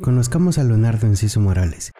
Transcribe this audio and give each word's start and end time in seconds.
Conozcamos 0.00 0.56
a 0.56 0.64
Leonardo 0.64 1.06
Enciso 1.06 1.38
Morales, 1.38 1.92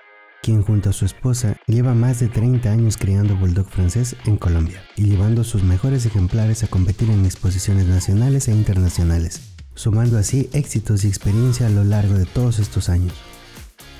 quien 0.42 0.62
junto 0.62 0.88
a 0.88 0.92
su 0.94 1.04
esposa 1.04 1.58
lleva 1.66 1.92
más 1.92 2.20
de 2.20 2.28
30 2.28 2.70
años 2.70 2.96
criando 2.96 3.36
bulldog 3.36 3.68
francés 3.68 4.16
en 4.24 4.38
Colombia 4.38 4.82
y 4.96 5.04
llevando 5.04 5.44
sus 5.44 5.62
mejores 5.62 6.06
ejemplares 6.06 6.64
a 6.64 6.68
competir 6.68 7.10
en 7.10 7.26
exposiciones 7.26 7.86
nacionales 7.86 8.48
e 8.48 8.52
internacionales, 8.52 9.54
sumando 9.74 10.16
así 10.16 10.48
éxitos 10.54 11.04
y 11.04 11.08
experiencia 11.08 11.66
a 11.66 11.70
lo 11.70 11.84
largo 11.84 12.14
de 12.14 12.24
todos 12.24 12.60
estos 12.60 12.88
años. 12.88 13.12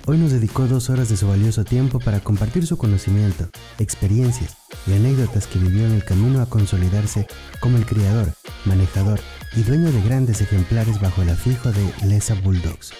Hoy 0.06 0.16
nos 0.16 0.32
dedicó 0.32 0.66
dos 0.66 0.88
horas 0.88 1.11
de 1.11 1.18
su 1.18 1.29
valioso 1.29 1.62
tiempo 1.64 2.00
para 2.00 2.20
compartir 2.20 2.66
su 2.66 2.79
conocimiento, 2.79 3.50
experiencias 3.79 4.56
y 4.86 4.95
anécdotas 4.95 5.46
que 5.46 5.59
vivió 5.59 5.84
en 5.84 5.93
el 5.93 6.04
camino 6.04 6.40
a 6.40 6.46
consolidarse 6.46 7.27
como 7.61 7.77
el 7.77 7.84
criador, 7.84 8.32
manejador 8.64 9.20
y 9.54 9.62
dueño 9.64 9.93
de 9.93 10.02
grandes 10.02 10.40
ejemplares 10.40 10.98
bajo 10.98 11.20
el 11.20 11.29
afijo 11.29 11.70
de 11.70 11.93
Lesa 12.09 12.34
Bulldogs. 12.43 12.94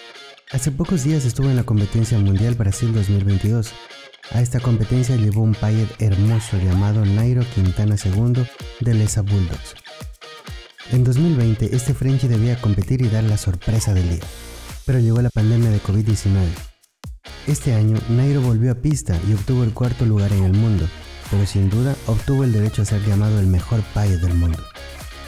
Hace 0.53 0.71
pocos 0.71 1.05
días 1.05 1.25
estuvo 1.25 1.49
en 1.49 1.57
la 1.57 1.65
competencia 1.65 2.19
mundial 2.19 2.55
Brasil 2.55 2.93
2022. 2.93 3.73
A 4.33 4.41
esta 4.41 4.61
competencia 4.61 5.17
llevó 5.17 5.43
un 5.43 5.55
payet 5.55 5.89
hermoso 6.01 6.59
llamado 6.59 7.05
Nairo 7.05 7.43
Quintana 7.55 7.97
II 8.03 8.47
de 8.81 8.95
Lesa 8.95 9.23
Bulldogs. 9.23 9.75
En 10.93 11.05
2020 11.05 11.75
este 11.75 11.95
Frenchy 11.95 12.29
debía 12.29 12.61
competir 12.61 13.03
y 13.03 13.09
dar 13.09 13.25
la 13.25 13.39
sorpresa 13.39 13.95
del 13.95 14.09
día, 14.09 14.25
pero 14.85 14.99
llegó 14.99 15.23
la 15.23 15.31
pandemia 15.31 15.71
de 15.71 15.81
COVID-19 15.81 16.73
este 17.49 17.75
año, 17.75 17.99
Nairo 18.09 18.41
volvió 18.41 18.71
a 18.71 18.77
pista 18.77 19.19
y 19.29 19.35
obtuvo 19.35 19.65
el 19.65 19.75
cuarto 19.75 20.07
lugar 20.07 20.33
en 20.33 20.45
el 20.45 20.53
mundo, 20.53 20.87
pero 21.29 21.45
sin 21.45 21.71
duda 21.71 21.97
obtuvo 22.07 22.45
el 22.45 22.53
derecho 22.53 22.83
a 22.83 22.85
ser 22.85 23.05
llamado 23.05 23.41
el 23.41 23.49
mejor 23.49 23.81
payo 23.95 24.17
del 24.21 24.35
mundo. 24.35 24.63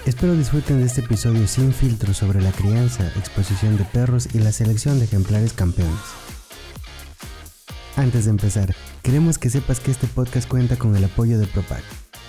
Espero 0.07 0.35
disfruten 0.35 0.81
de 0.81 0.87
este 0.87 1.01
episodio 1.01 1.49
sin 1.49 1.73
filtro 1.73 2.13
sobre 2.13 2.43
la 2.43 2.53
crianza, 2.53 3.07
exposición 3.17 3.79
de 3.79 3.85
perros 3.85 4.29
y 4.35 4.39
la 4.39 4.53
selección 4.53 4.99
de 4.99 5.07
ejemplares 5.07 5.55
campeones. 5.55 5.99
Antes 7.97 8.27
de 8.27 8.33
empezar, 8.33 8.75
queremos 9.03 9.39
que 9.39 9.49
sepas 9.49 9.81
que 9.81 9.91
este 9.91 10.07
podcast 10.07 10.47
cuenta 10.47 10.77
con 10.77 10.95
el 10.95 11.05
apoyo 11.05 11.39
de 11.39 11.47
Propag. 11.47 11.81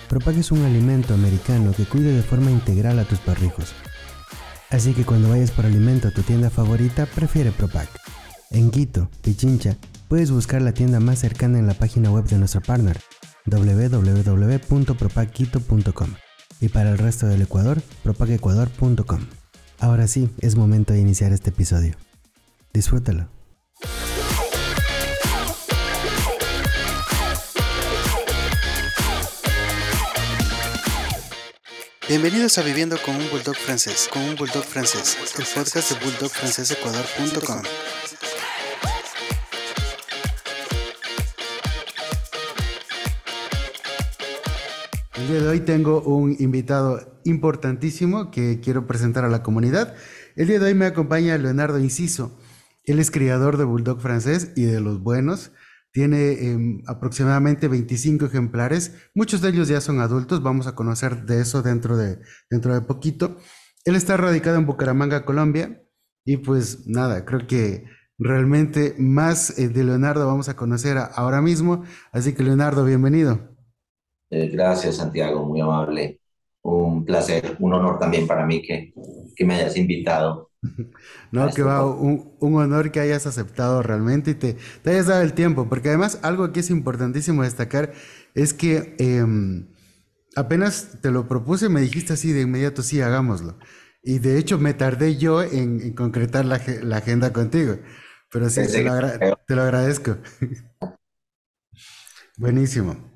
Propag 0.08 0.38
es 0.38 0.52
un 0.52 0.64
alimento 0.64 1.12
americano 1.12 1.74
que 1.76 1.84
cuida 1.84 2.12
de 2.12 2.22
forma 2.22 2.50
integral 2.50 2.98
a 2.98 3.04
tus 3.04 3.18
perrijos. 3.18 3.74
Así 4.70 4.94
que 4.94 5.04
cuando 5.04 5.28
vayas 5.28 5.50
por 5.50 5.66
alimento 5.66 6.08
a 6.08 6.12
tu 6.12 6.22
tienda 6.22 6.48
favorita, 6.48 7.04
prefiere 7.04 7.52
Propag. 7.52 7.90
En 8.52 8.70
Quito, 8.70 9.10
Pichincha, 9.20 9.76
puedes 10.08 10.30
buscar 10.30 10.62
la 10.62 10.72
tienda 10.72 10.98
más 10.98 11.18
cercana 11.18 11.58
en 11.58 11.66
la 11.66 11.74
página 11.74 12.10
web 12.10 12.24
de 12.24 12.38
nuestro 12.38 12.62
partner, 12.62 12.98
www.propagquito.com. 13.44 16.25
Y 16.60 16.68
para 16.68 16.90
el 16.90 16.98
resto 16.98 17.26
del 17.26 17.42
Ecuador, 17.42 17.82
propagecuador.com. 18.02 19.20
Ahora 19.78 20.06
sí, 20.08 20.30
es 20.40 20.56
momento 20.56 20.92
de 20.92 21.00
iniciar 21.00 21.32
este 21.32 21.50
episodio. 21.50 21.96
Disfrútalo. 22.72 23.28
Bienvenidos 32.08 32.56
a 32.58 32.62
Viviendo 32.62 32.96
con 33.02 33.16
un 33.16 33.28
Bulldog 33.30 33.56
francés, 33.56 34.08
con 34.12 34.22
un 34.22 34.36
Bulldog 34.36 34.62
francés, 34.64 35.18
el 35.38 35.44
podcast 35.44 35.90
de 35.90 36.04
bulldogfrancesecuador.com. 36.04 37.62
El 45.26 45.32
día 45.32 45.42
de 45.42 45.48
hoy 45.48 45.58
tengo 45.58 46.02
un 46.02 46.36
invitado 46.38 47.20
importantísimo 47.24 48.30
que 48.30 48.60
quiero 48.60 48.86
presentar 48.86 49.24
a 49.24 49.28
la 49.28 49.42
comunidad. 49.42 49.96
El 50.36 50.46
día 50.46 50.60
de 50.60 50.66
hoy 50.66 50.74
me 50.74 50.86
acompaña 50.86 51.36
Leonardo 51.36 51.80
Inciso. 51.80 52.38
Él 52.84 53.00
es 53.00 53.10
criador 53.10 53.56
de 53.56 53.64
Bulldog 53.64 54.00
francés 54.00 54.52
y 54.54 54.62
de 54.66 54.78
los 54.78 55.02
buenos. 55.02 55.50
Tiene 55.90 56.50
em, 56.50 56.82
aproximadamente 56.86 57.66
25 57.66 58.26
ejemplares. 58.26 58.94
Muchos 59.16 59.40
de 59.40 59.48
ellos 59.48 59.66
ya 59.66 59.80
son 59.80 59.98
adultos. 59.98 60.44
Vamos 60.44 60.68
a 60.68 60.76
conocer 60.76 61.26
de 61.26 61.40
eso 61.40 61.60
dentro 61.60 61.96
de, 61.96 62.20
dentro 62.48 62.72
de 62.72 62.82
poquito. 62.82 63.36
Él 63.84 63.96
está 63.96 64.16
radicado 64.16 64.58
en 64.58 64.66
Bucaramanga, 64.66 65.24
Colombia. 65.24 65.82
Y 66.24 66.36
pues 66.36 66.86
nada, 66.86 67.24
creo 67.24 67.48
que 67.48 67.86
realmente 68.16 68.94
más 68.96 69.58
eh, 69.58 69.70
de 69.70 69.82
Leonardo 69.82 70.24
vamos 70.24 70.48
a 70.48 70.54
conocer 70.54 70.96
ahora 70.98 71.42
mismo. 71.42 71.82
Así 72.12 72.32
que 72.32 72.44
Leonardo, 72.44 72.84
bienvenido. 72.84 73.55
Eh, 74.30 74.48
gracias, 74.48 74.96
Santiago, 74.96 75.44
muy 75.44 75.60
amable. 75.60 76.20
Un 76.62 77.04
placer, 77.04 77.56
un 77.60 77.74
honor 77.74 77.98
también 77.98 78.26
para 78.26 78.44
mí 78.44 78.60
que, 78.60 78.92
que 79.34 79.44
me 79.44 79.54
hayas 79.54 79.76
invitado. 79.76 80.50
No, 81.32 81.42
que 81.44 81.48
este 81.50 81.62
va, 81.62 81.84
un, 81.84 82.36
un, 82.40 82.54
honor 82.54 82.90
que 82.90 83.00
hayas 83.00 83.26
aceptado 83.26 83.82
realmente 83.82 84.32
y 84.32 84.34
te, 84.34 84.56
te, 84.82 84.90
hayas 84.90 85.06
dado 85.06 85.22
el 85.22 85.32
tiempo, 85.32 85.68
porque 85.68 85.88
además 85.88 86.20
algo 86.22 86.52
que 86.52 86.60
es 86.60 86.70
importantísimo 86.70 87.42
destacar 87.42 87.92
es 88.34 88.54
que 88.54 88.94
em, 88.98 89.66
apenas 90.36 91.00
te 91.02 91.10
lo 91.10 91.28
propuse, 91.28 91.68
me 91.68 91.80
dijiste 91.80 92.12
así 92.12 92.32
de 92.32 92.42
inmediato, 92.42 92.82
sí, 92.82 93.00
hagámoslo. 93.00 93.58
Y 94.02 94.20
de 94.20 94.38
hecho 94.38 94.58
me 94.58 94.72
tardé 94.72 95.16
yo 95.16 95.42
en, 95.42 95.80
en 95.80 95.94
concretar 95.94 96.44
la, 96.44 96.60
la, 96.82 96.98
agenda 96.98 97.32
contigo, 97.32 97.78
pero 98.30 98.48
sí, 98.48 98.62
te 98.66 98.84
lo, 98.84 98.92
te 99.46 99.56
lo 99.56 99.62
agradezco. 99.62 100.16
Buenísimo. 102.38 103.15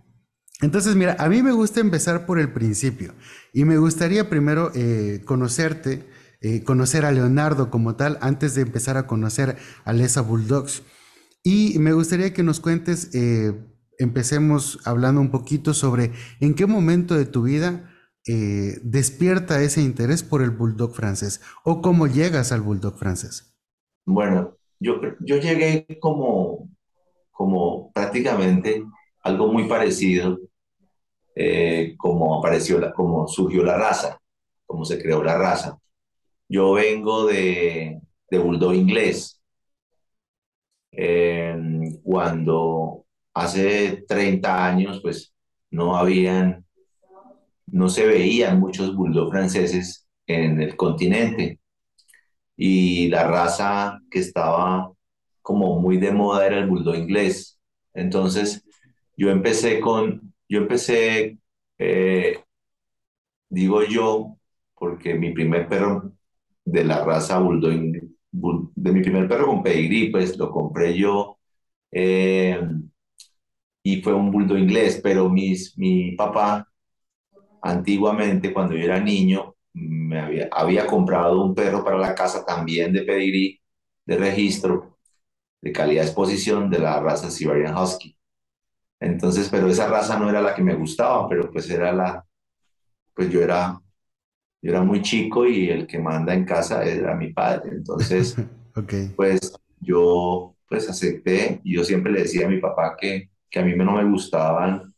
Entonces, 0.63 0.95
mira, 0.95 1.17
a 1.19 1.29
mí 1.29 1.43
me 1.43 1.53
gusta 1.53 1.81
empezar 1.81 2.27
por 2.27 2.39
el 2.39 2.53
principio 2.53 3.15
y 3.53 3.65
me 3.65 3.79
gustaría 3.79 4.29
primero 4.29 4.71
eh, 4.75 5.23
conocerte, 5.25 6.07
eh, 6.43 6.63
conocer 6.65 7.05
a 7.05 7.13
Leonardo 7.13 7.71
como 7.71 7.97
tal, 7.97 8.19
antes 8.21 8.55
de 8.55 8.63
empezar 8.63 8.97
a 8.97 9.07
conocer 9.07 9.57
a 9.85 9.93
Lesa 9.93 10.21
Bulldogs. 10.21 10.83
Y 11.43 11.79
me 11.79 11.95
gustaría 11.95 12.35
que 12.35 12.43
nos 12.43 12.61
cuentes, 12.61 13.15
eh, 13.15 13.55
empecemos 13.99 14.81
hablando 14.85 15.21
un 15.21 15.31
poquito 15.31 15.73
sobre 15.73 16.13
en 16.41 16.55
qué 16.55 16.67
momento 16.67 17.15
de 17.15 17.27
tu 17.27 17.43
vida 17.43 17.87
despierta 18.83 19.61
ese 19.61 19.83
interés 19.83 20.23
por 20.23 20.43
el 20.43 20.51
Bulldog 20.51 20.95
francés 20.95 21.41
o 21.65 21.83
cómo 21.83 22.07
llegas 22.07 22.53
al 22.53 22.61
Bulldog 22.61 22.97
francés. 22.97 23.59
Bueno, 24.07 24.57
yo, 24.79 25.01
yo 25.19 25.39
llegué 25.39 25.99
como, 26.01 26.71
como 27.33 27.91
prácticamente 27.93 28.85
algo 29.23 29.53
muy 29.53 29.69
parecido 29.69 30.39
eh, 31.43 31.95
como 31.97 32.39
apareció, 32.39 32.79
la, 32.79 32.93
como 32.93 33.27
surgió 33.27 33.65
la 33.65 33.79
raza, 33.79 34.21
cómo 34.67 34.85
se 34.85 35.01
creó 35.01 35.25
la 35.25 35.39
raza. 35.39 35.79
Yo 36.49 36.75
vengo 36.75 37.27
de, 37.27 38.01
de 38.31 38.39
Bulldog 38.39 38.75
inglés. 38.75 39.41
cuando 42.03 43.05
hace 43.35 44.05
30 44.09 44.67
años, 44.67 45.01
pues 45.03 45.33
no 45.71 45.97
habían, 45.97 46.65
no 47.67 47.89
se 47.89 48.07
veían 48.07 48.61
muchos 48.61 48.95
Bulldog 48.95 49.31
franceses 49.31 50.07
en 50.27 50.61
el 50.61 50.77
continente. 50.77 51.59
Y 52.57 53.09
la 53.09 53.27
raza 53.27 53.99
que 54.11 54.19
estaba 54.19 54.93
como 55.41 55.81
muy 55.81 55.97
de 55.97 56.13
moda 56.13 56.47
era 56.47 56.59
el 56.59 56.69
Bulldog 56.69 56.97
inglés. 56.97 57.59
Entonces, 57.95 58.63
yo 59.17 59.31
empecé 59.31 59.81
con 59.81 60.30
yo 60.51 60.59
empecé, 60.61 61.39
eh, 61.79 62.45
digo 63.49 63.83
yo, 63.85 64.37
porque 64.75 65.15
mi 65.15 65.33
primer 65.33 65.69
perro 65.69 66.13
de 66.65 66.85
la 66.85 67.05
raza 67.05 67.39
Bulldog, 67.39 67.73
de 68.75 68.93
mi 68.93 69.03
primer 69.03 69.29
perro 69.29 69.47
con 69.47 69.63
pedigrí, 69.63 70.11
pues 70.11 70.37
lo 70.39 70.51
compré 70.51 70.97
yo 70.97 71.39
eh, 71.93 72.61
y 73.83 74.03
fue 74.03 74.15
un 74.15 74.31
bulldog 74.31 74.59
inglés, 74.59 75.01
pero 75.03 75.29
mis, 75.29 75.77
mi 75.79 76.13
papá 76.17 76.69
antiguamente 77.63 78.53
cuando 78.53 78.77
yo 78.77 78.85
era 78.85 79.01
niño 79.01 79.57
me 79.75 80.21
había, 80.21 80.49
había 80.53 80.87
comprado 80.87 81.43
un 81.45 81.55
perro 81.55 81.85
para 81.85 81.99
la 81.99 82.15
casa 82.15 82.45
también 82.47 82.93
de 82.93 83.03
pedigrí, 83.03 83.61
de 84.07 84.17
registro, 84.19 84.99
de 85.63 85.73
calidad 85.73 86.03
de 86.03 86.09
exposición 86.09 86.71
de 86.71 86.81
la 86.81 87.01
raza 87.01 87.31
Siberian 87.31 87.77
Husky. 87.77 88.17
Entonces, 89.01 89.49
pero 89.51 89.69
esa 89.69 89.89
raza 89.89 90.19
no 90.19 90.29
era 90.29 90.43
la 90.43 90.55
que 90.55 90.63
me 90.63 90.75
gustaba, 90.75 91.27
pero 91.29 91.51
pues 91.51 91.69
era 91.71 91.93
la, 91.93 92.25
pues 93.15 93.31
yo 93.31 93.43
era, 93.43 93.81
yo 94.63 94.71
era 94.71 94.83
muy 94.83 95.01
chico 95.01 95.47
y 95.47 95.71
el 95.71 95.87
que 95.87 95.99
manda 95.99 96.35
en 96.35 96.45
casa 96.45 96.85
era 96.85 97.15
mi 97.15 97.33
padre. 97.33 97.71
Entonces, 97.73 98.37
pues 99.17 99.53
yo 99.81 100.55
pues 100.69 100.89
acepté 100.89 101.61
y 101.65 101.75
yo 101.75 101.85
siempre 101.85 102.13
le 102.13 102.23
decía 102.23 102.47
a 102.47 102.51
mi 102.51 102.61
papá 102.61 102.97
que, 102.99 103.31
que 103.49 103.59
a 103.59 103.65
mí 103.65 103.75
no 103.75 103.93
me 103.93 104.05
gustaban 104.05 104.95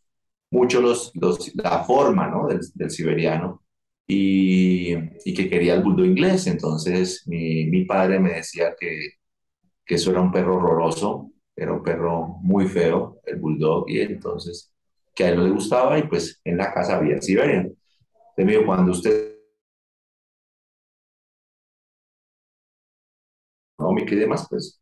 mucho 0.50 0.82
los, 0.82 1.12
los, 1.14 1.54
la 1.54 1.82
forma, 1.84 2.28
¿no? 2.28 2.46
Del, 2.46 2.60
del 2.74 2.90
siberiano 2.90 3.62
y, 4.06 4.92
y, 5.24 5.34
que 5.34 5.48
quería 5.48 5.74
el 5.74 5.82
bulldog 5.82 6.06
inglés. 6.06 6.46
Entonces, 6.46 7.26
mi, 7.26 7.66
mi 7.66 7.84
padre 7.84 8.20
me 8.20 8.34
decía 8.34 8.74
que, 8.78 9.12
que 9.86 9.94
eso 9.94 10.10
era 10.10 10.20
un 10.20 10.30
perro 10.30 10.56
horroroso 10.56 11.31
era 11.56 11.72
un 11.72 11.82
perro 11.82 12.38
muy 12.42 12.66
feo, 12.68 13.20
el 13.24 13.36
bulldog, 13.36 13.88
y 13.88 14.00
entonces 14.00 14.72
que 15.14 15.24
a 15.24 15.28
él 15.30 15.36
no 15.36 15.44
le 15.44 15.50
gustaba 15.50 15.98
y 15.98 16.04
pues 16.04 16.40
en 16.44 16.56
la 16.56 16.72
casa 16.72 16.96
había 16.96 17.20
Siberia. 17.20 17.70
Entonces 18.36 18.66
cuando 18.66 18.92
usted 18.92 19.38
no 23.78 23.92
me 23.92 24.06
quede 24.06 24.26
más, 24.26 24.46
pues 24.48 24.80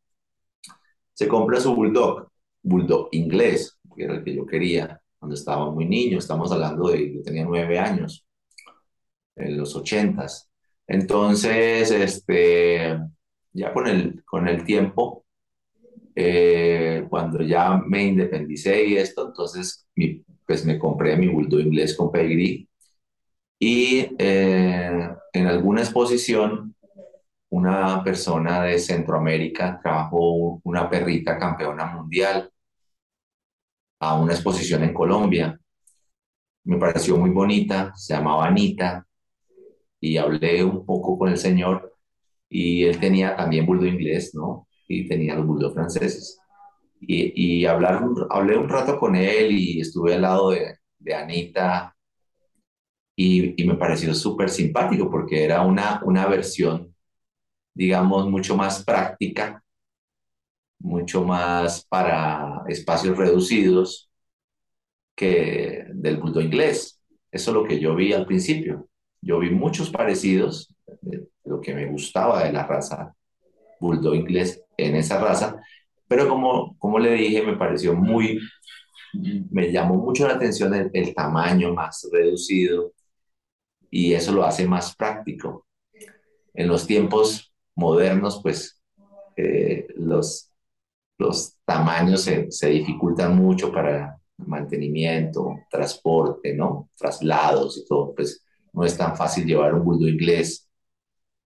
se 1.14 1.28
compra 1.28 1.60
su 1.60 1.74
bulldog, 1.74 2.30
bulldog 2.62 3.08
inglés, 3.12 3.78
que 3.96 4.04
era 4.04 4.14
el 4.14 4.24
que 4.24 4.34
yo 4.34 4.46
quería 4.46 5.00
cuando 5.18 5.34
estaba 5.34 5.70
muy 5.70 5.84
niño, 5.84 6.18
estamos 6.18 6.50
hablando 6.50 6.88
de, 6.88 7.14
yo 7.14 7.22
tenía 7.22 7.44
nueve 7.44 7.78
años, 7.78 8.26
en 9.36 9.58
los 9.58 9.76
ochentas. 9.76 10.50
Entonces, 10.86 11.90
este, 11.90 12.98
ya 13.52 13.72
con 13.72 13.86
el, 13.86 14.24
con 14.24 14.48
el 14.48 14.64
tiempo, 14.64 15.26
eh, 16.22 17.06
cuando 17.08 17.42
ya 17.42 17.78
me 17.86 18.04
independicé 18.04 18.84
y 18.84 18.96
esto, 18.96 19.28
entonces 19.28 19.86
pues 20.46 20.64
me 20.66 20.78
compré 20.78 21.16
mi 21.16 21.28
bulldog 21.28 21.60
inglés 21.60 21.96
con 21.96 22.10
pedigree 22.12 22.68
y 23.58 24.08
eh, 24.18 25.10
en 25.32 25.46
alguna 25.46 25.80
exposición 25.82 26.74
una 27.50 28.02
persona 28.04 28.62
de 28.64 28.78
Centroamérica 28.78 29.80
trajo 29.82 30.60
una 30.64 30.88
perrita 30.90 31.38
campeona 31.38 31.86
mundial 31.86 32.50
a 34.00 34.14
una 34.20 34.32
exposición 34.34 34.82
en 34.84 34.94
Colombia. 34.94 35.58
Me 36.64 36.78
pareció 36.78 37.16
muy 37.16 37.30
bonita, 37.30 37.92
se 37.96 38.14
llamaba 38.14 38.46
Anita, 38.46 39.06
y 40.00 40.16
hablé 40.16 40.64
un 40.64 40.84
poco 40.86 41.18
con 41.18 41.28
el 41.30 41.38
señor, 41.38 41.94
y 42.48 42.84
él 42.84 42.98
tenía 43.00 43.36
también 43.36 43.66
bulldog 43.66 43.88
inglés, 43.88 44.34
¿no? 44.34 44.68
Y 44.90 45.08
tenía 45.08 45.36
los 45.36 45.46
bulldog 45.46 45.74
franceses. 45.74 46.38
Y, 47.00 47.60
y 47.62 47.66
hablar, 47.66 48.02
hablé 48.30 48.56
un 48.58 48.68
rato 48.68 48.98
con 48.98 49.16
él 49.16 49.52
y 49.52 49.80
estuve 49.80 50.14
al 50.14 50.22
lado 50.22 50.50
de, 50.50 50.76
de 50.98 51.14
Anita, 51.14 51.96
y, 53.16 53.62
y 53.62 53.66
me 53.66 53.74
pareció 53.74 54.14
súper 54.14 54.48
simpático 54.50 55.10
porque 55.10 55.44
era 55.44 55.62
una, 55.62 56.00
una 56.04 56.26
versión 56.26 56.94
digamos, 57.74 58.28
mucho 58.28 58.56
más 58.56 58.84
práctica, 58.84 59.62
mucho 60.78 61.24
más 61.24 61.84
para 61.86 62.64
espacios 62.68 63.16
reducidos 63.16 64.10
que 65.14 65.84
del 65.94 66.16
bulldog 66.18 66.44
inglés. 66.44 67.00
Eso 67.30 67.50
es 67.50 67.54
lo 67.54 67.64
que 67.64 67.78
yo 67.80 67.94
vi 67.94 68.12
al 68.12 68.26
principio. 68.26 68.88
Yo 69.20 69.38
vi 69.38 69.50
muchos 69.50 69.90
parecidos 69.90 70.74
de 71.02 71.28
lo 71.44 71.60
que 71.60 71.74
me 71.74 71.86
gustaba 71.86 72.44
de 72.44 72.52
la 72.52 72.66
raza 72.66 73.14
bulldog 73.80 74.14
inglés 74.14 74.62
en 74.76 74.96
esa 74.96 75.20
raza, 75.20 75.60
pero 76.08 76.28
como, 76.28 76.76
como 76.78 76.98
le 76.98 77.12
dije, 77.14 77.42
me 77.42 77.56
pareció 77.56 77.94
muy, 77.94 78.40
me 79.50 79.72
llamó 79.72 79.94
mucho 79.96 80.26
la 80.26 80.34
atención 80.34 80.90
el, 80.92 81.14
tamaño 81.14 81.74
más 81.74 82.08
reducido 82.12 82.92
y 83.90 84.14
eso 84.14 84.32
lo 84.32 84.44
hace 84.44 84.66
más 84.66 84.94
práctico. 84.94 85.66
En 86.54 86.68
los 86.68 86.86
tiempos 86.86 87.52
modernos, 87.76 88.40
pues 88.42 88.80
eh, 89.36 89.86
los, 89.96 90.52
los 91.18 91.56
tamaños 91.64 92.22
se, 92.22 92.50
se, 92.50 92.68
dificultan 92.70 93.36
mucho 93.36 93.72
para 93.72 94.18
mantenimiento, 94.36 95.60
transporte, 95.70 96.54
¿no? 96.54 96.90
Traslados 96.96 97.78
y 97.78 97.86
todo, 97.86 98.14
pues 98.14 98.44
no 98.72 98.84
es 98.84 98.96
tan 98.96 99.16
fácil 99.16 99.46
llevar 99.46 99.74
un 99.74 99.84
bulldog 99.84 100.08
inglés, 100.08 100.68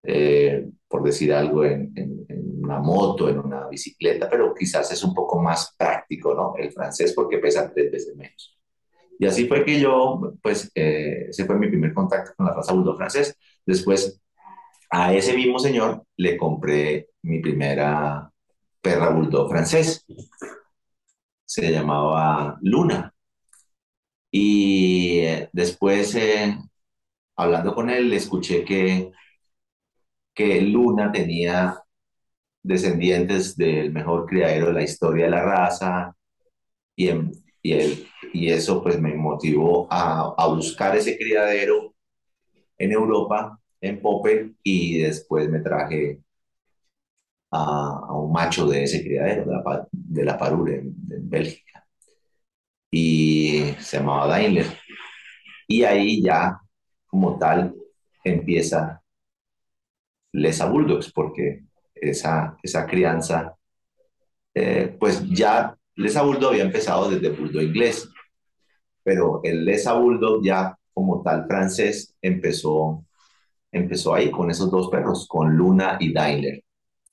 eh, 0.03 0.69
por 0.95 1.03
decir 1.03 1.33
algo, 1.33 1.65
en, 1.65 1.93
en, 1.97 2.63
una 2.63 2.79
moto, 2.79 3.29
en 3.29 3.41
una 3.41 3.67
bicicleta, 3.67 4.31
pero 4.31 4.55
quizás 4.55 4.93
es 4.93 5.03
un 5.03 5.13
poco 5.13 5.43
más 5.43 5.75
práctico, 5.77 6.33
¿no? 6.35 6.55
El 6.57 6.71
francés 6.71 7.13
porque 7.13 7.39
pesa 7.39 7.73
tres 7.75 7.91
veces 7.91 8.15
menos. 8.15 8.57
Y 9.19 9.27
así 9.27 9.49
fue 9.49 9.65
que 9.65 9.81
yo, 9.81 10.35
pues, 10.41 10.71
eh, 10.73 11.27
ese 11.31 11.47
fue 11.47 11.59
mi 11.59 11.67
primer 11.67 11.93
contacto 11.93 12.31
con 12.37 12.47
la 12.47 12.55
raza 12.55 12.73
bulldog 12.73 12.97
francés. 12.97 13.37
Después 13.67 14.23
a 14.89 15.13
ese 15.13 15.35
mismo 15.35 15.59
señor 15.59 16.05
le 16.17 16.37
compré 16.37 17.09
mi 17.23 17.41
primera 17.41 18.31
perra 18.81 19.11
bulldog 19.11 19.51
francés. 19.51 20.07
Se 21.45 21.73
llamaba 21.73 22.57
Luna. 22.63 23.13
Y 24.31 25.19
eh, 25.23 25.51
después, 25.53 26.15
eh, 26.15 26.57
hablando 27.35 27.75
con 27.75 27.91
él, 27.91 28.11
le 28.11 28.17
escuché 28.17 28.65
que, 28.65 29.11
que 30.35 30.61
Luna 30.63 31.13
tenía 31.13 31.79
descendientes 32.63 33.57
del 33.57 33.93
mejor 33.93 34.27
criadero 34.27 34.69
de 34.69 34.73
la 34.75 34.83
historia 34.83 35.27
de 35.27 35.31
la 35.31 35.43
raza. 35.45 36.17
Y, 36.97 37.11
y, 37.63 38.09
y 38.33 38.51
eso 38.51 38.83
pues 38.83 39.01
me 39.01 39.15
motivó 39.15 39.87
a, 39.91 40.35
a 40.37 40.47
buscar 40.49 40.97
ese 40.97 41.17
criadero 41.19 41.95
en 42.79 42.93
Europa 42.93 43.59
en 43.81 44.01
Popper 44.01 44.53
y 44.63 44.99
después 44.99 45.49
me 45.51 45.61
traje 45.61 46.21
a, 47.51 48.13
un 48.15 48.33
macho 48.33 48.67
de 48.67 48.85
ese 48.85 49.03
criadero, 49.03 49.45
de 49.47 49.53
la, 49.53 49.89
de 49.93 50.25
la 50.25 50.39
Parure, 50.39 50.77
en, 50.79 50.95
Bélgica. 51.31 51.87
Y 52.91 53.75
se 53.79 53.99
llamaba 53.99 54.29
Daimler. 54.29 54.67
Y 55.69 55.85
ahí 55.85 56.23
ya, 56.23 56.61
como 57.07 57.39
tal, 57.39 57.75
empieza 58.25 59.03
Lesa 60.35 60.67
Bulldogs, 60.67 61.13
porque 61.13 61.65
esa, 61.95 62.57
esa 62.63 62.87
crianza, 62.87 63.57
eh, 64.55 64.97
pues 64.99 65.25
ya 65.31 65.77
Lesa 65.97 66.23
Bulldog 66.23 66.51
había 66.51 66.65
empezado 66.65 67.11
desde 67.11 67.31
Bulldog 67.31 67.63
inglés, 67.63 68.09
pero 69.03 69.41
el 69.45 69.65
Lesa 69.65 69.95
Bulldog 69.95 70.45
ya 70.45 70.77
como 70.93 71.23
tal 71.23 71.47
francés 71.47 72.17
empezó 72.21 73.05
empezó 73.75 74.15
ahí 74.15 74.31
con 74.31 74.51
esos 74.51 74.71
dos 74.71 74.89
perros, 74.89 75.27
con 75.29 75.57
Luna 75.57 75.97
y 76.01 76.13
Daimler. 76.13 76.63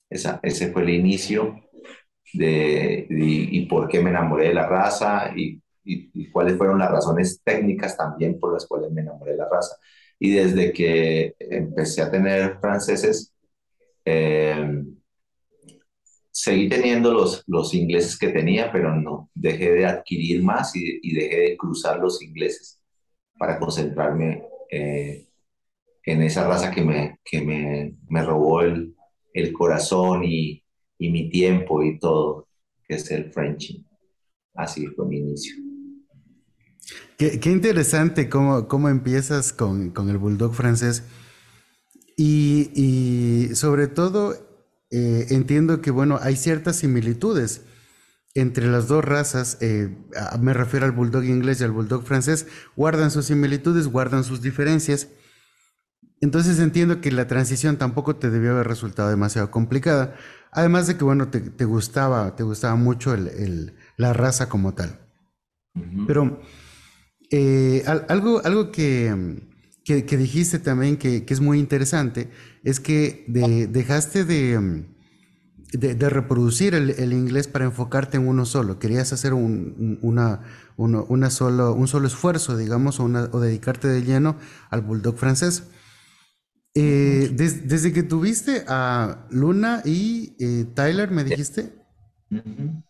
Esa, 0.08 0.38
ese 0.42 0.72
fue 0.72 0.82
el 0.82 0.90
inicio 0.90 1.60
de 2.32 3.06
y, 3.10 3.66
por 3.66 3.88
qué 3.88 4.00
me 4.00 4.10
enamoré 4.10 4.48
de 4.48 4.54
la 4.54 4.68
raza 4.68 5.32
y, 5.36 5.60
y, 5.84 6.30
cuáles 6.30 6.56
fueron 6.56 6.78
las 6.78 6.90
razones 6.90 7.40
técnicas 7.42 7.96
también 7.96 8.38
por 8.38 8.52
las 8.52 8.66
cuales 8.66 8.92
me 8.92 9.02
enamoré 9.02 9.32
de 9.32 9.38
la 9.38 9.48
raza. 9.48 9.76
Y 10.24 10.30
desde 10.30 10.72
que 10.72 11.34
empecé 11.40 12.00
a 12.00 12.08
tener 12.08 12.60
franceses, 12.60 13.34
eh, 14.04 14.84
seguí 16.30 16.68
teniendo 16.68 17.12
los, 17.12 17.42
los 17.48 17.74
ingleses 17.74 18.16
que 18.16 18.28
tenía, 18.28 18.70
pero 18.70 18.94
no, 18.94 19.30
dejé 19.34 19.72
de 19.72 19.84
adquirir 19.84 20.44
más 20.44 20.76
y, 20.76 21.12
dejé 21.12 21.36
de 21.40 21.56
cruzar 21.56 21.98
los 21.98 22.22
ingleses 22.22 22.80
para 23.36 23.58
concentrarme 23.58 24.44
eh, 24.70 25.26
en 26.04 26.22
esa 26.22 26.46
raza 26.46 26.70
que 26.70 26.82
me, 26.82 27.18
que 27.24 27.40
me, 27.40 27.96
me 28.08 28.22
robó 28.22 28.60
el, 28.60 28.94
el 29.34 29.52
corazón 29.52 30.22
y, 30.22 30.62
y, 30.98 31.10
mi 31.10 31.30
tiempo 31.30 31.82
y 31.82 31.98
todo, 31.98 32.46
que 32.86 32.94
es 32.94 33.10
el 33.10 33.32
Frenching. 33.32 33.84
Así 34.54 34.86
fue 34.86 35.04
mi 35.04 35.16
inicio. 35.16 35.71
Qué, 37.18 37.40
qué 37.40 37.50
interesante 37.50 38.28
cómo, 38.28 38.68
cómo 38.68 38.88
empiezas 38.88 39.52
con, 39.52 39.90
con, 39.90 40.08
el 40.08 40.18
bulldog 40.18 40.54
francés. 40.54 41.02
Y, 42.16 42.70
y 42.74 43.54
sobre 43.54 43.86
todo, 43.86 44.34
eh, 44.90 45.26
entiendo 45.30 45.80
que, 45.80 45.90
bueno, 45.90 46.18
hay 46.20 46.36
ciertas 46.36 46.76
similitudes 46.76 47.62
entre 48.34 48.66
las 48.66 48.88
dos 48.88 49.04
razas, 49.04 49.58
eh, 49.60 49.94
me 50.40 50.54
refiero 50.54 50.86
al 50.86 50.92
bulldog 50.92 51.24
inglés 51.24 51.60
y 51.60 51.64
al 51.64 51.70
bulldog 51.70 52.04
francés, 52.04 52.46
guardan 52.76 53.10
sus 53.10 53.26
similitudes, 53.26 53.88
guardan 53.88 54.24
sus 54.24 54.40
diferencias. 54.40 55.08
Entonces 56.20 56.58
entiendo 56.60 57.00
que 57.00 57.12
la 57.12 57.26
transición 57.26 57.76
tampoco 57.76 58.16
te 58.16 58.30
debió 58.30 58.52
haber 58.52 58.68
resultado 58.68 59.10
demasiado 59.10 59.50
complicada. 59.50 60.14
Además 60.50 60.86
de 60.86 60.96
que, 60.96 61.04
bueno, 61.04 61.28
te, 61.28 61.64
gustaba, 61.64 62.36
te 62.36 62.42
gustaba 62.42 62.76
mucho 62.76 63.16
la 63.96 64.12
raza 64.12 64.48
como 64.48 64.72
tal. 64.74 65.00
Pero 66.06 66.40
eh, 67.32 67.82
algo, 67.86 68.40
algo 68.44 68.70
que, 68.70 69.40
dijiste 69.84 70.58
también 70.58 70.96
que, 70.96 71.24
es 71.26 71.40
muy 71.40 71.58
interesante 71.58 72.30
es 72.62 72.78
que 72.78 73.24
dejaste 73.26 74.24
de, 74.24 74.84
de, 75.72 76.10
reproducir 76.10 76.74
el, 76.74 77.12
inglés 77.12 77.48
para 77.48 77.64
enfocarte 77.64 78.18
en 78.18 78.28
uno 78.28 78.44
solo. 78.44 78.78
Querías 78.78 79.12
hacer 79.12 79.34
un, 79.34 79.98
una, 80.02 80.42
una 80.76 81.30
solo, 81.30 81.74
un 81.74 81.88
solo 81.88 82.06
esfuerzo, 82.06 82.56
digamos, 82.56 83.00
o, 83.00 83.04
o 83.04 83.40
dedicarte 83.40 83.88
de 83.88 84.02
lleno 84.02 84.36
al 84.70 84.82
bulldog 84.82 85.16
francés. 85.16 85.64
Eh, 86.74 87.30
desde 87.34 87.92
que 87.92 88.02
tuviste 88.02 88.64
a 88.66 89.26
Luna 89.30 89.82
y 89.84 90.36
eh, 90.38 90.66
Tyler, 90.74 91.10
¿me 91.10 91.24
dijiste? 91.24 91.74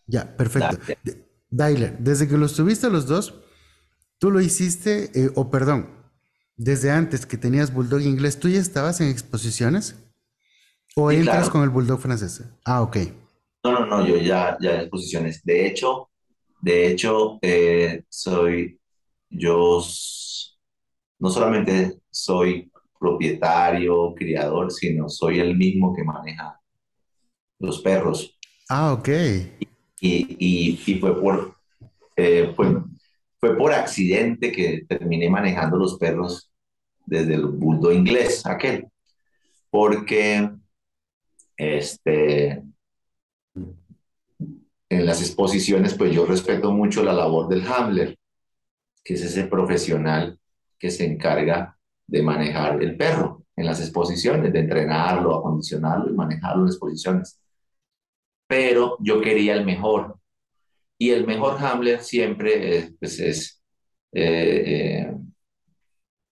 Ya, 0.07 0.37
perfecto. 0.37 0.77
Tyler, 1.55 1.97
desde 1.99 2.27
que 2.27 2.37
los 2.37 2.53
tuviste 2.53 2.89
los 2.89 3.07
dos, 3.07 3.42
tú 4.23 4.31
lo 4.31 4.39
hiciste, 4.39 5.11
eh, 5.15 5.31
o 5.35 5.51
perdón, 5.51 5.89
desde 6.55 6.91
antes 6.91 7.25
que 7.25 7.35
tenías 7.35 7.73
Bulldog 7.73 7.99
inglés, 7.99 8.39
¿tú 8.39 8.47
ya 8.47 8.61
estabas 8.61 9.01
en 9.01 9.09
exposiciones? 9.09 10.01
¿O 10.95 11.11
entras 11.11 11.49
con 11.49 11.61
el 11.61 11.69
Bulldog 11.69 11.99
francés? 11.99 12.41
Ah, 12.63 12.83
ok. 12.83 12.99
No, 13.65 13.73
no, 13.73 13.85
no, 13.85 14.07
yo 14.07 14.15
ya, 14.15 14.57
ya 14.61 14.75
en 14.75 14.79
exposiciones. 14.79 15.43
De 15.43 15.67
hecho, 15.67 16.09
de 16.61 16.87
hecho, 16.87 17.37
soy, 18.07 18.79
yo 19.29 19.83
no 21.19 21.29
solamente 21.29 21.99
soy 22.09 22.71
propietario, 22.97 24.13
criador, 24.15 24.71
sino 24.71 25.09
soy 25.09 25.39
el 25.39 25.57
mismo 25.57 25.93
que 25.93 26.05
maneja 26.05 26.61
los 27.59 27.81
perros. 27.81 28.39
Ah, 28.69 28.93
ok. 28.93 29.09
y, 29.99 30.77
y, 30.79 30.99
fue, 31.01 31.19
por, 31.19 31.57
eh, 32.15 32.53
fue, 32.55 32.83
fue 33.43 33.57
por 33.57 33.73
accidente 33.73 34.53
que 34.53 34.85
terminé 34.87 35.29
manejando 35.29 35.75
los 35.75 35.97
perros 35.97 36.49
desde 37.05 37.33
el 37.33 37.45
bulldog 37.45 37.91
inglés, 37.91 38.45
aquel, 38.45 38.87
porque 39.69 40.49
este, 41.57 42.63
en 44.87 45.05
las 45.05 45.19
exposiciones, 45.19 45.93
pues 45.95 46.13
yo 46.13 46.25
respeto 46.25 46.71
mucho 46.71 47.03
la 47.03 47.11
labor 47.11 47.49
del 47.49 47.67
handler, 47.67 48.17
que 49.03 49.15
es 49.15 49.23
ese 49.23 49.43
profesional 49.47 50.39
que 50.79 50.89
se 50.89 51.05
encarga 51.05 51.77
de 52.07 52.23
manejar 52.23 52.81
el 52.81 52.95
perro 52.95 53.43
en 53.57 53.65
las 53.65 53.81
exposiciones, 53.81 54.53
de 54.53 54.59
entrenarlo, 54.59 55.35
acondicionarlo 55.35 56.09
y 56.09 56.15
manejarlo 56.15 56.61
en 56.61 56.69
exposiciones. 56.69 57.41
Pero 58.47 58.95
yo 59.01 59.19
quería 59.19 59.53
el 59.53 59.65
mejor. 59.65 60.17
Y 60.97 61.11
el 61.11 61.25
mejor 61.27 61.57
handler 61.63 62.01
siempre 62.01 62.77
es, 62.77 62.93
pues 62.99 63.19
es 63.19 63.61
eh, 64.13 65.01
eh, 65.09 65.15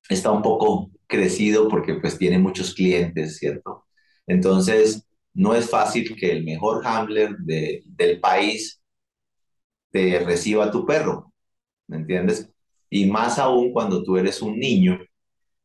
está 0.09 0.31
un 0.31 0.41
poco 0.41 0.91
crecido 1.07 1.67
porque 1.69 1.95
pues 1.95 2.17
tiene 2.17 2.37
muchos 2.39 2.73
clientes, 2.73 3.37
¿cierto? 3.37 3.85
Entonces, 4.27 5.05
no 5.33 5.53
es 5.55 5.69
fácil 5.69 6.15
que 6.15 6.31
el 6.31 6.43
mejor 6.43 6.85
handler 6.85 7.35
del 7.39 8.19
país 8.19 8.81
te 9.91 10.19
reciba 10.19 10.65
a 10.65 10.71
tu 10.71 10.85
perro, 10.85 11.33
¿me 11.87 11.97
entiendes? 11.97 12.49
Y 12.89 13.05
más 13.07 13.39
aún 13.39 13.73
cuando 13.73 14.03
tú 14.03 14.17
eres 14.17 14.41
un 14.41 14.59
niño 14.59 14.99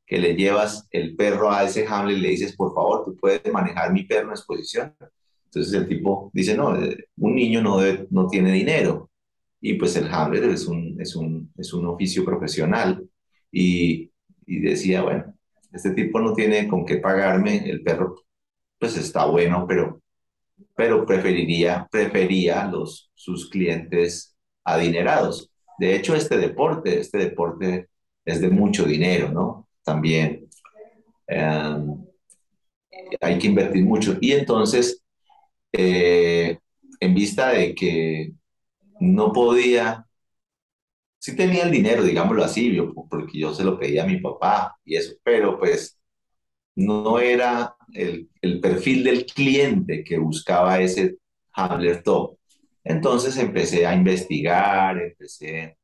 que 0.06 0.18
le 0.18 0.34
llevas 0.36 0.88
el 0.90 1.16
perro 1.16 1.52
a 1.52 1.64
ese 1.64 1.86
handler 1.86 2.18
y 2.18 2.20
le 2.22 2.28
dices, 2.30 2.56
por 2.56 2.74
favor, 2.74 3.04
tú 3.06 3.16
puedes 3.16 3.42
manejar 3.52 3.92
mi 3.92 4.04
perro 4.04 4.26
en 4.28 4.32
exposición. 4.32 4.96
Entonces 5.46 5.72
el 5.74 5.88
tipo 5.88 6.30
dice, 6.32 6.56
no, 6.56 6.76
eh, 6.82 7.08
un 7.18 7.34
niño 7.34 7.62
no, 7.62 7.78
no 8.10 8.28
tiene 8.28 8.52
dinero. 8.52 9.10
Y 9.60 9.74
pues 9.74 9.96
el 9.96 10.12
handler 10.12 10.44
es 10.50 10.66
un, 10.66 10.96
es 11.00 11.16
un, 11.16 11.52
es 11.56 11.72
un 11.72 11.86
oficio 11.86 12.24
profesional. 12.24 13.04
Y, 13.50 14.10
y 14.46 14.60
decía, 14.60 15.02
bueno, 15.02 15.34
este 15.72 15.90
tipo 15.90 16.20
no 16.20 16.32
tiene 16.34 16.68
con 16.68 16.84
qué 16.86 16.98
pagarme, 16.98 17.68
el 17.68 17.82
perro 17.82 18.16
pues 18.78 18.96
está 18.96 19.26
bueno, 19.26 19.66
pero, 19.66 20.00
pero 20.74 21.06
preferiría, 21.06 21.88
prefería 21.90 22.66
los, 22.66 23.10
sus 23.14 23.48
clientes 23.50 24.36
adinerados. 24.64 25.50
De 25.78 25.94
hecho, 25.94 26.14
este 26.14 26.38
deporte, 26.38 27.00
este 27.00 27.18
deporte 27.18 27.88
es 28.24 28.40
de 28.40 28.50
mucho 28.50 28.84
dinero, 28.84 29.30
¿no? 29.30 29.68
También 29.84 30.48
em, 31.26 32.04
hay 33.20 33.38
que 33.38 33.46
invertir 33.46 33.84
mucho. 33.84 34.16
Y 34.20 34.32
entonces, 34.32 35.02
eh, 35.72 36.58
en 37.00 37.14
vista 37.14 37.50
de 37.50 37.74
que 37.74 38.32
no 39.00 39.32
podía 39.32 40.06
sí 41.26 41.34
tenía 41.34 41.64
el 41.64 41.72
dinero, 41.72 42.04
digámoslo 42.04 42.44
así, 42.44 42.78
porque 43.10 43.40
yo 43.40 43.52
se 43.52 43.64
lo 43.64 43.78
pedía 43.78 44.04
a 44.04 44.06
mi 44.06 44.20
papá 44.20 44.76
y 44.84 44.94
eso, 44.96 45.14
pero 45.24 45.58
pues 45.58 45.98
no 46.76 47.18
era 47.18 47.76
el, 47.94 48.30
el 48.42 48.60
perfil 48.60 49.02
del 49.04 49.26
cliente 49.26 50.04
que 50.04 50.18
buscaba 50.18 50.80
ese 50.80 51.18
handler 51.52 52.02
top. 52.04 52.38
Entonces 52.84 53.36
empecé 53.38 53.86
a 53.86 53.94
investigar, 53.96 54.98
empecé, 54.98 55.76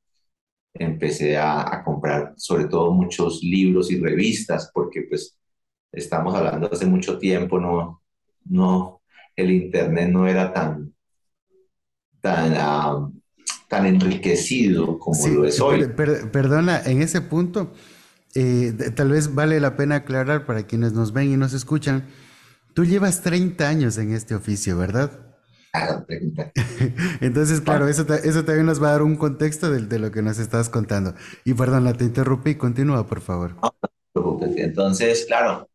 empecé 0.74 1.36
a, 1.36 1.62
a, 1.74 1.84
comprar 1.84 2.34
sobre 2.36 2.66
todo 2.66 2.92
muchos 2.92 3.42
libros 3.42 3.90
y 3.90 4.00
revistas, 4.00 4.70
porque 4.72 5.02
pues 5.08 5.36
estamos 5.92 6.34
hablando 6.36 6.70
hace 6.72 6.86
mucho 6.86 7.18
tiempo, 7.18 7.58
no, 7.58 8.02
no, 8.44 9.01
el 9.36 9.50
internet 9.50 10.10
no 10.10 10.26
era 10.26 10.52
tan, 10.52 10.94
tan, 12.20 13.22
tan 13.68 13.86
enriquecido 13.86 14.98
como 14.98 15.26
lo 15.28 15.44
es 15.44 15.60
hoy. 15.60 15.86
perdona, 15.86 16.82
en 16.84 17.02
ese 17.02 17.20
punto, 17.20 17.72
eh, 18.34 18.72
tal 18.94 19.10
vez 19.10 19.34
vale 19.34 19.60
la 19.60 19.76
pena 19.76 19.96
aclarar 19.96 20.46
para 20.46 20.64
quienes 20.66 20.92
nos 20.92 21.12
ven 21.12 21.32
y 21.32 21.36
nos 21.36 21.52
escuchan, 21.52 22.06
tú 22.74 22.84
llevas 22.84 23.22
30 23.22 23.68
años 23.68 23.98
en 23.98 24.12
este 24.12 24.34
oficio, 24.34 24.76
¿verdad? 24.76 25.10
Entonces, 27.20 27.62
claro, 27.62 27.88
eso, 27.88 28.06
eso 28.12 28.44
también 28.44 28.66
nos 28.66 28.82
va 28.82 28.88
a 28.88 28.92
dar 28.92 29.02
un 29.02 29.16
contexto 29.16 29.70
de, 29.70 29.80
de, 29.86 29.98
lo 29.98 30.10
que 30.10 30.20
nos 30.20 30.38
estás 30.38 30.68
contando. 30.68 31.14
Y 31.44 31.54
perdona, 31.54 31.94
te 31.94 32.04
interrumpí, 32.04 32.56
continúa, 32.56 33.06
por 33.06 33.22
favor. 33.22 33.56
Entonces, 34.56 35.24
claro, 35.26 35.70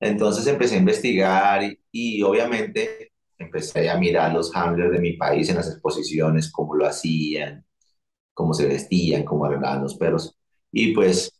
entonces 0.00 0.46
empecé 0.46 0.76
a 0.76 0.78
investigar 0.78 1.62
y, 1.62 1.80
y 2.18 2.22
obviamente 2.22 3.12
empecé 3.38 3.90
a 3.90 3.98
mirar 3.98 4.32
los 4.34 4.54
handlers 4.56 4.92
de 4.92 5.00
mi 5.00 5.14
país 5.14 5.48
en 5.48 5.56
las 5.56 5.68
exposiciones, 5.70 6.50
cómo 6.52 6.74
lo 6.74 6.86
hacían, 6.86 7.64
cómo 8.34 8.54
se 8.54 8.66
vestían, 8.68 9.24
cómo 9.24 9.46
arreglaban 9.46 9.82
los 9.82 9.96
perros. 9.96 10.36
Y 10.72 10.94
pues 10.94 11.32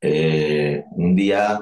eh, 0.00 0.84
un 0.92 1.14
día, 1.14 1.60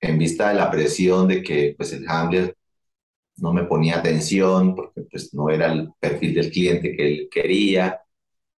en 0.00 0.18
vista 0.18 0.48
de 0.50 0.54
la 0.56 0.70
presión 0.70 1.28
de 1.28 1.42
que 1.42 1.74
pues 1.76 1.92
el 1.92 2.08
handler 2.08 2.56
no 3.38 3.52
me 3.52 3.64
ponía 3.64 3.98
atención 3.98 4.74
porque 4.76 5.02
pues 5.10 5.34
no 5.34 5.50
era 5.50 5.72
el 5.72 5.90
perfil 6.00 6.34
del 6.34 6.50
cliente 6.52 6.96
que 6.96 7.06
él 7.08 7.28
quería 7.30 8.00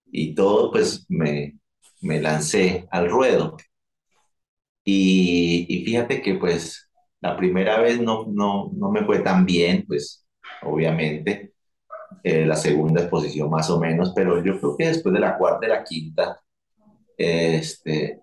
y 0.06 0.34
todo, 0.34 0.72
pues 0.72 1.06
me, 1.10 1.58
me 2.02 2.20
lancé 2.22 2.86
al 2.90 3.10
ruedo. 3.10 3.56
Y, 4.84 5.66
y 5.68 5.84
fíjate 5.84 6.22
que 6.22 6.34
pues 6.36 6.85
la 7.20 7.36
primera 7.36 7.80
vez 7.80 8.00
no, 8.00 8.26
no, 8.28 8.70
no 8.74 8.90
me 8.90 9.04
fue 9.04 9.20
tan 9.20 9.44
bien, 9.46 9.84
pues 9.86 10.26
obviamente. 10.62 11.52
Eh, 12.22 12.46
la 12.46 12.56
segunda 12.56 13.02
exposición 13.02 13.50
más 13.50 13.70
o 13.70 13.78
menos, 13.80 14.12
pero 14.14 14.42
yo 14.44 14.58
creo 14.58 14.76
que 14.76 14.88
después 14.88 15.12
de 15.14 15.20
la 15.20 15.38
cuarta 15.38 15.66
y 15.66 15.68
la 15.68 15.84
quinta, 15.84 16.40
este, 17.16 18.22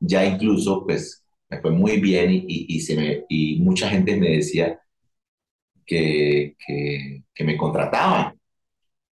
ya 0.00 0.24
incluso 0.24 0.84
pues 0.86 1.24
me 1.48 1.60
fue 1.60 1.70
muy 1.70 2.00
bien 2.00 2.30
y, 2.32 2.44
y, 2.46 2.80
se 2.80 2.96
me, 2.96 3.24
y 3.28 3.60
mucha 3.60 3.88
gente 3.88 4.16
me 4.16 4.30
decía 4.30 4.80
que, 5.86 6.56
que, 6.66 7.24
que 7.34 7.44
me 7.44 7.56
contrataban, 7.56 8.38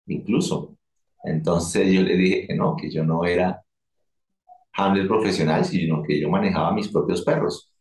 incluso. 0.08 0.78
Entonces 1.24 1.92
yo 1.92 2.02
le 2.02 2.16
dije 2.18 2.48
que 2.48 2.56
no, 2.56 2.76
que 2.76 2.92
yo 2.92 3.04
no 3.04 3.26
era 3.26 3.64
handler 4.74 5.08
profesional, 5.08 5.66
sino 5.66 6.04
que 6.04 6.20
yo 6.20 6.30
manejaba 6.30 6.74
mis 6.74 6.90
propios 6.90 7.24
perros. 7.24 7.73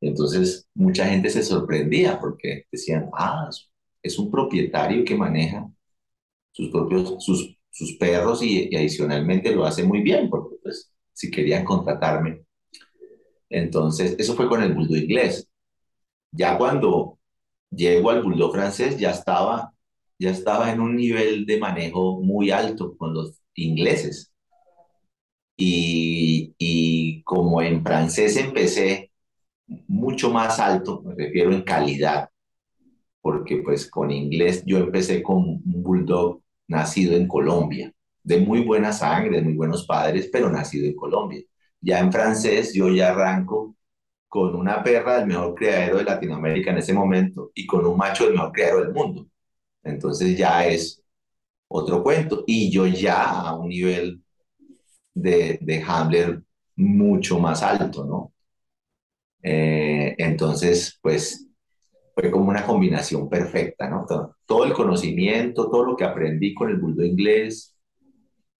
Entonces, 0.00 0.68
mucha 0.74 1.06
gente 1.06 1.30
se 1.30 1.42
sorprendía 1.42 2.20
porque 2.20 2.64
decían, 2.70 3.10
ah, 3.14 3.48
es 4.02 4.18
un 4.18 4.30
propietario 4.30 5.04
que 5.04 5.16
maneja 5.16 5.68
sus 6.52 6.70
propios, 6.70 7.24
sus, 7.24 7.56
sus 7.70 7.96
perros 7.98 8.42
y, 8.42 8.74
adicionalmente 8.74 9.54
lo 9.54 9.64
hace 9.66 9.84
muy 9.84 10.00
bien, 10.02 10.30
porque 10.30 10.56
pues 10.62 10.92
si 11.12 11.30
querían 11.30 11.64
contratarme. 11.64 12.42
Entonces, 13.50 14.16
eso 14.18 14.34
fue 14.34 14.48
con 14.48 14.62
el 14.62 14.74
bulldog 14.74 14.96
inglés. 14.98 15.48
Ya 16.32 16.58
cuando 16.58 17.18
llego 17.70 18.10
al 18.10 18.22
bulldog 18.22 18.52
francés, 18.54 18.98
ya 18.98 19.10
estaba, 19.10 19.72
ya 20.18 20.30
estaba 20.30 20.72
en 20.72 20.80
un 20.80 20.96
nivel 20.96 21.46
de 21.46 21.58
manejo 21.58 22.22
muy 22.22 22.50
alto 22.50 22.96
con 22.96 23.14
los 23.14 23.40
ingleses. 23.54 24.32
Y, 25.56 26.54
y 26.58 27.22
como 27.22 27.62
en 27.62 27.82
francés 27.82 28.36
empecé, 28.36 29.05
mucho 29.88 30.30
más 30.30 30.58
alto, 30.60 31.02
me 31.04 31.14
refiero 31.14 31.52
en 31.52 31.62
calidad, 31.62 32.30
porque 33.20 33.58
pues 33.58 33.90
con 33.90 34.10
inglés 34.10 34.62
yo 34.66 34.78
empecé 34.78 35.22
con 35.22 35.38
un 35.38 35.62
bulldog 35.64 36.42
nacido 36.68 37.16
en 37.16 37.28
Colombia, 37.28 37.92
de 38.22 38.40
muy 38.40 38.60
buena 38.62 38.92
sangre, 38.92 39.38
de 39.38 39.42
muy 39.42 39.54
buenos 39.54 39.86
padres, 39.86 40.28
pero 40.32 40.50
nacido 40.50 40.86
en 40.86 40.96
Colombia. 40.96 41.42
Ya 41.80 42.00
en 42.00 42.12
francés 42.12 42.72
yo 42.74 42.88
ya 42.90 43.10
arranco 43.10 43.76
con 44.28 44.54
una 44.56 44.82
perra 44.82 45.18
del 45.18 45.28
mejor 45.28 45.54
criadero 45.54 45.98
de 45.98 46.04
Latinoamérica 46.04 46.70
en 46.72 46.78
ese 46.78 46.92
momento 46.94 47.52
y 47.54 47.66
con 47.66 47.86
un 47.86 47.96
macho 47.96 48.24
del 48.24 48.34
mejor 48.34 48.52
criadero 48.52 48.80
del 48.84 48.92
mundo. 48.94 49.26
Entonces 49.84 50.36
ya 50.38 50.66
es 50.66 51.02
otro 51.68 52.02
cuento. 52.02 52.44
Y 52.46 52.70
yo 52.70 52.86
ya 52.86 53.24
a 53.30 53.54
un 53.56 53.68
nivel 53.70 54.22
de, 55.14 55.58
de 55.62 55.82
handler 55.82 56.42
mucho 56.76 57.38
más 57.40 57.62
alto, 57.62 58.04
¿no? 58.04 58.32
Eh, 59.48 60.16
entonces, 60.18 60.98
pues 61.00 61.48
fue 62.14 62.32
como 62.32 62.50
una 62.50 62.66
combinación 62.66 63.28
perfecta, 63.28 63.88
¿no? 63.88 64.04
Todo, 64.44 64.64
el 64.64 64.72
conocimiento, 64.72 65.70
todo 65.70 65.84
lo 65.84 65.96
que 65.96 66.04
aprendí 66.04 66.52
con 66.52 66.68
el 66.68 66.78
bulldog 66.78 67.06
inglés, 67.06 67.76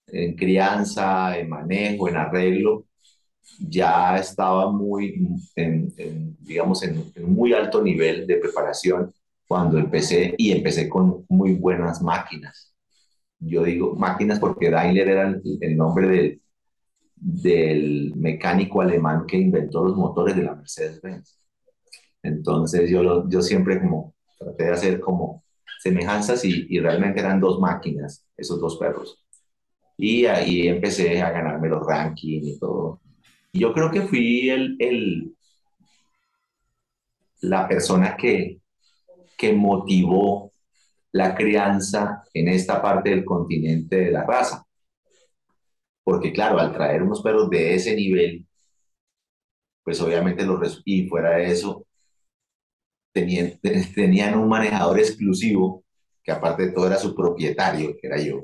en 0.06 0.36
crianza, 0.36 1.36
en 1.38 1.48
manejo, 1.48 2.08
en 2.08 2.16
arreglo, 2.16 2.86
ya 3.58 4.16
estaba 4.16 4.70
muy, 4.70 5.28
en, 5.56 6.36
digamos, 6.40 6.84
en, 6.84 7.12
muy 7.26 7.52
alto 7.52 7.82
nivel 7.82 8.24
de 8.26 8.36
preparación 8.36 9.12
cuando 9.48 9.78
empecé 9.78 10.34
y 10.38 10.52
empecé 10.52 10.88
con 10.88 11.24
muy 11.28 11.54
buenas 11.54 12.00
máquinas. 12.00 12.72
Yo 13.40 13.64
digo 13.64 13.96
máquinas 13.96 14.38
porque 14.38 14.70
Daimler 14.70 15.08
era 15.08 15.28
el, 15.28 15.42
el 15.60 15.76
nombre 15.76 16.08
del, 16.08 16.42
del 17.16 18.14
mecánico 18.14 18.80
alemán 18.80 19.26
que 19.26 19.38
inventó 19.38 19.84
los 19.84 19.96
motores 19.96 20.36
de 20.36 20.44
la 20.44 20.54
Mercedes-Benz. 20.54 21.38
Entonces 22.22 22.90
yo, 22.90 23.28
yo 23.28 23.42
siempre 23.42 23.80
como 23.80 24.14
traté 24.38 24.64
de 24.64 24.72
hacer 24.72 25.00
como 25.00 25.42
semejanzas 25.80 26.44
y, 26.44 26.66
y 26.68 26.78
realmente 26.80 27.20
eran 27.20 27.40
dos 27.40 27.58
máquinas, 27.58 28.26
esos 28.36 28.60
dos 28.60 28.76
perros. 28.76 29.24
Y 29.96 30.26
ahí 30.26 30.68
empecé 30.68 31.22
a 31.22 31.30
ganarme 31.30 31.68
los 31.68 31.86
rankings 31.86 32.46
y 32.46 32.58
todo. 32.58 33.00
Y 33.52 33.60
yo 33.60 33.72
creo 33.72 33.90
que 33.90 34.02
fui 34.02 34.50
el, 34.50 34.76
el, 34.78 35.34
la 37.40 37.66
persona 37.66 38.16
que, 38.16 38.60
que 39.38 39.52
motivó 39.54 40.52
la 41.12 41.34
crianza 41.34 42.24
en 42.34 42.48
esta 42.48 42.82
parte 42.82 43.10
del 43.10 43.24
continente 43.24 43.96
de 43.96 44.10
la 44.10 44.24
raza. 44.24 44.65
Porque 46.06 46.32
claro, 46.32 46.60
al 46.60 46.72
traer 46.72 47.02
unos 47.02 47.20
perros 47.20 47.50
de 47.50 47.74
ese 47.74 47.96
nivel, 47.96 48.46
pues 49.82 50.00
obviamente 50.00 50.46
los 50.46 50.82
y 50.84 51.08
fuera 51.08 51.30
de 51.30 51.50
eso, 51.50 51.84
tenían, 53.12 53.58
tenían 53.94 54.38
un 54.38 54.48
manejador 54.48 55.00
exclusivo, 55.00 55.84
que 56.22 56.30
aparte 56.30 56.66
de 56.66 56.72
todo 56.72 56.86
era 56.86 56.96
su 56.96 57.12
propietario, 57.12 57.96
que 58.00 58.06
era 58.06 58.20
yo. 58.20 58.42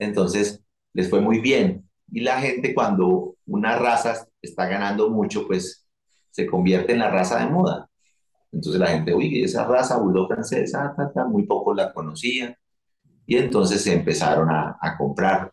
Entonces, 0.00 0.64
les 0.94 1.08
fue 1.08 1.20
muy 1.20 1.38
bien. 1.40 1.88
Y 2.10 2.20
la 2.22 2.40
gente 2.40 2.74
cuando 2.74 3.36
una 3.46 3.78
raza 3.78 4.26
está 4.42 4.66
ganando 4.66 5.10
mucho, 5.10 5.46
pues 5.46 5.86
se 6.32 6.44
convierte 6.46 6.92
en 6.92 6.98
la 7.00 7.10
raza 7.10 7.38
de 7.38 7.52
moda. 7.52 7.88
Entonces 8.52 8.80
la 8.80 8.88
gente, 8.88 9.14
uy, 9.14 9.44
esa 9.44 9.64
raza 9.64 9.98
bulldog 9.98 10.26
francesa, 10.28 10.92
muy 11.28 11.44
poco 11.46 11.72
la 11.72 11.92
conocía. 11.92 12.58
Y 13.26 13.36
entonces 13.36 13.82
se 13.82 13.92
empezaron 13.94 14.48
a 14.50 14.96
comprar. 14.98 15.52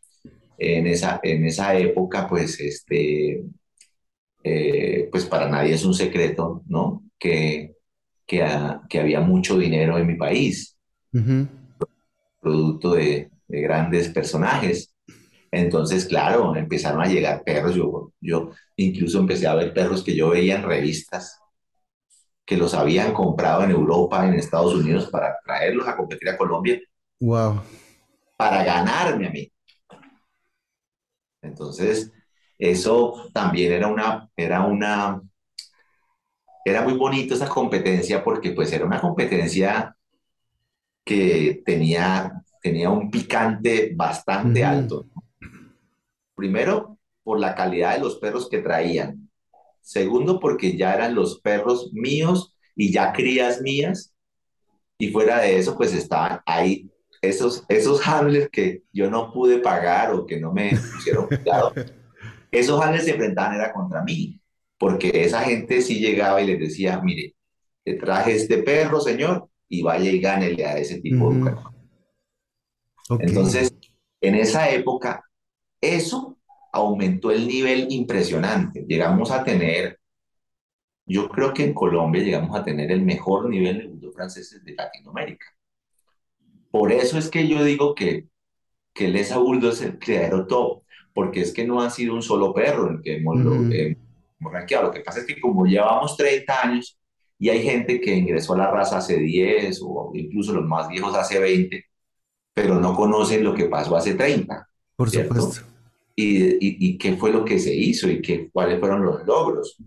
En 0.63 0.85
esa, 0.85 1.19
en 1.23 1.43
esa 1.45 1.75
época, 1.75 2.27
pues, 2.27 2.59
este, 2.59 3.43
eh, 4.43 5.09
pues 5.11 5.25
para 5.25 5.49
nadie 5.49 5.73
es 5.73 5.83
un 5.83 5.95
secreto, 5.95 6.61
¿no? 6.67 7.03
Que, 7.17 7.75
que, 8.27 8.45
que 8.87 8.99
había 8.99 9.21
mucho 9.21 9.57
dinero 9.57 9.97
en 9.97 10.05
mi 10.05 10.15
país, 10.15 10.77
producto 12.39 12.93
de, 12.93 13.31
de, 13.47 13.61
grandes 13.61 14.09
personajes. 14.09 14.93
Entonces, 15.49 16.05
claro, 16.05 16.55
empezaron 16.55 17.01
a 17.01 17.07
llegar 17.07 17.43
perros. 17.43 17.73
Yo, 17.73 18.13
yo 18.21 18.51
incluso 18.75 19.17
empecé 19.17 19.47
a 19.47 19.55
ver 19.55 19.73
perros 19.73 20.03
que 20.03 20.15
yo 20.15 20.29
veía 20.29 20.57
en 20.57 20.63
revistas 20.63 21.41
que 22.45 22.57
los 22.57 22.75
habían 22.75 23.13
comprado 23.13 23.63
en 23.63 23.71
Europa, 23.71 24.27
en 24.27 24.35
Estados 24.35 24.75
Unidos, 24.75 25.09
para 25.09 25.39
traerlos 25.43 25.87
a 25.87 25.95
competir 25.95 26.29
a 26.29 26.37
Colombia. 26.37 26.79
Wow. 27.19 27.61
Para 28.37 28.63
ganarme 28.63 29.27
a 29.27 29.31
mí. 29.31 29.51
Entonces, 31.41 32.11
eso 32.57 33.29
también 33.33 33.71
era 33.73 33.87
una, 33.87 34.29
era 34.35 34.65
una, 34.65 35.21
era 36.63 36.81
muy 36.83 36.93
bonito 36.93 37.33
esa 37.33 37.47
competencia 37.49 38.23
porque 38.23 38.51
pues 38.51 38.71
era 38.71 38.85
una 38.85 39.01
competencia 39.01 39.95
que 41.03 41.61
tenía, 41.65 42.43
tenía 42.61 42.89
un 42.89 43.09
picante 43.09 43.93
bastante 43.95 44.63
alto. 44.63 45.07
Primero, 46.35 46.97
por 47.23 47.39
la 47.39 47.55
calidad 47.55 47.95
de 47.95 48.01
los 48.01 48.17
perros 48.17 48.49
que 48.49 48.59
traían. 48.59 49.29
Segundo, 49.81 50.39
porque 50.39 50.77
ya 50.77 50.93
eran 50.93 51.15
los 51.15 51.39
perros 51.41 51.91
míos 51.93 52.55
y 52.75 52.91
ya 52.91 53.13
crías 53.13 53.61
mías. 53.61 54.13
Y 54.97 55.09
fuera 55.09 55.39
de 55.39 55.57
eso, 55.57 55.75
pues 55.75 55.93
estaban 55.93 56.41
ahí 56.45 56.90
esos, 57.21 57.63
esos 57.69 58.05
handlers 58.07 58.49
que 58.49 58.83
yo 58.91 59.09
no 59.09 59.31
pude 59.31 59.59
pagar 59.59 60.11
o 60.11 60.25
que 60.25 60.39
no 60.39 60.51
me 60.51 60.71
pusieron 60.93 61.27
cuidado. 61.27 61.73
esos 62.51 62.81
handlers 62.81 63.05
se 63.05 63.11
enfrentaban 63.11 63.55
era 63.55 63.71
contra 63.71 64.03
mí. 64.03 64.39
Porque 64.77 65.11
esa 65.23 65.41
gente 65.41 65.81
sí 65.83 65.99
llegaba 65.99 66.41
y 66.41 66.47
les 66.47 66.59
decía, 66.59 66.99
mire, 67.01 67.35
te 67.83 67.93
traje 67.93 68.35
este 68.35 68.63
perro, 68.63 68.99
señor, 68.99 69.47
y 69.69 69.83
vaya 69.83 70.09
y 70.09 70.19
gánele 70.19 70.65
a 70.65 70.77
ese 70.77 70.99
tipo 70.99 71.31
de 71.31 71.43
perro. 71.45 71.71
Entonces, 73.19 73.71
en 74.21 74.35
esa 74.35 74.69
época, 74.71 75.23
eso 75.79 76.37
aumentó 76.73 77.31
el 77.31 77.47
nivel 77.47 77.87
impresionante. 77.91 78.85
Llegamos 78.87 79.29
a 79.29 79.43
tener, 79.43 79.99
yo 81.05 81.29
creo 81.29 81.53
que 81.53 81.63
en 81.63 81.73
Colombia 81.73 82.23
llegamos 82.23 82.57
a 82.57 82.63
tener 82.63 82.91
el 82.91 83.03
mejor 83.03 83.49
nivel 83.49 83.79
de 83.79 83.87
bulldog 83.87 84.13
franceses 84.13 84.63
de 84.63 84.73
Latinoamérica. 84.73 85.45
Por 86.71 86.91
eso 86.91 87.17
es 87.17 87.29
que 87.29 87.47
yo 87.47 87.63
digo 87.63 87.93
que, 87.95 88.27
que 88.93 89.05
el 89.05 89.15
Esa 89.15 89.37
Bulldog 89.37 89.73
es 89.73 89.81
el 89.81 89.99
criadero 89.99 90.47
top, 90.47 90.83
porque 91.13 91.41
es 91.41 91.53
que 91.53 91.65
no 91.65 91.81
ha 91.81 91.89
sido 91.89 92.15
un 92.15 92.21
solo 92.21 92.53
perro 92.53 92.89
el 92.89 93.01
que 93.01 93.17
hemos, 93.17 93.37
rankeado. 94.39 94.85
Lo 94.85 94.91
que 94.91 95.01
pasa 95.01 95.19
es 95.19 95.25
que 95.25 95.39
como 95.39 95.65
llevamos 95.65 96.17
30 96.17 96.61
años 96.61 96.97
y 97.37 97.49
hay 97.49 97.61
gente 97.63 97.99
que 97.99 98.15
ingresó 98.15 98.53
a 98.53 98.57
la 98.57 98.71
raza 98.71 98.97
hace 98.97 99.17
10 99.17 99.81
o 99.83 100.11
incluso 100.15 100.53
los 100.53 100.65
más 100.65 100.87
viejos 100.87 101.15
hace 101.15 101.39
20, 101.39 101.85
pero 102.53 102.79
no 102.79 102.95
conocen 102.95 103.43
lo 103.43 103.53
que 103.53 103.65
pasó 103.65 103.95
hace 103.95 104.15
30. 104.15 104.67
Por 104.95 105.09
supuesto 105.09 105.71
y, 106.15 106.97
qué 106.97 107.15
fue 107.15 107.31
lo 107.31 107.45
que 107.45 107.59
se 107.59 107.73
hizo 107.73 108.09
y 108.09 108.21
qué, 108.21 108.49
cuáles 108.51 108.79
fueron 108.79 109.03
los 109.03 109.25
logros. 109.25 109.77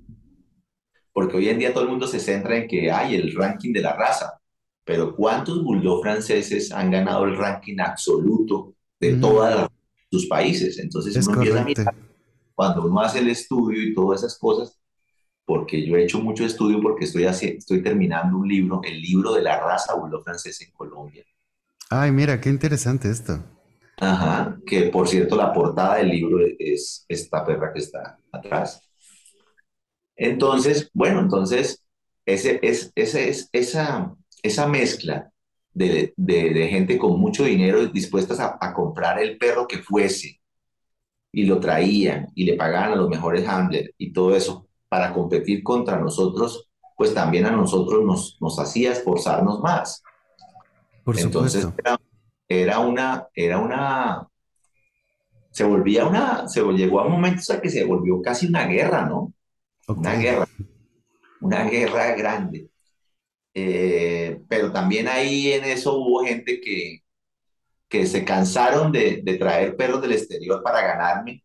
Porque 1.13 1.37
hoy 1.37 1.49
en 1.49 1.59
día 1.59 1.73
todo 1.73 1.85
el 1.85 1.91
mundo 1.91 2.07
se 2.07 2.19
centra 2.19 2.57
en 2.57 2.67
que 2.67 2.91
hay 2.91 3.15
el 3.15 3.35
ranking 3.35 3.73
de 3.73 3.83
la 3.83 3.95
raza, 3.95 4.41
pero 4.85 5.15
¿cuántos 5.17 5.63
bulldog 5.63 6.03
franceses 6.03 6.71
han 6.73 6.91
ganado 6.91 7.25
el 7.25 7.37
ranking 7.37 7.79
absoluto 7.81 8.75
de 9.01 9.15
todos 9.15 9.69
sus 10.11 10.27
países? 10.27 10.79
Entonces 10.79 11.27
uno 11.27 11.37
empieza 11.37 11.61
a 11.61 11.65
mirar, 11.65 11.95
cuando 12.55 12.87
uno 12.87 13.01
hace 13.01 13.19
el 13.19 13.29
estudio 13.29 13.83
y 13.83 13.95
todas 13.95 14.21
esas 14.21 14.39
cosas, 14.39 14.79
porque 15.45 15.87
yo 15.87 15.97
he 15.97 16.05
hecho 16.05 16.21
mucho 16.21 16.45
estudio 16.45 16.81
porque 16.81 17.05
estoy, 17.05 17.25
estoy 17.25 17.83
terminando 17.83 18.39
un 18.39 18.49
libro, 18.49 18.81
el 18.85 19.01
libro 19.01 19.33
de 19.35 19.43
la 19.43 19.61
raza 19.61 19.95
bulldog 19.95 20.25
francesa 20.25 20.65
en 20.65 20.73
Colombia. 20.73 21.25
Ay, 21.91 22.13
mira, 22.13 22.41
qué 22.41 22.49
interesante 22.49 23.11
esto. 23.11 23.43
Ajá, 23.99 24.59
que 24.67 24.85
por 24.85 25.07
cierto 25.07 25.37
la 25.37 25.53
portada 25.53 25.97
del 25.97 26.09
libro 26.09 26.39
es 26.59 27.05
esta 27.09 27.45
perra 27.45 27.73
que 27.73 27.81
está 27.81 28.19
atrás. 28.33 28.81
Entonces, 30.17 30.91
bueno, 30.93 31.21
entonces 31.21 31.85
ese, 32.27 32.59
es, 32.63 32.91
ese 32.95 33.29
es, 33.29 33.49
esa, 33.53 34.15
esa 34.45 34.69
mezcla 34.69 35.31
de, 35.73 36.13
de, 36.17 36.69
gente 36.69 36.99
con 36.99 37.19
mucho 37.19 37.45
dinero 37.45 37.87
dispuestas 37.87 38.39
a, 38.39 38.59
a, 38.61 38.73
comprar 38.75 39.19
el 39.19 39.39
perro 39.39 39.67
que 39.67 39.79
fuese 39.79 40.41
y 41.33 41.47
lo 41.47 41.59
traían 41.59 42.31
y 42.35 42.45
le 42.45 42.55
pagaban 42.55 42.93
a 42.93 42.97
los 42.97 43.09
mejores 43.09 43.49
handlers 43.49 43.91
y 43.99 44.13
todo 44.13 44.37
eso 44.37 44.69
para 44.89 45.13
competir 45.13 45.65
contra 45.65 45.99
nosotros, 45.99 46.69
pues 46.97 47.13
también 47.13 47.47
a 47.47 47.51
nosotros 47.51 48.05
nos, 48.05 48.37
nos 48.41 48.59
hacía 48.61 48.93
esforzarnos 48.93 49.61
más. 49.61 50.03
Por 51.03 51.19
Entonces, 51.19 51.67
era 52.47 52.79
una, 52.79 53.27
era 53.35 53.59
una, 53.59 54.29
se 55.51 55.65
volvía 55.65 56.07
una, 56.07 56.47
se 56.49 56.63
llegó 56.63 57.01
a 57.01 57.07
un 57.07 57.13
momento 57.13 57.43
o 57.53 57.61
que 57.61 57.71
se 57.71 57.85
volvió 57.85 58.21
casi 58.23 58.47
una 58.47 58.67
guerra, 58.67 59.07
¿no? 59.07 59.33
Una 59.89 60.15
guerra, 60.15 60.47
una 61.41 61.65
guerra 61.65 62.15
grande. 62.15 62.69
Eh, 63.55 64.41
pero 64.49 64.73
también 64.73 65.07
ahí 65.07 65.53
en 65.53 65.65
eso 65.65 65.97
hubo 65.97 66.25
gente 66.25 66.61
que, 66.61 67.03
que 67.89 68.07
se 68.07 68.25
cansaron 68.25 68.91
de, 68.91 69.23
de 69.23 69.35
traer 69.37 69.77
perros 69.77 70.03
del 70.03 70.13
exterior 70.13 70.63
para 70.63 70.83
ganarme 70.83 71.45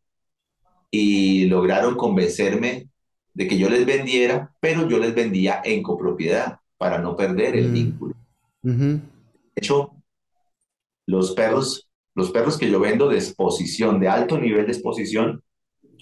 y 0.91 1.45
lograron 1.45 1.95
convencerme 1.95 2.89
de 3.33 3.47
que 3.47 3.57
yo 3.57 3.69
les 3.69 3.85
vendiera, 3.85 4.53
pero 4.59 4.87
yo 4.89 4.97
les 4.97 5.13
vendía 5.13 5.61
en 5.63 5.83
copropiedad 5.83 6.59
para 6.77 6.97
no 6.97 7.15
perder 7.15 7.55
el 7.55 7.69
mm. 7.69 7.73
vínculo. 7.73 8.15
De 8.61 9.01
hecho, 9.55 9.91
los 11.05 11.31
perros, 11.31 11.89
los 12.15 12.31
perros 12.31 12.57
que 12.57 12.69
yo 12.69 12.79
vendo 12.79 13.07
de 13.07 13.17
exposición, 13.17 13.99
de 13.99 14.07
alto 14.07 14.37
nivel 14.37 14.65
de 14.65 14.71
exposición, 14.71 15.43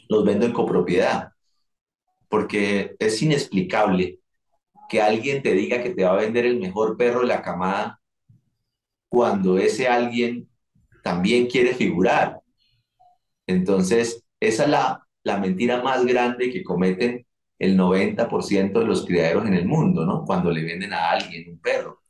los 0.10 0.24
vendo 0.24 0.46
en 0.46 0.54
copropiedad, 0.54 1.32
porque 2.30 2.96
es 3.00 3.22
inexplicable 3.22 4.20
que 4.90 5.02
alguien 5.02 5.42
te 5.42 5.54
diga 5.54 5.82
que 5.82 5.92
te 5.92 6.04
va 6.04 6.12
a 6.12 6.22
vender 6.22 6.46
el 6.46 6.60
mejor 6.60 6.98
perro 6.98 7.22
de 7.22 7.28
la 7.28 7.42
camada 7.42 8.00
cuando 9.10 9.58
ese 9.58 9.88
alguien 9.88 10.50
también 11.04 11.48
quiere 11.48 11.74
figurar. 11.74 12.42
Entonces, 13.48 14.24
esa 14.40 14.64
es 14.64 14.70
la, 14.70 15.08
la 15.24 15.38
mentira 15.40 15.82
más 15.82 16.06
grande 16.06 16.52
que 16.52 16.64
cometen 16.64 17.26
el 17.60 17.78
90% 17.78 18.80
de 18.80 18.86
los 18.86 19.06
criaderos 19.06 19.46
en 19.46 19.54
el 19.54 19.66
mundo, 19.66 20.06
¿no? 20.06 20.26
Cuando 20.26 20.52
le 20.52 20.64
venden 20.64 20.94
a 20.94 21.12
alguien 21.12 21.50
un 21.50 21.60
perro. 21.60 22.02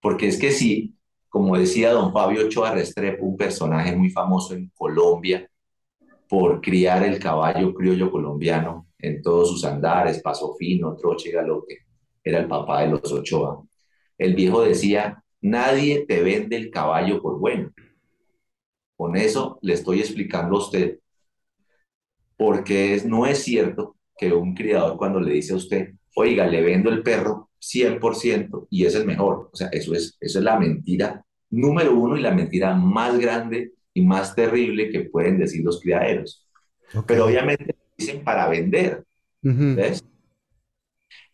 Porque 0.00 0.28
es 0.28 0.38
que 0.38 0.52
si, 0.52 0.96
como 1.28 1.56
decía 1.58 1.92
don 1.92 2.12
Fabio 2.12 2.46
Ochoa 2.46 2.72
Restrepo, 2.72 3.24
un 3.24 3.36
personaje 3.36 3.94
muy 3.94 4.10
famoso 4.10 4.54
en 4.54 4.70
Colombia 4.74 5.48
por 6.28 6.60
criar 6.60 7.02
el 7.02 7.18
caballo 7.18 7.74
criollo 7.74 8.10
colombiano 8.10 8.86
en 8.98 9.20
todos 9.20 9.50
sus 9.50 9.64
andares, 9.64 10.22
paso 10.22 10.54
fino, 10.54 10.94
troche, 10.96 11.30
galope, 11.30 11.78
era 12.24 12.38
el 12.38 12.48
papá 12.48 12.82
de 12.82 12.88
los 12.88 13.12
Ochoa. 13.12 13.62
El 14.18 14.34
viejo 14.34 14.62
decía, 14.62 15.22
nadie 15.40 16.04
te 16.06 16.22
vende 16.22 16.56
el 16.56 16.70
caballo 16.70 17.22
por 17.22 17.38
bueno. 17.38 17.72
Con 18.96 19.16
eso 19.16 19.58
le 19.62 19.74
estoy 19.74 20.00
explicando 20.00 20.56
a 20.56 20.60
usted, 20.60 20.98
porque 22.36 22.94
es, 22.94 23.04
no 23.04 23.26
es 23.26 23.42
cierto 23.42 23.96
que 24.16 24.32
un 24.32 24.54
criador 24.54 24.96
cuando 24.98 25.20
le 25.20 25.32
dice 25.32 25.54
a 25.54 25.56
usted, 25.56 25.94
oiga, 26.14 26.46
le 26.46 26.60
vendo 26.62 26.90
el 26.90 27.02
perro, 27.02 27.50
100% 27.60 28.66
y 28.70 28.84
es 28.84 28.94
el 28.94 29.06
mejor. 29.06 29.50
O 29.52 29.56
sea, 29.56 29.68
eso 29.68 29.94
es, 29.94 30.16
eso 30.20 30.38
es 30.38 30.44
la 30.44 30.58
mentira 30.58 31.24
número 31.50 31.94
uno 31.94 32.16
y 32.16 32.20
la 32.20 32.32
mentira 32.32 32.74
más 32.74 33.18
grande 33.18 33.72
y 33.92 34.02
más 34.02 34.34
terrible 34.34 34.90
que 34.90 35.00
pueden 35.00 35.38
decir 35.38 35.64
los 35.64 35.80
criaderos. 35.80 36.46
Pero 37.06 37.26
obviamente 37.26 37.74
dicen 37.96 38.22
para 38.24 38.48
vender. 38.48 39.04
¿Ves? 39.42 40.04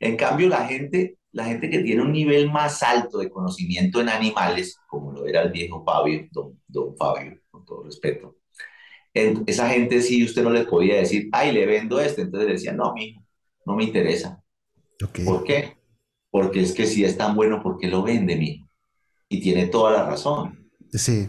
En 0.01 0.17
cambio, 0.17 0.49
la 0.49 0.67
gente, 0.67 1.19
la 1.33 1.45
gente 1.45 1.71
que 1.71 1.81
tiene 1.81 2.03
un 2.03 2.13
nivel 2.13 2.51
más 2.51 2.83
alto 2.83 3.19
de 3.19 3.31
conocimiento 3.31 4.01
en 4.01 4.09
animales, 4.09 4.79
como 4.89 5.13
lo 5.13 5.27
era 5.27 5.43
el 5.43 5.53
viejo 5.53 5.85
Fabio, 5.85 6.27
don, 6.31 6.61
don 6.67 6.97
Fabio, 6.97 7.39
con 7.51 7.65
todo 7.65 7.83
respeto, 7.85 8.37
esa 9.47 9.69
gente 9.71 10.03
sí 10.03 10.25
usted 10.25 10.43
no 10.43 10.51
le 10.51 10.65
podía 10.65 10.97
decir, 10.97 11.29
ay, 11.33 11.53
le 11.53 11.67
vendo 11.67 12.01
este. 12.01 12.23
Entonces 12.23 12.51
decía, 12.51 12.73
no, 12.73 12.93
mijo, 12.93 13.23
no 13.65 13.75
me 13.75 13.85
interesa. 13.85 14.43
¿Por 15.25 15.45
qué? 15.45 15.77
Porque 16.31 16.61
es 16.61 16.73
que 16.73 16.87
si 16.87 17.05
es 17.05 17.17
tan 17.17 17.35
bueno, 17.35 17.63
¿por 17.63 17.79
qué 17.79 17.89
lo 17.89 18.03
vende, 18.03 18.37
mijo? 18.37 18.69
Y 19.29 19.41
tiene 19.41 19.67
toda 19.67 19.93
la 19.93 20.07
razón. 20.07 20.71
Sí. 20.93 21.29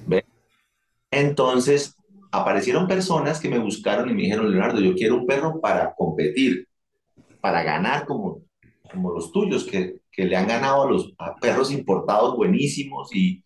Entonces, 1.12 1.96
aparecieron 2.32 2.88
personas 2.88 3.40
que 3.40 3.50
me 3.50 3.60
buscaron 3.60 4.10
y 4.10 4.14
me 4.14 4.24
dijeron, 4.24 4.52
Leonardo, 4.52 4.80
yo 4.80 4.94
quiero 4.94 5.16
un 5.16 5.26
perro 5.26 5.60
para 5.62 5.94
competir, 5.96 6.68
para 7.40 7.64
ganar 7.64 8.06
como, 8.06 8.42
como 8.92 9.12
los 9.12 9.32
tuyos, 9.32 9.66
que, 9.66 10.02
que 10.12 10.26
le 10.26 10.36
han 10.36 10.48
ganado 10.48 10.84
a 10.84 10.92
los 10.92 11.14
perros 11.42 11.72
importados 11.72 12.36
buenísimos 12.36 13.14
y, 13.16 13.44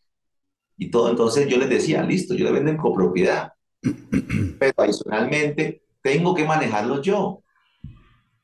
y 0.78 0.90
todo. 0.90 1.10
Entonces 1.10 1.48
yo 1.48 1.58
les 1.58 1.70
decía, 1.70 2.04
listo, 2.04 2.34
yo 2.36 2.46
le 2.46 2.52
vendo 2.52 2.72
en 2.72 2.78
copropiedad, 2.78 3.54
pero 4.60 4.74
adicionalmente 4.78 5.84
tengo 6.02 6.34
que 6.36 6.46
manejarlos 6.46 7.02
yo. 7.02 7.44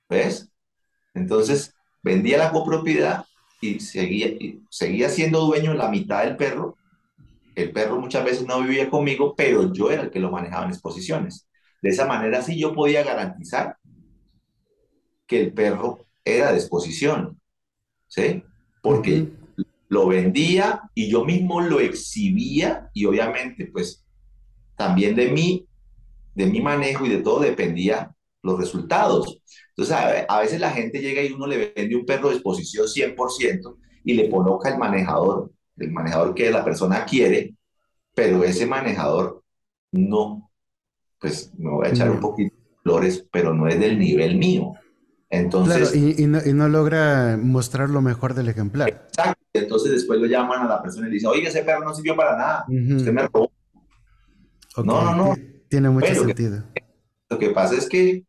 ¿Ves? 0.09 0.49
Entonces 1.13 1.73
vendía 2.03 2.37
la 2.37 2.51
copropiedad 2.51 3.25
y 3.61 3.79
seguía, 3.79 4.27
y 4.27 4.63
seguía 4.69 5.09
siendo 5.09 5.41
dueño 5.41 5.71
de 5.71 5.77
la 5.77 5.89
mitad 5.89 6.23
del 6.23 6.37
perro 6.37 6.77
el 7.57 7.71
perro 7.71 7.99
muchas 7.99 8.23
veces 8.23 8.45
no 8.45 8.61
vivía 8.61 8.87
conmigo, 8.87 9.33
pero 9.35 9.73
yo 9.73 9.89
era 9.89 10.03
el 10.03 10.11
que 10.11 10.19
lo 10.19 10.29
manejaba 10.29 10.65
en 10.65 10.69
exposiciones. 10.69 11.49
De 11.81 11.89
esa 11.89 12.05
manera 12.05 12.43
sí 12.43 12.59
yo 12.59 12.71
podía 12.71 13.03
garantizar 13.03 13.77
que 15.25 15.41
el 15.41 15.53
perro 15.53 16.05
era 16.35 16.51
de 16.51 16.57
exposición, 16.57 17.39
¿sí? 18.07 18.43
Porque 18.81 19.29
lo 19.89 20.07
vendía 20.07 20.81
y 20.93 21.09
yo 21.09 21.23
mismo 21.23 21.61
lo 21.61 21.79
exhibía 21.79 22.89
y 22.93 23.05
obviamente 23.05 23.69
pues 23.71 24.05
también 24.75 25.15
de 25.15 25.29
mí, 25.29 25.67
de 26.35 26.45
mi 26.47 26.61
manejo 26.61 27.05
y 27.05 27.09
de 27.09 27.21
todo 27.21 27.39
dependía 27.39 28.11
los 28.43 28.59
resultados. 28.59 29.41
Entonces 29.69 30.25
a, 30.27 30.39
veces 30.39 30.59
la 30.59 30.71
gente 30.71 30.99
llega 30.99 31.21
y 31.21 31.31
uno 31.31 31.47
le 31.47 31.73
vende 31.75 31.95
un 31.95 32.05
perro 32.05 32.29
de 32.29 32.35
exposición 32.35 32.87
100% 32.87 33.77
y 34.03 34.13
le 34.13 34.29
coloca 34.29 34.69
el 34.69 34.77
manejador 34.77 35.51
el 35.77 35.91
manejador 35.91 36.33
que 36.33 36.49
la 36.51 36.63
persona 36.63 37.05
quiere, 37.05 37.55
pero 38.13 38.43
ese 38.43 38.65
manejador 38.65 39.43
no, 39.91 40.51
pues 41.19 41.53
me 41.57 41.69
voy 41.69 41.87
a 41.87 41.89
echar 41.91 42.09
un 42.09 42.19
poquito 42.19 42.55
de 42.55 42.75
flores, 42.83 43.27
pero 43.31 43.53
no 43.53 43.67
es 43.67 43.79
del 43.79 43.99
nivel 43.99 44.37
mío. 44.37 44.73
Entonces, 45.29 45.91
claro, 45.91 45.95
y, 46.17 46.25
no, 46.25 46.39
y, 46.45 46.53
no, 46.53 46.69
logra 46.69 47.37
mostrar 47.41 47.89
lo 47.89 48.01
mejor 48.01 48.33
del 48.33 48.47
ejemplar. 48.47 48.87
Exacto. 48.89 49.43
Entonces 49.53 49.91
después 49.91 50.19
lo 50.19 50.25
llaman 50.25 50.61
a 50.61 50.67
la 50.67 50.81
persona 50.81 51.07
y 51.07 51.09
le 51.09 51.13
dicen, 51.15 51.29
oye, 51.29 51.47
ese 51.47 51.63
perro 51.63 51.83
no 51.83 51.93
sirvió 51.93 52.15
para 52.15 52.37
nada, 52.37 52.65
usted 52.67 53.11
me 53.11 53.23
robó. 53.23 53.51
No, 54.77 55.03
no, 55.03 55.15
no. 55.15 55.35
Tiene 55.69 55.89
mucho 55.89 56.13
sentido. 56.13 56.63
lo 57.29 57.37
que 57.37 57.49
pasa 57.49 57.75
es 57.75 57.89
que 57.89 58.23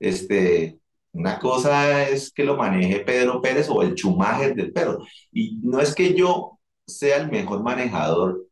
este, 0.00 0.78
una 1.12 1.38
cosa 1.38 2.08
es 2.08 2.32
que 2.32 2.44
lo 2.44 2.56
maneje 2.56 3.00
Pedro 3.00 3.40
Pérez 3.42 3.68
o 3.68 3.82
el 3.82 3.94
chumaje 3.94 4.54
del 4.54 4.72
perro. 4.72 4.98
Y 5.32 5.58
no 5.62 5.80
es 5.80 5.94
que 5.94 6.14
yo 6.14 6.58
sea 6.86 7.16
el 7.18 7.30
mejor 7.30 7.62
manejador 7.62 8.46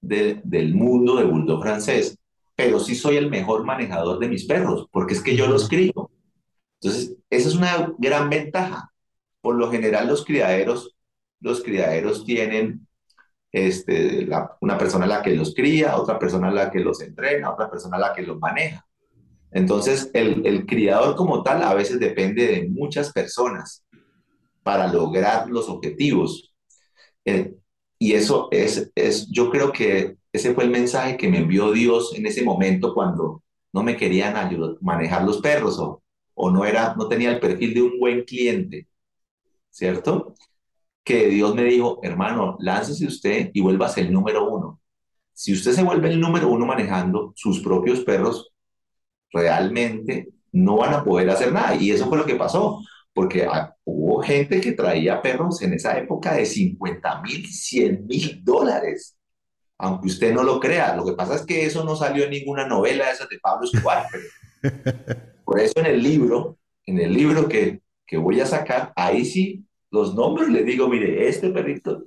del 0.00 0.74
mundo 0.74 1.16
de 1.16 1.24
bulldog 1.24 1.62
francés, 1.62 2.18
pero 2.56 2.80
sí 2.80 2.94
soy 2.94 3.16
el 3.16 3.30
mejor 3.30 3.64
manejador 3.64 4.18
de 4.18 4.28
mis 4.28 4.44
perros, 4.44 4.86
porque 4.90 5.14
es 5.14 5.22
que 5.22 5.36
yo 5.36 5.46
los 5.46 5.68
crío. 5.68 6.01
Entonces, 6.82 7.16
esa 7.30 7.48
es 7.48 7.54
una 7.54 7.94
gran 7.98 8.28
ventaja. 8.28 8.92
Por 9.40 9.54
lo 9.54 9.70
general, 9.70 10.08
los 10.08 10.24
criaderos, 10.24 10.96
los 11.40 11.62
criaderos 11.62 12.24
tienen 12.24 12.88
este, 13.52 14.28
una 14.60 14.78
persona 14.78 15.06
la 15.06 15.22
que 15.22 15.36
los 15.36 15.54
cría, 15.54 15.96
otra 15.96 16.18
persona 16.18 16.50
la 16.50 16.70
que 16.70 16.80
los 16.80 17.00
entrena, 17.00 17.52
otra 17.52 17.70
persona 17.70 17.98
la 17.98 18.12
que 18.12 18.22
los 18.22 18.38
maneja. 18.40 18.84
Entonces, 19.52 20.10
el, 20.12 20.44
el 20.44 20.66
criador 20.66 21.14
como 21.14 21.42
tal 21.44 21.62
a 21.62 21.74
veces 21.74 22.00
depende 22.00 22.46
de 22.46 22.68
muchas 22.68 23.12
personas 23.12 23.84
para 24.64 24.92
lograr 24.92 25.48
los 25.48 25.68
objetivos. 25.68 26.52
Eh, 27.24 27.54
y 27.98 28.14
eso 28.14 28.48
es, 28.50 28.90
es, 28.96 29.28
yo 29.30 29.50
creo 29.50 29.70
que 29.70 30.16
ese 30.32 30.52
fue 30.54 30.64
el 30.64 30.70
mensaje 30.70 31.16
que 31.16 31.28
me 31.28 31.38
envió 31.38 31.70
Dios 31.70 32.12
en 32.16 32.26
ese 32.26 32.42
momento 32.42 32.92
cuando 32.92 33.44
no 33.72 33.82
me 33.84 33.96
querían 33.96 34.36
ayudar, 34.36 34.76
manejar 34.80 35.24
los 35.24 35.40
perros 35.40 35.78
o, 35.78 36.01
o 36.34 36.50
no, 36.50 36.64
era, 36.64 36.94
no 36.96 37.08
tenía 37.08 37.30
el 37.30 37.40
perfil 37.40 37.74
de 37.74 37.82
un 37.82 37.98
buen 37.98 38.24
cliente, 38.24 38.88
¿cierto? 39.70 40.34
Que 41.04 41.28
Dios 41.28 41.54
me 41.54 41.64
dijo, 41.64 42.00
hermano, 42.02 42.56
láncese 42.60 43.06
usted 43.06 43.50
y 43.52 43.60
vuélvase 43.60 44.02
el 44.02 44.12
número 44.12 44.48
uno. 44.48 44.80
Si 45.32 45.52
usted 45.52 45.72
se 45.72 45.82
vuelve 45.82 46.10
el 46.10 46.20
número 46.20 46.48
uno 46.48 46.66
manejando 46.66 47.32
sus 47.36 47.60
propios 47.60 48.00
perros, 48.00 48.52
realmente 49.32 50.28
no 50.52 50.76
van 50.76 50.94
a 50.94 51.04
poder 51.04 51.30
hacer 51.30 51.52
nada. 51.52 51.74
Y 51.74 51.90
eso 51.90 52.08
fue 52.08 52.18
lo 52.18 52.26
que 52.26 52.36
pasó 52.36 52.80
porque 53.14 53.46
hubo 53.84 54.22
gente 54.22 54.60
que 54.60 54.72
traía 54.72 55.20
perros 55.20 55.60
en 55.62 55.74
esa 55.74 55.98
época 55.98 56.34
de 56.34 56.46
50 56.46 57.22
mil, 57.22 57.46
100 57.46 58.06
mil 58.06 58.44
dólares, 58.44 59.16
aunque 59.78 60.06
usted 60.08 60.32
no 60.32 60.42
lo 60.42 60.60
crea. 60.60 60.96
Lo 60.96 61.04
que 61.04 61.12
pasa 61.12 61.34
es 61.34 61.42
que 61.44 61.66
eso 61.66 61.84
no 61.84 61.96
salió 61.96 62.24
en 62.24 62.30
ninguna 62.30 62.66
novela 62.66 63.06
de 63.06 63.12
esas 63.12 63.28
de 63.28 63.38
Pablo 63.38 63.66
Escobar. 63.66 64.06
por 65.44 65.60
eso 65.60 65.80
en 65.80 65.86
el 65.86 66.02
libro, 66.02 66.58
en 66.86 66.98
el 66.98 67.12
libro 67.12 67.48
que, 67.48 67.80
que 68.06 68.16
voy 68.16 68.40
a 68.40 68.46
sacar, 68.46 68.92
ahí 68.96 69.24
sí 69.24 69.64
los 69.90 70.14
nombres 70.14 70.48
le 70.48 70.64
digo, 70.64 70.88
mire, 70.88 71.28
este 71.28 71.50
perrito 71.50 72.04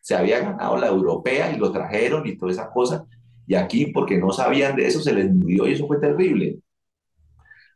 se 0.00 0.14
había 0.14 0.40
ganado 0.40 0.76
la 0.76 0.86
europea 0.86 1.52
y 1.52 1.58
lo 1.58 1.72
trajeron 1.72 2.26
y 2.26 2.36
toda 2.36 2.52
esa 2.52 2.70
cosa, 2.70 3.04
y 3.46 3.54
aquí 3.54 3.86
porque 3.86 4.18
no 4.18 4.30
sabían 4.30 4.76
de 4.76 4.86
eso 4.86 5.00
se 5.00 5.12
les 5.12 5.32
murió 5.32 5.68
y 5.68 5.72
eso 5.72 5.86
fue 5.86 5.98
terrible 5.98 6.58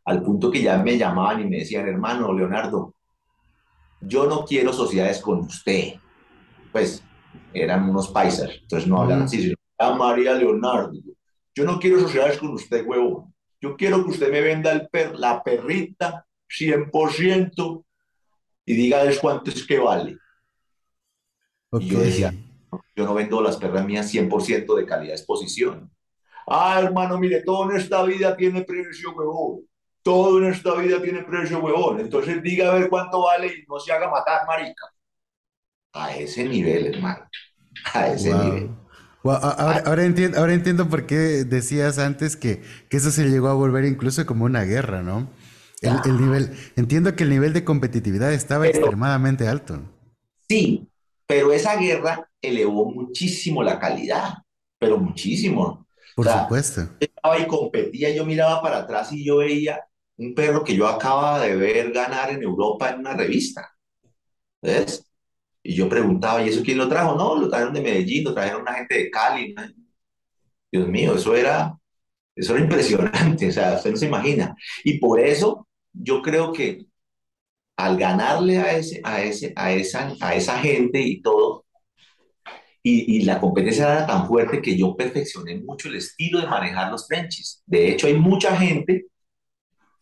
al 0.05 0.23
punto 0.23 0.51
que 0.51 0.61
ya 0.61 0.77
me 0.77 0.97
llamaban 0.97 1.41
y 1.41 1.45
me 1.45 1.57
decían, 1.59 1.87
hermano 1.87 2.33
Leonardo, 2.33 2.93
yo 4.01 4.25
no 4.25 4.45
quiero 4.45 4.73
sociedades 4.73 5.19
con 5.19 5.39
usted. 5.39 5.93
Pues 6.71 7.03
eran 7.53 7.89
unos 7.89 8.09
paisas, 8.09 8.49
entonces 8.61 8.87
no 8.87 9.01
hablan 9.01 9.23
así, 9.23 9.41
sino, 9.41 9.55
ah, 9.77 9.93
María 9.93 10.33
Leonardo, 10.33 10.93
yo 11.53 11.65
no 11.65 11.79
quiero 11.79 11.99
sociedades 11.99 12.37
con 12.37 12.51
usted, 12.51 12.85
huevo. 12.85 13.31
Yo 13.61 13.77
quiero 13.77 14.03
que 14.03 14.11
usted 14.11 14.31
me 14.31 14.41
venda 14.41 14.71
el 14.71 14.89
per, 14.89 15.17
la 15.17 15.43
perrita 15.43 16.25
100% 16.49 17.85
y 18.65 18.73
diga 18.73 19.03
cuánto 19.21 19.51
es 19.51 19.65
que 19.65 19.79
vale. 19.79 20.17
Y 21.79 21.87
yo 21.87 21.99
decía, 21.99 22.33
yo 22.95 23.05
no 23.05 23.13
vendo 23.13 23.41
las 23.41 23.57
perras 23.57 23.85
mías 23.85 24.11
100% 24.13 24.75
de 24.75 24.85
calidad 24.85 25.13
de 25.13 25.17
exposición. 25.19 25.89
Ah, 26.47 26.81
hermano, 26.81 27.17
mire, 27.17 27.43
todo 27.43 27.69
en 27.69 27.77
esta 27.77 28.03
vida 28.03 28.35
tiene 28.35 28.63
precio, 28.63 29.13
huevón 29.13 29.65
todo 30.03 30.39
en 30.39 30.51
esta 30.51 30.73
vida 30.75 31.01
tiene 31.01 31.23
precio, 31.23 31.59
huevón. 31.59 31.99
Entonces 31.99 32.41
diga 32.41 32.71
a 32.71 32.75
ver 32.75 32.89
cuánto 32.89 33.23
vale 33.23 33.47
y 33.47 33.65
no 33.67 33.79
se 33.79 33.91
haga 33.91 34.09
matar, 34.09 34.45
marica. 34.47 34.91
A 35.93 36.15
ese 36.15 36.45
nivel, 36.45 36.95
hermano. 36.95 37.27
A 37.93 38.07
ese 38.07 38.33
nivel. 38.33 38.69
Ahora, 39.23 40.03
entiendo, 40.03 40.39
ahora 40.39 40.53
entiendo 40.53 40.89
por 40.89 41.05
qué 41.05 41.15
decías 41.43 41.99
antes 41.99 42.35
que, 42.35 42.61
que, 42.89 42.97
eso 42.97 43.11
se 43.11 43.29
llegó 43.29 43.49
a 43.49 43.53
volver 43.53 43.85
incluso 43.85 44.25
como 44.25 44.45
una 44.45 44.63
guerra, 44.63 45.03
¿no? 45.03 45.29
El, 45.81 46.21
nivel, 46.21 46.51
entiendo 46.75 47.15
que 47.15 47.23
el 47.23 47.29
nivel 47.29 47.53
de 47.53 47.63
competitividad 47.63 48.33
estaba 48.33 48.67
extremadamente 48.67 49.47
alto. 49.47 49.81
Sí, 50.47 50.87
pero 51.25 51.51
esa 51.53 51.75
guerra 51.75 52.29
elevó 52.41 52.91
muchísimo 52.91 53.63
la 53.63 53.79
calidad, 53.79 54.33
pero 54.77 54.97
muchísimo. 54.97 55.87
Por 56.15 56.27
supuesto. 56.27 56.81
Yo 56.99 57.07
estaba 57.07 57.39
y 57.39 57.47
competía, 57.47 58.13
yo 58.13 58.25
miraba 58.25 58.61
para 58.61 58.79
atrás 58.79 59.11
y 59.11 59.23
yo 59.23 59.37
veía 59.37 59.83
un 60.17 60.35
perro 60.35 60.63
que 60.63 60.75
yo 60.75 60.87
acababa 60.87 61.39
de 61.39 61.55
ver 61.55 61.91
ganar 61.91 62.29
en 62.29 62.43
Europa 62.43 62.91
en 62.91 62.99
una 62.99 63.13
revista. 63.13 63.71
¿Ves? 64.61 65.10
Y 65.63 65.75
yo 65.75 65.87
preguntaba, 65.87 66.43
¿y 66.43 66.49
eso 66.49 66.63
quién 66.63 66.77
lo 66.77 66.89
trajo? 66.89 67.15
No, 67.15 67.35
lo 67.35 67.49
trajeron 67.49 67.73
de 67.73 67.81
Medellín, 67.81 68.23
lo 68.23 68.33
trajeron 68.33 68.61
una 68.61 68.73
gente 68.73 68.95
de 68.95 69.11
Cali. 69.11 69.55
Dios 70.71 70.87
mío, 70.87 71.15
eso 71.15 71.35
era, 71.35 71.77
eso 72.35 72.53
era 72.55 72.63
impresionante, 72.63 73.47
o 73.49 73.51
sea, 73.51 73.75
usted 73.75 73.91
no 73.91 73.97
se 73.97 74.07
imagina. 74.07 74.55
Y 74.83 74.99
por 74.99 75.19
eso 75.19 75.67
yo 75.93 76.21
creo 76.21 76.51
que 76.53 76.85
al 77.77 77.97
ganarle 77.97 78.59
a, 78.59 78.77
ese, 78.77 79.01
a, 79.03 79.21
ese, 79.23 79.53
a, 79.55 79.73
esa, 79.73 80.15
a 80.21 80.35
esa 80.35 80.59
gente 80.59 81.01
y 81.01 81.21
todo, 81.21 81.65
y, 82.83 83.17
y, 83.17 83.23
la 83.25 83.39
competencia 83.39 83.83
era 83.93 84.07
tan 84.07 84.27
fuerte 84.27 84.59
que 84.61 84.75
yo 84.75 84.95
perfeccioné 84.95 85.59
mucho 85.59 85.87
el 85.87 85.97
estilo 85.97 86.41
de 86.41 86.47
manejar 86.47 86.91
los 86.91 87.07
trenches. 87.07 87.61
De 87.67 87.91
hecho, 87.91 88.07
hay 88.07 88.15
mucha 88.15 88.57
gente 88.57 89.05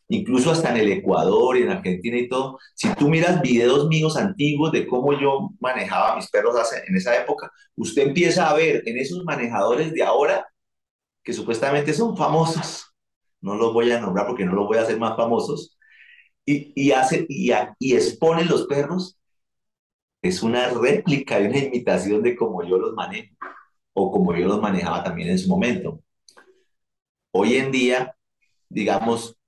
incluso 0.10 0.52
hasta 0.52 0.72
en 0.72 0.78
el 0.78 0.92
Ecuador 0.92 1.58
y 1.58 1.64
en 1.64 1.70
Argentina 1.70 2.18
y 2.18 2.28
todo. 2.28 2.60
Si 2.76 2.94
tú 2.96 3.10
miras 3.10 3.42
videos 3.42 3.88
míos 3.88 4.18
antiguos 4.18 4.72
de 4.72 4.88
cómo 4.88 5.20
yo 5.20 5.52
manejaba 5.60 6.16
mis 6.16 6.30
perros 6.30 6.56
hace, 6.58 6.84
en 6.88 6.96
esa 6.96 7.16
época, 7.16 7.52
usted 7.76 8.08
empieza 8.08 8.50
a 8.50 8.54
ver 8.54 8.84
en 8.86 8.98
esos 8.98 9.24
manejadores 9.24 9.94
de 9.94 10.04
ahora 10.04 10.48
que 11.24 11.34
supuestamente 11.34 11.94
son 11.94 12.18
famosos, 12.18 12.94
no 13.42 13.56
los 13.56 13.74
voy 13.74 13.92
a 13.92 14.02
nombrar 14.02 14.28
porque 14.28 14.46
no 14.46 14.54
los 14.54 14.68
voy 14.68 14.78
a 14.78 14.82
hacer 14.82 15.00
más 15.00 15.16
famosos, 15.16 15.78
y, 16.46 16.74
y, 16.76 16.92
hace, 16.92 17.26
y, 17.30 17.52
y 17.80 17.96
exponen 17.96 18.48
los 18.48 18.66
perros, 18.68 19.20
es 20.22 20.44
una 20.44 20.70
réplica 20.70 21.40
y 21.40 21.46
una 21.48 21.60
imitación 21.60 22.24
de 22.24 22.36
cómo 22.36 22.64
yo 22.64 22.78
los 22.78 22.94
manejo 22.94 23.36
o 23.94 24.12
como 24.12 24.36
yo 24.36 24.48
los 24.48 24.62
manejaba 24.62 25.04
también 25.04 25.30
en 25.30 25.40
su 25.40 25.48
momento. 25.50 26.02
Hoy 27.32 27.56
en 27.58 27.72
día, 27.72 28.16
digamos, 28.70 29.39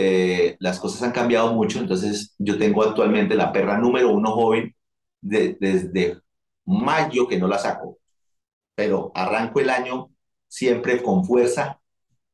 eh, 0.00 0.56
las 0.60 0.78
cosas 0.78 1.02
han 1.02 1.10
cambiado 1.10 1.52
mucho, 1.54 1.80
entonces 1.80 2.32
yo 2.38 2.56
tengo 2.56 2.84
actualmente 2.84 3.34
la 3.34 3.50
perra 3.50 3.78
número 3.78 4.10
uno 4.10 4.30
joven 4.30 4.76
desde 5.20 6.20
mayo 6.64 7.26
que 7.26 7.36
no 7.36 7.48
la 7.48 7.58
saco, 7.58 7.98
pero 8.76 9.10
arranco 9.12 9.58
el 9.58 9.70
año 9.70 10.10
siempre 10.46 11.02
con 11.02 11.24
fuerza, 11.24 11.80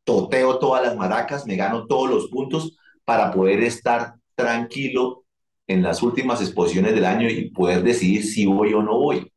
toteo 0.04 0.58
todas 0.58 0.82
las 0.82 0.94
maracas, 0.94 1.46
me 1.46 1.56
gano 1.56 1.86
todos 1.86 2.10
los 2.10 2.28
puntos 2.28 2.76
para 3.02 3.30
poder 3.30 3.62
estar 3.62 4.16
tranquilo 4.34 5.24
en 5.66 5.82
las 5.82 6.02
últimas 6.02 6.42
exposiciones 6.42 6.94
del 6.94 7.06
año 7.06 7.30
y 7.30 7.50
poder 7.50 7.82
decidir 7.82 8.24
si 8.24 8.44
voy 8.44 8.74
o 8.74 8.82
no 8.82 8.98
voy. 8.98 9.32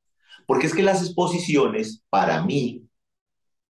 Porque 0.46 0.68
es 0.68 0.76
que 0.76 0.84
las 0.84 1.02
exposiciones, 1.02 2.04
para 2.10 2.44
mí, 2.44 2.84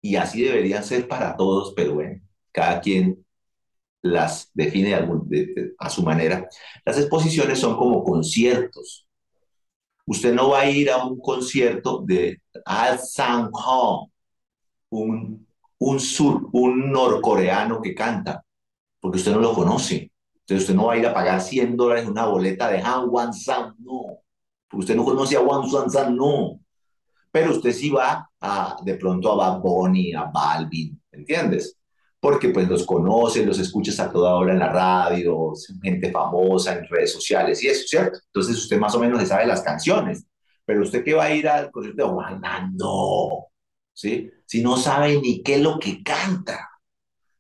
y 0.01 0.16
así 0.16 0.40
deberían 0.40 0.83
ser 0.83 1.09
para 1.09 1.37
todos, 1.37 1.75
pero 1.77 1.92
bueno, 1.92 2.23
cada 2.53 2.81
quien 2.81 3.26
las 4.07 4.51
define 4.55 4.95
a 5.79 5.90
su 5.90 6.03
manera. 6.03 6.49
Las 6.85 6.99
exposiciones 6.99 7.59
son 7.59 7.77
como 7.77 8.03
conciertos. 8.05 9.07
Usted 10.07 10.35
no 10.35 10.51
va 10.51 10.61
a 10.61 10.71
ir 10.71 10.90
a 10.90 11.05
un 11.05 11.19
concierto 11.19 12.03
de 12.07 12.40
Al 12.64 12.99
Sang 13.01 13.51
Ho, 13.53 14.11
un, 14.90 15.47
un, 15.79 16.01
sur, 16.01 16.49
un 16.53 16.92
norcoreano 16.92 17.83
que 17.83 17.95
canta, 17.95 18.45
porque 19.01 19.19
usted 19.19 19.33
no 19.33 19.40
lo 19.40 19.53
conoce. 19.53 20.12
Entonces 20.40 20.62
usted 20.62 20.75
no 20.77 20.87
va 20.87 20.92
a 20.92 20.99
ir 20.99 21.07
a 21.07 21.14
pagar 21.14 21.40
100 21.40 21.77
dólares 21.77 22.07
una 22.07 22.27
boleta 22.27 22.71
de 22.71 22.79
Han 22.79 23.09
Wan 23.09 23.35
San, 23.35 23.75
no. 23.81 24.21
Usted 24.73 24.95
no 24.95 25.05
conoce 25.05 25.37
a 25.37 25.40
Wan 25.40 25.69
San, 25.90 26.16
no. 26.16 26.61
Pero 27.33 27.51
usted 27.51 27.73
sí 27.73 27.90
va 27.90 28.31
a, 28.40 28.77
de 28.85 28.95
pronto 28.95 29.33
a 29.33 29.35
Bad 29.35 29.61
Bunny, 29.61 30.14
a 30.14 30.25
Balvin, 30.25 31.01
¿entiendes? 31.11 31.77
Porque 32.27 32.49
pues 32.49 32.67
los 32.67 32.85
conoces, 32.85 33.47
los 33.47 33.61
escuchas 33.61 34.01
a 34.01 34.11
toda 34.11 34.35
hora 34.35 34.53
en 34.53 34.59
la 34.59 34.73
radio, 34.73 35.53
gente 35.81 36.11
famosa 36.11 36.77
en 36.77 36.85
redes 36.89 37.12
sociales 37.12 37.62
y 37.62 37.69
eso, 37.69 37.87
¿cierto? 37.87 38.19
Entonces 38.27 38.57
usted 38.57 38.81
más 38.81 38.97
o 38.97 38.99
menos 38.99 39.21
le 39.21 39.27
sabe 39.27 39.47
las 39.47 39.62
canciones, 39.62 40.27
pero 40.65 40.83
usted 40.83 41.05
que 41.05 41.15
va 41.15 41.27
a 41.27 41.33
ir 41.33 41.47
al 41.49 41.71
concierto 41.71 42.03
de 42.03 42.12
Juan, 42.12 42.41
no, 42.75 43.47
¿sí? 43.93 44.29
Si 44.45 44.61
no 44.61 44.77
sabe 44.77 45.21
ni 45.21 45.41
qué 45.45 45.55
es 45.55 45.61
lo 45.61 45.79
que 45.79 46.03
canta. 46.03 46.69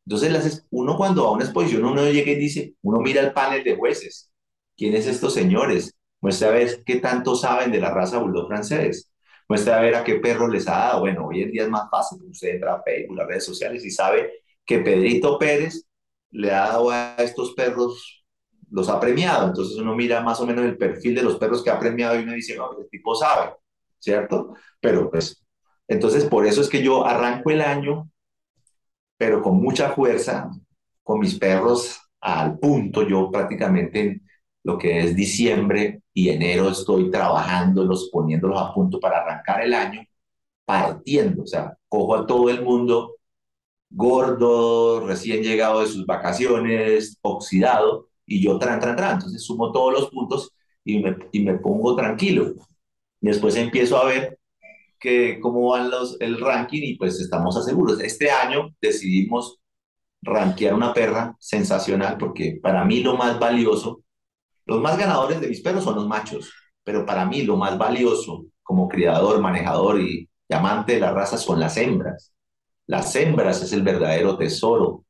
Entonces 0.06 0.64
uno 0.70 0.96
cuando 0.96 1.24
va 1.24 1.30
a 1.30 1.32
una 1.32 1.44
exposición, 1.44 1.84
uno 1.84 2.08
llega 2.08 2.30
y 2.30 2.36
dice, 2.36 2.76
uno 2.82 3.00
mira 3.00 3.22
el 3.22 3.32
panel 3.32 3.64
de 3.64 3.74
jueces, 3.74 4.30
¿quiénes 4.76 5.08
estos 5.08 5.34
señores? 5.34 5.96
Muestra 6.20 6.50
a 6.50 6.52
ver 6.52 6.84
qué 6.84 7.00
tanto 7.00 7.34
saben 7.34 7.72
de 7.72 7.80
la 7.80 7.90
raza 7.90 8.18
bulldog 8.18 8.46
francés. 8.46 9.10
Muestra 9.48 9.78
a 9.78 9.80
ver 9.80 9.96
a 9.96 10.04
qué 10.04 10.14
perro 10.20 10.46
les 10.46 10.68
ha 10.68 10.78
dado. 10.78 11.00
Bueno, 11.00 11.26
hoy 11.26 11.42
en 11.42 11.50
día 11.50 11.64
es 11.64 11.70
más 11.70 11.90
fácil, 11.90 12.22
usted 12.30 12.50
entra 12.50 12.74
a 12.74 12.82
Facebook, 12.84 13.16
las 13.16 13.26
redes 13.26 13.44
sociales 13.44 13.84
y 13.84 13.90
sabe 13.90 14.45
que 14.66 14.80
Pedrito 14.80 15.38
Pérez 15.38 15.86
le 16.30 16.52
ha 16.52 16.68
dado 16.68 16.90
a 16.90 17.14
estos 17.18 17.54
perros, 17.54 18.24
los 18.70 18.88
ha 18.88 19.00
premiado. 19.00 19.46
Entonces 19.48 19.76
uno 19.78 19.94
mira 19.94 20.20
más 20.22 20.40
o 20.40 20.46
menos 20.46 20.64
el 20.64 20.76
perfil 20.76 21.14
de 21.14 21.22
los 21.22 21.36
perros 21.36 21.62
que 21.62 21.70
ha 21.70 21.78
premiado 21.78 22.18
y 22.18 22.24
uno 22.24 22.32
dice, 22.32 22.56
no, 22.56 22.78
el 22.78 22.88
tipo 22.90 23.14
sabe, 23.14 23.54
¿cierto? 23.98 24.54
Pero 24.80 25.10
pues, 25.10 25.44
entonces 25.88 26.24
por 26.24 26.46
eso 26.46 26.60
es 26.60 26.68
que 26.68 26.82
yo 26.82 27.06
arranco 27.06 27.50
el 27.50 27.60
año, 27.60 28.10
pero 29.16 29.40
con 29.42 29.56
mucha 29.62 29.90
fuerza, 29.90 30.50
con 31.02 31.20
mis 31.20 31.38
perros 31.38 32.00
al 32.20 32.58
punto. 32.58 33.06
Yo 33.06 33.30
prácticamente 33.30 34.00
en 34.00 34.22
lo 34.64 34.76
que 34.78 34.98
es 34.98 35.14
diciembre 35.14 36.02
y 36.12 36.28
enero 36.30 36.68
estoy 36.70 37.10
trabajándolos, 37.10 38.10
poniéndolos 38.12 38.60
a 38.60 38.74
punto 38.74 38.98
para 38.98 39.18
arrancar 39.18 39.62
el 39.62 39.72
año, 39.72 40.02
partiendo, 40.64 41.44
o 41.44 41.46
sea, 41.46 41.76
cojo 41.88 42.16
a 42.16 42.26
todo 42.26 42.50
el 42.50 42.62
mundo 42.62 43.15
gordo, 43.96 45.00
recién 45.06 45.42
llegado 45.42 45.80
de 45.80 45.86
sus 45.86 46.04
vacaciones, 46.06 47.18
oxidado, 47.22 48.08
y 48.26 48.42
yo 48.42 48.58
tran, 48.58 48.78
tran, 48.78 48.96
tran. 48.96 49.14
Entonces 49.14 49.42
sumo 49.42 49.72
todos 49.72 49.92
los 49.92 50.10
puntos 50.10 50.52
y 50.84 50.98
me, 51.00 51.16
y 51.32 51.40
me 51.40 51.54
pongo 51.54 51.96
tranquilo. 51.96 52.54
Después 53.20 53.56
empiezo 53.56 53.96
a 53.98 54.04
ver 54.04 54.38
que, 55.00 55.40
cómo 55.40 55.70
van 55.70 55.90
los, 55.90 56.20
el 56.20 56.38
ranking 56.40 56.82
y 56.82 56.96
pues 56.96 57.18
estamos 57.20 57.64
seguros. 57.64 58.00
Este 58.00 58.30
año 58.30 58.74
decidimos 58.80 59.58
rankear 60.22 60.74
una 60.74 60.92
perra 60.92 61.34
sensacional 61.40 62.18
porque 62.18 62.58
para 62.62 62.84
mí 62.84 63.00
lo 63.00 63.16
más 63.16 63.38
valioso, 63.38 64.02
los 64.66 64.80
más 64.80 64.98
ganadores 64.98 65.40
de 65.40 65.48
mis 65.48 65.62
perros 65.62 65.84
son 65.84 65.96
los 65.96 66.06
machos, 66.06 66.52
pero 66.84 67.06
para 67.06 67.24
mí 67.24 67.42
lo 67.42 67.56
más 67.56 67.78
valioso 67.78 68.46
como 68.62 68.88
criador, 68.88 69.40
manejador 69.40 70.00
y 70.00 70.28
amante 70.50 70.94
de 70.94 71.00
la 71.00 71.12
raza 71.12 71.38
son 71.38 71.60
las 71.60 71.76
hembras. 71.76 72.35
Las 72.86 73.14
hembras 73.16 73.62
es 73.62 73.72
el 73.72 73.82
verdadero 73.82 74.36
tesoro 74.36 75.04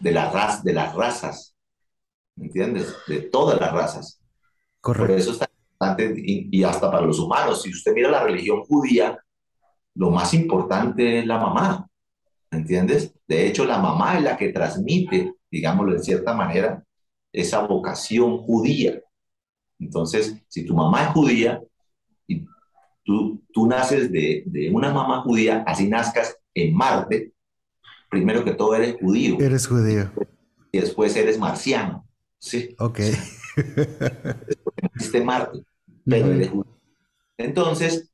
de, 0.00 0.12
la 0.12 0.60
de 0.62 0.72
las 0.72 0.94
razas, 0.94 1.56
¿me 2.36 2.46
entiendes? 2.46 2.94
De 3.06 3.20
todas 3.22 3.58
las 3.58 3.72
razas. 3.72 4.20
Correcto. 4.80 5.06
Por 5.06 5.18
eso 5.18 5.32
está 5.32 5.48
importante, 5.50 6.14
y, 6.16 6.62
hasta 6.62 6.90
para 6.90 7.06
los 7.06 7.18
humanos, 7.18 7.62
si 7.62 7.70
usted 7.70 7.94
mira 7.94 8.10
la 8.10 8.22
religión 8.22 8.62
judía, 8.64 9.18
lo 9.94 10.10
más 10.10 10.34
importante 10.34 11.20
es 11.20 11.26
la 11.26 11.38
mamá, 11.38 11.88
¿me 12.50 12.58
entiendes? 12.58 13.14
De 13.26 13.46
hecho, 13.46 13.64
la 13.64 13.78
mamá 13.78 14.18
es 14.18 14.22
la 14.22 14.36
que 14.36 14.50
transmite, 14.50 15.34
digámoslo 15.50 15.94
de 15.94 16.00
cierta 16.00 16.34
manera, 16.34 16.84
esa 17.32 17.66
vocación 17.66 18.38
judía. 18.38 19.00
Entonces, 19.78 20.36
si 20.48 20.66
tu 20.66 20.74
mamá 20.74 21.04
es 21.04 21.08
judía 21.10 21.62
y 22.26 22.44
tú, 23.02 23.42
tú 23.52 23.66
naces 23.66 24.12
de, 24.12 24.42
de 24.46 24.70
una 24.70 24.92
mamá 24.92 25.22
judía, 25.22 25.64
así 25.66 25.88
nazcas 25.88 26.36
en 26.56 26.74
Marte, 26.74 27.32
primero 28.10 28.42
que 28.44 28.52
todo 28.52 28.74
eres 28.74 28.96
judío. 28.98 29.36
Eres 29.38 29.66
judío. 29.66 30.10
Y 30.72 30.80
después 30.80 31.14
eres 31.16 31.38
marciano. 31.38 32.08
Sí. 32.38 32.74
Ok. 32.78 33.00
Existe 34.94 35.22
Marte, 35.22 35.60
pero 36.04 36.32
eres 36.32 36.48
judío. 36.48 36.78
Entonces, 37.36 38.10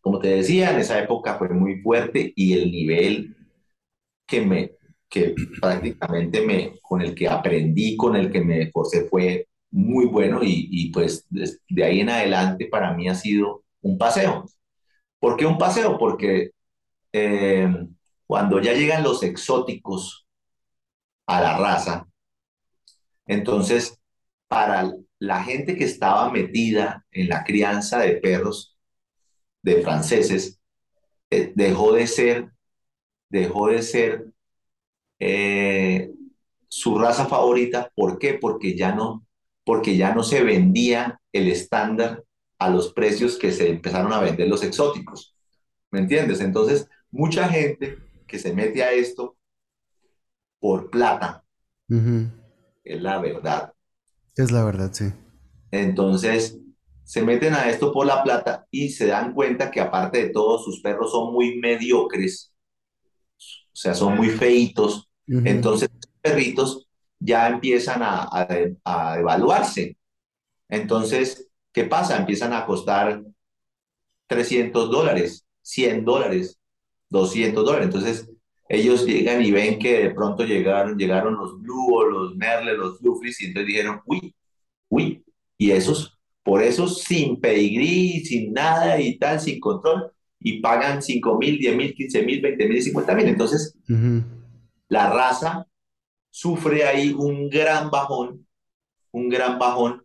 como 0.00 0.18
te 0.18 0.28
decía, 0.28 0.72
en 0.72 0.80
esa 0.80 1.02
época 1.02 1.38
fue 1.38 1.48
muy 1.48 1.80
fuerte 1.80 2.32
y 2.36 2.52
el 2.52 2.70
nivel 2.70 3.34
que 4.26 4.42
me, 4.42 4.72
que 5.08 5.34
prácticamente 5.60 6.44
me, 6.46 6.78
con 6.82 7.00
el 7.00 7.14
que 7.14 7.28
aprendí, 7.28 7.96
con 7.96 8.14
el 8.14 8.30
que 8.30 8.42
me 8.42 8.62
esforcé 8.62 9.06
fue 9.08 9.48
muy 9.70 10.04
bueno 10.04 10.40
y, 10.42 10.68
y 10.70 10.90
pues 10.92 11.26
de 11.30 11.84
ahí 11.84 12.00
en 12.00 12.10
adelante 12.10 12.66
para 12.66 12.92
mí 12.92 13.08
ha 13.08 13.14
sido 13.14 13.64
un 13.80 13.96
paseo. 13.96 14.44
¿Por 15.18 15.38
qué 15.38 15.46
un 15.46 15.56
paseo? 15.56 15.96
Porque 15.98 16.50
eh, 17.14 17.72
cuando 18.26 18.60
ya 18.60 18.72
llegan 18.72 19.04
los 19.04 19.22
exóticos 19.22 20.26
a 21.26 21.40
la 21.40 21.56
raza, 21.56 22.08
entonces 23.26 24.00
para 24.48 24.92
la 25.20 25.44
gente 25.44 25.76
que 25.76 25.84
estaba 25.84 26.30
metida 26.30 27.06
en 27.12 27.28
la 27.28 27.44
crianza 27.44 28.00
de 28.00 28.16
perros 28.16 28.76
de 29.62 29.80
franceses, 29.82 30.60
eh, 31.30 31.52
dejó 31.54 31.92
de 31.92 32.08
ser, 32.08 32.50
dejó 33.28 33.68
de 33.68 33.82
ser 33.82 34.26
eh, 35.20 36.10
su 36.68 36.98
raza 36.98 37.26
favorita. 37.26 37.92
¿Por 37.94 38.18
qué? 38.18 38.34
Porque 38.34 38.76
ya 38.76 38.92
no, 38.92 39.24
porque 39.64 39.96
ya 39.96 40.14
no 40.14 40.24
se 40.24 40.42
vendía 40.42 41.20
el 41.32 41.48
estándar 41.48 42.24
a 42.58 42.70
los 42.70 42.92
precios 42.92 43.38
que 43.38 43.52
se 43.52 43.70
empezaron 43.70 44.12
a 44.12 44.20
vender 44.20 44.48
los 44.48 44.64
exóticos. 44.64 45.36
¿Me 45.90 46.00
entiendes? 46.00 46.40
Entonces, 46.40 46.88
mucha 47.14 47.48
gente 47.48 47.98
que 48.26 48.38
se 48.38 48.52
mete 48.52 48.82
a 48.82 48.92
esto 48.92 49.36
por 50.58 50.90
plata. 50.90 51.44
Es 52.82 53.00
la 53.00 53.20
verdad. 53.20 53.72
Es 54.36 54.50
la 54.50 54.64
verdad, 54.64 54.90
sí. 54.92 55.12
Entonces, 55.70 56.58
se 57.04 57.22
meten 57.22 57.54
a 57.54 57.70
esto 57.70 57.92
por 57.92 58.06
la 58.06 58.22
plata 58.22 58.66
y 58.70 58.88
se 58.88 59.06
dan 59.06 59.32
cuenta 59.32 59.70
que 59.70 59.80
aparte 59.80 60.24
de 60.24 60.30
todo, 60.30 60.58
sus 60.58 60.80
perros 60.80 61.12
son 61.12 61.32
muy 61.32 61.56
mediocres. 61.58 62.52
O 63.38 63.76
sea, 63.76 63.94
son 63.94 64.16
muy 64.16 64.28
feitos. 64.30 65.08
Entonces, 65.26 65.88
los 65.92 66.12
perritos 66.20 66.88
ya 67.20 67.48
empiezan 67.48 68.02
a, 68.02 68.28
a 68.84 69.18
evaluarse. 69.18 69.96
Entonces, 70.68 71.48
¿qué 71.72 71.84
pasa? 71.84 72.16
Empiezan 72.16 72.52
a 72.52 72.66
costar 72.66 73.22
300 74.26 74.90
dólares, 74.90 75.46
100 75.62 76.04
dólares, 76.04 76.58
200 77.14 77.64
dólares. 77.64 77.86
Entonces, 77.86 78.28
ellos 78.68 79.06
llegan 79.06 79.42
y 79.42 79.52
ven 79.52 79.78
que 79.78 80.04
de 80.04 80.10
pronto 80.10 80.44
llegaron, 80.44 80.98
llegaron 80.98 81.36
los 81.36 81.60
Blue 81.60 82.10
los 82.10 82.36
Merle, 82.36 82.76
los 82.76 83.00
Bluefries, 83.00 83.40
y 83.40 83.46
entonces 83.46 83.68
dijeron, 83.68 84.00
uy, 84.06 84.34
uy, 84.88 85.24
y 85.56 85.70
esos, 85.70 86.18
por 86.42 86.62
eso 86.62 86.88
sin 86.88 87.40
pedigrí, 87.40 88.24
sin 88.24 88.52
nada 88.52 89.00
y 89.00 89.18
tal, 89.18 89.40
sin 89.40 89.60
control, 89.60 90.10
y 90.40 90.60
pagan 90.60 91.02
5 91.02 91.38
mil, 91.38 91.58
10 91.58 91.76
mil, 91.76 91.94
15 91.94 92.22
mil, 92.22 92.40
20 92.40 92.68
mil, 92.68 92.82
50 92.82 93.14
mil. 93.14 93.28
Entonces, 93.28 93.78
la 94.88 95.10
raza 95.10 95.66
sufre 96.30 96.84
ahí 96.84 97.12
un 97.12 97.48
gran 97.48 97.90
bajón, 97.90 98.46
un 99.12 99.28
gran 99.28 99.58
bajón, 99.58 100.02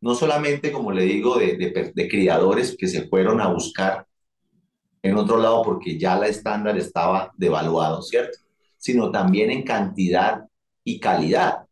no 0.00 0.14
solamente, 0.14 0.72
como 0.72 0.90
le 0.90 1.04
digo, 1.04 1.38
de, 1.38 1.56
de, 1.56 1.92
de 1.94 2.08
criadores 2.08 2.76
que 2.78 2.88
se 2.88 3.06
fueron 3.08 3.40
a 3.40 3.48
buscar 3.48 4.05
en 5.02 5.16
otro 5.16 5.38
lado 5.38 5.62
porque 5.62 5.98
ya 5.98 6.16
la 6.16 6.26
estándar 6.26 6.76
estaba 6.76 7.32
devaluado, 7.36 8.02
¿cierto? 8.02 8.38
Sino 8.76 9.10
también 9.10 9.50
en 9.50 9.62
cantidad 9.62 10.46
y 10.84 11.00
calidad. 11.00 11.66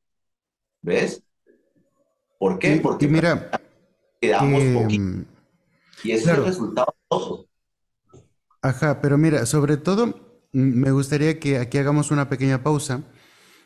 ¿Ves? 0.83 1.23
¿Por 2.39 2.59
qué? 2.59 2.79
Porque 2.83 3.09
mira, 3.09 3.51
quedamos 4.21 4.63
poquito. 4.83 5.25
Y 6.03 6.13
ese 6.13 6.33
es 6.33 6.39
el 6.39 6.45
resultado 6.45 6.95
de 7.11 7.47
Ajá, 8.61 9.01
pero 9.01 9.19
mira, 9.19 9.47
sobre 9.47 9.77
todo 9.77 10.07
mm, 10.07 10.13
me 10.53 10.91
gustaría 10.91 11.39
que 11.39 11.59
aquí 11.59 11.79
hagamos 11.79 12.11
una 12.11 12.29
pequeña 12.29 12.63
pausa 12.63 13.03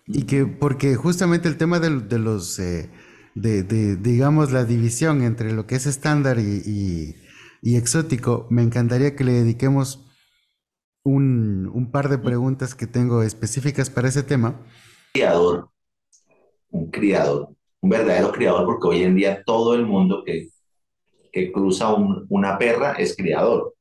y 0.06 0.24
que, 0.24 0.46
porque 0.46 0.94
justamente 0.96 1.48
el 1.48 1.56
tema 1.56 1.80
de, 1.80 2.18
los, 2.18 2.58
eh, 2.58 2.90
de, 3.34 3.62
digamos, 3.96 4.52
la 4.52 4.64
división 4.64 5.22
entre 5.22 5.52
lo 5.52 5.66
que 5.66 5.76
es 5.76 5.86
estándar 5.86 6.38
y 6.38 6.62
y 6.64 7.27
exótico, 7.62 8.46
me 8.50 8.62
encantaría 8.62 9.16
que 9.16 9.24
le 9.24 9.32
dediquemos 9.32 10.04
un, 11.04 11.88
par 11.90 12.08
de 12.08 12.18
preguntas 12.18 12.74
que 12.74 12.86
tengo 12.86 13.22
específicas 13.22 13.90
para 13.90 14.08
ese 14.08 14.22
tema. 14.22 14.60
Criador, 15.12 15.70
un 16.70 16.90
criador, 16.90 17.48
un 17.80 17.90
verdadero 17.90 18.32
criador, 18.32 18.66
porque 18.66 18.88
hoy 18.88 19.02
en 19.02 19.14
día 19.14 19.42
todo 19.44 19.74
el 19.74 19.86
mundo 19.86 20.22
que, 20.24 20.48
que 21.32 21.50
cruza 21.50 21.94
una 21.94 22.58
perra 22.58 22.92
es 22.92 23.16
criador, 23.16 23.74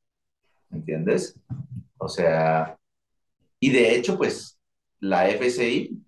¿entiendes? 0.72 1.40
O 1.98 2.08
sea, 2.08 2.78
y 3.60 3.72
de 3.72 3.96
hecho, 3.96 4.18
pues 4.18 4.60
la 5.00 5.30
FCI 5.30 6.04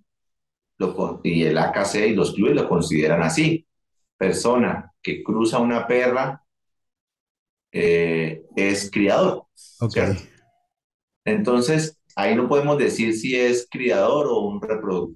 lo, 0.77 1.21
y 1.23 1.43
el 1.43 1.58
AKC 1.58 1.95
y 2.08 2.15
los 2.15 2.34
clubes 2.34 2.55
lo 2.55 2.69
consideran 2.69 3.21
así. 3.21 3.67
Persona 4.17 4.93
que 5.01 5.23
cruza 5.23 5.60
una 5.60 5.88
perra 5.88 6.43
eh, 7.71 8.43
es 8.55 8.89
criador. 8.91 9.45
Ok. 9.79 9.97
Entonces, 11.25 11.99
ahí 12.15 12.36
no 12.36 12.47
podemos 12.47 12.77
decir 12.77 13.15
si 13.15 13.36
es 13.36 13.67
criador 13.69 14.27
o 14.27 14.39
un, 14.39 14.62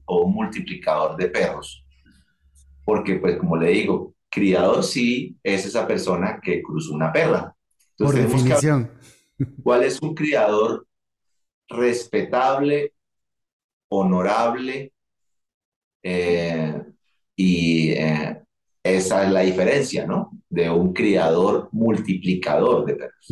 o 0.05 0.21
un 0.23 0.33
multiplicador 0.33 1.17
de 1.17 1.29
perros. 1.29 1.85
Porque, 2.85 3.15
pues, 3.15 3.37
como 3.37 3.57
le 3.57 3.69
digo, 3.69 4.13
criador 4.29 4.83
sí 4.83 5.37
es 5.43 5.65
esa 5.65 5.87
persona 5.87 6.39
que 6.41 6.61
cruzó 6.61 6.93
una 6.93 7.11
perra. 7.11 7.55
Por 7.97 8.15
definición. 8.15 8.91
¿Cuál 9.63 9.83
es 9.83 10.01
un 10.01 10.13
criador 10.13 10.87
respetable, 11.69 12.93
honorable 13.89 14.93
eh, 16.03 16.83
y 17.35 17.91
eh, 17.91 18.41
esa 18.83 19.23
es 19.23 19.31
la 19.31 19.41
diferencia, 19.41 20.05
¿no? 20.05 20.31
De 20.53 20.69
un 20.69 20.93
criador 20.93 21.67
multiplicador 21.71 22.85
de 22.85 22.95
perros. 22.95 23.27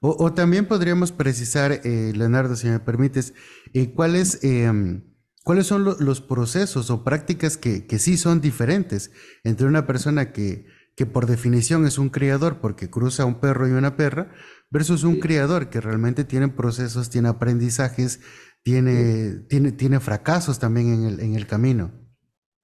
o, 0.00 0.32
también 0.32 0.66
podríamos 0.66 1.12
precisar, 1.12 1.70
eh, 1.84 2.12
Leonardo, 2.12 2.56
si 2.56 2.66
me 2.66 2.80
permites, 2.80 3.34
eh, 3.72 3.92
¿cuáles, 3.92 4.42
em, 4.42 5.04
¿cuáles 5.44 5.68
son 5.68 5.84
los 5.84 6.20
procesos 6.20 6.90
o 6.90 7.04
prácticas 7.04 7.56
que, 7.56 7.86
que, 7.86 8.00
sí 8.00 8.16
son 8.16 8.40
diferentes 8.40 9.12
entre 9.44 9.68
una 9.68 9.86
persona 9.86 10.32
que, 10.32 10.66
que 10.96 11.06
por 11.06 11.26
definición 11.26 11.86
es 11.86 11.98
un 11.98 12.08
criador 12.08 12.58
porque 12.60 12.90
cruza 12.90 13.26
un 13.26 13.38
perro 13.38 13.68
y 13.68 13.72
una 13.72 13.96
perra 13.96 14.32
versus 14.70 15.04
un 15.04 15.20
criador 15.20 15.70
que 15.70 15.80
realmente 15.80 16.24
tiene 16.24 16.48
procesos, 16.48 17.10
tiene 17.10 17.28
aprendizajes, 17.28 18.20
tiene, 18.64 19.44
tiene, 19.48 19.70
tiene 19.70 20.00
fracasos 20.00 20.58
también 20.58 20.92
en 20.92 21.04
el, 21.04 21.20
en 21.20 21.34
el 21.36 21.46
camino? 21.46 21.92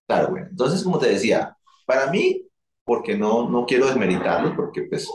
Claro, 0.09 0.31
bueno. 0.31 0.49
Entonces, 0.51 0.83
como 0.83 0.99
te 0.99 1.09
decía, 1.09 1.57
para 1.87 2.11
mí, 2.11 2.49
porque 2.85 3.17
no, 3.17 3.49
no 3.49 3.67
quiero 3.67 3.87
desmeritarlo, 3.87 4.55
porque 4.57 4.83
pues 4.83 5.09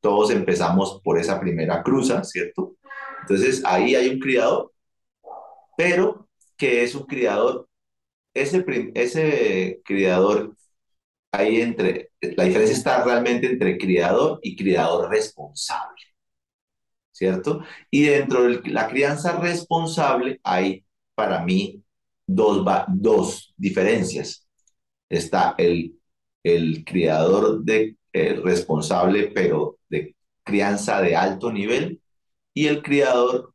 todos 0.00 0.30
empezamos 0.30 1.00
por 1.02 1.18
esa 1.18 1.40
primera 1.40 1.82
cruza, 1.82 2.22
¿cierto? 2.24 2.76
Entonces 3.22 3.62
ahí 3.64 3.94
hay 3.94 4.08
un 4.08 4.20
criador, 4.20 4.72
pero 5.76 6.28
que 6.56 6.84
es 6.84 6.94
un 6.94 7.04
criador, 7.06 7.68
ese, 8.34 8.64
ese 8.94 9.80
criador, 9.84 10.54
ahí 11.32 11.60
entre, 11.60 12.12
la 12.20 12.44
diferencia 12.44 12.76
está 12.76 13.04
realmente 13.04 13.46
entre 13.46 13.78
criador 13.78 14.38
y 14.42 14.56
criador 14.56 15.10
responsable, 15.10 16.02
¿cierto? 17.12 17.62
Y 17.90 18.04
dentro 18.04 18.44
de 18.44 18.60
la 18.70 18.88
crianza 18.88 19.38
responsable 19.40 20.40
hay 20.44 20.84
para 21.14 21.42
mí 21.44 21.82
dos, 22.26 22.64
dos 22.88 23.54
diferencias. 23.56 24.46
Está 25.08 25.54
el 25.58 25.98
el 26.46 26.84
criador 26.84 27.64
de, 27.64 27.96
eh, 28.12 28.40
responsable, 28.42 29.32
pero 29.34 29.78
de 29.88 30.14
crianza 30.44 31.00
de 31.00 31.16
alto 31.16 31.52
nivel, 31.52 32.00
y 32.54 32.68
el 32.68 32.82
criador 32.82 33.52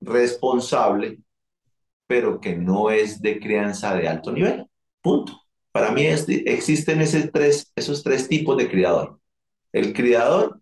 responsable, 0.00 1.18
pero 2.06 2.40
que 2.40 2.56
no 2.56 2.90
es 2.90 3.20
de 3.20 3.40
crianza 3.40 3.96
de 3.96 4.06
alto 4.06 4.30
nivel. 4.30 4.66
Punto. 5.02 5.40
Para 5.72 5.90
mí 5.90 6.06
existen 6.06 7.00
ese 7.00 7.28
tres, 7.28 7.72
esos 7.74 8.02
tres 8.04 8.28
tipos 8.28 8.56
de 8.56 8.70
criador. 8.70 9.20
El 9.72 9.92
criador, 9.92 10.60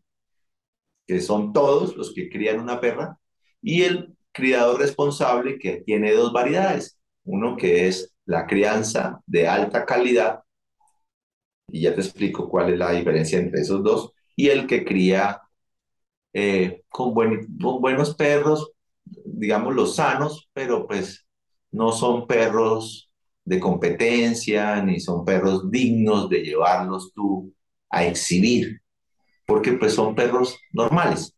que 1.07 1.21
son 1.21 1.53
todos 1.53 1.97
los 1.97 2.15
que 2.15 2.31
crían 2.31 2.61
una 2.61 2.81
perra, 2.81 3.19
y 3.61 3.83
el 3.83 4.17
criador 4.33 4.81
responsable, 4.81 5.59
que 5.59 5.83
tiene 5.83 6.13
dos 6.13 6.33
variedades. 6.33 6.99
Uno 7.25 7.57
que 7.57 7.89
es 7.89 8.15
la 8.25 8.47
crianza 8.47 9.21
de 9.27 9.47
alta 9.49 9.85
calidad 9.85 10.41
y 11.69 11.83
ya 11.83 11.95
te 11.95 12.01
explico 12.01 12.49
cuál 12.49 12.73
es 12.73 12.79
la 12.79 12.93
diferencia 12.93 13.39
entre 13.39 13.61
esos 13.61 13.83
dos, 13.83 14.13
y 14.35 14.49
el 14.49 14.67
que 14.67 14.85
cría 14.85 15.43
eh, 16.33 16.83
con, 16.89 17.15
buenos 17.15 18.15
perros, 18.15 18.73
digamos 19.05 19.75
los 19.75 19.97
sanos, 19.97 20.49
pero 20.53 20.87
pues 20.87 21.27
no 21.71 21.93
son 21.93 22.27
perros 22.27 23.11
de 23.45 23.61
competencia, 23.61 24.83
ni 24.83 25.01
son 25.01 25.25
perros 25.25 25.71
dignos 25.71 26.29
de 26.29 26.43
llevarlos 26.43 27.13
tú 27.15 27.53
a 27.91 28.05
exhibir, 28.05 28.81
porque 29.47 29.73
pues 29.73 29.95
son 29.95 30.15
perros 30.15 30.59
normales, 30.73 31.35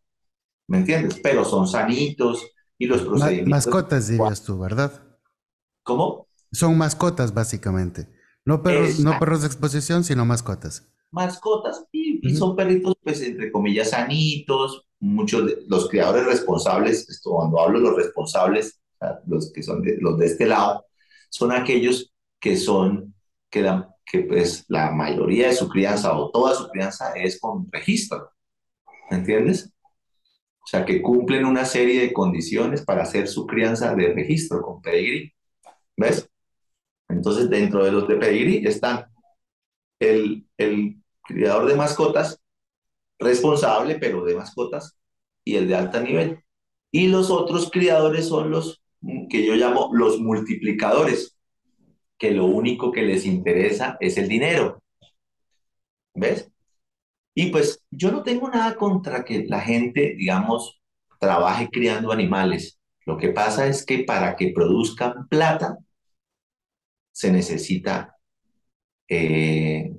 ¿me 0.67 0.79
entiendes? 0.79 1.21
Pero 1.23 1.45
son 1.45 1.69
sanitos 1.69 2.51
y 2.79 2.87
los 2.87 3.03
procedimientos... 3.03 3.51
mascotas 3.51 4.09
dirías 4.09 4.43
tú, 4.43 4.59
¿verdad? 4.59 5.03
¿Cómo? 5.83 6.27
Son 6.51 6.77
mascotas, 6.77 7.33
básicamente. 7.33 8.18
No 8.49 8.63
perros, 8.63 8.99
no 9.01 9.19
perros 9.19 9.43
de 9.43 9.47
exposición, 9.47 10.05
sino 10.05 10.25
mascotas. 10.25 10.89
Mascotas 11.11 11.85
y, 11.93 12.35
son 12.35 12.57
perritos, 12.57 12.95
pues, 13.03 13.21
entre 13.21 13.53
comillas, 13.53 13.91
sanitos. 13.91 14.87
Muchos 15.01 15.45
de 15.45 15.65
los 15.69 15.87
criadores 15.91 16.25
responsables, 16.25 17.07
esto, 17.11 17.33
cuando 17.33 17.61
hablo 17.61 17.79
de 17.79 17.85
los 17.85 17.97
responsables, 17.97 18.81
los 19.27 19.53
que 19.53 19.63
son 19.63 19.83
de, 19.83 19.99
los 20.01 20.17
de 20.17 20.25
este 20.25 20.47
lado, 20.47 20.87
son 21.29 21.53
aquellos 21.53 22.15
que 22.41 22.57
son, 22.57 23.15
que, 23.51 23.61
la, 23.61 23.95
que 24.07 24.21
pues 24.21 24.65
la 24.69 24.93
mayoría 24.93 25.49
de 25.49 25.55
su 25.55 25.69
crianza 25.69 26.17
o 26.17 26.31
toda 26.31 26.55
su 26.55 26.69
crianza 26.71 27.13
es 27.17 27.39
con 27.39 27.71
registro. 27.71 28.31
¿Me 29.11 29.19
entiendes? 29.19 29.75
O 30.65 30.67
sea, 30.67 30.87
que 30.87 31.03
cumplen 31.03 31.45
una 31.45 31.67
serie 31.67 32.01
de 32.01 32.15
condiciones 32.15 32.83
para 32.83 33.03
hacer 33.03 33.29
su 33.29 33.47
crianza 33.47 33.95
de 33.95 34.15
registro 34.15 34.63
con 34.63 34.81
pedigree. 34.81 35.35
¿Ves? 35.99 36.28
Entonces, 37.09 37.49
dentro 37.51 37.85
de 37.85 37.93
los 37.93 38.07
de 38.07 38.17
pedigrí 38.17 38.67
están 38.67 39.07
el, 39.99 40.47
el 40.57 41.03
criador 41.23 41.67
de 41.67 41.77
mascotas, 41.77 42.41
responsable, 43.19 43.99
pero 43.99 44.25
de 44.25 44.37
mascotas, 44.37 44.99
y 45.45 45.57
el 45.57 45.69
de 45.69 45.75
alto 45.75 46.01
nivel. 46.01 46.45
Y 46.91 47.09
los 47.09 47.31
otros 47.31 47.71
criadores 47.71 48.29
son 48.29 48.51
los 48.51 48.83
que 49.31 49.47
yo 49.47 49.55
llamo 49.55 49.91
los 49.93 50.21
multiplicadores, 50.21 51.37
que 52.19 52.33
lo 52.33 52.47
único 52.47 52.93
que 52.93 53.03
les 53.03 53.25
interesa 53.27 53.97
es 54.01 54.19
el 54.19 54.29
dinero. 54.29 54.83
¿Ves? 56.15 56.51
Y 57.35 57.51
pues 57.51 57.83
yo 57.91 58.11
no 58.11 58.23
tengo 58.23 58.49
nada 58.49 58.75
contra 58.77 59.25
que 59.25 59.45
la 59.47 59.61
gente, 59.61 60.15
digamos, 60.17 60.81
trabaje 61.21 61.69
criando 61.71 62.13
animales. 62.13 62.79
Lo 63.07 63.17
que 63.17 63.29
pasa 63.29 63.67
es 63.67 63.87
que 63.87 64.01
para 64.01 64.37
que 64.37 64.53
produzcan 64.53 65.29
plata, 65.29 65.79
se 67.19 67.33
necesita 67.33 68.17
eh, 69.09 69.93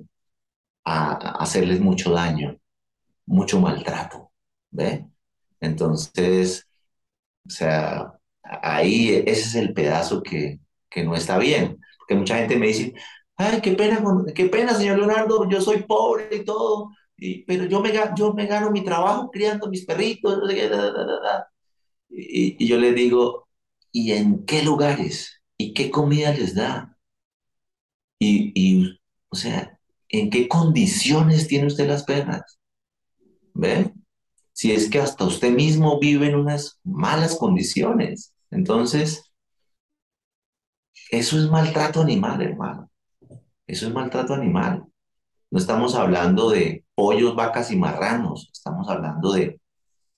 hacerles 0.84 1.80
mucho 1.80 2.12
daño, 2.12 2.58
mucho 3.26 3.60
maltrato, 3.60 4.32
¿ve? 4.70 5.06
Entonces, 5.60 6.68
o 7.46 7.50
sea, 7.50 8.14
ahí 8.42 9.10
ese 9.26 9.32
es 9.32 9.54
el 9.56 9.74
pedazo 9.74 10.22
que, 10.22 10.60
que 10.90 11.04
no 11.04 11.16
está 11.16 11.38
bien. 11.38 11.78
Porque 11.98 12.14
mucha 12.16 12.38
gente 12.38 12.56
me 12.58 12.68
dice, 12.68 12.94
ay, 13.36 13.60
qué 13.62 13.72
pena, 13.72 14.02
qué 14.34 14.46
pena, 14.46 14.74
señor 14.74 14.98
Leonardo, 14.98 15.48
yo 15.50 15.60
soy 15.60 15.84
pobre 15.84 16.28
y 16.36 16.44
todo, 16.44 16.90
y, 17.16 17.44
pero 17.44 17.66
yo 17.66 17.80
me, 17.80 17.92
yo 18.16 18.34
me 18.34 18.46
gano 18.46 18.70
mi 18.72 18.84
trabajo 18.84 19.30
criando 19.30 19.68
mis 19.70 19.86
perritos, 19.86 20.40
y, 22.08 22.56
y 22.64 22.68
yo 22.68 22.78
le 22.78 22.92
digo, 22.92 23.48
¿y 23.92 24.12
en 24.12 24.44
qué 24.46 24.62
lugares? 24.62 25.42
¿Y 25.56 25.74
qué 25.74 25.90
comida 25.90 26.32
les 26.32 26.54
da? 26.54 26.96
Y, 28.20 28.52
y, 28.54 29.00
o 29.30 29.34
sea, 29.34 29.78
¿en 30.08 30.30
qué 30.30 30.46
condiciones 30.46 31.48
tiene 31.48 31.66
usted 31.66 31.88
las 31.88 32.04
perras? 32.04 32.60
¿Ve? 33.54 33.92
Si 34.52 34.72
es 34.72 34.90
que 34.90 35.00
hasta 35.00 35.24
usted 35.24 35.52
mismo 35.52 35.98
vive 35.98 36.28
en 36.28 36.36
unas 36.36 36.78
malas 36.84 37.36
condiciones. 37.36 38.34
Entonces, 38.50 39.32
eso 41.10 41.38
es 41.38 41.50
maltrato 41.50 42.02
animal, 42.02 42.42
hermano. 42.42 42.90
Eso 43.66 43.86
es 43.86 43.94
maltrato 43.94 44.34
animal. 44.34 44.84
No 45.50 45.58
estamos 45.58 45.94
hablando 45.94 46.50
de 46.50 46.84
pollos, 46.94 47.34
vacas 47.34 47.70
y 47.70 47.76
marranos. 47.76 48.50
Estamos 48.52 48.88
hablando 48.90 49.32
de, 49.32 49.60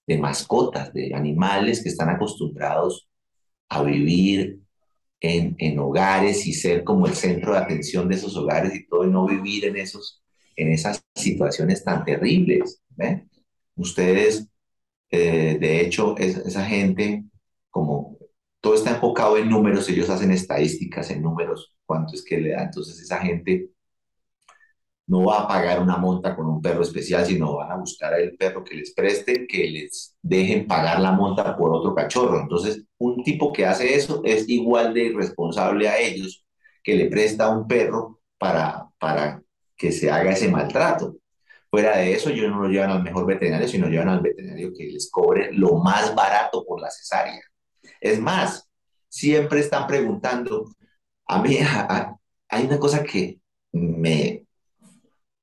de 0.09 0.19
mascotas, 0.19 0.93
de 0.93 1.15
animales 1.15 1.83
que 1.83 1.89
están 1.91 2.11
acostumbrados 2.11 3.09
a 3.69 3.83
vivir 3.83 4.62
en, 5.23 5.55
en, 5.59 5.79
hogares 5.79 6.47
y 6.47 6.53
ser 6.53 6.83
como 6.83 7.07
el 7.07 7.15
centro 7.15 7.53
de 7.53 7.59
atención 7.59 8.09
de 8.09 8.17
esos 8.17 8.37
hogares 8.37 8.75
y 8.75 8.87
todo, 8.87 9.05
y 9.05 9.11
no 9.11 9.27
vivir 9.27 9.67
en, 9.67 9.77
esos, 9.77 10.23
en 10.57 10.73
esas 10.73 11.05
situaciones 11.15 11.85
tan 11.85 12.05
terribles. 12.05 12.83
¿ven? 12.91 13.31
Ustedes, 13.77 14.49
eh, 15.11 15.59
de 15.61 15.81
hecho, 15.81 16.17
es, 16.19 16.37
esa 16.39 16.65
gente, 16.65 17.25
como 17.71 18.19
todo 18.61 18.75
está 18.75 18.91
enfocado 18.91 19.39
en 19.39 19.49
números, 19.49 19.89
ellos 19.89 20.11
hacen 20.11 20.33
estadísticas 20.33 21.11
en 21.11 21.23
números, 21.23 21.77
cuánto 21.87 22.15
es 22.15 22.25
que 22.25 22.41
le 22.41 22.51
da. 22.51 22.65
Entonces 22.65 23.01
esa 23.01 23.19
gente 23.19 23.71
no 25.07 25.25
va 25.25 25.41
a 25.41 25.49
pagar 25.49 25.81
una 25.81 25.97
monta 25.97 26.35
con 26.37 26.47
un 26.47 26.63
perro 26.63 26.83
especial, 26.83 27.27
sino 27.27 27.57
van 27.57 27.73
a 27.73 27.77
buscar 27.77 28.19
el 28.19 28.37
perro 28.37 28.65
que 28.65 28.75
les 28.77 28.93
preste, 28.95 29.47
que 29.47 29.69
les 29.69 30.17
dejen 30.23 30.67
pagar 30.67 31.01
la 31.01 31.13
monta 31.13 31.57
por 31.57 31.73
otro 31.75 31.95
cachorro. 31.95 32.41
Entonces, 32.41 32.85
un 32.99 33.23
tipo 33.25 33.53
que 33.53 33.67
hace 33.67 33.95
eso 33.95 34.23
es 34.25 34.49
igual 34.49 34.95
de 34.95 35.05
irresponsable 35.05 35.89
a 35.89 35.99
ellos 35.99 36.45
que 36.83 36.95
le 36.97 37.07
presta 37.07 37.49
un 37.49 37.67
perro 37.67 38.21
para, 38.39 38.89
para 38.99 39.43
que 39.77 39.93
se 39.93 40.11
haga 40.11 40.33
ese 40.33 40.49
maltrato. 40.49 41.17
Fuera 41.71 41.97
de 41.99 42.13
eso, 42.13 42.31
ellos 42.31 42.51
no 42.51 42.63
lo 42.63 42.69
llevan 42.69 42.91
al 42.91 43.03
mejor 43.03 43.27
veterinario, 43.27 43.67
sino 43.69 43.89
llevan 43.89 44.09
al 44.09 44.21
veterinario 44.21 44.73
que 44.77 44.85
les 44.87 45.11
cobre 45.11 45.53
lo 45.53 45.77
más 45.77 46.15
barato 46.15 46.65
por 46.65 46.81
la 46.81 46.91
cesárea. 46.91 47.41
Es 48.01 48.21
más, 48.21 48.69
siempre 49.09 49.61
están 49.61 49.87
preguntando, 49.87 50.67
a 51.27 51.43
mí 51.43 51.59
hay 52.49 52.67
una 52.67 52.79
cosa 52.79 53.03
que 53.03 53.41
me, 53.73 54.42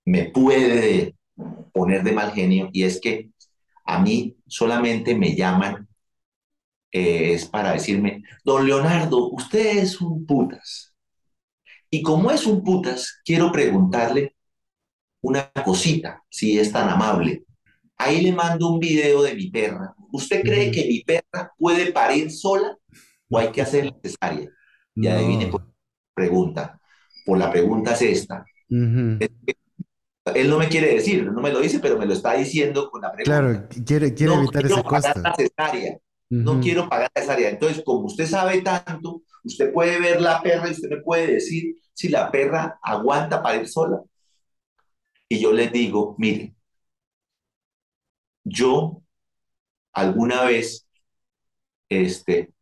me 0.10 0.26
puede 0.26 1.16
poner 1.72 2.04
de 2.04 2.12
mal 2.14 2.32
genio 2.32 2.70
y 2.74 2.84
es 2.84 3.00
que 3.00 3.30
a 3.86 4.00
mí 4.00 4.36
solamente 4.48 5.16
me 5.16 5.36
llaman, 5.36 5.88
eh, 6.92 7.34
es 7.34 7.46
para 7.46 7.74
decirme, 7.74 8.24
don 8.44 8.66
Leonardo, 8.66 9.30
usted 9.30 9.78
es 9.78 10.02
un 10.02 10.26
putas. 10.26 10.96
Y 11.92 12.02
como 12.02 12.32
es 12.32 12.48
un 12.48 12.64
putas, 12.64 13.22
quiero 13.24 13.52
preguntarle 13.52 14.36
una 15.22 15.52
cosita, 15.64 16.24
si 16.28 16.58
es 16.58 16.72
tan 16.72 16.90
amable. 16.90 17.44
Ahí 17.96 18.22
le 18.22 18.32
mando 18.32 18.70
un 18.70 18.80
video 18.80 19.22
de 19.22 19.36
mi 19.36 19.52
perra. 19.52 19.94
¿Usted 20.12 20.42
cree 20.42 20.72
que 20.72 20.88
mi 20.88 21.04
perra 21.04 21.52
puede 21.56 21.92
parir 21.92 22.32
sola 22.32 22.76
o 23.30 23.38
hay 23.38 23.52
que 23.52 23.62
hacer 23.62 23.94
cesárea? 24.02 24.50
Y 24.96 25.08
adivine 25.08 25.48
por 25.48 25.72
pregunta. 26.16 26.80
Por 27.26 27.38
la 27.38 27.52
pregunta 27.52 27.94
es 27.94 28.02
esta. 28.02 28.44
Él 30.26 30.50
no 30.50 30.58
me 30.58 30.68
quiere 30.68 30.94
decir, 30.94 31.32
no 31.32 31.42
me 31.42 31.52
lo 31.52 31.60
dice, 31.60 31.80
pero 31.80 31.98
me 31.98 32.06
lo 32.06 32.14
está 32.14 32.34
diciendo 32.34 32.90
con 32.90 33.02
la 33.02 33.12
pregunta. 33.12 33.40
Claro, 33.40 33.68
quiere, 33.86 34.14
quiere 34.14 34.36
no 34.36 34.44
evitar 34.44 34.64
pagar 34.70 34.84
costo. 34.84 35.22
la 35.22 35.36
cesárea. 35.36 35.98
No 36.30 36.60
quiero 36.60 36.88
pagar 36.88 37.10
la 37.16 37.22
cesárea. 37.22 37.50
Entonces, 37.50 37.84
como 37.84 38.06
usted 38.06 38.26
sabe 38.26 38.62
tanto, 38.62 39.24
usted 39.44 39.74
puede 39.74 40.00
ver 40.00 40.22
la 40.22 40.42
perra 40.42 40.68
y 40.68 40.72
usted 40.72 40.90
me 40.90 41.02
puede 41.02 41.28
decir 41.34 41.76
si 41.94 42.10
la 42.10 42.30
perra 42.32 42.80
aguanta 42.82 43.42
para 43.42 43.58
ir 43.58 43.68
sola. 43.68 44.02
Y 45.28 45.40
yo 45.40 45.52
les 45.52 45.72
digo, 45.72 46.16
mire, 46.18 46.56
yo 48.44 49.02
alguna 49.94 50.44
vez, 50.46 50.88
este, 51.90 52.54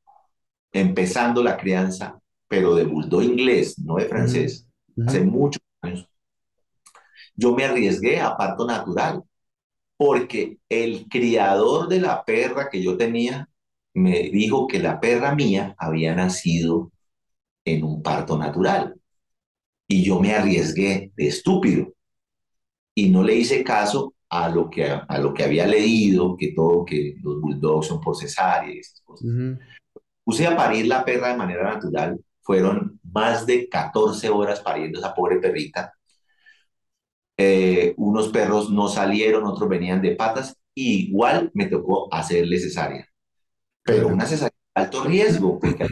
empezando 0.72 1.44
la 1.44 1.58
crianza, 1.58 2.20
pero 2.48 2.76
de 2.76 2.86
bulldog 2.86 3.24
inglés, 3.24 3.78
no 3.80 3.96
de 3.96 4.06
francés, 4.06 4.68
hace 5.06 5.22
muchos 5.22 5.62
años, 5.82 6.10
yo 7.38 7.56
me 7.56 7.64
arriesgué 7.64 8.20
a 8.20 8.36
parto 8.36 8.66
natural, 8.66 9.24
porque 9.96 10.58
el 10.68 11.08
criador 11.08 11.88
de 11.88 12.02
la 12.02 12.26
perra 12.26 12.70
que 12.70 12.84
yo 12.84 12.98
tenía 12.98 13.50
me 13.94 14.30
dijo 14.30 14.68
que 14.68 14.80
la 14.80 15.00
perra 15.00 15.34
mía 15.34 15.76
había 15.78 16.14
nacido 16.14 16.92
en 17.66 17.84
un 17.84 18.04
parto 18.04 18.38
natural. 18.38 18.96
Y 19.88 20.04
yo 20.04 20.20
me 20.20 20.34
arriesgué 20.34 21.12
de 21.16 21.28
estúpido 21.28 21.94
y 22.94 23.10
no 23.10 23.24
le 23.24 23.36
hice 23.36 23.64
caso 23.64 24.14
a 24.30 24.50
lo 24.50 24.70
que, 24.70 24.86
a 24.86 25.18
lo 25.20 25.34
que 25.34 25.44
había 25.44 25.66
leído, 25.66 26.36
que 26.36 26.52
todo, 26.54 26.84
que 26.84 27.16
los 27.22 27.40
bulldogs 27.40 27.88
son 27.88 28.02
por 28.02 28.18
cesárea 28.18 28.74
y 28.74 28.80
esas 28.80 29.02
cosas. 29.02 29.28
Ujú. 29.28 29.58
Puse 30.24 30.46
a 30.46 30.56
parir 30.56 30.88
la 30.88 31.06
perra 31.06 31.30
de 31.30 31.38
manera 31.38 31.74
natural. 31.74 32.20
Fueron 32.42 33.00
más 33.04 33.46
de 33.46 33.70
14 33.70 34.30
horas 34.30 34.60
pariendo 34.60 35.00
esa 35.00 35.14
pobre 35.14 35.38
perrita. 35.40 35.94
Eh, 37.38 37.94
unos 37.98 38.30
perros 38.30 38.70
no 38.72 38.88
salieron, 38.88 39.46
otros 39.46 39.70
venían 39.70 40.02
de 40.02 40.16
patas. 40.16 40.58
Y 40.76 41.10
igual 41.10 41.52
me 41.54 41.68
tocó 41.68 42.14
hacerle 42.14 42.60
cesárea. 42.60 43.08
Pero 43.86 44.10
una 44.10 44.26
cesárea 44.26 44.52
de 44.76 44.82
alto 44.84 45.04
riesgo, 45.04 45.60
porque 45.60 45.86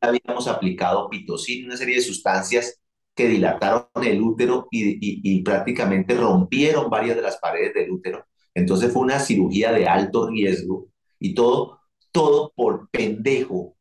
habíamos 0.00 0.48
aplicado 0.48 1.08
pitocin, 1.10 1.66
una 1.66 1.76
serie 1.76 1.96
de 1.96 2.02
sustancias 2.02 2.80
que 3.14 3.28
dilataron 3.28 3.86
el 4.04 4.22
útero 4.22 4.68
y, 4.70 4.92
y- 4.92 5.20
y 5.22 5.42
prácticamente 5.42 6.14
rompieron 6.16 6.88
varias 6.90 7.16
de 7.16 7.22
las 7.22 7.36
paredes 7.38 7.74
del 7.74 7.90
útero. 7.92 8.26
Entonces 8.54 8.92
fue 8.92 9.02
una 9.02 9.20
cirugía 9.20 9.72
de 9.72 9.86
alto 9.86 10.28
riesgo 10.28 10.88
y 11.18 11.34
todo, 11.34 11.80
todo 12.12 12.52
por 12.56 12.88
pendejo, 12.90 13.76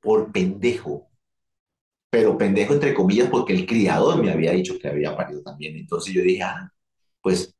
por 0.00 0.32
pendejo. 0.32 1.05
Pero 2.16 2.38
pendejo 2.38 2.72
entre 2.72 2.94
comillas 2.94 3.28
porque 3.28 3.52
el 3.52 3.66
criador 3.66 4.22
me 4.22 4.30
había 4.30 4.52
dicho 4.52 4.78
que 4.78 4.88
había 4.88 5.14
parido 5.14 5.42
también. 5.42 5.76
Entonces 5.76 6.14
yo 6.14 6.22
dije, 6.22 6.42
ah, 6.42 6.72
pues, 7.20 7.54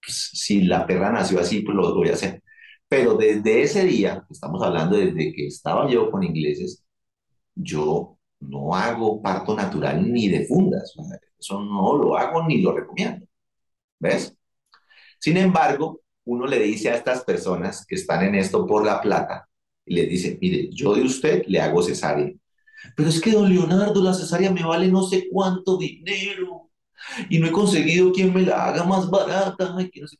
pues, 0.00 0.30
si 0.34 0.62
la 0.62 0.86
perra 0.86 1.10
nació 1.10 1.40
así, 1.40 1.62
pues 1.62 1.76
lo 1.76 1.92
voy 1.92 2.10
a 2.10 2.12
hacer. 2.12 2.44
Pero 2.86 3.16
desde 3.16 3.62
ese 3.62 3.84
día, 3.84 4.24
estamos 4.30 4.62
hablando 4.62 4.96
desde 4.96 5.32
que 5.32 5.48
estaba 5.48 5.90
yo 5.90 6.12
con 6.12 6.22
ingleses, 6.22 6.84
yo 7.56 8.18
no 8.38 8.72
hago 8.72 9.20
parto 9.20 9.56
natural 9.56 10.12
ni 10.12 10.28
de 10.28 10.46
fundas. 10.46 10.94
Eso 11.36 11.60
no 11.60 11.96
lo 11.96 12.16
hago 12.16 12.46
ni 12.46 12.62
lo 12.62 12.70
recomiendo. 12.76 13.26
¿Ves? 13.98 14.32
Sin 15.18 15.36
embargo, 15.36 16.02
uno 16.24 16.46
le 16.46 16.60
dice 16.60 16.90
a 16.90 16.94
estas 16.94 17.24
personas 17.24 17.84
que 17.84 17.96
están 17.96 18.24
en 18.24 18.36
esto 18.36 18.64
por 18.64 18.86
la 18.86 19.00
plata, 19.00 19.48
y 19.84 19.96
les 19.96 20.08
dice, 20.08 20.38
mire, 20.40 20.70
yo 20.70 20.94
de 20.94 21.02
usted 21.02 21.44
le 21.48 21.60
hago 21.60 21.82
cesárea. 21.82 22.32
Pero 22.96 23.08
es 23.08 23.20
que, 23.20 23.32
don 23.32 23.48
Leonardo, 23.48 24.02
la 24.02 24.14
cesárea 24.14 24.50
me 24.50 24.64
vale 24.64 24.88
no 24.88 25.02
sé 25.02 25.28
cuánto 25.30 25.76
dinero 25.76 26.70
y 27.28 27.38
no 27.38 27.46
he 27.46 27.52
conseguido 27.52 28.12
quien 28.12 28.32
me 28.32 28.42
la 28.42 28.66
haga 28.66 28.84
más 28.84 29.10
barata. 29.10 29.74
Entonces, 29.78 30.18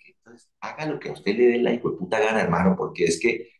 haga 0.60 0.86
lo 0.86 0.98
que 0.98 1.10
a 1.10 1.12
usted 1.12 1.36
le 1.36 1.46
dé 1.48 1.58
la 1.58 1.72
hijo 1.72 1.90
de 1.90 1.96
puta 1.96 2.18
gana, 2.20 2.40
hermano, 2.40 2.74
porque 2.76 3.04
es 3.04 3.18
que 3.18 3.50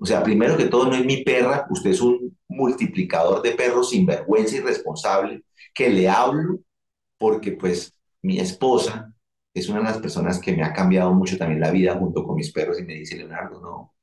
o 0.00 0.06
sea, 0.06 0.22
primero 0.22 0.56
que 0.56 0.66
todo, 0.66 0.86
no 0.86 0.94
es 0.94 1.04
mi 1.04 1.24
perra, 1.24 1.66
usted 1.70 1.90
es 1.90 2.00
un 2.00 2.36
multiplicador 2.48 3.42
de 3.42 3.52
perros 3.52 3.90
sinvergüenza 3.90 4.56
y 4.56 4.60
responsable, 4.60 5.42
que 5.74 5.90
le 5.90 6.08
hablo 6.08 6.60
porque 7.18 7.52
pues 7.52 7.94
mi 8.22 8.38
esposa 8.38 9.12
es 9.52 9.68
una 9.68 9.78
de 9.78 9.84
las 9.84 9.98
personas 9.98 10.40
que 10.40 10.52
me 10.52 10.62
ha 10.62 10.72
cambiado 10.72 11.12
mucho 11.12 11.36
también 11.36 11.60
la 11.60 11.72
vida 11.72 11.96
junto 11.96 12.24
con 12.24 12.36
mis 12.36 12.52
perros 12.52 12.78
y 12.78 12.84
me 12.84 12.94
dice, 12.94 13.16
Leonardo, 13.16 13.60
no, 13.60 13.94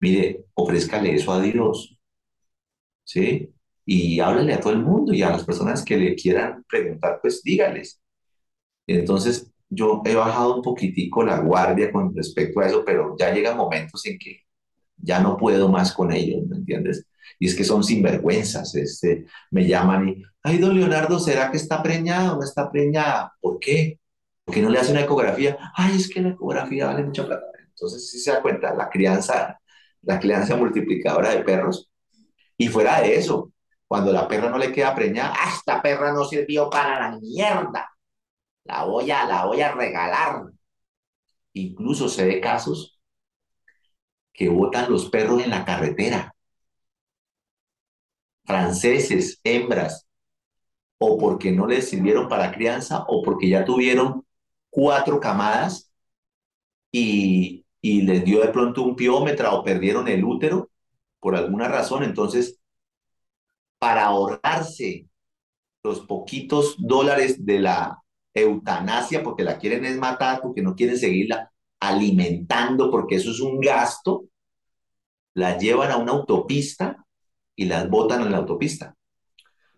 mire, 0.00 0.46
ofrézcale 0.54 1.14
eso 1.14 1.32
a 1.32 1.40
Dios, 1.40 1.98
¿sí? 3.04 3.53
Y 3.86 4.20
háblale 4.20 4.54
a 4.54 4.60
todo 4.60 4.72
el 4.72 4.80
mundo 4.80 5.12
y 5.12 5.22
a 5.22 5.30
las 5.30 5.44
personas 5.44 5.84
que 5.84 5.96
le 5.96 6.14
quieran 6.14 6.64
preguntar, 6.68 7.18
pues 7.20 7.42
dígales. 7.42 8.00
Entonces, 8.86 9.52
yo 9.68 10.02
he 10.04 10.14
bajado 10.14 10.56
un 10.56 10.62
poquitico 10.62 11.24
la 11.24 11.40
guardia 11.40 11.92
con 11.92 12.14
respecto 12.14 12.60
a 12.60 12.66
eso, 12.66 12.84
pero 12.84 13.16
ya 13.18 13.32
llegan 13.32 13.56
momentos 13.56 14.04
en 14.06 14.18
que 14.18 14.40
ya 14.96 15.20
no 15.20 15.36
puedo 15.36 15.68
más 15.68 15.92
con 15.92 16.12
ellos, 16.12 16.46
¿me 16.48 16.56
entiendes? 16.56 17.06
Y 17.38 17.46
es 17.48 17.54
que 17.54 17.64
son 17.64 17.84
sinvergüenzas, 17.84 18.74
este, 18.76 19.26
me 19.50 19.66
llaman 19.66 20.08
y, 20.08 20.22
ay, 20.42 20.58
don 20.58 20.78
Leonardo, 20.78 21.18
¿será 21.18 21.50
que 21.50 21.56
está 21.56 21.82
preñada 21.82 22.34
o 22.34 22.36
no 22.36 22.44
está 22.44 22.70
preñada? 22.70 23.32
¿Por 23.40 23.58
qué? 23.60 23.98
¿Por 24.44 24.54
qué 24.54 24.62
no 24.62 24.70
le 24.70 24.78
hace 24.78 24.92
una 24.92 25.02
ecografía? 25.02 25.58
Ay, 25.74 25.96
es 25.96 26.08
que 26.08 26.20
la 26.22 26.30
ecografía 26.30 26.86
vale 26.86 27.04
mucha 27.04 27.26
plata. 27.26 27.46
Entonces, 27.68 28.10
si 28.10 28.18
se 28.20 28.30
da 28.32 28.42
cuenta, 28.42 28.74
la 28.74 28.88
crianza 28.88 29.58
la 30.04 30.20
crianza 30.20 30.56
multiplicadora 30.56 31.30
de 31.30 31.42
perros. 31.42 31.90
Y 32.56 32.68
fuera 32.68 33.00
de 33.00 33.16
eso, 33.16 33.52
cuando 33.88 34.12
la 34.12 34.26
perra 34.28 34.50
no 34.50 34.58
le 34.58 34.72
queda 34.72 34.94
preñada, 34.94 35.34
¡ah, 35.38 35.50
esta 35.56 35.82
perra 35.82 36.12
no 36.12 36.24
sirvió 36.24 36.70
para 36.70 37.00
la 37.00 37.18
mierda! 37.18 37.90
La 38.64 38.84
voy 38.84 39.10
a, 39.10 39.26
la 39.26 39.46
voy 39.46 39.60
a 39.62 39.72
regalar. 39.72 40.44
Incluso 41.54 42.08
se 42.10 42.26
ve 42.26 42.38
casos 42.38 42.98
que 44.34 44.50
botan 44.50 44.90
los 44.90 45.08
perros 45.08 45.42
en 45.42 45.48
la 45.50 45.64
carretera. 45.64 46.34
Franceses, 48.46 49.40
hembras, 49.44 50.06
o 50.98 51.18
porque 51.18 51.52
no 51.52 51.66
les 51.66 51.88
sirvieron 51.90 52.28
para 52.28 52.52
crianza, 52.52 53.04
o 53.08 53.22
porque 53.22 53.48
ya 53.50 53.64
tuvieron 53.64 54.24
cuatro 54.70 55.20
camadas 55.20 55.92
y, 56.92 57.64
y 57.80 58.02
les 58.02 58.24
dio 58.24 58.40
de 58.40 58.48
pronto 58.48 58.82
un 58.82 58.96
piómetra 58.96 59.52
o 59.52 59.64
perdieron 59.64 60.08
el 60.08 60.24
útero 60.24 60.70
por 61.20 61.36
alguna 61.36 61.68
razón. 61.68 62.04
Entonces, 62.04 62.60
para 63.84 64.06
ahorrarse 64.06 65.10
los 65.82 66.00
poquitos 66.06 66.76
dólares 66.78 67.44
de 67.44 67.58
la 67.58 68.02
eutanasia, 68.32 69.22
porque 69.22 69.44
la 69.44 69.58
quieren 69.58 69.84
es 69.84 69.98
matar, 69.98 70.40
porque 70.40 70.62
no 70.62 70.74
quieren 70.74 70.96
seguirla 70.96 71.52
alimentando, 71.80 72.90
porque 72.90 73.16
eso 73.16 73.30
es 73.30 73.40
un 73.40 73.60
gasto, 73.60 74.24
la 75.34 75.58
llevan 75.58 75.90
a 75.90 75.98
una 75.98 76.12
autopista 76.12 77.04
y 77.54 77.66
las 77.66 77.90
botan 77.90 78.22
en 78.22 78.32
la 78.32 78.38
autopista. 78.38 78.96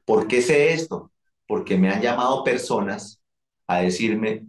¿Por 0.05 0.29
qué 0.29 0.41
sé 0.41 0.73
esto? 0.73 1.11
Porque 1.45 1.77
me 1.77 1.91
han 1.91 2.01
llamado 2.01 2.45
personas 2.45 3.21
a 3.67 3.79
decirme 3.79 4.47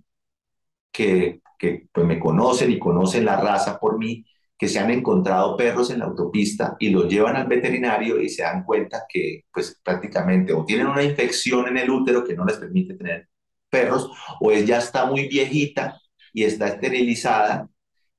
que, 0.92 1.42
que 1.58 1.88
pues 1.92 2.06
me 2.06 2.20
conocen 2.20 2.70
y 2.70 2.78
conocen 2.78 3.26
la 3.26 3.38
raza 3.38 3.80
por 3.80 3.98
mí, 3.98 4.24
que 4.58 4.68
se 4.68 4.80
han 4.80 4.90
encontrado 4.92 5.56
perros 5.56 5.92
en 5.92 6.00
la 6.00 6.06
autopista 6.06 6.76
y 6.80 6.90
los 6.90 7.08
llevan 7.08 7.36
al 7.36 7.48
veterinario 7.48 8.22
y 8.22 8.30
se 8.30 8.44
dan 8.44 8.64
cuenta 8.64 9.06
que 9.08 9.46
pues 9.54 9.80
prácticamente 9.84 10.54
o 10.54 10.66
tienen 10.66 10.88
una 10.88 11.04
infección 11.04 11.68
en 11.68 11.78
el 11.78 11.90
útero 11.90 12.24
que 12.24 12.36
no 12.36 12.46
les 12.46 12.58
permite 12.58 12.96
tener 12.96 13.30
perros 13.70 14.10
o 14.40 14.52
ella 14.52 14.80
está 14.80 15.06
muy 15.06 15.28
viejita 15.28 16.00
y 16.34 16.44
está 16.44 16.68
esterilizada 16.70 17.70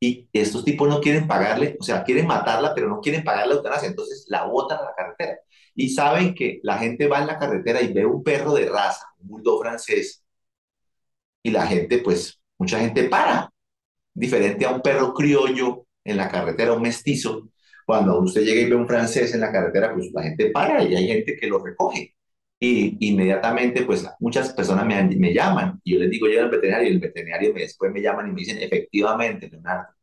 y 0.01 0.29
estos 0.33 0.65
tipos 0.65 0.89
no 0.89 1.01
quieren 1.01 1.27
pagarle, 1.27 1.77
o 1.81 1.83
sea, 1.83 2.05
quieren 2.05 2.27
matarla, 2.27 2.75
pero 2.75 2.89
no 2.89 3.01
quieren 3.01 3.25
pagarle 3.25 3.55
la 3.55 3.57
eutanasia, 3.57 3.89
entonces 3.89 4.27
la 4.29 4.45
botan 4.45 4.79
a 4.79 4.83
la 4.85 4.95
carretera. 4.95 5.39
Y 5.75 5.89
saben 5.91 6.35
que 6.35 6.61
la 6.63 6.79
gente 6.79 7.09
va 7.09 7.19
en 7.21 7.27
la 7.27 7.39
carretera 7.39 7.83
y 7.83 7.93
ve 7.93 8.07
un 8.07 8.23
perro 8.23 8.55
de 8.55 8.69
raza, 8.69 9.07
un 9.19 9.29
bulldog 9.29 9.63
francés, 9.63 10.25
y 11.43 11.51
la 11.51 11.67
gente, 11.67 11.99
pues, 11.99 12.41
mucha 12.59 12.79
gente 12.81 13.05
para, 13.09 13.51
diferente 14.15 14.65
a 14.67 14.71
un 14.71 14.83
perro 14.83 15.15
criollo 15.15 15.87
en 16.11 16.17
la 16.17 16.29
carretera, 16.29 16.73
un 16.73 16.83
mestizo, 16.83 17.51
cuando 17.87 18.21
usted 18.21 18.43
llega 18.45 18.61
y 18.61 18.71
ve 18.71 18.77
un 18.77 18.87
francés 18.87 19.35
en 19.35 19.41
la 19.41 19.53
carretera, 19.53 19.95
pues 19.95 20.11
la 20.13 20.23
gente 20.23 20.51
para 20.51 20.83
y 20.85 20.95
hay 20.95 21.09
gente 21.09 21.37
que 21.37 21.47
lo 21.47 21.65
recoge. 21.65 22.15
Y 22.61 22.97
inmediatamente, 23.09 23.85
pues 23.85 24.07
muchas 24.21 24.53
personas 24.53 24.85
me, 24.87 25.03
me 25.17 25.33
llaman 25.33 25.81
y 25.85 25.95
yo 25.95 26.01
les 26.01 26.11
digo, 26.11 26.27
llega 26.27 26.43
al 26.43 26.51
veterinario 26.51 26.89
y 26.89 26.93
el 26.95 27.01
veterinario 27.01 27.55
me, 27.55 27.61
después 27.63 27.93
me 27.93 28.03
llaman 28.03 28.29
y 28.29 28.33
me 28.33 28.41
dicen, 28.41 28.59
efectivamente, 28.61 29.49
Leonardo, 29.49 29.95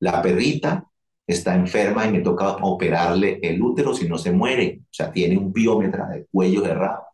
la 0.00 0.22
perrita 0.22 0.86
está 1.26 1.54
enferma 1.54 2.06
y 2.06 2.12
me 2.12 2.20
toca 2.20 2.56
operarle 2.56 3.38
el 3.42 3.62
útero 3.62 3.94
si 3.94 4.08
no 4.08 4.18
se 4.18 4.32
muere. 4.32 4.80
O 4.84 4.88
sea, 4.94 5.12
tiene 5.12 5.38
un 5.38 5.52
biómetra 5.52 6.08
de 6.08 6.26
cuello 6.30 6.62
cerrado. 6.64 7.04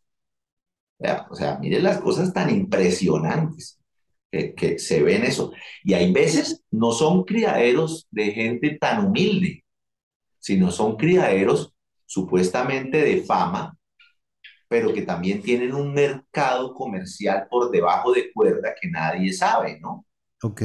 O 1.30 1.34
sea, 1.34 1.59
miren 1.59 1.82
las 1.84 1.99
cosas 1.99 2.32
tan 2.32 2.51
impresionantes 2.51 3.78
que, 4.31 4.55
que, 4.55 4.79
se 4.79 5.03
ven 5.03 5.24
eso. 5.24 5.53
Y 5.85 5.95
hay 5.95 6.12
veces 6.12 6.62
no 6.70 6.93
son 6.93 7.24
criaderos 7.24 8.07
de 8.11 8.33
gente 8.33 8.76
tan 8.81 9.07
humilde, 9.07 9.64
sino 10.39 10.70
son 10.70 10.97
criaderos 10.97 11.74
supuestamente 12.07 12.99
de 12.99 13.22
fama 13.22 13.79
pero 14.68 14.93
que 14.93 15.03
también 15.03 15.43
tienen 15.43 15.74
un 15.74 15.95
mercado 15.95 16.74
comercial 16.74 17.47
por 17.51 17.70
debajo 17.70 18.12
de 18.12 18.31
cuerda 18.33 18.74
que 18.81 18.89
nadie 18.89 19.33
sabe, 19.33 19.81
¿no? 19.81 20.07
Ok. 20.43 20.62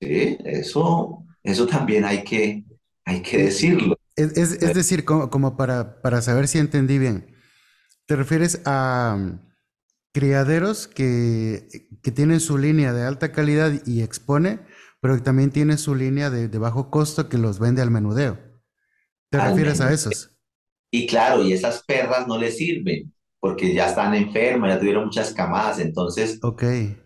Sí, 0.00 0.36
eso, 0.44 1.24
eso 1.42 1.66
también 1.66 2.04
hay 2.04 2.24
que, 2.24 2.64
hay 3.04 3.22
que 3.22 3.44
decirlo. 3.44 3.96
Es, 4.16 4.36
es, 4.36 4.62
es 4.62 4.74
decir, 4.74 5.04
como, 5.04 5.30
como, 5.30 5.56
para, 5.56 6.02
para 6.02 6.20
saber 6.22 6.48
si 6.48 6.58
entendí 6.58 6.98
bien, 6.98 7.34
¿te 8.06 8.16
refieres 8.16 8.60
a 8.64 9.38
criaderos 10.14 10.86
que, 10.86 11.68
que 12.02 12.12
tienen 12.12 12.40
su 12.40 12.56
línea 12.56 12.92
de 12.92 13.02
alta 13.02 13.32
calidad 13.32 13.72
y 13.84 14.02
expone, 14.02 14.60
pero 15.00 15.16
que 15.16 15.22
también 15.22 15.50
tienen 15.50 15.76
su 15.76 15.94
línea 15.94 16.30
de, 16.30 16.48
de 16.48 16.58
bajo 16.58 16.90
costo 16.90 17.28
que 17.28 17.36
los 17.36 17.58
vende 17.58 17.82
al 17.82 17.90
menudeo? 17.90 18.38
¿Te 19.28 19.38
al 19.38 19.50
refieres 19.50 19.80
menudeo. 19.80 19.90
a 19.90 19.94
esos? 19.94 20.38
Y 20.90 21.08
claro, 21.08 21.42
y 21.42 21.52
esas 21.52 21.82
perras 21.82 22.28
no 22.28 22.38
les 22.38 22.56
sirven 22.56 23.12
porque 23.40 23.74
ya 23.74 23.88
están 23.88 24.14
enfermas, 24.14 24.70
ya 24.70 24.80
tuvieron 24.80 25.04
muchas 25.04 25.34
camadas, 25.34 25.78
entonces 25.78 26.38
okay. 26.42 26.96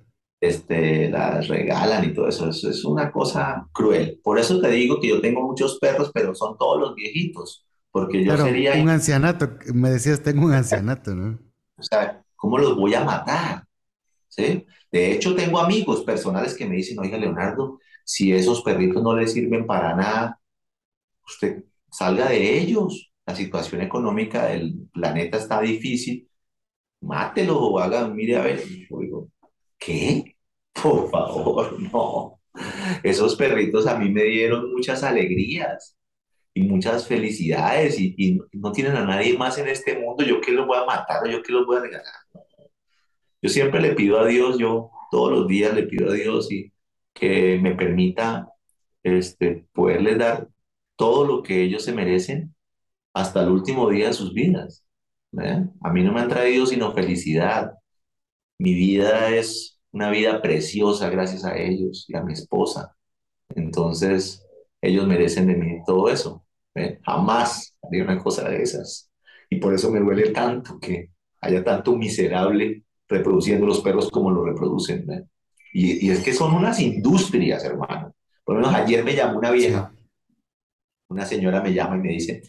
este, 0.41 1.11
las 1.11 1.49
regalan 1.49 2.05
y 2.05 2.15
todo 2.15 2.29
eso. 2.29 2.51
Eso 2.51 2.71
es 2.71 2.85
una 2.85 3.11
cosa 3.11 3.67
cruel. 3.73 4.21
Por 4.23 4.39
eso 4.39 4.61
te 4.61 4.71
digo 4.71 5.01
que 5.01 5.09
yo 5.09 5.21
tengo 5.21 5.43
muchos 5.43 5.81
perros, 5.81 6.13
pero 6.15 6.37
son 6.37 6.57
todos 6.57 6.79
los 6.79 6.95
viejitos, 6.95 7.67
porque 7.91 8.25
yo 8.25 8.37
sería... 8.37 8.75
Un 8.81 8.89
ancianato, 8.89 9.51
me 9.75 9.91
decías, 9.91 10.23
tengo 10.23 10.47
un 10.47 10.53
ancianato, 10.53 11.13
¿no? 11.15 11.41
O 11.81 11.83
sea, 11.83 12.25
¿cómo 12.39 12.59
los 12.59 12.77
voy 12.77 12.95
a 12.95 13.05
matar? 13.05 13.65
¿Sí? 14.29 14.67
De 14.93 15.13
hecho, 15.13 15.35
tengo 15.37 15.59
amigos 15.61 16.05
personales 16.05 16.55
que 16.55 16.67
me 16.67 16.77
dicen, 16.77 16.99
oiga, 17.01 17.19
Leonardo, 17.19 17.81
si 18.05 18.33
esos 18.33 18.63
perritos 18.63 19.03
no 19.03 19.15
le 19.17 19.27
sirven 19.29 19.67
para 19.67 19.95
nada, 19.95 20.41
usted 21.27 21.65
salga 21.91 22.31
de 22.31 22.59
ellos 22.61 23.09
la 23.29 23.35
situación 23.37 23.83
económica 23.83 24.47
del 24.47 24.89
planeta 24.93 25.37
está 25.37 25.61
difícil, 25.61 26.27
mátelo 27.03 27.59
o 27.59 27.79
haga, 27.79 28.09
mire 28.09 28.37
a 28.37 28.43
ver. 28.43 28.63
Yo 28.89 29.29
¿qué? 29.79 30.37
Por 30.73 31.11
favor, 31.11 31.79
no. 31.93 32.41
Esos 33.03 33.37
perritos 33.37 33.87
a 33.87 33.99
mí 33.99 34.11
me 34.11 34.25
dieron 34.25 34.73
muchas 34.73 35.03
alegrías 35.03 35.97
y 36.55 36.63
muchas 36.63 37.07
felicidades 37.07 38.01
y, 38.01 38.15
y 38.17 38.41
no 38.53 38.73
tienen 38.73 38.97
a 38.97 39.05
nadie 39.05 39.37
más 39.37 39.59
en 39.59 39.69
este 39.69 39.99
mundo. 39.99 40.25
¿Yo 40.25 40.41
qué 40.41 40.53
los 40.53 40.67
voy 40.67 40.79
a 40.79 40.87
matar 40.87 41.25
o 41.25 41.31
yo 41.31 41.43
qué 41.43 41.53
los 41.53 41.67
voy 41.67 41.77
a 41.77 41.81
regalar? 41.81 42.15
Yo 43.43 43.49
siempre 43.51 43.81
le 43.81 43.95
pido 43.95 44.19
a 44.19 44.27
Dios, 44.27 44.59
yo 44.59 44.91
todos 45.11 45.33
los 45.33 45.49
días 45.49 45.75
le 45.75 45.85
pido 45.85 46.11
a 46.11 46.15
Dios 46.15 46.51
y 46.53 46.73
que 47.15 47.59
me 47.61 47.75
permita 47.75 48.49
este, 49.03 49.67
poderles 49.73 50.19
dar 50.19 50.49
todo 50.97 51.27
lo 51.27 51.43
que 51.43 51.63
ellos 51.63 51.85
se 51.85 51.93
merecen 51.93 52.55
hasta 53.15 53.43
el 53.43 53.51
último 53.51 53.89
día 53.91 54.09
de 54.09 54.13
sus 54.13 54.35
vidas. 54.35 54.85
A 55.83 55.93
mí 55.93 56.03
no 56.03 56.13
me 56.13 56.21
han 56.21 56.29
traído 56.29 56.67
sino 56.67 56.93
felicidad. 56.93 57.75
Mi 58.59 58.75
vida 58.75 59.31
es 59.31 59.81
una 59.93 60.11
vida 60.11 60.43
preciosa 60.43 61.11
gracias 61.11 61.45
a 61.45 61.57
ellos 61.57 62.07
y 62.09 62.17
a 62.17 62.23
mi 62.23 62.33
esposa. 62.33 62.97
Entonces, 63.55 64.45
ellos 64.81 65.07
merecen 65.07 65.47
de 65.47 65.57
mí 65.57 65.79
todo 65.87 66.09
eso. 66.09 66.45
¿eh? 66.75 67.01
Jamás 67.05 67.77
haría 67.83 68.05
una 68.05 68.19
cosa 68.19 68.49
de 68.49 68.63
esas. 68.63 69.11
Y 69.51 69.57
por 69.59 69.75
eso 69.75 69.91
me 69.91 70.01
duele 70.01 70.31
tanto 70.31 70.79
que 70.79 71.11
haya 71.41 71.65
tanto 71.65 71.97
miserable 71.97 72.85
reproduciendo 73.09 73.67
los 73.67 73.81
perros 73.81 74.11
como 74.11 74.31
lo 74.31 74.45
reproducen. 74.45 75.11
¿eh? 75.11 75.25
Y, 75.73 76.07
y, 76.07 76.11
es 76.11 76.23
que 76.23 76.33
son 76.33 76.55
unas 76.55 76.81
industrias, 76.81 77.65
hermano. 77.65 78.15
Por 78.45 78.57
lo 78.57 78.63
menos 78.63 78.75
ayer 78.75 79.05
me 79.05 79.15
llamó 79.15 79.39
una 79.39 79.51
vieja, 79.51 79.93
una 81.09 81.27
señora 81.27 81.63
me 81.63 81.73
llama 81.73 81.97
y 81.97 82.01
me 82.01 82.09
dice, 82.11 82.43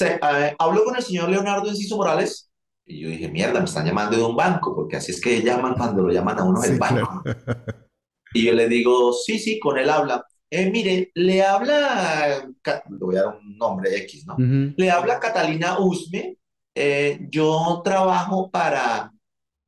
eh, 0.00 0.56
habló 0.58 0.84
con 0.84 0.96
el 0.96 1.02
señor 1.02 1.28
Leonardo 1.28 1.68
Enciso 1.68 1.96
Morales 1.96 2.50
y 2.84 3.00
yo 3.00 3.08
dije, 3.08 3.28
mierda, 3.28 3.58
me 3.58 3.64
están 3.66 3.84
llamando 3.84 4.16
de 4.16 4.22
un 4.22 4.36
banco, 4.36 4.74
porque 4.74 4.96
así 4.96 5.10
es 5.10 5.20
que 5.20 5.42
llaman 5.42 5.74
cuando 5.74 6.02
lo 6.02 6.12
llaman 6.12 6.38
a 6.38 6.44
uno 6.44 6.60
del 6.60 6.74
sí, 6.74 6.78
banco. 6.78 7.22
Claro. 7.22 7.64
Y 8.34 8.44
yo 8.44 8.52
le 8.52 8.68
digo, 8.68 9.14
sí, 9.14 9.38
sí, 9.38 9.58
con 9.58 9.78
él 9.78 9.88
habla. 9.88 10.22
Eh, 10.50 10.70
mire, 10.70 11.10
le 11.14 11.42
habla, 11.42 12.44
le 12.64 12.98
voy 12.98 13.16
a 13.16 13.22
dar 13.22 13.36
un 13.36 13.56
nombre 13.56 13.96
X, 13.98 14.26
¿no? 14.26 14.34
Uh 14.34 14.38
-huh. 14.38 14.74
Le 14.76 14.90
habla 14.90 15.18
Catalina 15.18 15.78
Usme. 15.78 16.36
Eh, 16.74 17.18
yo 17.30 17.80
trabajo 17.82 18.50
para 18.50 19.10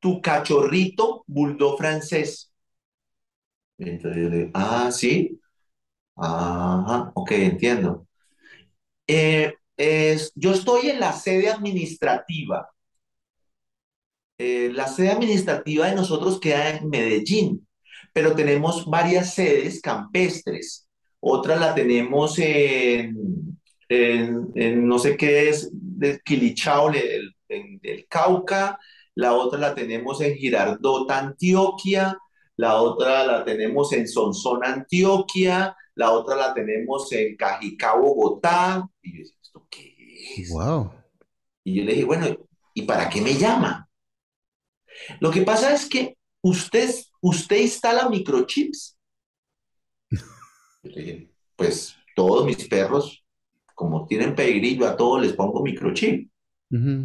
tu 0.01 0.21
cachorrito 0.21 1.25
bulldog 1.27 1.79
francés. 1.79 2.53
Entonces 3.79 4.23
yo 4.23 4.29
le 4.29 4.37
digo, 4.39 4.51
ah, 4.55 4.91
sí. 4.93 5.41
Ajá, 6.17 7.13
ok, 7.15 7.33
entiendo. 7.33 8.07
Eh, 9.07 9.55
yo 10.35 10.53
estoy 10.53 10.91
en 10.91 11.01
la 11.01 11.13
sede 11.13 11.49
administrativa. 11.51 12.69
Eh, 14.39 14.71
la 14.73 14.87
sede 14.87 15.11
administrativa 15.11 15.89
de 15.89 15.97
nosotros 15.97 16.39
queda 16.41 16.71
en 16.77 16.89
Medellín, 16.89 17.67
pero 18.13 18.35
tenemos 18.37 18.87
varias 18.87 19.35
sedes 19.35 19.81
campestres. 19.81 20.89
Otra 21.21 21.57
la 21.57 21.75
tenemos 21.75 22.39
en, 22.39 23.17
en, 23.89 24.49
en 24.55 24.87
no 24.87 24.99
sé 25.01 25.17
qué 25.17 25.49
es, 25.49 25.71
de 25.73 26.21
Quilichao, 26.25 26.91
el, 26.91 27.35
en, 27.49 27.81
el 27.83 28.07
Cauca. 28.09 28.79
La 29.19 29.35
otra 29.35 29.59
la 29.59 29.75
tenemos 29.75 30.21
en 30.21 30.37
Girardota, 30.37 31.19
Antioquia. 31.19 32.17
La 32.55 32.81
otra 32.81 33.27
la 33.27 33.45
tenemos 33.45 33.93
en 33.93 34.07
Sonsón, 34.07 34.65
Antioquia. 34.65 35.77
la 35.97 36.13
otra 36.13 36.37
la 36.37 36.55
tenemos 36.55 37.11
en 37.11 37.37
Cajicá, 37.37 37.97
Bogotá. 37.97 38.89
Y 39.03 39.13
yo 39.15 39.19
decía, 39.19 39.37
¿esto 39.43 39.67
qué 39.69 39.93
es? 40.37 40.51
Wow. 40.51 40.93
Y 41.65 41.75
yo 41.75 41.85
le 41.85 41.95
dije, 41.95 42.05
bueno, 42.05 42.27
¿y 42.73 42.83
para 42.83 43.09
qué 43.09 43.21
me 43.21 43.35
llama? 43.35 43.89
Lo 45.19 45.33
que 45.33 45.43
pasa 45.43 45.75
es 45.75 45.89
que 45.89 46.17
usted, 46.41 46.89
usted 47.21 47.57
instala 47.57 48.09
microchips. 48.09 48.97
Yo 50.13 50.21
le 50.85 51.03
dije, 51.03 51.33
pues 51.57 51.97
todos 52.15 52.47
mis 52.47 52.69
perros, 52.69 53.25
como 53.75 54.07
tienen 54.07 54.37
pedigrí, 54.37 54.81
a 54.85 54.97
todos 54.97 55.23
les 55.23 55.33
pongo 55.33 55.61
microchip. 55.61 56.31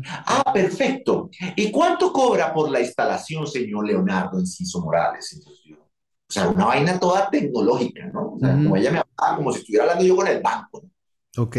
Ah, 0.05 0.51
perfecto. 0.53 1.29
¿Y 1.55 1.71
cuánto 1.71 2.11
cobra 2.11 2.53
por 2.53 2.69
la 2.69 2.81
instalación, 2.81 3.47
señor 3.47 3.85
Leonardo 3.85 4.39
Enciso 4.39 4.81
Morales? 4.81 5.33
Entonces 5.33 5.63
yo, 5.65 5.77
o 5.77 6.31
sea, 6.31 6.49
una 6.49 6.65
vaina 6.65 6.99
toda 6.99 7.29
tecnológica, 7.29 8.07
¿no? 8.07 8.33
O 8.33 8.39
sea, 8.39 8.53
como 8.53 8.75
ella 8.75 8.91
me 8.91 8.99
hablaba, 8.99 9.37
como 9.37 9.51
si 9.51 9.59
estuviera 9.59 9.85
hablando 9.85 10.05
yo 10.05 10.15
con 10.15 10.27
el 10.27 10.41
banco. 10.41 10.83
¿no? 10.83 11.43
Ok. 11.43 11.57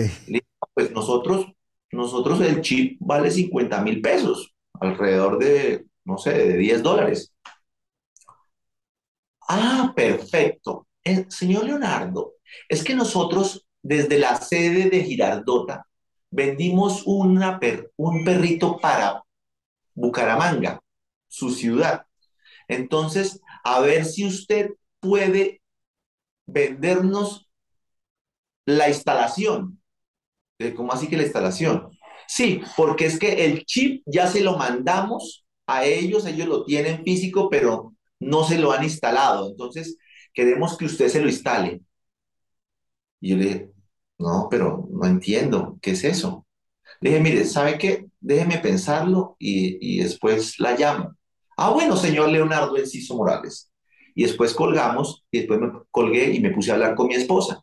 Pues 0.74 0.90
nosotros, 0.90 1.46
nosotros 1.92 2.40
el 2.40 2.60
chip 2.60 2.98
vale 3.00 3.30
50 3.30 3.80
mil 3.82 4.00
pesos, 4.00 4.54
alrededor 4.80 5.38
de, 5.38 5.86
no 6.04 6.18
sé, 6.18 6.32
de 6.32 6.56
10 6.58 6.82
dólares. 6.82 7.32
Ah, 9.48 9.92
perfecto. 9.94 10.88
Eh, 11.04 11.26
señor 11.28 11.64
Leonardo, 11.64 12.34
es 12.68 12.82
que 12.82 12.94
nosotros 12.94 13.66
desde 13.82 14.18
la 14.18 14.36
sede 14.36 14.88
de 14.88 15.04
Girardota 15.04 15.86
vendimos 16.34 17.04
un 17.06 17.38
perrito 18.24 18.78
para 18.78 19.22
Bucaramanga, 19.94 20.80
su 21.28 21.50
ciudad. 21.50 22.06
Entonces, 22.66 23.40
a 23.62 23.80
ver 23.80 24.04
si 24.04 24.26
usted 24.26 24.70
puede 24.98 25.62
vendernos 26.46 27.48
la 28.66 28.88
instalación. 28.88 29.80
Eh, 30.58 30.74
¿Cómo 30.74 30.92
así 30.92 31.08
que 31.08 31.16
la 31.16 31.22
instalación? 31.22 31.90
Sí, 32.26 32.62
porque 32.76 33.06
es 33.06 33.18
que 33.18 33.44
el 33.44 33.64
chip 33.64 34.02
ya 34.06 34.26
se 34.26 34.40
lo 34.40 34.56
mandamos 34.56 35.46
a 35.66 35.84
ellos, 35.84 36.26
ellos 36.26 36.48
lo 36.48 36.64
tienen 36.64 37.04
físico, 37.04 37.48
pero 37.48 37.94
no 38.18 38.44
se 38.44 38.58
lo 38.58 38.72
han 38.72 38.82
instalado. 38.82 39.50
Entonces, 39.50 39.98
queremos 40.32 40.76
que 40.76 40.86
usted 40.86 41.08
se 41.08 41.20
lo 41.20 41.28
instale. 41.28 41.80
Y 43.20 43.30
yo 43.30 43.36
le 43.36 43.44
dije, 43.44 43.73
no, 44.18 44.48
pero 44.50 44.88
no 44.90 45.06
entiendo, 45.06 45.78
¿qué 45.82 45.92
es 45.92 46.04
eso? 46.04 46.46
Le 47.00 47.10
dije, 47.10 47.22
mire, 47.22 47.44
¿sabe 47.46 47.78
qué? 47.78 48.06
Déjeme 48.20 48.58
pensarlo 48.58 49.36
y, 49.38 49.78
y 49.98 50.02
después 50.02 50.58
la 50.60 50.76
llamo. 50.78 51.16
Ah, 51.56 51.70
bueno, 51.72 51.96
señor 51.96 52.30
Leonardo 52.30 52.76
Enciso 52.78 53.16
Morales. 53.16 53.72
Y 54.14 54.24
después 54.24 54.54
colgamos 54.54 55.24
y 55.30 55.40
después 55.40 55.60
me 55.60 55.70
colgué 55.90 56.32
y 56.34 56.40
me 56.40 56.50
puse 56.52 56.70
a 56.70 56.74
hablar 56.74 56.94
con 56.96 57.08
mi 57.08 57.14
esposa. 57.14 57.62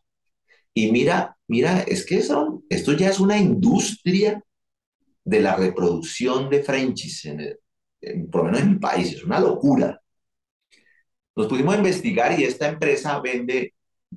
Y 0.74 0.92
mira, 0.92 1.36
mira, 1.48 1.82
es 1.82 2.06
que 2.06 2.18
eso, 2.18 2.62
esto 2.70 2.92
ya 2.94 3.10
es 3.10 3.20
una 3.20 3.38
industria 3.38 4.42
de 5.24 5.40
la 5.40 5.56
reproducción 5.56 6.50
de 6.50 6.62
Frenchies, 6.62 7.24
en 7.26 8.30
por 8.30 8.42
lo 8.42 8.44
menos 8.46 8.60
en 8.62 8.70
mi 8.74 8.78
país, 8.78 9.12
es 9.14 9.24
una 9.24 9.40
locura. 9.40 10.00
Nos 11.36 11.46
pudimos 11.46 11.76
investigar 11.76 12.38
y 12.38 12.44
esta 12.44 12.68
empresa 12.68 13.20
vende 13.20 13.74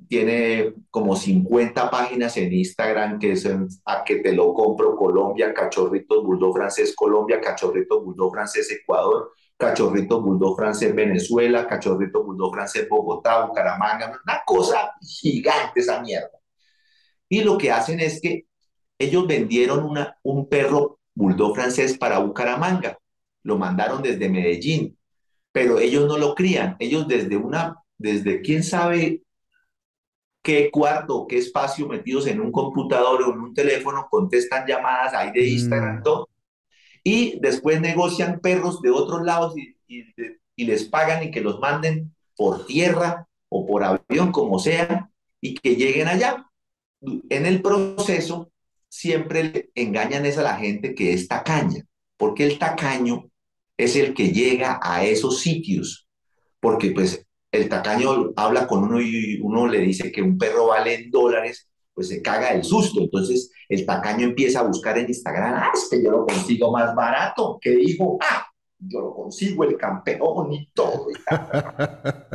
tiene 0.08 0.74
como 0.90 1.16
50 1.16 1.90
páginas 1.90 2.36
en 2.36 2.52
Instagram 2.52 3.18
que 3.18 3.32
es 3.32 3.48
a 3.84 4.04
que 4.04 4.16
te 4.16 4.32
lo 4.32 4.52
compro 4.54 4.96
Colombia, 4.96 5.52
Cachorritos 5.52 6.24
Bulldog 6.24 6.54
Francés 6.54 6.94
Colombia, 6.94 7.40
Cachorritos 7.40 8.04
Bulldog 8.04 8.32
Francés 8.32 8.70
Ecuador, 8.70 9.32
Cachorritos 9.56 10.22
Bulldog 10.22 10.56
Francés 10.56 10.94
Venezuela, 10.94 11.66
Cachorritos 11.66 12.24
Bulldog 12.24 12.54
Francés 12.54 12.88
Bogotá, 12.88 13.46
Bucaramanga, 13.46 14.20
una 14.24 14.42
cosa 14.44 14.92
gigante 15.00 15.80
esa 15.80 16.00
mierda. 16.00 16.30
Y 17.28 17.42
lo 17.42 17.58
que 17.58 17.72
hacen 17.72 18.00
es 18.00 18.20
que 18.20 18.46
ellos 18.98 19.26
vendieron 19.26 19.84
una, 19.84 20.16
un 20.22 20.48
perro 20.48 21.00
Bulldog 21.14 21.54
francés 21.54 21.96
para 21.96 22.18
Bucaramanga, 22.18 22.98
lo 23.42 23.56
mandaron 23.56 24.02
desde 24.02 24.28
Medellín, 24.28 24.98
pero 25.52 25.78
ellos 25.78 26.06
no 26.06 26.18
lo 26.18 26.34
crían, 26.34 26.76
ellos 26.78 27.08
desde 27.08 27.36
una, 27.36 27.76
desde 27.96 28.42
quién 28.42 28.62
sabe 28.62 29.22
qué 30.46 30.70
cuarto, 30.70 31.26
qué 31.28 31.38
espacio 31.38 31.88
metidos 31.88 32.28
en 32.28 32.40
un 32.40 32.52
computador 32.52 33.20
o 33.20 33.32
en 33.32 33.40
un 33.40 33.52
teléfono, 33.52 34.06
contestan 34.08 34.64
llamadas 34.64 35.12
ahí 35.12 35.32
de 35.32 35.44
Instagram, 35.44 35.98
mm. 35.98 36.02
todo, 36.04 36.28
y 37.02 37.40
después 37.40 37.80
negocian 37.80 38.38
perros 38.38 38.80
de 38.80 38.90
otros 38.90 39.22
lados 39.24 39.54
y, 39.58 39.74
y, 39.88 40.64
les 40.64 40.84
pagan 40.84 41.24
y 41.24 41.32
que 41.32 41.40
los 41.40 41.58
manden 41.58 42.14
por 42.36 42.64
tierra 42.64 43.26
o 43.48 43.66
por 43.66 43.82
avión, 43.82 44.30
como 44.30 44.60
sea, 44.60 45.10
y 45.40 45.54
que 45.54 45.74
lleguen 45.74 46.06
allá. 46.06 46.48
En 47.28 47.44
el 47.44 47.60
proceso 47.60 48.52
siempre 48.88 49.42
le 49.42 49.70
engañan 49.74 50.26
es 50.26 50.38
a 50.38 50.42
la 50.42 50.56
gente 50.58 50.94
que 50.94 51.12
es 51.12 51.26
tacaña, 51.26 51.84
porque 52.16 52.46
el 52.46 52.56
tacaño 52.60 53.24
es 53.76 53.96
el 53.96 54.14
que 54.14 54.28
llega 54.28 54.78
a 54.80 55.04
esos 55.04 55.40
sitios, 55.40 56.06
porque 56.60 56.92
pues 56.92 57.25
el 57.56 57.68
tacaño 57.68 58.32
habla 58.36 58.66
con 58.66 58.84
uno 58.84 59.00
y 59.00 59.40
uno 59.42 59.66
le 59.66 59.78
dice 59.80 60.12
que 60.12 60.22
un 60.22 60.38
perro 60.38 60.68
vale 60.68 60.94
en 60.94 61.10
dólares, 61.10 61.68
pues 61.92 62.08
se 62.08 62.22
caga 62.22 62.50
el 62.50 62.64
susto. 62.64 63.00
Entonces 63.00 63.50
el 63.68 63.84
tacaño 63.86 64.26
empieza 64.26 64.60
a 64.60 64.64
buscar 64.64 64.98
en 64.98 65.08
Instagram, 65.08 65.54
ah, 65.56 65.70
es 65.74 65.88
que 65.90 66.02
yo 66.02 66.10
lo 66.10 66.26
consigo 66.26 66.70
más 66.70 66.94
barato. 66.94 67.58
que 67.60 67.70
dijo? 67.70 68.18
Ah, 68.20 68.46
yo 68.78 69.00
lo 69.00 69.14
consigo 69.14 69.64
el 69.64 69.76
campeón 69.76 70.52
y 70.52 70.70
todo. 70.72 71.06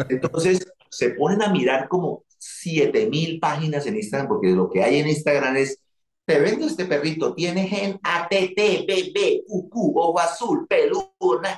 Entonces 0.09 0.65
se 0.89 1.11
ponen 1.11 1.41
a 1.41 1.49
mirar 1.49 1.87
como 1.87 2.25
7000 2.37 3.39
páginas 3.39 3.85
en 3.85 3.95
Instagram, 3.95 4.27
porque 4.27 4.49
lo 4.49 4.69
que 4.69 4.83
hay 4.83 4.99
en 4.99 5.07
Instagram 5.07 5.55
es 5.57 5.79
te 6.25 6.39
vendo 6.39 6.65
este 6.65 6.85
perrito, 6.85 7.33
tiene 7.33 7.67
gen 7.67 7.99
ATT, 8.03 8.85
BB, 8.87 9.43
QQ, 9.47 9.73
ojo 9.95 10.19
azul, 10.19 10.67
peludo, 10.67 11.11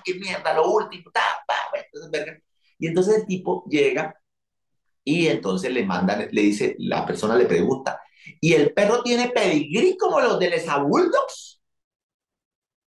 qué 0.03 0.16
mierda, 0.16 0.53
lo 0.53 0.72
último, 0.72 1.11
ta, 1.14 1.22
pa, 1.45 1.55
entonces, 1.78 2.41
y 2.80 2.88
entonces 2.88 3.17
el 3.19 3.26
tipo 3.26 3.65
llega 3.69 4.15
y 5.03 5.28
entonces 5.28 5.71
le 5.71 5.86
mandan, 5.86 6.28
le 6.32 6.41
dice, 6.41 6.76
la 6.80 7.05
persona 7.05 7.36
le 7.36 7.45
pregunta, 7.45 8.01
¿y 8.41 8.53
el 8.53 8.74
perro 8.74 9.03
tiene 9.03 9.30
pedigrí 9.30 9.97
como 9.97 10.19
los 10.21 10.39
de 10.39 10.49
Les 10.49 10.65
Bulldogs? 10.65 11.61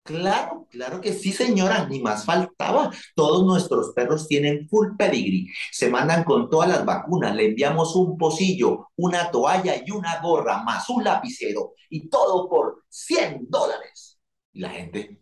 Claro, 0.03 0.69
claro 0.71 1.01
que 1.01 1.15
sí, 1.15 1.33
señora, 1.33 1.87
ni 1.87 1.99
más 2.01 2.27
faltaba. 2.27 2.91
Todos 3.15 3.47
nuestros 3.47 3.93
perros 3.95 4.29
tienen 4.29 4.69
full 4.69 4.97
pedigrí. 4.99 5.49
Se 5.73 5.89
mandan 5.89 6.25
con 6.25 6.51
todas 6.51 6.69
las 6.69 6.85
vacunas. 6.85 7.35
Le 7.35 7.47
enviamos 7.47 7.97
un 7.97 8.19
pocillo, 8.19 8.89
una 8.97 9.31
toalla 9.31 9.77
y 9.85 9.91
una 9.91 10.21
gorra, 10.21 10.63
más 10.63 10.91
un 10.91 11.05
lapicero. 11.05 11.73
Y 11.89 12.09
todo 12.11 12.51
por 12.51 12.85
100 12.91 13.47
dólares. 13.49 14.19
Y 14.53 14.61
la 14.61 14.69
gente 14.71 15.21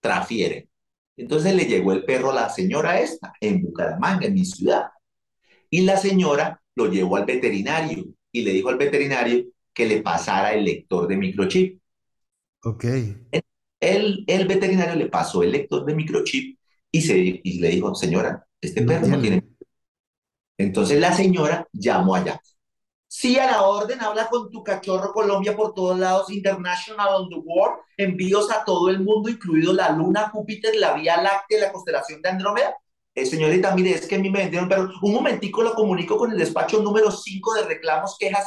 trafiere. 0.00 0.68
Entonces 1.16 1.54
le 1.54 1.66
llegó 1.66 1.92
el 1.92 2.04
perro 2.04 2.30
a 2.30 2.34
la 2.34 2.48
señora 2.48 3.00
esta, 3.00 3.32
en 3.40 3.62
Bucaramanga, 3.62 4.26
en 4.26 4.34
mi 4.34 4.44
ciudad. 4.44 4.86
Y 5.70 5.82
la 5.82 5.96
señora 5.96 6.62
lo 6.74 6.86
llevó 6.86 7.16
al 7.16 7.26
veterinario 7.26 8.04
y 8.32 8.42
le 8.42 8.52
dijo 8.52 8.68
al 8.70 8.78
veterinario 8.78 9.44
que 9.74 9.86
le 9.86 10.02
pasara 10.02 10.54
el 10.54 10.64
lector 10.64 11.08
de 11.08 11.16
microchip. 11.16 11.80
Ok. 12.64 12.84
El, 13.80 14.24
el 14.26 14.46
veterinario 14.46 14.94
le 14.94 15.08
pasó 15.08 15.42
el 15.42 15.52
lector 15.52 15.84
de 15.84 15.94
microchip 15.94 16.58
y, 16.90 17.02
se, 17.02 17.18
y 17.42 17.58
le 17.58 17.68
dijo, 17.68 17.94
señora, 17.94 18.46
este 18.60 18.82
perro 18.82 19.08
no 19.08 19.18
tiene... 19.20 19.42
Entonces 20.58 21.00
la 21.00 21.12
señora 21.12 21.66
llamó 21.72 22.14
allá 22.14 22.40
Sí, 23.14 23.38
a 23.38 23.44
la 23.44 23.62
orden, 23.64 24.00
habla 24.00 24.26
con 24.30 24.50
tu 24.50 24.64
cachorro 24.64 25.12
Colombia 25.12 25.54
por 25.54 25.74
todos 25.74 25.98
lados, 25.98 26.30
International 26.30 27.08
on 27.14 27.28
the 27.28 27.36
World, 27.44 27.80
envíos 27.98 28.50
a 28.50 28.64
todo 28.64 28.88
el 28.88 29.00
mundo, 29.00 29.28
incluido 29.28 29.74
la 29.74 29.90
Luna, 29.90 30.30
Júpiter, 30.30 30.74
la 30.76 30.94
Vía 30.94 31.20
Láctea, 31.20 31.60
la 31.60 31.72
constelación 31.72 32.22
de 32.22 32.30
Andrómeda. 32.30 32.74
Eh, 33.14 33.26
señorita, 33.26 33.74
mire, 33.74 33.90
es 33.90 34.06
que 34.06 34.14
a 34.14 34.18
mí 34.18 34.30
me 34.30 34.38
vendieron, 34.38 34.66
pero 34.66 34.88
un 35.02 35.12
momentico 35.12 35.62
lo 35.62 35.74
comunico 35.74 36.16
con 36.16 36.32
el 36.32 36.38
despacho 36.38 36.82
número 36.82 37.10
5 37.10 37.52
de 37.52 37.62
reclamos, 37.64 38.16
quejas 38.18 38.46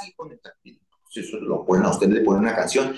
y 0.63 0.80
si 1.11 1.20
eso 1.20 1.38
lo 1.38 1.63
ponen 1.63 1.86
a 1.86 1.91
usted, 1.91 2.09
le 2.09 2.22
ponen 2.22 2.41
una 2.41 2.55
canción. 2.55 2.95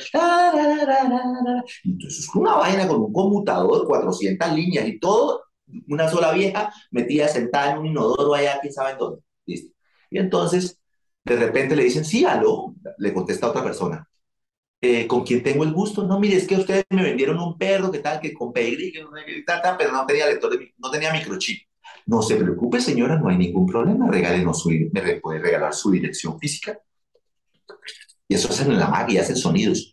Entonces 1.84 2.20
es 2.20 2.34
una 2.34 2.56
vaina 2.56 2.88
con 2.88 3.02
un 3.02 3.12
conmutador, 3.12 3.86
400 3.86 4.54
líneas 4.54 4.88
y 4.88 5.00
todo, 5.00 5.44
una 5.90 6.08
sola 6.10 6.32
vieja 6.32 6.72
metida 6.92 7.28
sentada 7.28 7.72
en 7.72 7.80
un 7.80 7.88
inodoro 7.88 8.34
allá, 8.34 8.58
quién 8.62 8.72
sabe 8.72 8.96
dónde. 8.98 9.22
¿Listo? 9.46 9.76
Y 10.10 10.20
entonces 10.20 10.80
de 11.36 11.46
repente 11.46 11.76
le 11.76 11.84
dicen, 11.84 12.06
sí, 12.06 12.26
aló, 12.26 12.76
le 12.98 13.14
contesta 13.14 13.50
otra 13.50 13.64
persona. 13.64 14.08
Eh, 14.80 15.08
¿Con 15.08 15.24
quién 15.24 15.42
tengo 15.42 15.64
el 15.64 15.74
gusto? 15.74 16.04
No, 16.04 16.20
mire, 16.20 16.36
es 16.36 16.48
que 16.48 16.56
ustedes 16.56 16.86
me 16.90 17.04
vendieron 17.04 17.40
un 17.40 17.58
perro, 17.58 17.92
que 17.92 18.00
tal, 18.00 18.20
que 18.20 18.34
con 18.34 18.54
pedigrí, 18.54 18.92
que 18.92 19.04
tal, 19.46 19.62
tal, 19.62 19.76
pero 19.78 19.92
no 19.92 20.06
tenía 20.06 20.28
lector 20.28 20.52
de, 20.52 20.74
no 20.78 20.92
tenía 20.92 21.12
microchip. 21.12 21.68
No 22.06 22.22
se 22.22 22.36
preocupe, 22.36 22.80
señora, 22.80 23.18
no 23.18 23.28
hay 23.30 23.38
ningún 23.38 23.66
problema. 23.66 24.10
Regálenos 24.10 24.62
su, 24.62 24.70
me 24.70 25.16
puede 25.20 25.40
regalar 25.40 25.74
su 25.74 25.92
dirección 25.92 26.40
física. 26.40 26.80
Y 28.28 28.36
eso 28.36 28.50
hacen 28.50 28.72
en 28.72 28.80
la 28.80 28.88
magia, 28.88 29.22
hacen 29.22 29.36
sonidos. 29.36 29.92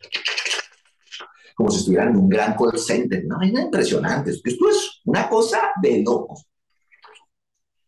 Como 1.55 1.71
si 1.71 1.79
estuvieran 1.79 2.11
en 2.11 2.17
un 2.17 2.29
gran 2.29 2.55
call 2.55 2.79
center. 2.79 3.25
No, 3.25 3.41
es 3.41 3.51
impresionante. 3.51 4.31
Esto 4.31 4.71
es 4.71 5.01
una 5.05 5.29
cosa 5.29 5.71
de 5.81 6.03
locos. 6.03 6.47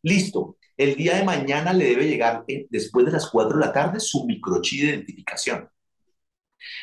Listo. 0.03 0.56
El 0.77 0.97
día 0.97 1.17
de 1.17 1.25
mañana 1.25 1.73
le 1.73 1.87
debe 1.87 2.09
llegar 2.09 2.45
eh, 2.49 2.67
después 2.71 3.07
de 3.07 3.13
las 3.13 3.31
4 3.31 3.59
de 3.59 3.67
la 3.67 3.73
tarde 3.73 4.01
su 4.01 4.25
microchip 4.27 4.83
de 4.83 4.89
identificación. 4.89 5.69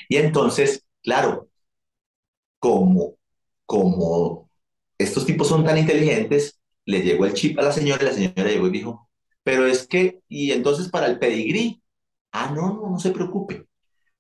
Y 0.10 0.18
entonces, 0.18 0.86
claro, 1.02 1.50
como, 2.60 3.18
como 3.66 4.50
estos 4.98 5.26
tipos 5.26 5.48
son 5.48 5.66
tan 5.66 5.78
inteligentes, 5.78 6.60
le 6.86 7.02
llegó 7.02 7.26
el 7.26 7.34
chip 7.34 7.60
a 7.60 7.64
la 7.64 7.72
señora 7.72 8.04
y 8.04 8.06
la 8.06 8.14
señora 8.14 8.50
llegó 8.50 8.68
y 8.68 8.72
dijo, 8.72 9.10
pero 9.44 9.66
es 9.68 9.88
que, 9.88 10.22
y 10.28 10.52
entonces 10.52 10.90
para 10.90 11.08
el 11.08 11.20
pedigrí, 11.20 11.84
ah, 12.32 12.52
no, 12.56 12.74
no, 12.74 12.90
no 12.92 13.00
se 13.00 13.12
preocupe, 13.12 13.66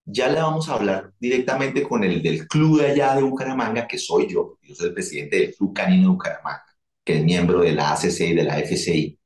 ya 0.05 0.29
le 0.29 0.41
vamos 0.41 0.69
a 0.69 0.75
hablar 0.75 1.13
directamente 1.19 1.83
con 1.83 2.03
el 2.03 2.21
del 2.21 2.47
club 2.47 2.81
de 2.81 2.87
allá 2.91 3.15
de 3.15 3.23
Bucaramanga, 3.23 3.87
que 3.87 3.97
soy 3.97 4.27
yo, 4.29 4.57
yo 4.61 4.75
soy 4.75 4.89
el 4.89 4.93
presidente 4.93 5.37
del 5.37 5.55
Club 5.55 5.73
Canino 5.73 6.03
de 6.03 6.09
Bucaramanga, 6.09 6.65
que 7.03 7.17
es 7.17 7.23
miembro 7.23 7.61
de 7.61 7.73
la 7.73 7.93
ACC 7.93 8.21
y 8.21 8.33
de 8.35 8.43
la 8.43 8.59
FCI, 8.59 9.19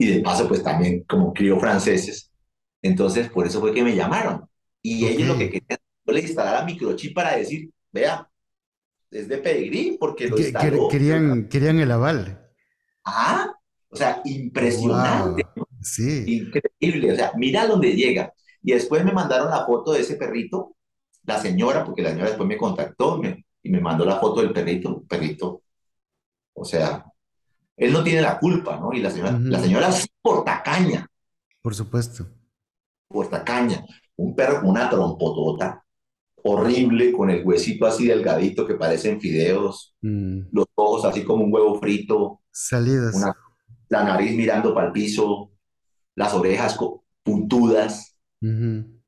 y 0.00 0.06
de 0.06 0.20
paso 0.20 0.48
pues 0.48 0.62
también 0.62 1.04
como 1.04 1.34
crío 1.34 1.60
franceses, 1.60 2.32
entonces 2.80 3.28
por 3.28 3.46
eso 3.46 3.60
fue 3.60 3.74
que 3.74 3.84
me 3.84 3.94
llamaron, 3.94 4.48
y 4.82 5.06
ellos 5.06 5.28
lo 5.28 5.36
que 5.38 5.50
querían 5.50 5.78
fue 6.04 6.20
instalar 6.20 6.56
a 6.56 6.64
microchip 6.64 7.14
para 7.14 7.36
decir, 7.36 7.70
vea, 7.92 8.26
es 9.10 9.28
de 9.28 9.36
pedigrí, 9.38 9.98
porque 10.00 10.28
lo 10.28 10.38
instaló. 10.38 10.88
Querían, 10.88 11.48
querían 11.50 11.78
el 11.80 11.90
aval. 11.90 12.48
Ah, 13.04 13.52
o 13.90 13.96
sea, 13.96 14.22
impresionante. 14.24 15.44
Sí. 15.82 16.24
Increíble. 16.26 17.12
O 17.12 17.16
sea, 17.16 17.32
mira 17.36 17.66
dónde 17.66 17.92
llega. 17.92 18.32
Y 18.62 18.72
después 18.72 19.04
me 19.04 19.12
mandaron 19.12 19.50
la 19.50 19.66
foto 19.66 19.92
de 19.92 20.00
ese 20.00 20.16
perrito, 20.16 20.76
la 21.24 21.38
señora, 21.38 21.84
porque 21.84 22.02
la 22.02 22.10
señora 22.10 22.28
después 22.28 22.48
me 22.48 22.56
contactó 22.56 23.20
y 23.62 23.70
me 23.70 23.80
mandó 23.80 24.06
la 24.06 24.18
foto 24.18 24.40
del 24.40 24.52
perrito, 24.52 25.02
perrito. 25.06 25.62
O 26.54 26.64
sea, 26.64 27.04
él 27.80 27.94
no 27.94 28.04
tiene 28.04 28.20
la 28.20 28.38
culpa, 28.38 28.78
¿no? 28.78 28.92
Y 28.92 29.00
la 29.00 29.10
señora, 29.10 29.38
la 29.38 29.58
señora 29.58 29.88
es 29.88 30.06
portacaña. 30.20 31.06
Por 31.62 31.74
supuesto. 31.74 32.26
Portacaña. 33.08 33.82
Un 34.16 34.36
perro 34.36 34.60
con 34.60 34.68
una 34.68 34.90
trompotota 34.90 35.82
horrible, 36.42 37.10
con 37.10 37.30
el 37.30 37.42
huesito 37.42 37.86
así 37.86 38.06
delgadito 38.06 38.66
que 38.66 38.74
parecen 38.74 39.18
fideos, 39.18 39.96
mm. 40.02 40.40
los 40.52 40.66
ojos 40.74 41.06
así 41.06 41.24
como 41.24 41.44
un 41.44 41.52
huevo 41.52 41.80
frito. 41.80 42.42
Salidas. 42.50 43.16
la 43.88 44.04
nariz 44.04 44.36
mirando 44.36 44.74
para 44.74 44.88
el 44.88 44.92
piso, 44.92 45.50
las 46.14 46.34
orejas 46.34 46.78
puntudas 47.22 48.14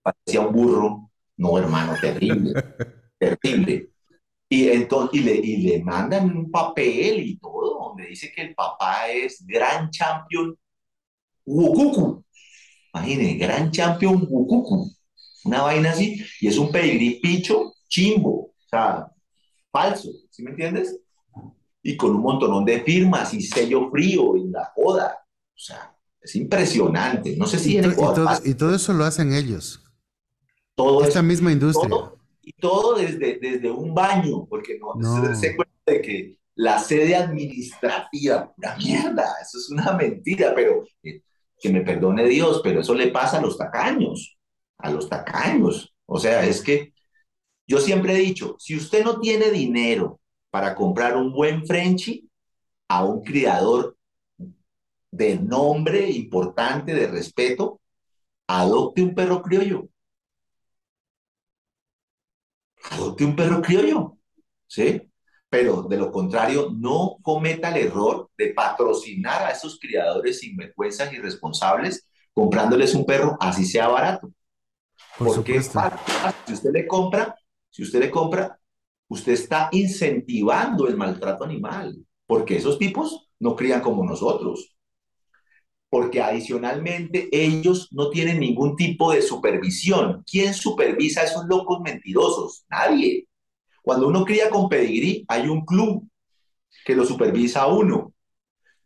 parecía 0.03 0.41
un 0.47 0.53
burro. 0.53 1.11
No, 1.37 1.59
hermano, 1.59 1.95
terrible, 2.01 2.55
terrible. 3.19 3.92
Y, 4.53 4.69
entonces, 4.69 5.19
y, 5.19 5.25
le, 5.25 5.35
y 5.37 5.57
le 5.63 5.83
mandan 5.83 6.37
un 6.37 6.51
papel 6.51 7.27
y 7.27 7.39
todo, 7.39 7.89
donde 7.89 8.09
dice 8.09 8.31
que 8.31 8.43
el 8.43 8.55
papá 8.55 9.09
es 9.09 9.43
gran 9.47 9.89
champion 9.89 10.55
Wukuku. 11.47 12.23
Imagine, 12.93 13.39
gran 13.39 13.71
champion 13.71 14.27
Wukuku. 14.29 14.91
Una 15.47 15.63
vaina 15.63 15.93
así, 15.93 16.23
y 16.39 16.49
es 16.49 16.59
un 16.59 16.71
pedigrí 16.71 17.19
picho 17.19 17.73
chimbo, 17.89 18.31
o 18.31 18.69
sea, 18.69 19.11
falso, 19.71 20.11
¿sí 20.31 20.43
me 20.43 20.51
entiendes? 20.51 21.01
Y 21.83 21.97
con 21.97 22.15
un 22.15 22.21
montón 22.21 22.63
de 22.67 22.83
firmas 22.83 23.33
y 23.33 23.41
sello 23.41 23.91
frío 23.91 24.37
y 24.37 24.51
la 24.51 24.71
joda. 24.75 25.17
O 25.57 25.59
sea, 25.59 25.97
es 26.21 26.37
impresionante. 26.37 27.39
No 27.39 27.47
sé 27.47 27.59
si... 27.59 27.77
Y, 27.77 27.79
y, 27.79 27.95
todo, 27.95 28.29
y 28.45 28.53
todo, 28.53 28.75
eso 28.75 28.93
lo 28.93 29.05
hacen 29.07 29.33
ellos. 29.33 29.83
Todo 30.75 31.05
Esta 31.05 31.23
misma 31.23 31.53
industria. 31.53 32.13
Y 32.43 32.53
todo 32.53 32.95
desde, 32.97 33.39
desde 33.41 33.71
un 33.71 33.95
baño, 33.95 34.47
porque 34.47 34.79
no, 34.79 34.95
no. 34.95 35.35
se 35.35 35.57
cuenta 35.57 35.73
de 35.87 36.03
que 36.03 36.37
la 36.55 36.79
sede 36.79 37.15
administrativa, 37.17 38.53
una 38.57 38.77
mierda, 38.77 39.35
eso 39.41 39.59
es 39.59 39.71
una 39.71 39.93
mentira, 39.93 40.53
pero 40.55 40.85
eh, 41.03 41.23
que 41.59 41.71
me 41.71 41.83
perdone 41.83 42.27
Dios, 42.27 42.61
pero 42.63 42.81
eso 42.81 42.95
le 42.95 43.09
pasa 43.09 43.39
a 43.39 43.43
los 43.43 43.57
tacaños, 43.57 44.37
a 44.79 44.91
los 44.91 45.09
tacaños. 45.09 45.95
O 46.07 46.19
sea, 46.19 46.45
es 46.45 46.61
que 46.61 46.93
yo 47.67 47.79
siempre 47.79 48.15
he 48.15 48.19
dicho, 48.19 48.57
si 48.59 48.77
usted 48.77 49.05
no 49.05 49.21
tiene 49.21 49.51
dinero 49.51 50.21
para 50.51 50.75
comprar 50.75 51.17
un 51.17 51.33
buen 51.33 51.67
Frenchy, 51.67 52.29
a 52.89 53.05
un 53.05 53.23
criador 53.23 53.97
de 55.11 55.39
nombre 55.39 56.11
importante, 56.11 56.93
de 56.93 57.07
respeto, 57.07 57.81
adopte 58.47 59.03
un 59.03 59.15
perro 59.15 59.41
criollo. 59.41 59.89
Un 63.21 63.37
perro 63.37 63.63
criollo, 63.63 64.19
¿sí? 64.67 65.03
Pero 65.49 65.83
de 65.83 65.97
lo 65.97 66.11
contrario, 66.11 66.71
no 66.75 67.17
cometa 67.23 67.69
el 67.71 67.87
error 67.87 68.31
de 68.37 68.55
patrocinar 68.55 69.43
a 69.43 69.51
esos 69.51 69.79
criadores 69.79 70.41
sinvergüenzas 70.41 71.13
irresponsables 71.13 72.09
comprándoles 72.33 72.95
un 72.95 73.05
perro 73.05 73.37
así 73.39 73.65
sea 73.65 73.89
barato. 73.89 74.33
Porque 75.19 75.61
si 75.63 76.53
usted 76.53 76.71
le 76.73 76.87
compra, 76.87 77.37
si 77.71 77.83
usted 77.83 78.01
le 78.01 78.11
compra, 78.11 78.59
usted 79.09 79.33
está 79.33 79.69
incentivando 79.73 80.89
el 80.89 80.97
maltrato 80.97 81.45
animal, 81.45 81.97
porque 82.27 82.57
esos 82.57 82.79
tipos 82.79 83.29
no 83.39 83.55
crían 83.55 83.83
como 83.83 84.05
nosotros 84.05 84.75
porque 85.93 86.23
adicionalmente 86.23 87.29
ellos 87.31 87.89
no 87.93 88.09
tienen 88.09 88.41
ningún 88.41 88.77
tipo 88.77 89.13
de 89.13 89.21
supervisión. 89.21 90.25
¿Quién 90.27 90.55
supervisa 90.55 91.21
a 91.21 91.25
esos 91.25 91.45
locos 91.45 91.83
mentirosos? 91.83 92.65
Nadie. 92.71 93.29
Cuando 93.83 94.09
uno 94.09 94.25
cría 94.25 94.49
con 94.49 94.71
pedigrí, 94.71 95.23
hay 95.29 95.49
un 95.49 95.67
club 95.67 96.09
que 96.87 96.97
lo 96.97 97.05
supervisa 97.05 97.65
a 97.65 97.67
uno. 97.67 98.15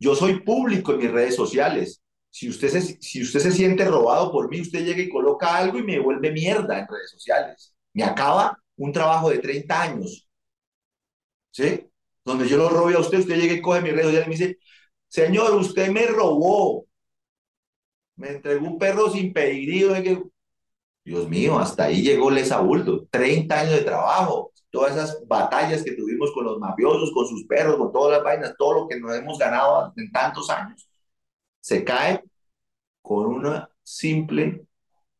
Yo 0.01 0.17
soy 0.17 0.41
público 0.41 0.95
en 0.95 0.99
mis 0.99 1.13
redes 1.13 1.37
sociales. 1.37 2.03
Si 2.29 2.49
usted, 2.49 2.71
se, 2.71 3.01
si 3.01 3.23
usted 3.23 3.39
se 3.39 3.53
siente 3.53 3.85
robado 3.85 4.33
por 4.33 4.51
mí, 4.51 4.61
usted 4.61 4.85
llega 4.85 5.01
y 5.01 5.09
coloca 5.09 5.57
algo 5.57 5.79
y 5.79 5.85
me 5.85 6.01
vuelve 6.01 6.33
mierda 6.33 6.81
en 6.81 6.89
redes 6.89 7.13
sociales. 7.13 7.73
Me 7.93 8.03
acaba 8.03 8.61
un 8.75 8.91
trabajo 8.91 9.31
de 9.31 9.39
30 9.39 9.81
años. 9.81 10.29
¿Sí? 11.53 11.89
Donde 12.25 12.49
yo 12.49 12.57
lo 12.57 12.69
robe 12.69 12.95
a 12.95 12.99
usted, 12.99 13.21
usted 13.21 13.37
llega 13.37 13.55
y 13.55 13.63
coge 13.63 13.81
mi 13.81 13.91
redes 13.91 14.07
sociales 14.07 14.27
y 14.27 14.31
me 14.31 14.37
dice, 14.37 14.59
señor, 15.07 15.55
usted 15.55 15.89
me 15.91 16.05
robó 16.07 16.86
me 18.17 18.31
entregó 18.31 18.67
un 18.67 18.79
perro 18.79 19.11
sin 19.11 19.33
pedigrí. 19.33 19.85
Dios 21.05 21.29
mío, 21.29 21.59
hasta 21.59 21.85
ahí 21.85 22.03
llegó 22.03 22.31
Les 22.31 22.51
Abulto, 22.51 23.07
30 23.11 23.61
años 23.61 23.75
de 23.75 23.83
trabajo, 23.83 24.53
todas 24.71 24.97
esas 24.97 25.23
batallas 25.27 25.85
que 25.85 25.93
tuvimos 25.93 26.33
con 26.33 26.45
los 26.45 26.59
mafiosos, 26.59 27.13
con 27.13 27.29
sus 27.29 27.45
perros, 27.47 27.77
con 27.77 27.93
todas 27.93 28.17
las 28.17 28.25
vainas, 28.25 28.55
todo 28.59 28.81
lo 28.81 28.89
que 28.89 28.99
nos 28.99 29.15
hemos 29.15 29.39
ganado 29.39 29.93
en 29.97 30.11
tantos 30.11 30.51
años, 30.51 30.89
se 31.61 31.85
cae 31.85 32.23
con 33.03 33.27
un 33.27 33.63
simple 33.85 34.67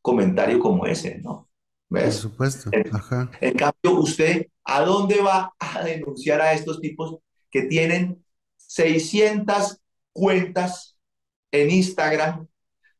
comentario 0.03 0.59
como 0.59 0.87
ese, 0.87 1.19
¿no? 1.19 1.49
¿Ves? 1.89 2.21
Por 2.21 2.31
supuesto. 2.31 2.71
Ajá. 2.93 3.31
En 3.41 3.55
cambio, 3.55 4.01
usted, 4.01 4.49
¿a 4.65 4.83
dónde 4.83 5.21
va 5.21 5.55
a 5.59 5.85
denunciar 5.85 6.41
a 6.41 6.53
estos 6.53 6.81
tipos 6.81 7.19
que 7.49 7.63
tienen 7.63 8.25
600 8.57 9.79
cuentas 10.13 10.99
en 11.53 11.71
Instagram 11.71 12.49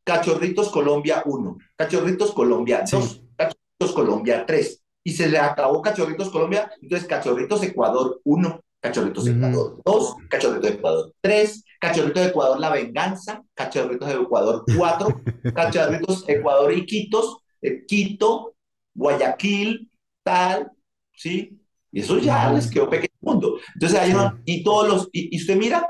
Cachorritos 0.07 0.71
Colombia 0.71 1.23
1, 1.27 1.59
Cachorritos 1.75 2.31
Colombia 2.31 2.85
2, 2.89 3.23
Cachorritos 3.37 3.93
Colombia 3.93 4.47
3. 4.47 4.83
Y 5.03 5.13
se 5.13 5.29
le 5.29 5.39
acabó 5.39 5.83
Cachorritos 5.83 6.31
Colombia, 6.31 6.71
entonces 6.81 7.09
Cachorritos 7.09 7.61
Ecuador 7.65 8.21
1, 8.23 8.61
Cachorritos 8.81 9.27
Ecuador 9.27 9.83
2, 9.85 10.17
Cachorritos 10.31 10.71
Ecuador 10.71 11.13
3, 11.21 11.65
Cachorritos 11.81 12.25
Ecuador 12.25 12.61
La 12.61 12.71
Venganza, 12.71 13.43
Cachorritos 13.53 14.09
Ecuador 14.09 14.65
4, 14.77 15.23
Cachorritos 15.55 16.25
Ecuador 16.29 16.73
Iquitos, 16.73 17.39
eh, 17.61 17.85
Quito, 17.85 18.55
Guayaquil, 18.95 19.91
tal, 20.23 20.71
¿sí? 21.17 21.61
Y 21.91 22.01
eso 22.01 22.19
ya 22.19 22.53
les 22.53 22.71
quedó 22.71 22.89
pequeño 22.89 23.13
mundo. 23.21 23.59
Entonces 23.75 23.99
hay 23.99 24.15
y 24.45 24.63
todos 24.63 24.89
los, 24.89 25.09
y, 25.11 25.35
y 25.37 25.41
usted 25.41 25.57
mira, 25.57 25.85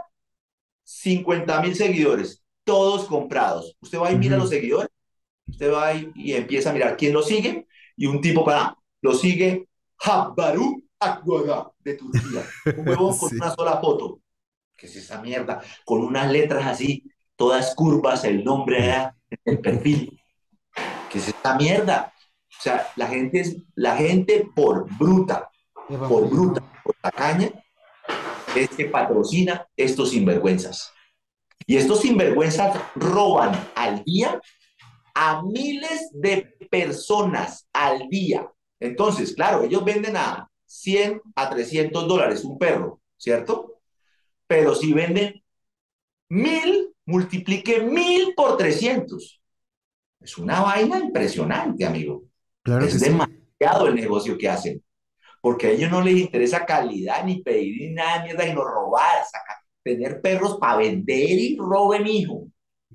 50 0.84 1.60
mil 1.60 1.74
seguidores, 1.74 2.45
todos 2.66 3.04
comprados. 3.04 3.76
Usted 3.80 3.98
va 3.98 4.10
y 4.10 4.18
mira 4.18 4.36
los 4.36 4.50
seguidores, 4.50 4.90
usted 5.46 5.72
va 5.72 5.94
y, 5.94 6.34
empieza 6.34 6.70
a 6.70 6.72
mirar 6.72 6.96
quién 6.96 7.12
lo 7.12 7.22
sigue, 7.22 7.68
y 7.96 8.06
un 8.06 8.20
tipo 8.20 8.44
para, 8.44 8.76
lo 9.00 9.14
sigue 9.14 9.68
Habbaru 10.00 10.84
Akwaga 10.98 11.70
de 11.78 11.94
Turquía, 11.94 12.44
un 12.76 12.88
huevón 12.88 13.16
con 13.16 13.34
una 13.34 13.54
sola 13.54 13.78
foto. 13.80 14.20
¿Qué 14.76 14.86
es 14.86 14.96
esa 14.96 15.22
mierda? 15.22 15.62
Con 15.84 16.02
unas 16.02 16.30
letras 16.30 16.66
así, 16.66 17.04
todas 17.36 17.74
curvas, 17.74 18.24
el 18.24 18.44
nombre 18.44 19.12
el 19.44 19.60
perfil. 19.60 20.20
¿Qué 21.10 21.18
es 21.18 21.28
esa 21.28 21.56
mierda? 21.56 22.12
O 22.58 22.62
sea, 22.62 22.88
la 22.96 23.06
gente 23.06 23.40
es, 23.40 23.56
la 23.74 23.96
gente 23.96 24.50
por 24.54 24.86
bruta, 24.98 25.48
por 26.08 26.28
bruta, 26.28 26.62
por 26.82 26.94
tacaña, 27.00 27.50
es 28.56 28.68
que 28.70 28.86
patrocina 28.86 29.66
estos 29.76 30.10
sinvergüenzas. 30.10 30.92
Y 31.66 31.76
estos 31.76 32.00
sinvergüenzas 32.00 32.80
roban 32.94 33.52
al 33.74 34.04
día 34.04 34.40
a 35.14 35.42
miles 35.42 36.10
de 36.12 36.56
personas 36.70 37.68
al 37.72 38.08
día. 38.08 38.50
Entonces, 38.78 39.34
claro, 39.34 39.64
ellos 39.64 39.84
venden 39.84 40.16
a 40.16 40.48
100 40.66 41.22
a 41.34 41.50
300 41.50 42.06
dólares 42.06 42.44
un 42.44 42.58
perro, 42.58 43.00
¿cierto? 43.16 43.80
Pero 44.46 44.74
si 44.74 44.92
venden 44.92 45.42
mil 46.28 46.94
multiplique 47.06 47.80
mil 47.80 48.34
por 48.34 48.56
300. 48.56 49.40
Es 50.20 50.38
una 50.38 50.60
vaina 50.60 50.98
impresionante, 50.98 51.84
amigo. 51.84 52.24
Claro 52.62 52.84
es 52.84 53.00
demasiado 53.00 53.86
el 53.86 53.94
negocio 53.94 54.36
que 54.36 54.48
hacen. 54.48 54.82
Porque 55.40 55.68
a 55.68 55.70
ellos 55.70 55.90
no 55.90 56.02
les 56.02 56.16
interesa 56.16 56.66
calidad, 56.66 57.24
ni 57.24 57.42
pedir 57.42 57.80
ni 57.80 57.94
nada, 57.94 58.24
mierda, 58.24 58.44
sino 58.44 58.64
robar, 58.64 59.24
sacar, 59.24 59.56
tener 59.86 60.20
perros 60.20 60.58
para 60.60 60.78
vender 60.78 61.30
y 61.30 61.56
roben, 61.56 62.06
hijo. 62.06 62.48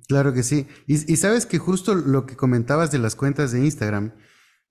Claro 0.07 0.33
que 0.33 0.43
sí. 0.43 0.67
Y, 0.87 0.97
sabes 1.15 1.45
que 1.45 1.57
justo 1.57 1.95
lo 1.95 2.25
que 2.25 2.35
comentabas 2.35 2.91
de 2.91 2.99
las 2.99 3.15
cuentas 3.15 3.53
de 3.53 3.63
Instagram, 3.63 4.13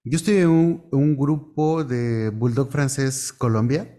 yo 0.05 0.17
estoy 0.17 0.37
en 0.37 0.51
un, 0.93 1.17
grupo 1.17 1.83
de 1.83 2.29
Bulldog 2.31 2.71
francés 2.71 3.33
Colombia 3.33 3.97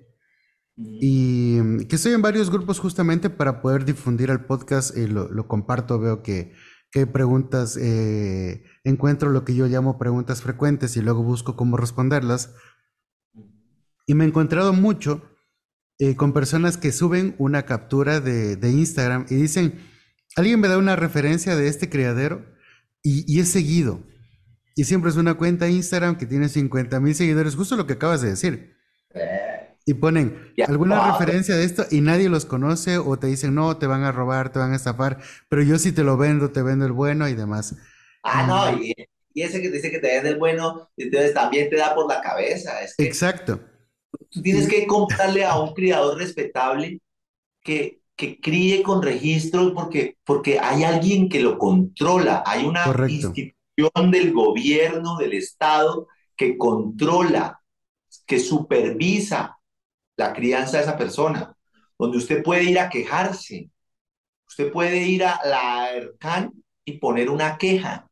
y 0.76 1.58
mm, 1.62 1.88
que 1.88 1.96
estoy 1.96 2.14
en 2.14 2.22
varios 2.22 2.50
grupos 2.52 2.80
justamente 2.80 3.30
para 3.30 3.62
poder 3.62 3.86
difundir 3.86 4.30
el 4.30 4.46
podcast 4.46 4.96
y 4.96 5.08
lo 5.08 5.48
comparto, 5.48 6.00
veo 6.00 6.22
que 6.22 6.54
qué 6.92 7.08
preguntas 7.08 7.78
eh, 7.78 8.64
encuentro 8.84 9.30
lo 9.30 9.46
que 9.46 9.56
yo 9.56 9.66
llamo 9.68 9.98
preguntas 9.98 10.42
frecuentes 10.42 10.98
y 10.98 11.02
luego 11.02 11.24
busco 11.24 11.56
cómo 11.56 11.78
responderlas. 11.78 12.54
Y 14.06 14.14
me 14.14 14.26
he 14.26 14.28
encontrado 14.28 14.74
mucho 14.74 15.24
eh, 16.02 16.16
con 16.16 16.34
personas 16.34 16.78
que 16.78 16.92
suben 16.92 17.36
una 17.38 17.62
captura 17.68 18.20
de, 18.20 18.58
Instagram 18.64 19.28
y 19.30 19.36
dicen, 19.36 19.80
alguien 20.36 20.60
me 20.60 20.68
da 20.68 20.80
una 20.80 20.96
referencia 20.96 21.56
de 21.56 21.68
este 21.68 21.92
criadero 21.92 22.44
y, 23.04 23.24
y 23.32 23.40
es 23.40 23.50
seguido. 23.50 24.02
Y 24.76 24.86
siempre 24.86 25.12
es 25.12 25.18
una 25.18 25.36
cuenta 25.36 25.70
Instagram 25.70 26.18
que 26.18 26.26
tiene 26.26 26.50
50 26.50 27.00
mil 27.00 27.14
seguidores, 27.14 27.56
justo 27.56 27.76
lo 27.76 27.86
que 27.86 27.94
acabas 27.94 28.24
de 28.24 28.30
decir. 28.30 28.78
Y 29.86 29.94
ponen 29.94 30.52
alguna 30.68 31.12
referencia 31.12 31.56
de 31.56 31.66
esto 31.66 31.86
y 31.92 32.02
nadie 32.02 32.30
los 32.30 32.46
conoce 32.46 32.98
o 32.98 33.20
te 33.20 33.28
dicen, 33.28 33.54
no, 33.54 33.78
te 33.78 33.86
van 33.86 34.04
a 34.04 34.12
robar, 34.12 34.52
te 34.52 34.58
van 34.58 34.74
a 34.74 34.78
estafar, 34.78 35.20
pero 35.50 35.62
yo 35.62 35.78
sí 35.78 35.92
te 35.92 36.04
lo 36.04 36.18
vendo, 36.18 36.50
te 36.50 36.64
vendo 36.64 36.88
el 36.88 36.94
bueno 36.94 37.30
y 37.30 37.36
demás. 37.36 37.76
Ah, 38.24 38.48
no, 38.48 38.82
y, 38.82 38.96
ese 39.36 39.62
que 39.62 39.70
te 39.70 39.76
dice 39.76 39.92
que 39.92 40.00
te 40.00 40.08
vende 40.08 40.30
el 40.32 40.40
bueno, 40.40 40.90
entonces 40.98 41.36
también 41.36 41.70
te 41.70 41.76
da 41.76 41.94
por 41.94 42.12
la 42.12 42.22
cabeza. 42.22 42.72
Exacto. 42.98 43.60
Tú 44.30 44.42
tienes 44.42 44.68
que 44.68 44.86
comprarle 44.88 45.46
a 45.46 45.60
un 45.60 45.74
criador 45.74 46.18
respetable 46.18 47.00
que, 47.62 48.02
que 48.16 48.40
críe 48.40 48.84
con 48.84 49.02
registro 49.02 49.74
porque, 49.74 50.18
porque 50.24 50.60
hay 50.60 50.84
alguien 50.84 51.30
que 51.30 51.42
lo 51.42 51.58
controla, 51.58 52.44
hay 52.46 52.66
una 52.66 52.86
institución 53.08 54.12
del 54.12 54.34
gobierno, 54.34 55.18
del 55.18 55.34
Estado, 55.34 56.08
que 56.36 56.58
controla, 56.58 57.62
que 58.26 58.40
supervisa 58.40 59.58
la 60.18 60.34
crianza 60.34 60.78
de 60.78 60.84
esa 60.84 60.98
persona, 60.98 61.56
donde 61.98 62.18
usted 62.18 62.44
puede 62.44 62.64
ir 62.64 62.80
a 62.80 62.90
quejarse, 62.90 63.70
usted 64.48 64.72
puede 64.72 64.98
ir 65.04 65.24
a 65.24 65.40
la 65.46 65.92
ERCAN 65.92 66.52
y 66.86 66.98
poner 66.98 67.30
una 67.30 67.58
queja 67.58 68.08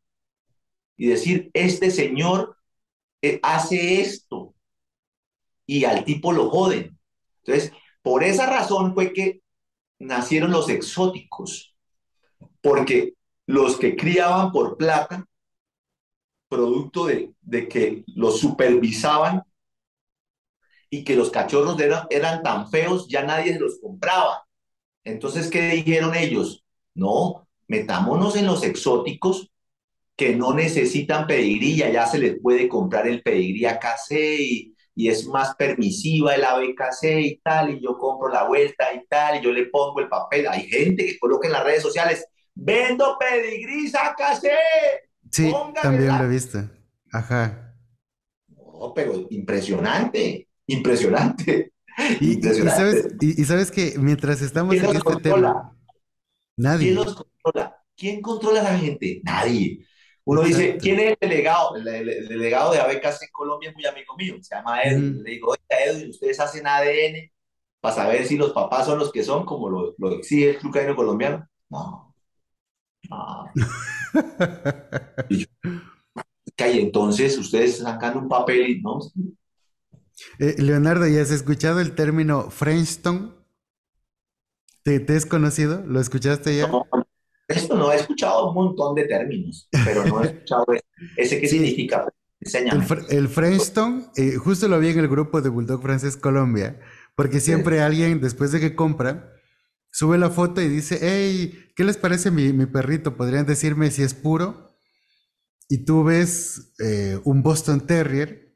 y 1.00 1.08
decir, 1.08 1.50
este 1.54 1.92
señor 1.92 2.58
eh, 3.22 3.40
hace 3.42 4.02
esto 4.02 4.29
y 5.78 5.86
al 5.86 6.04
tipo 6.04 6.32
lo 6.32 6.50
joden. 6.50 6.98
Entonces, 7.44 7.72
por 8.02 8.24
esa 8.24 8.48
razón 8.48 8.94
fue 8.94 9.14
que 9.14 9.42
nacieron 10.00 10.52
los 10.52 10.70
exóticos, 10.70 11.76
porque 12.62 13.14
los 13.46 13.78
que 13.78 13.96
criaban 13.96 14.52
por 14.52 14.78
plata, 14.78 15.26
producto 16.48 17.06
de, 17.06 17.34
de 17.42 17.68
que 17.68 18.04
los 18.08 18.40
supervisaban, 18.40 19.44
y 20.90 21.04
que 21.04 21.16
los 21.16 21.30
cachorros 21.30 21.78
eran, 22.10 22.44
tan 22.44 22.70
feos, 22.70 23.08
ya 23.08 23.24
nadie 23.24 23.54
se 23.54 23.60
los 23.60 23.80
compraba. 23.80 24.44
Entonces, 25.04 25.50
¿qué 25.50 25.70
dijeron 25.70 26.16
ellos? 26.16 26.64
No, 26.96 27.48
metámonos 27.68 28.36
en 28.36 28.48
los 28.48 28.64
exóticos 28.64 29.52
que 30.16 30.36
no 30.36 30.54
necesitan 30.54 31.28
pedigrí, 31.28 31.78
ya 31.78 32.06
se 32.08 32.18
les 32.18 32.42
puede 32.42 32.68
comprar 32.68 33.08
el 33.08 33.22
pedigrí 33.22 33.66
AKC 33.66 34.12
y, 34.12 34.76
y 35.00 35.08
es 35.08 35.26
más 35.28 35.56
permisiva 35.56 36.36
el 36.36 36.44
ABKC 36.44 37.04
y 37.22 37.38
tal, 37.42 37.70
y 37.70 37.82
yo 37.82 37.98
compro 37.98 38.28
la 38.28 38.44
vuelta 38.44 38.94
y 38.94 39.06
tal, 39.08 39.40
y 39.40 39.44
yo 39.44 39.52
le 39.52 39.68
pongo 39.68 40.02
el 40.02 40.10
papel. 40.10 40.46
Hay 40.48 40.68
gente 40.68 41.06
que 41.06 41.18
coloca 41.18 41.48
en 41.48 41.54
las 41.54 41.64
redes 41.64 41.84
sociales, 41.84 42.26
vendo 42.54 43.18
pedigrí 43.18 43.88
AKC. 43.88 44.50
Sí, 45.32 45.54
también 45.82 46.18
lo 46.18 46.26
he 46.26 46.28
visto. 46.28 46.60
Ajá. 47.14 47.76
No, 48.50 48.94
pero 48.94 49.26
impresionante 49.30 50.50
impresionante. 50.70 51.74
Y, 52.22 52.42
sabes, 52.42 53.72
que 53.72 53.96
mientras 53.98 54.42
estamos 54.42 54.76
en 54.76 54.86
este 54.86 55.16
tema, 55.22 55.76
nadie. 56.56 56.94
¿Quién 56.94 57.14
controla? 57.14 57.78
¿Quién 57.96 58.22
controla 58.22 58.62
a 58.62 58.64
la 58.64 58.80
gente? 58.80 59.22
Nadie. 59.24 59.86
Uno 60.30 60.44
dice, 60.44 60.78
¿quién 60.78 61.00
es 61.00 61.18
el 61.20 61.30
delegado? 61.30 61.76
El, 61.76 61.84
delegado 61.84 62.72
de 62.72 62.80
ABCAS 62.80 63.24
en 63.24 63.30
Colombia 63.32 63.70
es 63.70 63.76
muy 63.76 63.84
amigo 63.88 64.16
mío, 64.16 64.36
se 64.42 64.54
llama 64.54 64.80
Edwin. 64.84 65.24
Le 65.24 65.32
digo, 65.32 65.50
oiga, 65.50 65.84
Edwin, 65.84 66.12
ustedes 66.12 66.40
hacen 66.40 66.68
ADN 66.68 67.32
para 67.82 67.96
saber 67.96 68.28
si 68.28 68.38
los 68.38 68.52
papás 68.52 68.86
son 68.86 69.00
los 69.00 69.12
que 69.12 69.24
son, 69.24 69.44
como 69.44 69.72
lo, 69.72 69.96
lo 69.98 70.12
exige 70.12 70.52
el 70.52 70.58
club 70.58 70.96
colombiano. 70.96 71.50
No. 71.68 72.14
No. 73.10 73.52
y 75.28 76.80
entonces 76.80 77.36
ustedes 77.36 77.80
sacando 77.80 78.20
un 78.20 78.30
papel 78.30 78.70
y 78.70 78.82
no, 78.84 79.00
eh, 80.38 80.56
Leonardo, 80.60 81.08
¿ya 81.08 81.24
has 81.24 81.32
escuchado 81.32 81.80
el 81.80 81.96
término 81.96 82.52
Frenchton? 82.52 83.36
¿Te, 84.84 85.00
¿Te, 85.00 85.16
has 85.16 85.26
conocido? 85.26 85.82
¿Lo 85.88 86.00
escuchaste 86.00 86.56
ya? 86.56 86.68
No, 86.68 86.86
esto 87.50 87.76
no 87.76 87.92
he 87.92 87.96
escuchado 87.96 88.50
un 88.50 88.56
montón 88.56 88.96
de 88.96 89.06
términos, 89.06 89.68
pero 89.84 90.06
no 90.06 90.24
he 90.24 90.28
escuchado 90.28 90.66
ese. 91.18 91.40
qué 91.40 91.48
significa? 91.48 92.08
Enséñame. 92.40 92.86
El, 93.10 93.28
Frenchton, 93.28 94.10
eh, 94.16 94.36
justo 94.36 94.68
lo 94.68 94.80
vi 94.80 94.90
en 94.90 95.00
el 95.00 95.08
grupo 95.10 95.42
de 95.42 95.50
Bulldog 95.50 95.82
Francés 95.82 96.16
Colombia, 96.16 96.80
porque 97.16 97.40
siempre 97.40 97.82
alguien, 97.82 98.22
después 98.22 98.52
de 98.52 98.60
que 98.60 98.76
compra, 98.76 99.34
sube 99.92 100.18
la 100.18 100.30
foto 100.30 100.62
y 100.62 100.70
dice, 100.70 101.00
hey, 101.02 101.72
¿qué 101.76 101.84
les 101.84 101.98
parece 101.98 102.32
mi, 102.32 102.54
mi 102.54 102.66
perrito? 102.66 103.18
¿Podrían 103.18 103.46
decirme 103.46 103.92
si 103.92 104.04
es 104.04 104.14
puro? 104.14 104.70
Y 105.68 105.86
tú 105.86 106.04
ves 106.04 106.74
eh, 106.80 107.20
un 107.26 107.44
Boston 107.44 107.82
Terrier 107.82 108.50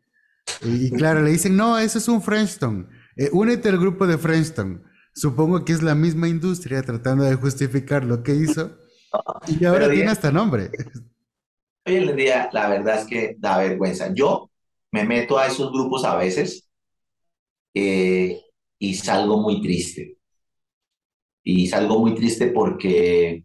y, 0.62 0.92
claro, 0.92 1.22
le 1.22 1.32
dicen, 1.32 1.56
no, 1.56 1.78
eso 1.78 1.98
es 1.98 2.08
un 2.08 2.22
Frenchton. 2.22 2.90
Eh, 3.16 3.30
únete 3.32 3.70
al 3.70 3.78
grupo 3.78 4.08
de 4.08 4.18
Frenchton. 4.18 4.84
Supongo 5.14 5.64
que 5.66 5.74
es 5.74 5.84
la 5.84 5.96
misma 5.96 6.28
industria 6.28 6.82
tratando 6.82 7.24
de 7.24 7.36
justificar 7.36 8.04
lo 8.04 8.24
que 8.24 8.36
hizo. 8.36 8.78
Y 9.48 9.66
ahora 9.66 9.90
tiene 9.90 10.12
hasta 10.12 10.32
nombre. 10.32 10.70
Hoy 11.86 11.96
en 11.96 12.16
día, 12.16 12.50
la 12.54 12.70
verdad 12.70 13.02
es 13.02 13.06
que 13.06 13.36
da 13.38 13.58
vergüenza. 13.58 14.14
Yo 14.14 14.50
me 14.92 15.04
meto 15.04 15.38
a 15.38 15.48
esos 15.48 15.72
grupos 15.72 16.06
a 16.06 16.16
veces 16.16 16.70
eh, 17.74 18.42
y 18.80 18.94
salgo 18.94 19.42
muy 19.42 19.62
triste. 19.62 20.18
Y 21.44 21.68
salgo 21.68 22.00
muy 22.00 22.16
triste 22.16 22.48
porque, 22.48 23.44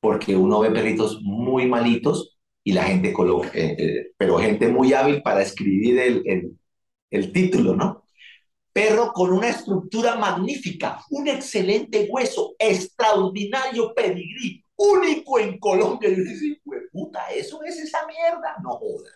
porque 0.00 0.36
uno 0.36 0.60
ve 0.60 0.70
perritos 0.70 1.20
muy 1.22 1.66
malitos 1.66 2.36
y 2.64 2.72
la 2.72 2.84
gente 2.84 3.12
coloca, 3.12 3.50
eh, 3.54 3.76
eh, 3.78 4.12
pero 4.16 4.38
gente 4.38 4.68
muy 4.68 4.92
hábil 4.94 5.22
para 5.22 5.42
escribir 5.42 5.98
el, 5.98 6.56
el, 7.10 7.32
título, 7.32 7.76
¿no? 7.76 8.04
Perro 8.72 9.12
con 9.12 9.32
una 9.32 9.50
estructura 9.50 10.16
magnífica, 10.16 11.04
un 11.10 11.28
excelente 11.28 12.08
hueso, 12.10 12.54
extraordinario 12.58 13.94
pedigrí, 13.94 14.63
único 14.92 15.38
en 15.38 15.58
Colombia. 15.58 16.08
Y 16.10 16.16
yo 16.16 16.22
dije, 16.22 16.60
puta, 16.92 17.30
eso 17.32 17.62
es 17.62 17.78
esa 17.78 18.06
mierda. 18.06 18.56
No 18.62 18.70
joda. 18.70 19.10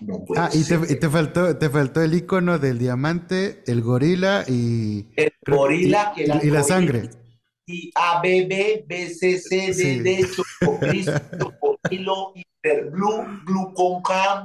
No 0.00 0.24
ah, 0.36 0.48
y 0.52 0.64
te, 0.96 1.10
faltó, 1.10 1.58
te 1.58 1.68
faltó 1.68 2.00
el 2.02 2.14
icono 2.14 2.58
del 2.58 2.78
diamante, 2.78 3.62
el 3.66 3.82
gorila 3.82 4.44
y. 4.46 5.06
El 5.16 5.32
gorila 5.46 6.12
y, 6.16 6.24
que 6.24 6.46
y 6.46 6.50
la 6.50 6.62
sangre. 6.62 7.10
Y 7.66 7.90
ABB, 7.94 8.86
BCC, 8.86 9.74
DD, 9.74 10.26
Cristo, 10.80 11.58
y 11.90 11.98
blue, 12.90 13.24
glucon, 13.44 14.02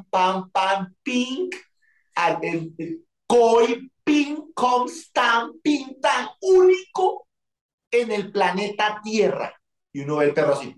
pam, 0.10 0.50
pam, 0.52 0.96
pink, 1.04 1.56
koi, 3.28 3.92
pink, 4.04 4.54
constant, 4.54 5.62
pink, 5.62 6.00
tan 6.02 6.28
único 6.42 7.28
en 7.92 8.12
el 8.12 8.32
planeta 8.32 9.00
Tierra. 9.04 9.54
Y 9.94 10.02
uno 10.02 10.18
ve 10.18 10.26
el 10.26 10.34
perro 10.34 10.54
así. 10.54 10.76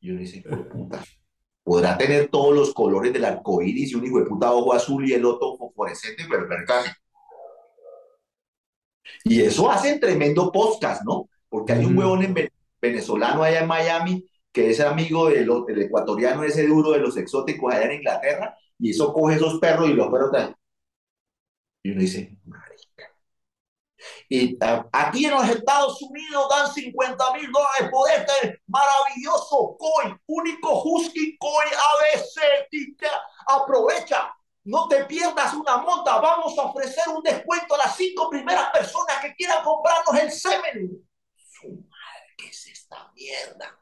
Y 0.00 0.10
uno 0.10 0.20
dice, 0.20 0.42
puta, 0.70 1.02
podrá 1.62 1.96
tener 1.96 2.28
todos 2.28 2.54
los 2.54 2.74
colores 2.74 3.12
del 3.12 3.24
arco 3.24 3.62
iris 3.62 3.92
y 3.92 3.94
un 3.94 4.06
hijo 4.06 4.18
de 4.18 4.26
puta 4.26 4.52
ojo 4.52 4.72
azul 4.72 5.08
y 5.08 5.12
el 5.12 5.24
otro 5.24 5.56
fosforescente, 5.56 6.24
pero 6.28 6.44
el 6.44 6.64
casi. 6.66 6.90
Y 9.24 9.40
eso 9.40 9.70
hace 9.70 9.98
tremendo 9.98 10.50
podcast, 10.50 11.02
¿no? 11.04 11.28
Porque 11.48 11.72
hay 11.72 11.84
un 11.84 11.96
huevón 11.96 12.22
en 12.22 12.50
venezolano 12.80 13.42
allá 13.42 13.60
en 13.60 13.68
Miami 13.68 14.26
que 14.52 14.70
es 14.70 14.80
amigo 14.80 15.30
del, 15.30 15.48
ecuatoriano 15.82 16.44
ese 16.44 16.66
duro 16.66 16.92
de 16.92 16.98
los 16.98 17.16
exóticos 17.16 17.72
allá 17.72 17.86
en 17.86 17.92
Inglaterra, 17.92 18.56
y 18.78 18.90
eso 18.90 19.12
coge 19.12 19.36
esos 19.36 19.58
perros 19.58 19.88
y 19.88 19.94
los 19.94 20.08
perros 20.08 20.30
Y 21.82 21.90
uno 21.92 22.00
dice. 22.00 22.36
Uh, 24.32 24.88
aquí 24.92 25.26
en 25.26 25.32
los 25.32 25.46
Estados 25.46 26.00
Unidos 26.00 26.46
dan 26.48 26.72
50 26.72 27.34
mil 27.34 27.52
dólares 27.52 27.90
por 27.90 28.10
este 28.10 28.62
maravilloso 28.66 29.76
coin, 29.78 30.18
único 30.26 30.82
Husky 30.82 31.36
coin 31.36 31.68
ABC. 31.68 32.66
Aprovecha, 33.46 34.34
no 34.64 34.88
te 34.88 35.04
pierdas 35.04 35.52
una 35.52 35.76
monta. 35.78 36.18
Vamos 36.18 36.58
a 36.58 36.62
ofrecer 36.62 37.04
un 37.14 37.22
descuento 37.22 37.74
a 37.74 37.78
las 37.78 37.96
cinco 37.96 38.30
primeras 38.30 38.70
personas 38.70 39.18
que 39.20 39.34
quieran 39.34 39.62
comprarnos 39.62 40.14
el 40.22 40.30
semen. 40.30 41.06
Su 41.36 41.68
madre, 41.68 42.34
¿qué 42.38 42.46
es 42.46 42.66
esta 42.68 43.12
mierda? 43.14 43.78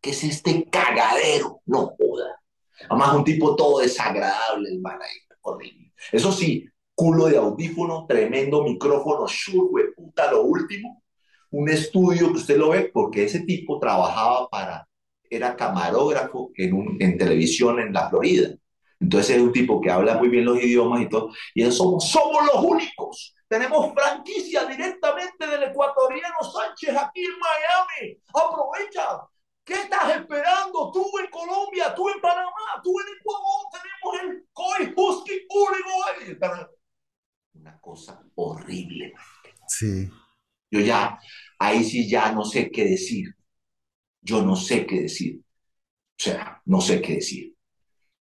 ¿Qué 0.00 0.10
es 0.10 0.24
este 0.24 0.68
cagadero? 0.70 1.60
No 1.66 1.94
joda. 1.96 2.40
Además, 2.88 3.14
un 3.14 3.24
tipo 3.24 3.54
todo 3.54 3.78
desagradable, 3.78 4.70
el 4.70 4.80
man 4.80 5.00
ahí, 5.00 5.16
horrible. 5.42 5.92
Eso 6.10 6.32
sí, 6.32 6.68
culo 6.94 7.26
de 7.26 7.36
audífono, 7.36 8.06
tremendo 8.06 8.62
micrófono, 8.62 9.26
Shure, 9.26 9.92
puta, 9.96 10.30
lo 10.30 10.42
último. 10.42 11.02
Un 11.50 11.68
estudio 11.68 12.28
que 12.28 12.38
usted 12.38 12.56
lo 12.56 12.70
ve, 12.70 12.90
porque 12.92 13.24
ese 13.24 13.40
tipo 13.40 13.78
trabajaba 13.78 14.48
para, 14.48 14.88
era 15.28 15.56
camarógrafo 15.56 16.50
en, 16.56 16.74
un, 16.74 16.96
en 17.00 17.18
televisión 17.18 17.80
en 17.80 17.92
la 17.92 18.08
Florida. 18.08 18.50
Entonces 19.00 19.36
es 19.36 19.42
un 19.42 19.52
tipo 19.52 19.80
que 19.80 19.90
habla 19.90 20.16
muy 20.16 20.28
bien 20.28 20.44
los 20.44 20.62
idiomas 20.62 21.02
y 21.02 21.08
todo. 21.08 21.30
Y 21.54 21.62
eso 21.62 21.72
somos, 21.72 22.08
somos 22.08 22.42
los 22.52 22.64
únicos. 22.64 23.34
Tenemos 23.48 23.92
franquicia 23.92 24.64
directamente 24.64 25.46
del 25.46 25.64
ecuatoriano 25.64 26.36
Sánchez 26.42 26.96
aquí 26.96 27.22
en 27.24 27.38
Miami. 27.38 28.18
Aprovecha. 28.32 29.28
¿Qué 29.64 29.74
estás 29.74 30.16
esperando? 30.16 30.90
Tú 30.92 31.06
en 31.18 31.30
Colombia, 31.30 31.94
tú 31.94 32.08
en 32.08 32.20
Panamá, 32.20 32.80
tú 32.82 32.94
en 33.00 33.06
Ecuador. 33.18 33.66
Tenemos 33.72 34.22
el 34.22 34.46
COI 34.52 34.94
Husky 34.96 35.46
Uruguay 35.48 36.73
una 37.64 37.80
cosa 37.80 38.22
horrible. 38.34 39.14
Sí. 39.66 40.10
Yo 40.70 40.80
ya, 40.80 41.18
ahí 41.58 41.82
sí 41.82 42.06
ya 42.06 42.30
no 42.30 42.44
sé 42.44 42.70
qué 42.70 42.84
decir. 42.84 43.34
Yo 44.20 44.42
no 44.42 44.54
sé 44.54 44.84
qué 44.86 45.00
decir. 45.02 45.40
O 45.40 46.22
sea, 46.22 46.60
no 46.66 46.82
sé 46.82 47.00
qué 47.00 47.14
decir. 47.14 47.54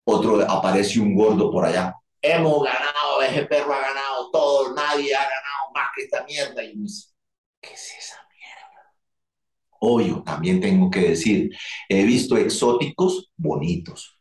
Otro 0.06 0.50
aparece 0.50 1.02
un 1.02 1.14
gordo 1.14 1.52
por 1.52 1.66
allá. 1.66 1.94
Hemos 2.22 2.64
ganado, 2.64 3.22
ese 3.22 3.46
perro 3.46 3.74
ha 3.74 3.82
ganado 3.82 4.32
todo, 4.32 4.74
nadie 4.74 5.14
ha 5.14 5.24
ganado 5.24 5.72
más 5.74 5.90
que 5.94 6.04
esta 6.04 6.24
mierda. 6.24 6.64
Y 6.64 6.78
me 6.78 6.84
dice, 6.84 7.10
¿qué 7.60 7.74
es 7.74 7.96
esa 8.00 8.26
mierda? 8.34 8.96
Obvio, 9.82 10.24
también 10.24 10.62
tengo 10.62 10.90
que 10.90 11.02
decir, 11.10 11.52
he 11.90 12.06
visto 12.06 12.38
exóticos 12.38 13.30
bonitos. 13.36 14.18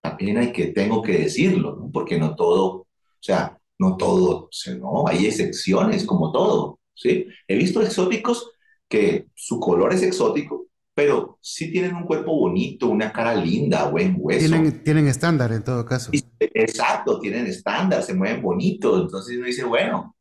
También 0.00 0.38
hay 0.38 0.52
que, 0.52 0.68
tengo 0.68 1.02
que 1.02 1.18
decirlo, 1.18 1.74
¿no? 1.74 1.90
porque 1.90 2.16
no 2.16 2.36
todo, 2.36 2.66
o 2.68 2.86
sea, 3.18 3.59
no 3.80 3.96
todo, 3.96 4.50
no, 4.78 5.08
hay 5.08 5.24
excepciones 5.24 6.04
como 6.04 6.30
todo, 6.30 6.80
¿sí? 6.94 7.26
He 7.48 7.56
visto 7.56 7.80
exóticos 7.80 8.52
que 8.86 9.26
su 9.34 9.58
color 9.58 9.94
es 9.94 10.02
exótico, 10.02 10.66
pero 10.94 11.38
sí 11.40 11.72
tienen 11.72 11.96
un 11.96 12.04
cuerpo 12.04 12.36
bonito, 12.36 12.88
una 12.88 13.10
cara 13.10 13.34
linda, 13.34 13.88
buen 13.88 14.16
hueso. 14.18 14.46
Tienen, 14.46 14.84
tienen 14.84 15.08
estándar 15.08 15.50
en 15.52 15.64
todo 15.64 15.86
caso. 15.86 16.10
Exacto, 16.38 17.20
tienen 17.20 17.46
estándar, 17.46 18.02
se 18.02 18.12
mueven 18.12 18.42
bonito, 18.42 19.00
entonces 19.00 19.38
uno 19.38 19.46
dice, 19.46 19.64
bueno, 19.64 20.14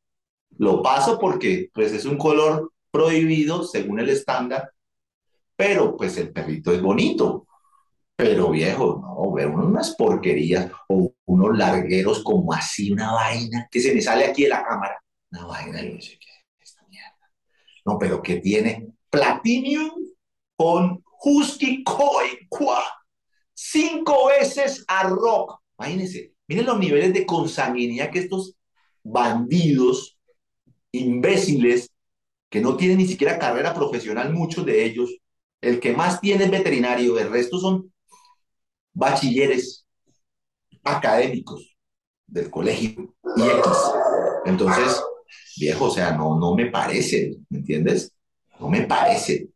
lo 0.58 0.82
paso 0.82 1.20
porque 1.20 1.70
pues 1.74 1.92
es 1.92 2.06
un 2.06 2.18
color 2.18 2.72
prohibido 2.92 3.66
según 3.66 4.00
el 4.00 4.08
estándar, 4.08 4.72
pero 5.58 5.98
pues 5.98 6.18
el 6.18 6.32
perrito 6.32 6.72
es 6.72 6.82
bonito, 6.82 7.46
pero 8.20 8.50
viejo, 8.50 9.00
no, 9.02 9.32
ver 9.32 9.48
unas 9.48 9.96
porquerías 9.96 10.70
o 10.90 11.14
unos 11.24 11.58
largueros 11.58 12.22
como 12.22 12.52
así, 12.52 12.92
una 12.92 13.14
vaina 13.14 13.70
que 13.72 13.80
se 13.80 13.96
me 13.96 14.02
sale 14.02 14.26
aquí 14.26 14.44
de 14.44 14.50
la 14.50 14.62
cámara. 14.62 15.02
Una 15.32 15.46
vaina, 15.46 15.82
yo 15.82 16.02
sé 16.02 16.20
qué 16.20 16.28
esta 16.60 16.86
mierda. 16.90 17.32
No, 17.86 17.98
pero 17.98 18.22
que 18.22 18.42
tiene 18.42 18.90
Platinum 19.10 19.92
con 20.58 21.02
Husky 21.24 21.82
Koi 21.82 22.46
Qua. 22.50 22.84
Cinco 23.54 24.28
veces 24.28 24.84
a 24.90 25.08
Rock. 25.08 25.62
Imagínense, 25.78 26.34
miren 26.46 26.66
los 26.66 26.78
niveles 26.78 27.14
de 27.14 27.26
consanguinidad 27.26 28.12
que 28.12 28.20
estos 28.20 28.54
bandidos, 29.02 30.20
imbéciles, 30.92 31.90
que 32.50 32.60
no 32.60 32.76
tienen 32.76 32.98
ni 32.98 33.08
siquiera 33.08 33.40
carrera 33.40 33.74
profesional, 33.74 34.34
muchos 34.34 34.66
de 34.66 34.84
ellos, 34.84 35.10
el 35.62 35.80
que 35.80 35.94
más 35.94 36.20
tiene 36.20 36.44
es 36.44 36.52
veterinario, 36.52 37.18
el 37.18 37.30
resto 37.30 37.60
son 37.60 37.94
bachilleres 38.94 39.86
académicos 40.84 41.76
del 42.28 42.50
colegio 42.50 43.16
y 43.36 43.42
X. 43.42 43.72
Entonces, 44.46 45.04
viejo, 45.58 45.86
o 45.86 45.92
sea, 45.92 46.12
no, 46.12 46.38
no 46.40 46.56
me 46.56 46.68
parece, 46.68 47.38
¿me 47.50 47.60
entiendes? 47.60 48.14
No 48.60 48.70
me 48.70 48.82
parece. 48.82 49.50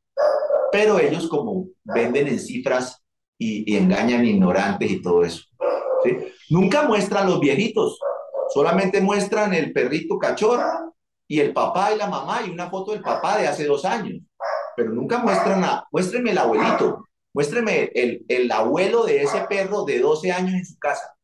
Pero 0.71 0.99
ellos 0.99 1.27
como 1.27 1.67
venden 1.83 2.27
en 2.27 2.39
cifras 2.39 3.03
y, 3.37 3.75
engañan 3.75 4.25
ignorantes 4.25 4.89
y 4.89 5.01
todo 5.01 5.23
eso. 5.23 5.43
Nunca 6.49 6.83
muestran 6.83 7.27
los 7.27 7.39
viejitos, 7.39 7.97
solamente 8.53 9.01
muestran 9.01 9.53
el 9.53 9.71
perrito 9.71 10.17
cachorro 10.17 10.93
y 11.27 11.39
el 11.39 11.53
papá 11.53 11.93
y 11.93 11.97
la 11.97 12.07
mamá 12.07 12.41
y 12.45 12.49
una 12.49 12.69
foto 12.69 12.91
del 12.91 13.01
papá 13.01 13.37
de 13.37 13.47
hace 13.47 13.65
dos 13.65 13.85
años. 13.85 14.21
Pero 14.75 14.91
nunca 14.91 15.19
muestran 15.19 15.63
a, 15.63 15.85
muéstrenme 15.91 16.31
el 16.31 16.37
abuelito, 16.37 17.05
Muéstreme 17.33 17.91
el, 17.95 18.25
el 18.27 18.51
abuelo 18.51 19.05
de 19.05 19.23
ese 19.23 19.41
perro 19.49 19.83
de 19.85 19.99
12 19.99 20.31
años 20.31 20.53
en 20.53 20.65
su 20.65 20.77
casa. 20.77 21.15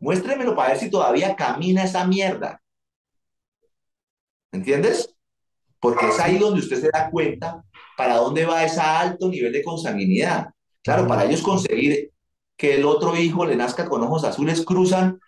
Muéstremelo 0.00 0.54
para 0.54 0.70
ver 0.70 0.78
si 0.78 0.90
todavía 0.90 1.36
camina 1.36 1.84
esa 1.84 2.06
mierda. 2.06 2.62
¿Entiendes? 4.52 5.14
Porque 5.80 6.08
es 6.08 6.18
ahí 6.20 6.38
donde 6.38 6.60
usted 6.60 6.80
se 6.80 6.90
da 6.90 7.10
cuenta 7.10 7.64
para 7.96 8.16
dónde 8.16 8.44
va 8.44 8.64
ese 8.64 8.80
alto 8.80 9.28
nivel 9.28 9.52
de 9.52 9.62
consanguinidad. 9.62 10.48
Claro, 10.82 11.06
para 11.06 11.24
ellos 11.24 11.42
conseguir 11.42 12.12
que 12.56 12.76
el 12.76 12.84
otro 12.84 13.16
hijo 13.16 13.44
le 13.44 13.56
nazca 13.56 13.88
con 13.88 14.02
ojos 14.02 14.24
azules, 14.24 14.64
cruzan 14.64 15.18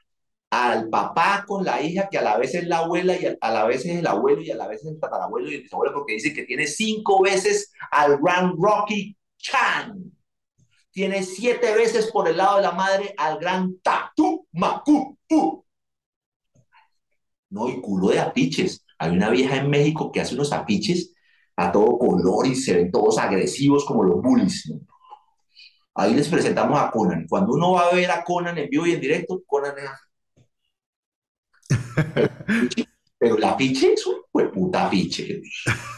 al 0.51 0.89
papá 0.89 1.45
con 1.47 1.65
la 1.65 1.83
hija, 1.83 2.09
que 2.09 2.19
a 2.19 2.23
la 2.23 2.37
vez 2.37 2.55
es 2.55 2.67
la 2.67 2.79
abuela 2.79 3.17
y 3.17 3.27
a 3.41 3.51
la 3.51 3.65
vez 3.65 3.85
es 3.85 3.97
el 3.97 4.07
abuelo 4.07 4.43
y 4.43 4.51
a 4.53 4.57
la 4.57 4.69
vez 4.69 4.81
es 4.83 4.93
el 4.93 5.01
tatarabuelo 5.01 5.51
y 5.51 5.57
el 5.57 5.62
bisabuelo, 5.62 5.93
porque 5.93 6.15
dice 6.15 6.33
que 6.33 6.45
tiene 6.45 6.67
cinco 6.67 7.23
veces 7.23 7.73
al 7.91 8.19
Grand 8.19 8.55
Rocky 8.57 9.17
Chan. 9.45 10.11
Tiene 10.91 11.23
siete 11.23 11.75
veces 11.75 12.11
por 12.11 12.29
el 12.29 12.39
lado 12.39 12.57
de 12.57 12.63
la 12.63 12.73
madre 12.73 13.15
al 13.17 13.39
gran 13.39 13.79
Tatu 13.81 14.47
Macu. 14.53 15.19
No, 17.51 17.69
y 17.69 17.81
culo 17.81 18.09
de 18.09 18.21
apiches. 18.21 18.85
Hay 18.99 19.11
una 19.11 19.31
vieja 19.31 19.57
en 19.57 19.69
México 19.69 20.11
que 20.11 20.21
hace 20.21 20.35
unos 20.35 20.53
apiches 20.53 21.15
a 21.57 21.71
todo 21.71 21.99
color 21.99 22.47
y 22.47 22.55
se 22.57 22.75
ven 22.75 22.91
todos 22.91 23.19
agresivos 23.19 23.85
como 23.85 24.03
los 24.03 24.23
bullies. 24.23 24.73
Ahí 25.95 26.15
les 26.15 26.29
presentamos 26.29 26.81
a 26.81 26.91
Conan. 26.91 27.27
Cuando 27.29 27.53
uno 27.55 27.73
va 27.73 27.89
a 27.89 27.95
ver 27.95 28.11
a 28.11 28.25
Conan 28.25 28.57
en 28.59 28.69
vivo 28.71 28.87
y 28.87 28.93
en 28.93 29.01
directo, 29.01 29.43
Conan 29.47 29.75
es... 29.79 29.91
Pero 33.19 33.39
la 33.39 33.57
piche 33.57 33.93
es 33.93 34.07
un 34.07 34.23
puta 34.53 34.91
piche. 34.91 35.43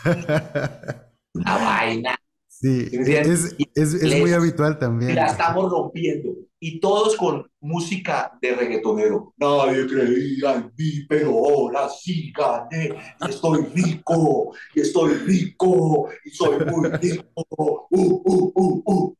Una 1.35 1.59
vaina 1.59 2.19
Sí, 2.59 2.89
es, 2.91 3.55
es, 3.75 3.93
es 3.93 4.19
muy 4.19 4.33
habitual 4.33 4.79
también. 4.79 5.15
La 5.15 5.27
estamos 5.27 5.71
rompiendo. 5.71 6.31
Y 6.59 6.81
todos 6.81 7.15
con 7.15 7.47
música 7.61 8.33
de 8.41 8.55
reggaetonero. 8.55 9.35
Nadie 9.37 9.87
creía 9.87 10.55
en 10.55 10.73
mí, 10.75 11.05
pero 11.07 11.33
ahora 11.33 11.87
sí 11.91 12.33
gané. 12.33 12.97
Estoy 13.29 13.67
rico, 13.75 14.55
y 14.75 14.81
estoy 14.81 15.15
rico, 15.17 16.09
y 16.25 16.31
soy 16.31 16.65
muy 16.65 16.89
rico. 16.93 17.25
Uh, 17.37 17.89
uh, 17.91 18.53
uh, 18.55 18.83
uh. 18.87 19.15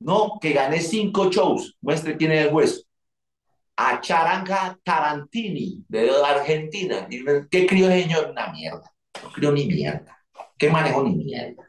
No, 0.00 0.38
que 0.40 0.52
gané 0.52 0.80
cinco 0.80 1.30
shows. 1.30 1.76
Muestre 1.80 2.16
quién 2.16 2.32
es 2.32 2.46
el 2.46 2.50
juez. 2.50 2.84
A 3.76 4.00
Charanga 4.00 4.76
Tarantini, 4.82 5.84
de 5.88 6.10
Argentina. 6.10 7.06
¿Qué 7.48 7.64
crió 7.64 7.86
señor? 7.86 8.30
Una 8.32 8.52
mierda. 8.52 8.92
Creo 9.34 9.52
ni 9.52 9.66
mierda. 9.66 10.18
¿Qué 10.58 10.70
manejo 10.70 11.02
ni 11.02 11.16
mierda? 11.16 11.62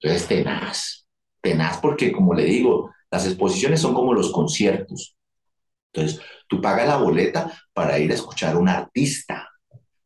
Entonces, 0.00 0.28
tenaz. 0.28 1.06
Tenaz 1.40 1.78
porque, 1.78 2.12
como 2.12 2.34
le 2.34 2.44
digo, 2.44 2.90
las 3.10 3.26
exposiciones 3.26 3.80
son 3.80 3.94
como 3.94 4.12
los 4.12 4.30
conciertos. 4.30 5.16
Entonces, 5.92 6.20
tú 6.48 6.60
pagas 6.60 6.88
la 6.88 6.98
boleta 6.98 7.52
para 7.72 7.98
ir 7.98 8.10
a 8.10 8.14
escuchar 8.14 8.54
a 8.54 8.58
un 8.58 8.68
artista. 8.68 9.48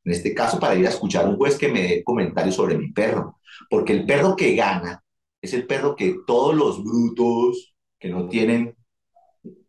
En 0.05 0.13
este 0.13 0.35
caso, 0.35 0.59
para 0.59 0.77
ir 0.77 0.87
a 0.87 0.91
escuchar 0.91 1.25
a 1.25 1.29
un 1.29 1.37
juez 1.37 1.59
que 1.59 1.69
me 1.69 1.83
dé 1.83 2.05
comentarios 2.05 2.55
sobre 2.55 2.79
mi 2.79 2.93
perro. 2.93 3.41
Porque 3.69 3.93
el 3.93 4.07
perro 4.07 4.37
que 4.37 4.55
gana 4.55 5.03
es 5.43 5.55
el 5.55 5.67
perro 5.67 5.97
que 5.97 6.17
todos 6.27 6.55
los 6.55 6.83
brutos 6.83 7.75
que 7.99 8.09
no 8.09 8.29
tienen, 8.29 8.77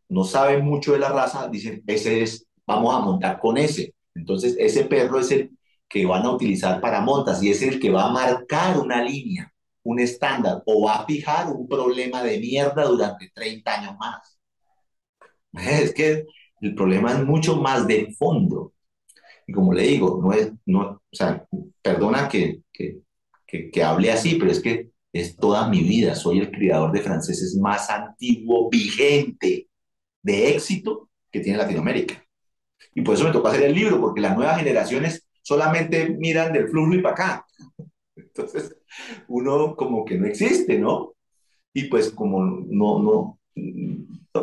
no 0.09 0.23
saben 0.23 0.63
mucho 0.63 0.93
de 0.93 0.99
la 0.99 1.09
raza, 1.09 1.47
dicen, 1.47 1.83
ese 1.87 2.21
es, 2.21 2.45
vamos 2.65 2.93
a 2.93 2.99
montar 2.99 3.39
con 3.39 3.57
ese. 3.57 3.95
Entonces, 4.13 4.55
ese 4.59 4.85
perro 4.85 5.19
es 5.19 5.31
el 5.31 5.51
que 5.91 6.05
van 6.05 6.23
a 6.23 6.31
utilizar 6.31 6.79
para 6.79 7.01
montas 7.01 7.43
y 7.43 7.49
es 7.51 7.61
el 7.61 7.79
que 7.79 7.91
va 7.91 8.05
a 8.05 8.11
marcar 8.11 8.79
una 8.79 9.03
línea, 9.03 9.53
un 9.83 9.99
estándar 9.99 10.63
o 10.65 10.85
va 10.85 10.95
a 10.95 11.05
fijar 11.05 11.51
un 11.51 11.67
problema 11.67 12.23
de 12.23 12.39
mierda 12.39 12.85
durante 12.85 13.29
30 13.33 13.79
años 13.79 13.95
más. 13.99 14.39
Es 15.53 15.93
que 15.93 16.25
el 16.61 16.75
problema 16.75 17.11
es 17.11 17.25
mucho 17.25 17.57
más 17.57 17.85
de 17.87 18.13
fondo. 18.17 18.73
Y 19.45 19.51
como 19.51 19.73
le 19.73 19.83
digo, 19.83 20.21
no 20.23 20.31
es, 20.31 20.51
no, 20.65 20.81
o 20.81 21.01
sea, 21.11 21.45
perdona 21.81 22.29
que, 22.29 22.61
que, 22.71 23.01
que, 23.45 23.69
que 23.69 23.83
hable 23.83 24.11
así, 24.11 24.35
pero 24.35 24.51
es 24.51 24.61
que 24.61 24.91
es 25.11 25.35
toda 25.35 25.67
mi 25.67 25.81
vida. 25.81 26.15
Soy 26.15 26.39
el 26.39 26.51
criador 26.51 26.91
de 26.93 27.01
franceses 27.01 27.57
más 27.57 27.89
antiguo, 27.89 28.69
vigente, 28.69 29.67
de 30.21 30.55
éxito 30.55 31.09
que 31.29 31.41
tiene 31.41 31.57
Latinoamérica. 31.57 32.23
Y 32.93 33.01
por 33.01 33.15
eso 33.15 33.25
me 33.25 33.31
tocó 33.31 33.49
hacer 33.49 33.63
el 33.63 33.75
libro, 33.75 33.99
porque 33.99 34.21
las 34.21 34.37
nuevas 34.37 34.57
generaciones 34.57 35.27
solamente 35.51 36.09
miran 36.09 36.53
del 36.53 36.69
flujo 36.69 36.93
y 36.93 37.01
para 37.01 37.13
acá. 37.13 37.45
Entonces, 38.15 38.73
uno 39.27 39.75
como 39.75 40.05
que 40.05 40.17
no 40.17 40.25
existe, 40.25 40.79
¿no? 40.79 41.15
Y 41.73 41.89
pues 41.89 42.09
como 42.11 42.41
no, 42.45 42.99
no, 42.99 43.39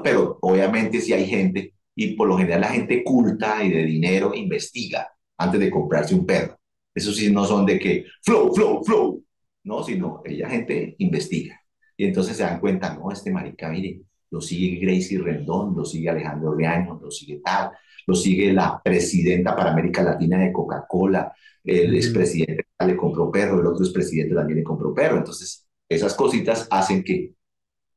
pero 0.02 0.36
obviamente 0.42 1.00
si 1.00 1.14
hay 1.14 1.24
gente, 1.24 1.72
y 1.94 2.14
por 2.14 2.28
lo 2.28 2.36
general 2.36 2.61
la 2.61 2.68
gente 2.68 3.02
culta 3.02 3.64
y 3.64 3.70
de 3.70 3.84
dinero 3.84 4.34
investiga 4.34 5.09
antes 5.38 5.59
de 5.61 5.70
comprarse 5.70 6.14
un 6.14 6.26
perro. 6.26 6.59
Eso 6.94 7.11
sí 7.12 7.32
no 7.32 7.46
son 7.46 7.64
de 7.64 7.78
que 7.78 8.04
flow, 8.22 8.54
flow, 8.54 8.84
flow, 8.84 9.24
no, 9.64 9.82
sino 9.82 10.20
ella 10.26 10.50
gente 10.50 10.94
investiga. 10.98 11.59
Y 11.96 12.04
entonces 12.04 12.36
se 12.36 12.42
dan 12.42 12.61
cuenta, 12.61 12.94
no, 12.94 13.11
este 13.11 13.30
marica, 13.30 13.70
mire, 13.70 14.02
lo 14.30 14.42
sigue 14.42 14.78
Gracie 14.78 15.18
Rendón, 15.18 15.74
lo 15.74 15.86
sigue 15.86 16.11
Alejandro 16.11 16.54
Reaño, 16.54 17.00
lo 17.02 17.11
sigue 17.11 17.40
tal, 17.42 17.70
lo 18.09 18.14
sigue 18.14 18.54
la 18.54 18.80
presidenta 18.82 19.54
para 19.54 19.72
América 19.72 20.02
Latina 20.02 20.38
de 20.38 20.50
Coca-Cola, 20.50 21.30
el 21.62 21.94
expresidente 21.94 22.64
le 22.86 22.96
compró 22.96 23.30
perro, 23.30 23.61
el 23.61 23.66
otro 23.66 23.84
expresidente 23.84 24.34
también 24.34 24.61
le 24.61 24.64
compró 24.64 24.94
perro. 24.94 25.18
Entonces, 25.18 25.68
esas 25.86 26.14
cositas 26.14 26.66
hacen 26.70 27.04
que 27.04 27.34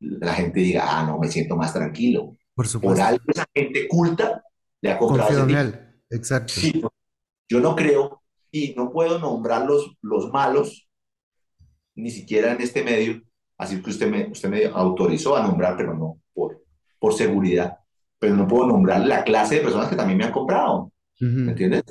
la 0.02 0.34
gente 0.34 0.60
diga, 0.60 0.84
ah, 0.86 1.06
no, 1.06 1.18
me 1.18 1.30
siento 1.30 1.56
más 1.56 1.74
tranquilo. 1.74 2.36
Por 2.54 2.68
supuesto. 2.68 2.98
Por 2.98 3.08
algo 3.08 3.24
esa 3.26 3.46
gente 3.56 3.88
culta 3.88 4.44
le 4.82 4.92
ha 4.92 4.98
comprado 4.98 5.48
Exacto. 6.10 6.52
Sí, 6.52 6.84
yo 7.48 7.62
no 7.62 7.74
creo 7.74 8.22
y 8.52 8.74
no 8.76 8.92
puedo 8.92 9.18
nombrar 9.18 9.66
los, 9.66 9.96
los 10.02 10.30
malos, 10.30 10.90
ni 11.96 12.12
siquiera 12.12 12.52
en 12.52 12.60
este 12.60 12.84
medio, 12.84 13.22
así 13.58 13.82
que 13.82 13.92
usted 13.92 14.12
me, 14.12 14.30
usted 14.30 14.50
me 14.50 14.66
autorizó 14.66 15.38
a 15.38 15.48
nombrar, 15.48 15.78
pero 15.78 15.94
no 15.94 16.20
por, 16.34 16.62
por 17.00 17.14
seguridad. 17.14 17.78
Pero 18.22 18.36
no 18.36 18.48
puedo 18.48 18.68
nombrar 18.68 19.04
la 19.04 19.24
clase 19.24 19.56
de 19.56 19.62
personas 19.62 19.90
que 19.90 19.96
también 19.96 20.20
me 20.20 20.26
han 20.26 20.32
comprado. 20.32 20.92
¿Me 21.20 21.54
entiendes? 21.54 21.84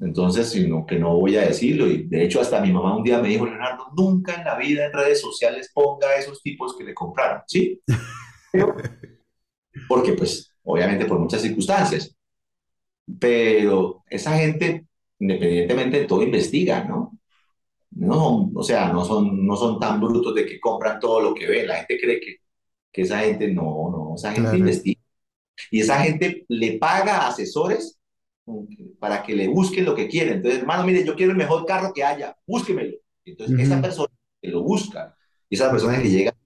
Entonces, 0.00 0.50
sino 0.50 0.84
que 0.84 0.98
no 0.98 1.16
voy 1.16 1.36
a 1.36 1.42
decirlo. 1.42 1.86
Y 1.86 2.08
de 2.08 2.24
hecho, 2.24 2.40
hasta 2.40 2.60
mi 2.60 2.72
mamá 2.72 2.96
un 2.96 3.04
día 3.04 3.20
me 3.20 3.28
dijo, 3.28 3.46
Leonardo, 3.46 3.86
nunca 3.96 4.34
en 4.34 4.44
la 4.44 4.58
vida 4.58 4.86
en 4.86 4.92
redes 4.92 5.20
sociales 5.20 5.70
ponga 5.72 6.08
a 6.08 6.16
esos 6.16 6.42
tipos 6.42 6.76
que 6.76 6.82
le 6.82 6.94
compraron. 6.94 7.42
¿Sí? 7.46 7.80
Porque, 9.88 10.14
pues, 10.14 10.52
obviamente 10.64 11.06
por 11.06 11.20
muchas 11.20 11.42
circunstancias. 11.42 12.12
Pero 13.20 14.02
esa 14.10 14.36
gente, 14.36 14.84
independientemente 15.20 16.00
de 16.00 16.06
todo, 16.06 16.24
investiga, 16.24 16.82
¿no? 16.82 17.16
No, 17.92 18.50
o 18.52 18.62
sea, 18.64 18.92
no 18.92 19.04
son, 19.04 19.46
no 19.46 19.54
son 19.54 19.78
tan 19.78 20.00
brutos 20.00 20.34
de 20.34 20.44
que 20.44 20.58
compran 20.58 20.98
todo 20.98 21.20
lo 21.20 21.34
que 21.34 21.46
ven. 21.46 21.68
La 21.68 21.76
gente 21.76 22.00
cree 22.00 22.18
que, 22.18 22.38
que 22.90 23.02
esa 23.02 23.20
gente 23.20 23.46
no, 23.52 23.90
no, 23.92 24.14
esa 24.16 24.32
gente 24.32 24.56
investiga. 24.56 24.93
Y 25.70 25.80
esa 25.80 26.00
gente 26.00 26.44
le 26.48 26.78
paga 26.78 27.18
a 27.18 27.28
asesores 27.28 27.98
para 28.98 29.22
que 29.22 29.34
le 29.34 29.48
busquen 29.48 29.84
lo 29.84 29.94
que 29.94 30.08
quieren. 30.08 30.34
Entonces, 30.34 30.60
hermano, 30.60 30.84
mire, 30.84 31.04
yo 31.04 31.14
quiero 31.14 31.32
el 31.32 31.38
mejor 31.38 31.64
carro 31.64 31.92
que 31.92 32.04
haya, 32.04 32.36
búsquemelo. 32.46 32.96
Entonces, 33.24 33.58
esa 33.58 33.80
persona 33.80 34.12
que 34.40 34.48
lo 34.48 34.62
busca, 34.62 35.16
y 35.48 35.54
esa 35.54 35.70
persona 35.70 36.00
que 36.00 36.10
llega, 36.10 36.36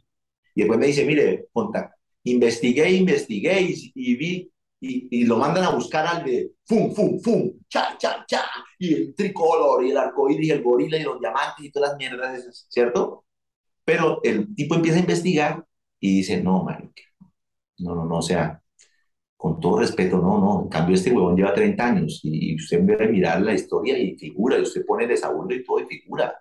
y 0.54 0.60
después 0.60 0.78
me 0.78 0.86
dice, 0.86 1.04
mire, 1.04 1.48
conta, 1.52 1.94
investigué, 2.24 2.90
investigué 2.92 3.60
y, 3.94 4.16
vi, 4.16 4.50
y, 4.80 5.24
lo 5.24 5.38
mandan 5.38 5.64
a 5.64 5.70
buscar 5.70 6.06
al 6.06 6.24
de 6.24 6.52
fum, 6.64 6.94
fum, 6.94 7.20
fum, 7.20 7.52
cha, 7.68 7.96
cha, 7.98 8.24
cha, 8.26 8.44
y 8.78 8.94
el 8.94 9.14
tricolor, 9.14 9.84
y 9.84 9.90
el 9.90 9.96
arcoíris, 9.96 10.48
y 10.48 10.50
el 10.50 10.62
gorila, 10.62 10.98
y 10.98 11.02
los 11.02 11.18
diamantes, 11.20 11.64
y 11.64 11.70
todas 11.70 11.90
las 11.90 11.98
mierdas 11.98 12.38
esas, 12.38 12.66
¿cierto? 12.68 13.24
Pero 13.84 14.20
el 14.22 14.54
tipo 14.54 14.74
empieza 14.74 14.98
a 14.98 15.00
investigar 15.00 15.64
y 15.98 16.18
dice, 16.18 16.42
no, 16.42 16.62
marica, 16.62 17.02
no, 17.78 17.94
no, 17.94 18.04
no, 18.04 18.18
o 18.18 18.22
sea, 18.22 18.62
con 19.38 19.60
todo 19.60 19.78
respeto, 19.78 20.18
no, 20.18 20.40
no, 20.40 20.62
en 20.64 20.68
cambio 20.68 20.96
este 20.96 21.12
huevón 21.12 21.36
lleva 21.36 21.54
30 21.54 21.86
años 21.86 22.20
y 22.24 22.56
usted 22.56 22.80
ve 22.84 23.04
a 23.04 23.08
mirar 23.08 23.40
la 23.40 23.54
historia 23.54 23.96
y 23.96 24.16
figura, 24.16 24.58
y 24.58 24.62
usted 24.62 24.84
pone 24.84 25.06
desabuelo 25.06 25.54
y 25.54 25.64
todo 25.64 25.80
y 25.80 25.86
figura, 25.86 26.34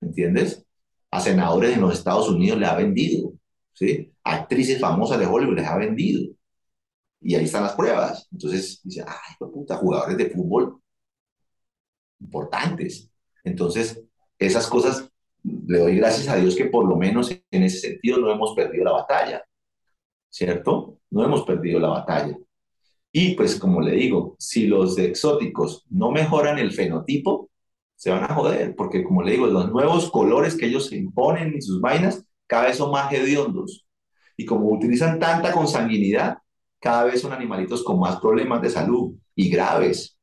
¿entiendes? 0.00 0.64
A 1.10 1.20
senadores 1.20 1.74
en 1.74 1.82
los 1.82 1.92
Estados 1.92 2.28
Unidos 2.30 2.58
le 2.58 2.66
ha 2.66 2.74
vendido, 2.74 3.34
¿sí? 3.74 4.12
A 4.24 4.36
actrices 4.36 4.80
famosas 4.80 5.20
de 5.20 5.26
Hollywood 5.26 5.56
les 5.56 5.66
ha 5.66 5.76
vendido. 5.76 6.34
Y 7.20 7.34
ahí 7.34 7.44
están 7.44 7.64
las 7.64 7.74
pruebas. 7.74 8.28
Entonces 8.32 8.80
dice, 8.84 9.04
ay, 9.06 9.36
puta, 9.38 9.76
jugadores 9.76 10.16
de 10.16 10.30
fútbol 10.30 10.80
importantes. 12.20 13.10
Entonces, 13.44 14.02
esas 14.38 14.66
cosas, 14.68 15.10
le 15.42 15.78
doy 15.78 15.96
gracias 15.96 16.28
a 16.28 16.36
Dios 16.36 16.56
que 16.56 16.66
por 16.66 16.86
lo 16.88 16.96
menos 16.96 17.30
en 17.30 17.62
ese 17.62 17.78
sentido 17.78 18.18
no 18.18 18.32
hemos 18.32 18.54
perdido 18.54 18.84
la 18.84 18.92
batalla. 18.92 19.42
¿Cierto? 20.30 20.98
No 21.10 21.24
hemos 21.24 21.42
perdido 21.42 21.80
la 21.80 21.88
batalla. 21.88 22.36
Y 23.12 23.34
pues 23.34 23.56
como 23.56 23.80
le 23.80 23.92
digo, 23.92 24.36
si 24.38 24.66
los 24.66 24.98
exóticos 24.98 25.84
no 25.90 26.10
mejoran 26.10 26.58
el 26.58 26.72
fenotipo, 26.72 27.50
se 27.96 28.10
van 28.10 28.24
a 28.24 28.34
joder, 28.34 28.76
porque 28.76 29.02
como 29.02 29.22
le 29.22 29.32
digo, 29.32 29.46
los 29.46 29.70
nuevos 29.70 30.10
colores 30.10 30.56
que 30.56 30.66
ellos 30.66 30.86
se 30.86 30.96
imponen 30.96 31.54
y 31.56 31.62
sus 31.62 31.80
vainas 31.80 32.24
cada 32.46 32.66
vez 32.66 32.76
son 32.76 32.92
más 32.92 33.12
hediondos. 33.12 33.86
Y 34.36 34.44
como 34.44 34.68
utilizan 34.68 35.18
tanta 35.18 35.52
consanguinidad, 35.52 36.38
cada 36.80 37.04
vez 37.04 37.20
son 37.20 37.32
animalitos 37.32 37.82
con 37.82 37.98
más 37.98 38.20
problemas 38.20 38.62
de 38.62 38.70
salud 38.70 39.14
y 39.34 39.50
graves. 39.50 40.16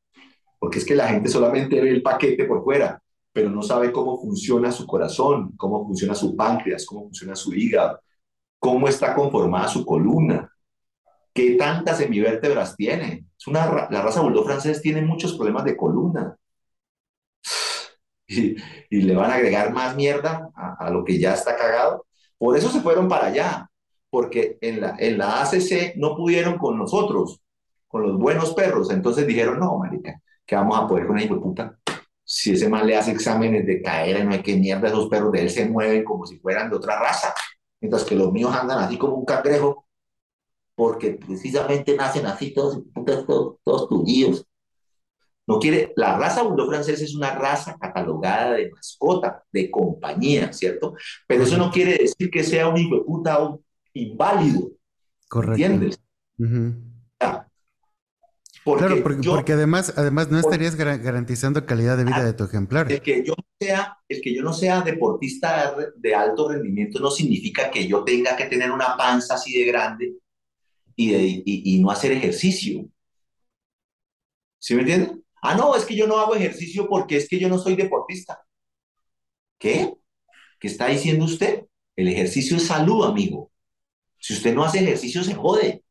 Porque 0.58 0.80
es 0.80 0.86
que 0.86 0.96
la 0.96 1.10
gente 1.10 1.28
solamente 1.28 1.82
ve 1.82 1.90
el 1.90 2.02
paquete 2.02 2.46
por 2.46 2.64
fuera, 2.64 3.02
pero 3.34 3.50
no 3.50 3.62
sabe 3.62 3.92
cómo 3.92 4.22
funciona 4.22 4.72
su 4.72 4.88
corazón, 4.88 5.52
cómo 5.58 5.86
funciona 5.86 6.16
su 6.16 6.36
páncreas, 6.36 6.86
cómo 6.86 7.02
funciona 7.02 7.36
su 7.36 7.54
hígado, 7.54 8.00
cómo 8.66 8.88
está 8.88 9.14
conformada 9.14 9.68
su 9.68 9.86
columna, 9.86 10.52
qué 11.32 11.52
tantas 11.52 12.00
semivértebras 12.00 12.76
tiene. 12.76 13.28
Es 13.38 13.46
una, 13.46 13.88
la 13.92 14.02
raza 14.02 14.22
bulldog 14.22 14.44
francés 14.44 14.82
tiene 14.82 15.04
muchos 15.04 15.34
problemas 15.34 15.66
de 15.66 15.78
columna. 15.78 16.36
Y, 18.28 19.02
le 19.02 19.16
van 19.16 19.30
a 19.30 19.36
agregar 19.36 19.72
más 19.72 19.96
mierda 19.96 20.50
a, 20.56 20.90
lo 20.90 21.04
que 21.04 21.20
ya 21.20 21.36
está 21.36 21.56
cagado. 21.56 22.08
Por 22.40 22.58
eso 22.58 22.70
se 22.70 22.82
fueron 22.82 23.08
para 23.08 23.28
allá, 23.28 23.70
porque 24.10 24.58
en 24.62 24.82
la, 24.82 24.96
en 24.98 25.20
la 25.20 25.44
ACC 25.44 25.96
no 25.98 26.16
pudieron 26.16 26.58
con 26.58 26.76
nosotros, 26.76 27.42
con 27.88 28.02
los 28.02 28.18
buenos 28.18 28.56
perros. 28.56 28.90
Entonces 28.90 29.28
dijeron, 29.28 29.60
no, 29.60 29.78
marica, 29.78 30.20
¿qué 30.44 30.56
vamos 30.56 30.80
a 30.80 30.88
poder 30.88 31.06
con 31.06 31.20
el 31.20 31.26
hijo 31.26 31.36
de 31.36 31.42
puta? 31.42 31.78
Si 32.24 32.54
ese 32.54 32.68
mal 32.68 32.88
le 32.88 32.98
hace 32.98 33.12
exámenes 33.12 33.68
de 33.68 33.82
caer, 33.82 34.26
no 34.26 34.32
hay 34.32 34.42
que 34.42 34.56
mierda, 34.56 34.88
esos 34.88 35.08
perros 35.08 35.32
de 35.32 35.42
él 35.44 35.50
se 35.52 35.70
mueven 35.70 36.04
como 36.04 36.26
si 36.26 36.40
fueran 36.40 36.72
de 36.72 36.78
otra 36.78 37.00
raza 37.00 37.32
mientras 37.86 38.04
que 38.04 38.16
los 38.16 38.32
míos 38.32 38.52
andan 38.52 38.80
así 38.80 38.98
como 38.98 39.16
un 39.16 39.26
cangrejo, 39.26 39.86
porque 40.74 41.12
precisamente 41.12 41.96
nacen 41.96 42.26
así 42.26 42.52
todos, 42.52 42.82
todos, 43.06 43.58
todos 43.64 43.88
tullidos. 43.88 44.44
No 45.48 45.60
quiere, 45.60 45.94
la 45.96 46.18
raza 46.18 46.42
bulldog 46.42 46.70
francés 46.70 47.04
es 47.04 47.16
una 47.16 47.36
raza 47.36 47.78
catalogada 47.80 48.54
de 48.54 48.72
mascota, 48.72 49.44
de 49.52 49.70
compañía, 49.70 50.52
¿cierto? 50.52 50.96
Pero 51.28 51.44
eso 51.44 51.58
no 51.58 51.70
quiere 51.70 51.96
decir 51.96 52.32
que 52.32 52.44
sea 52.44 52.68
un 52.68 52.78
hijo 52.78 52.96
de 52.96 53.02
puta 53.04 53.38
un 53.38 53.64
inválido. 53.94 54.72
Correcto. 55.30 55.64
¿Entiendes? 55.64 56.00
Claro, 58.74 59.04
porque, 59.04 59.54
además, 59.54 59.94
además 59.96 60.32
no 60.32 60.40
estarías 60.40 60.76
garantizando 60.76 61.66
calidad 61.66 61.98
de 61.98 62.06
vida 62.06 62.24
de 62.24 62.34
tu 62.34 62.46
ejemplar. 62.46 62.92
El 62.92 63.02
que 63.02 63.24
yo 63.24 63.36
sea, 63.60 63.98
el 64.10 64.22
que 64.22 64.34
yo 64.34 64.42
no 64.42 64.54
sea 64.54 64.82
deportista 64.82 65.76
de 65.96 66.16
alto 66.16 66.50
rendimiento 66.50 67.00
no 67.00 67.12
significa 67.12 67.70
que 67.70 67.88
yo 67.88 68.04
tenga 68.04 68.36
que 68.36 68.46
tener 68.46 68.72
una 68.72 68.98
panza 68.98 69.36
así 69.36 69.58
de 69.58 69.66
grande 69.66 70.16
y, 70.96 71.76
y, 71.76 71.80
no 71.80 71.92
hacer 71.92 72.12
ejercicio. 72.12 72.90
¿Sí 74.58 74.74
me 74.74 74.82
entiendes? 74.82 75.12
Ah, 75.44 75.54
no, 75.54 75.76
es 75.76 75.86
que 75.86 75.96
yo 75.96 76.08
no 76.08 76.18
hago 76.18 76.36
ejercicio 76.36 76.88
porque 76.90 77.18
es 77.18 77.30
que 77.30 77.38
yo 77.38 77.48
no 77.48 77.60
soy 77.60 77.76
deportista. 77.76 78.42
¿Qué? 79.60 79.94
¿Qué 80.60 80.68
está 80.68 80.88
diciendo 80.88 81.26
usted? 81.26 81.66
El 81.96 82.08
ejercicio 82.08 82.58
es 82.58 82.66
salud, 82.66 83.06
amigo. 83.06 83.52
Si 84.18 84.34
usted 84.34 84.56
no 84.56 84.64
hace 84.64 84.80
ejercicio, 84.80 85.24
se 85.24 85.36
jode 85.36 85.85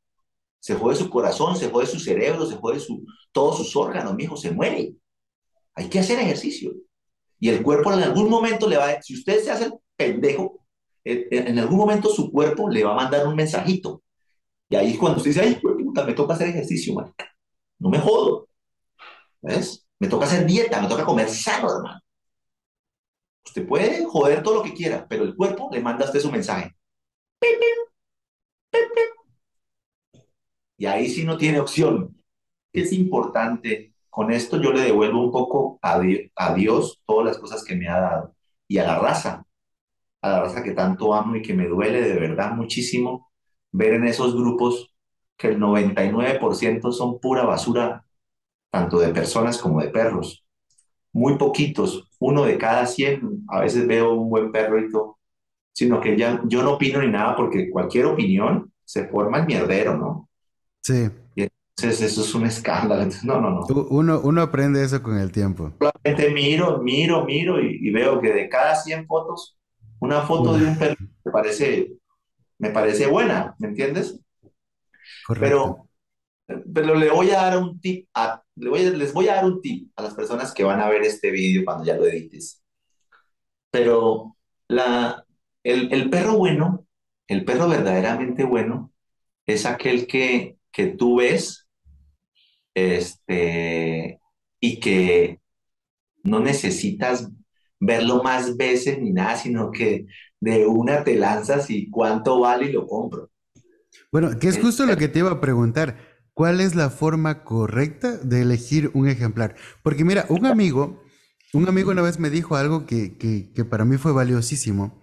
se 0.65 0.75
jode 0.77 0.97
su 0.97 1.11
corazón, 1.11 1.57
se 1.57 1.69
jode 1.69 1.85
su 1.85 2.01
cerebro, 2.01 2.47
se 2.47 2.57
jode 2.57 2.81
su, 2.81 3.05
todos 3.33 3.59
sus 3.59 3.77
órganos, 3.77 4.15
mi 4.15 4.23
hijo, 4.25 4.35
se 4.35 4.51
muere. 4.51 4.95
Hay 5.75 5.91
que 5.91 5.99
hacer 5.99 6.19
ejercicio. 6.19 6.73
Y 7.39 7.51
el 7.51 7.63
cuerpo 7.63 7.93
en 7.93 7.99
algún 7.99 8.31
momento 8.31 8.67
le 8.67 8.79
va 8.79 8.89
a, 8.89 9.03
si 9.03 9.13
usted 9.13 9.45
se 9.45 9.51
hace 9.51 9.65
el 9.67 9.75
pendejo, 9.95 10.65
en 11.05 11.59
algún 11.59 11.77
momento 11.77 12.09
su 12.09 12.33
cuerpo 12.33 12.71
le 12.71 12.83
va 12.83 12.93
a 12.93 12.97
mandar 12.97 13.27
un 13.27 13.37
mensajito. 13.37 14.03
Y 14.71 14.77
ahí 14.77 14.97
cuando 14.97 15.19
usted 15.19 15.33
dice, 15.33 15.43
ay, 15.43 15.61
puta, 15.61 16.03
me 16.03 16.15
toca 16.15 16.33
hacer 16.33 16.49
ejercicio, 16.49 16.95
man. 16.95 17.13
No 17.79 17.91
me 17.91 17.99
jodo. 17.99 18.49
¿Ves? 19.43 19.87
Me 19.99 20.09
toca 20.09 20.25
hacer 20.25 20.47
dieta, 20.47 20.81
me 20.81 20.89
toca 20.89 21.05
comer 21.05 21.29
sano, 21.29 21.77
hermano. 21.77 22.01
Usted 23.45 23.69
puede 23.69 24.03
joder 24.07 24.43
todo 24.43 24.55
lo 24.55 24.63
que 24.63 24.73
quiera, 24.73 25.07
pero 25.07 25.25
el 25.25 25.37
cuerpo 25.37 25.69
le 25.71 25.81
manda 25.81 26.07
a 26.07 26.09
usted 26.09 26.21
su 26.21 26.33
mensaje. 26.33 26.75
Y 30.77 30.87
ahí 30.87 31.09
sí 31.09 31.25
no 31.25 31.37
tiene 31.37 31.61
opción. 31.61 32.17
Es 32.73 32.93
importante, 32.93 33.95
con 34.11 34.33
esto 34.33 34.61
yo 34.61 34.73
le 34.73 34.83
devuelvo 34.83 35.25
un 35.25 35.31
poco 35.33 35.79
a, 35.83 36.01
Dios 36.55 37.03
todas 37.07 37.27
las 37.27 37.39
cosas 37.39 37.65
que 37.65 37.77
me 37.77 37.89
ha 37.89 38.01
dado 38.01 38.35
y 38.69 38.79
a 38.79 38.87
la 38.87 38.99
raza, 38.99 39.45
a 40.23 40.31
la 40.31 40.41
raza 40.43 40.63
que 40.65 40.73
tanto 40.73 41.15
amo 41.15 41.37
y 41.37 41.43
que 41.43 41.55
me 41.55 41.69
duele 41.69 42.03
de 42.03 42.15
verdad 42.15 42.53
muchísimo 42.53 43.31
ver 43.73 43.95
en 43.95 44.07
esos 44.07 44.35
grupos 44.35 44.95
que 45.37 45.49
el 45.49 45.59
99% 45.59 46.93
son 46.93 47.21
pura 47.21 47.45
basura, 47.45 48.05
tanto 48.71 48.99
de 48.99 49.13
personas 49.13 49.59
como 49.59 49.81
de 49.81 49.91
perros. 49.91 50.45
Muy 51.13 51.39
poquitos, 51.39 52.09
uno 52.21 52.45
de 52.45 52.59
cada 52.59 52.87
100, 52.87 53.45
a 53.49 53.61
veces 53.61 53.87
veo 53.87 54.15
un 54.15 54.31
buen 54.31 54.53
perrito, 54.53 55.19
sino 55.73 56.01
que 56.01 56.17
ya 56.17 56.43
yo 56.47 56.63
no 56.63 56.75
opino 56.75 57.01
ni 57.03 57.09
nada 57.09 57.37
porque 57.37 57.71
cualquier 57.71 58.07
opinión 58.07 58.73
se 58.85 59.09
forma 59.09 59.39
el 59.39 59.47
mierdero, 59.47 59.97
¿no? 59.97 60.29
Sí. 60.85 61.11
Y 61.35 61.49
entonces 61.77 62.13
eso 62.13 62.21
es 62.21 62.35
un 62.35 62.47
escándalo. 62.47 63.09
no, 63.25 63.41
no, 63.41 63.51
no. 63.51 63.67
Uno, 63.89 64.21
uno 64.23 64.43
aprende 64.43 64.85
eso 64.85 65.03
con 65.03 65.19
el 65.19 65.33
tiempo. 65.33 65.73
Solamente 65.79 66.31
miro, 66.31 66.83
miro, 66.83 67.25
miro 67.25 67.61
y, 67.61 67.91
veo 67.91 68.21
que 68.21 68.33
de 68.33 68.49
cada 68.51 68.77
100 68.77 69.07
fotos, 69.07 69.59
una 69.99 70.23
foto 70.23 70.57
de 70.59 70.67
un 70.67 70.79
perro 70.79 70.97
me 71.25 71.33
parece, 71.33 71.93
me 72.59 72.71
parece 72.71 73.07
buena, 73.07 73.55
¿me 73.59 73.69
entiendes? 73.69 74.21
Correcto. 75.27 75.89
Pero, 76.47 76.63
pero 76.75 76.95
le 76.95 77.11
voy 77.11 77.31
a 77.31 77.37
dar 77.37 77.59
un 77.59 77.81
tip, 77.81 78.07
a, 78.13 78.43
le 78.57 78.69
voy 78.69 78.85
les 78.85 79.15
voy 79.15 79.29
a 79.29 79.37
dar 79.37 79.47
un 79.47 79.63
tip 79.63 79.91
a 79.97 80.03
las 80.03 80.15
personas 80.15 80.53
que 80.53 80.65
van 80.65 80.81
a 80.81 80.91
ver 80.91 81.03
este 81.03 81.31
vídeo 81.31 81.65
cuando 81.65 81.85
ya 81.85 81.97
lo 81.97 82.05
edites. 82.05 82.63
Pero 83.71 84.37
la, 84.69 85.25
el, 85.63 85.91
el 85.93 86.11
perro 86.11 86.37
bueno, 86.37 86.87
el 87.27 87.45
perro 87.47 87.69
verdaderamente 87.69 88.45
bueno, 88.45 88.93
es 89.47 89.67
aquel 89.67 90.07
que, 90.07 90.59
que 90.75 90.89
tú 90.89 91.19
ves 91.19 91.69
este, 92.75 94.21
y 94.61 94.81
que 94.81 95.41
no 96.25 96.41
necesitas 96.41 97.31
verlo 97.79 98.23
más 98.23 98.57
veces 98.57 98.99
ni 98.99 99.13
nada, 99.13 99.37
sino 99.37 99.71
que 99.71 100.07
de 100.41 100.67
una 100.67 101.05
te 101.05 101.17
lanzas 101.17 101.71
y 101.71 101.89
cuánto 101.91 102.41
vale 102.41 102.67
y 102.67 102.73
lo 102.73 102.87
compro. 102.87 103.31
Bueno, 104.11 104.39
que 104.39 104.49
es 104.49 104.59
justo 104.59 104.85
lo 104.85 104.97
que 104.97 105.09
te 105.09 105.21
iba 105.21 105.31
a 105.31 105.41
preguntar. 105.41 106.13
¿Cuál 106.33 106.61
es 106.61 106.75
la 106.75 106.91
forma 106.91 107.45
correcta 107.45 108.17
de 108.17 108.43
elegir 108.43 108.91
un 108.95 109.07
ejemplar? 109.09 109.55
Porque 109.85 110.05
mira, 110.05 110.27
un 110.29 110.47
amigo, 110.47 111.01
un 111.53 111.69
amigo 111.69 111.93
una 111.93 112.03
vez 112.03 112.19
me 112.19 112.29
dijo 112.29 112.57
algo 112.57 112.87
que, 112.87 113.17
que, 113.17 113.65
para 113.65 113.85
mí 113.85 113.99
fue 113.99 114.13
valiosísimo. 114.13 115.01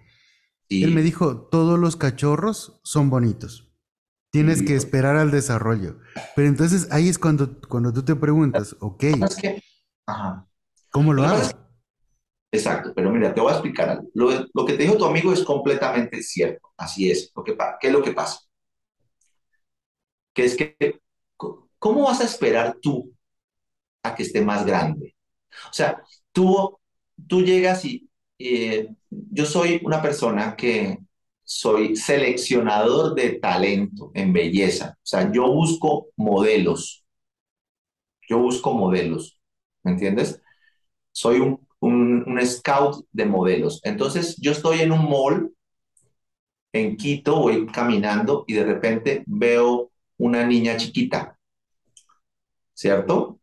Él 0.68 0.94
me 0.94 1.02
dijo, 1.02 1.48
todos 1.48 1.78
los 1.78 1.96
cachorros 1.96 2.80
son 2.82 3.08
bonitos. 3.08 3.71
Tienes 4.32 4.62
que 4.62 4.74
esperar 4.74 5.16
al 5.16 5.30
desarrollo. 5.30 5.98
Pero 6.34 6.48
entonces 6.48 6.88
ahí 6.90 7.10
es 7.10 7.18
cuando, 7.18 7.60
cuando 7.68 7.92
tú 7.92 8.02
te 8.02 8.16
preguntas, 8.16 8.74
ok, 8.80 9.04
¿cómo 10.90 11.12
lo 11.12 11.24
hago? 11.24 11.42
Exacto, 12.50 12.92
pero 12.94 13.10
mira, 13.10 13.34
te 13.34 13.42
voy 13.42 13.50
a 13.50 13.54
explicar 13.54 13.90
algo. 13.90 14.08
Lo, 14.14 14.30
lo, 14.54 14.64
que 14.64 14.72
te 14.72 14.84
dijo 14.84 14.96
tu 14.96 15.04
amigo 15.04 15.34
es 15.34 15.42
completamente 15.42 16.22
cierto. 16.22 16.72
Así 16.78 17.10
es. 17.10 17.30
Lo 17.36 17.44
que, 17.44 17.56
¿Qué 17.78 17.88
es 17.88 17.92
lo 17.92 18.02
que 18.02 18.12
pasa? 18.12 18.40
que 20.32 20.44
es 20.46 20.56
que, 20.56 21.00
¿cómo 21.78 22.04
vas 22.04 22.22
a 22.22 22.24
esperar 22.24 22.78
tú 22.80 23.14
a 24.02 24.14
que 24.14 24.22
esté 24.22 24.40
más 24.40 24.64
grande? 24.64 25.14
O 25.68 25.72
sea, 25.72 26.02
tú, 26.32 26.78
tú 27.28 27.42
llegas 27.42 27.84
y 27.84 28.08
yo 29.10 29.44
soy 29.44 29.80
una 29.84 30.00
persona 30.00 30.56
que 30.56 30.98
soy 31.52 31.96
seleccionador 31.96 33.14
de 33.14 33.38
talento 33.38 34.10
en 34.14 34.32
belleza. 34.32 34.96
O 34.96 35.06
sea, 35.06 35.30
yo 35.30 35.52
busco 35.52 36.08
modelos. 36.16 37.04
Yo 38.28 38.38
busco 38.38 38.72
modelos. 38.72 39.38
¿Me 39.82 39.92
entiendes? 39.92 40.40
Soy 41.12 41.40
un, 41.40 42.40
scout 42.46 43.06
de 43.12 43.26
modelos. 43.26 43.80
Entonces, 43.84 44.36
yo 44.38 44.52
estoy 44.52 44.80
en 44.80 44.92
un 44.92 45.10
mall 45.10 45.52
en 46.72 46.96
Quito, 46.96 47.40
voy 47.40 47.66
caminando 47.66 48.44
y 48.46 48.54
de 48.54 48.64
repente 48.64 49.22
veo 49.26 49.90
una 50.16 50.46
niña 50.46 50.76
chiquita, 50.78 51.38
¿cierto? 52.72 53.40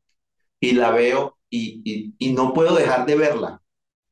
Y 0.60 0.72
la 0.72 0.92
veo 0.92 1.38
y, 1.50 2.16
no 2.34 2.54
puedo 2.54 2.76
dejar 2.76 3.06
de 3.06 3.16
verla. 3.16 3.62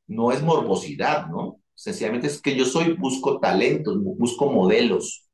No 0.06 0.30
es 0.30 0.42
morbosidad, 0.42 1.26
¿no? 1.26 1.60
Sencillamente 1.78 2.26
es 2.26 2.42
que 2.42 2.56
yo 2.56 2.64
soy, 2.64 2.94
busco 2.94 3.38
talentos, 3.38 4.02
busco 4.02 4.50
modelos, 4.50 5.28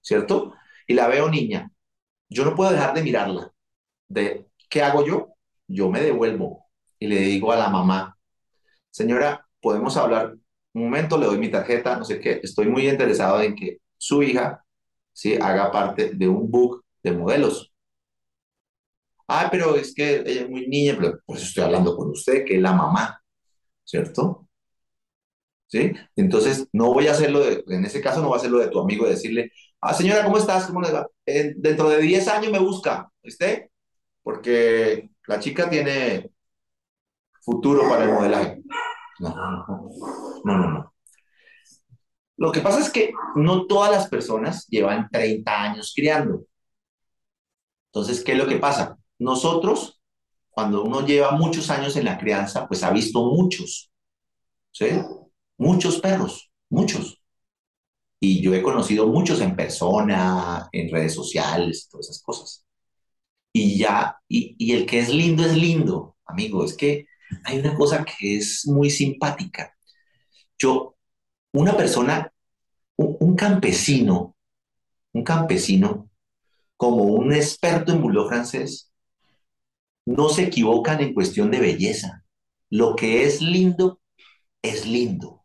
¿cierto? 0.00 0.54
Y 0.86 0.94
la 0.94 1.08
veo 1.08 1.28
niña. 1.28 1.70
Yo 2.30 2.46
no 2.46 2.54
puedo 2.54 2.70
dejar 2.70 2.94
de 2.94 3.02
mirarla. 3.02 3.52
De, 4.08 4.46
¿Qué 4.70 4.82
hago 4.82 5.04
yo? 5.04 5.34
Yo 5.68 5.90
me 5.90 6.00
devuelvo 6.00 6.64
y 6.98 7.06
le 7.06 7.18
digo 7.20 7.52
a 7.52 7.56
la 7.56 7.68
mamá, 7.68 8.16
señora, 8.90 9.46
podemos 9.60 9.96
hablar 9.98 10.36
un 10.72 10.84
momento, 10.84 11.18
le 11.18 11.26
doy 11.26 11.38
mi 11.38 11.50
tarjeta, 11.50 11.98
no 11.98 12.04
sé 12.06 12.18
qué, 12.18 12.40
estoy 12.42 12.68
muy 12.68 12.88
interesado 12.88 13.42
en 13.42 13.54
que 13.54 13.80
su 13.98 14.22
hija 14.22 14.64
¿sí? 15.12 15.34
haga 15.36 15.70
parte 15.70 16.14
de 16.14 16.28
un 16.28 16.50
book 16.50 16.82
de 17.02 17.12
modelos. 17.12 17.74
Ah, 19.28 19.48
pero 19.50 19.76
es 19.76 19.94
que 19.94 20.20
ella 20.20 20.42
es 20.42 20.50
muy 20.50 20.66
niña, 20.66 20.96
pero 20.98 21.20
por 21.26 21.36
eso 21.36 21.46
estoy 21.46 21.64
hablando 21.64 21.94
con 21.94 22.08
usted, 22.10 22.44
que 22.46 22.56
es 22.56 22.62
la 22.62 22.72
mamá, 22.72 23.22
¿cierto? 23.84 24.48
¿Sí? 25.70 25.92
Entonces, 26.16 26.68
no 26.72 26.92
voy 26.92 27.06
a 27.06 27.12
hacerlo, 27.12 27.40
de, 27.40 27.62
en 27.68 27.84
ese 27.84 28.00
caso 28.00 28.20
no 28.20 28.28
voy 28.28 28.36
a 28.36 28.38
hacerlo 28.38 28.58
de 28.58 28.68
tu 28.68 28.80
amigo, 28.80 29.04
de 29.04 29.12
decirle, 29.12 29.52
ah, 29.80 29.94
señora, 29.94 30.24
¿cómo 30.24 30.36
estás? 30.36 30.66
¿Cómo 30.66 30.80
le 30.80 30.90
va? 30.90 31.06
dentro 31.56 31.88
de 31.88 32.02
10 32.02 32.26
años 32.28 32.50
me 32.50 32.58
busca, 32.58 33.08
¿viste? 33.22 33.70
Porque 34.22 35.10
la 35.28 35.38
chica 35.38 35.70
tiene 35.70 36.28
futuro 37.40 37.88
para 37.88 38.04
el 38.04 38.12
modelaje. 38.12 38.62
No, 39.20 39.28
no, 40.44 40.56
no, 40.56 40.70
no. 40.70 40.94
Lo 42.36 42.50
que 42.50 42.60
pasa 42.62 42.80
es 42.80 42.90
que 42.90 43.12
no 43.36 43.66
todas 43.66 43.92
las 43.92 44.08
personas 44.08 44.66
llevan 44.66 45.08
30 45.10 45.62
años 45.62 45.92
criando. 45.94 46.46
Entonces, 47.92 48.24
¿qué 48.24 48.32
es 48.32 48.38
lo 48.38 48.46
que 48.46 48.56
pasa? 48.56 48.96
Nosotros, 49.18 50.00
cuando 50.48 50.82
uno 50.82 51.06
lleva 51.06 51.32
muchos 51.32 51.70
años 51.70 51.96
en 51.96 52.06
la 52.06 52.18
crianza, 52.18 52.66
pues 52.66 52.82
ha 52.82 52.90
visto 52.90 53.22
muchos, 53.24 53.92
¿sí? 54.72 54.86
Muchos 55.60 56.00
perros, 56.00 56.50
muchos. 56.70 57.20
Y 58.18 58.40
yo 58.40 58.54
he 58.54 58.62
conocido 58.62 59.06
muchos 59.08 59.42
en 59.42 59.54
persona, 59.54 60.70
en 60.72 60.90
redes 60.90 61.14
sociales, 61.14 61.86
todas 61.90 62.08
esas 62.08 62.22
cosas. 62.22 62.64
Y 63.52 63.76
ya, 63.78 64.16
y, 64.26 64.72
el 64.72 64.86
que 64.86 65.00
es 65.00 65.10
lindo 65.10 65.44
es 65.44 65.54
lindo, 65.54 66.16
amigo. 66.24 66.64
Es 66.64 66.74
que 66.74 67.06
hay 67.44 67.58
una 67.58 67.74
cosa 67.74 68.06
que 68.06 68.38
es 68.38 68.66
muy 68.66 68.88
simpática. 68.88 69.76
Yo, 70.58 70.96
una 71.52 71.76
persona, 71.76 72.32
un, 72.96 73.36
campesino, 73.36 74.34
un 75.12 75.24
campesino, 75.24 76.08
como 76.78 77.04
un 77.04 77.34
experto 77.34 77.92
en 77.92 78.00
bulldog 78.00 78.28
francés, 78.28 78.90
no 80.06 80.30
se 80.30 80.44
equivocan 80.44 81.02
en 81.02 81.12
cuestión 81.12 81.50
de 81.50 81.60
belleza. 81.60 82.24
Lo 82.70 82.96
que 82.96 83.24
es 83.24 83.42
lindo, 83.42 84.00
es 84.62 84.86
lindo. 84.86 85.39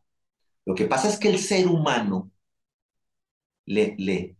Lo 0.65 0.75
que 0.75 0.85
pasa 0.85 1.09
es 1.09 1.17
que 1.19 1.29
el 1.29 1.39
ser 1.39 1.67
humano 1.67 2.31
le, 3.65 3.95
le 3.97 4.35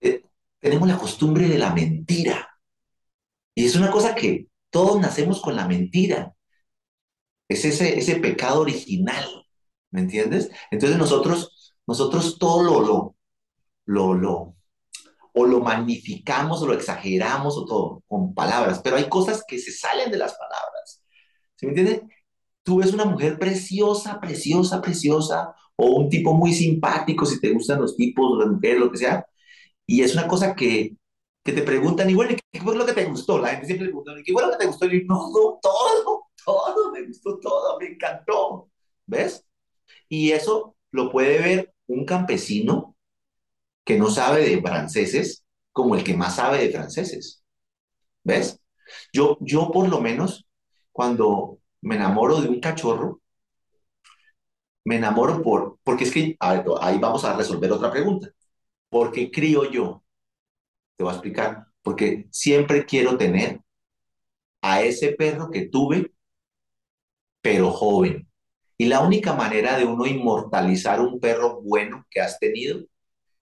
eh, 0.00 0.22
tenemos 0.60 0.88
la 0.88 0.98
costumbre 0.98 1.48
de 1.48 1.58
la 1.58 1.72
mentira. 1.74 2.48
Y 3.54 3.66
es 3.66 3.76
una 3.76 3.90
cosa 3.90 4.14
que 4.14 4.46
todos 4.70 4.98
nacemos 5.00 5.40
con 5.42 5.54
la 5.56 5.66
mentira. 5.68 6.34
Es 7.48 7.64
ese, 7.64 7.98
ese 7.98 8.16
pecado 8.16 8.60
original, 8.60 9.24
¿me 9.90 10.00
entiendes? 10.02 10.50
Entonces 10.70 10.98
nosotros, 10.98 11.74
nosotros 11.86 12.38
todo 12.38 12.62
lo, 12.84 13.16
lo, 13.86 14.14
lo, 14.14 14.56
o 15.34 15.46
lo 15.46 15.60
magnificamos 15.60 16.62
o 16.62 16.66
lo 16.66 16.74
exageramos 16.74 17.56
o 17.58 17.66
todo 17.66 18.04
con 18.08 18.34
palabras, 18.34 18.80
pero 18.84 18.96
hay 18.96 19.08
cosas 19.08 19.44
que 19.48 19.58
se 19.58 19.72
salen 19.72 20.10
de 20.10 20.18
las 20.18 20.34
palabras. 20.34 21.04
¿Se 21.56 21.66
me 21.66 21.72
entiende? 21.72 22.08
Tú 22.68 22.76
ves 22.76 22.92
una 22.92 23.06
mujer 23.06 23.38
preciosa, 23.38 24.20
preciosa, 24.20 24.82
preciosa, 24.82 25.54
o 25.74 25.86
un 25.86 26.10
tipo 26.10 26.34
muy 26.34 26.52
simpático, 26.52 27.24
si 27.24 27.40
te 27.40 27.50
gustan 27.50 27.80
los 27.80 27.96
tipos, 27.96 28.38
las 28.38 28.48
mujeres, 28.48 28.78
lo 28.78 28.90
que 28.90 28.98
sea, 28.98 29.26
y 29.86 30.02
es 30.02 30.12
una 30.12 30.28
cosa 30.28 30.54
que, 30.54 30.94
que 31.42 31.52
te 31.54 31.62
preguntan, 31.62 32.14
bueno, 32.14 32.36
¿qué 32.52 32.60
fue 32.60 32.76
lo 32.76 32.84
que 32.84 32.92
te 32.92 33.06
gustó? 33.06 33.38
La 33.38 33.48
gente 33.48 33.68
siempre 33.68 33.86
le 33.86 33.92
pregunta, 33.92 34.12
¿qué 34.22 34.32
fue 34.34 34.42
lo 34.42 34.50
que 34.50 34.58
te 34.58 34.66
gustó? 34.66 34.84
Y 34.84 35.02
no, 35.06 35.14
no, 35.30 35.58
todo, 35.62 36.28
todo, 36.44 36.92
me 36.92 37.06
gustó 37.06 37.38
todo, 37.38 37.78
me 37.80 37.86
encantó. 37.86 38.68
¿Ves? 39.06 39.46
Y 40.10 40.32
eso 40.32 40.76
lo 40.90 41.10
puede 41.10 41.38
ver 41.38 41.74
un 41.86 42.04
campesino 42.04 42.94
que 43.82 43.96
no 43.98 44.10
sabe 44.10 44.46
de 44.46 44.60
franceses 44.60 45.42
como 45.72 45.94
el 45.94 46.04
que 46.04 46.14
más 46.14 46.36
sabe 46.36 46.58
de 46.58 46.70
franceses. 46.70 47.42
¿Ves? 48.24 48.60
Yo, 49.10 49.38
yo 49.40 49.70
por 49.70 49.88
lo 49.88 50.02
menos, 50.02 50.46
cuando 50.92 51.60
me 51.80 51.96
enamoro 51.96 52.40
de 52.40 52.48
un 52.48 52.60
cachorro, 52.60 53.20
me 54.84 54.96
enamoro 54.96 55.42
por, 55.42 55.78
porque 55.82 56.04
es 56.04 56.12
que, 56.12 56.36
ahí 56.40 56.98
vamos 56.98 57.24
a 57.24 57.36
resolver 57.36 57.70
otra 57.72 57.90
pregunta. 57.90 58.30
¿Por 58.88 59.12
qué 59.12 59.30
crío 59.30 59.70
yo? 59.70 60.02
Te 60.96 61.04
voy 61.04 61.12
a 61.12 61.16
explicar. 61.16 61.66
Porque 61.82 62.26
siempre 62.30 62.86
quiero 62.86 63.16
tener 63.18 63.60
a 64.62 64.82
ese 64.82 65.12
perro 65.12 65.50
que 65.50 65.68
tuve, 65.68 66.12
pero 67.42 67.70
joven. 67.70 68.28
Y 68.78 68.86
la 68.86 69.00
única 69.00 69.34
manera 69.34 69.76
de 69.76 69.84
uno 69.84 70.06
inmortalizar 70.06 71.00
un 71.00 71.20
perro 71.20 71.60
bueno 71.62 72.06
que 72.10 72.20
has 72.20 72.38
tenido 72.38 72.80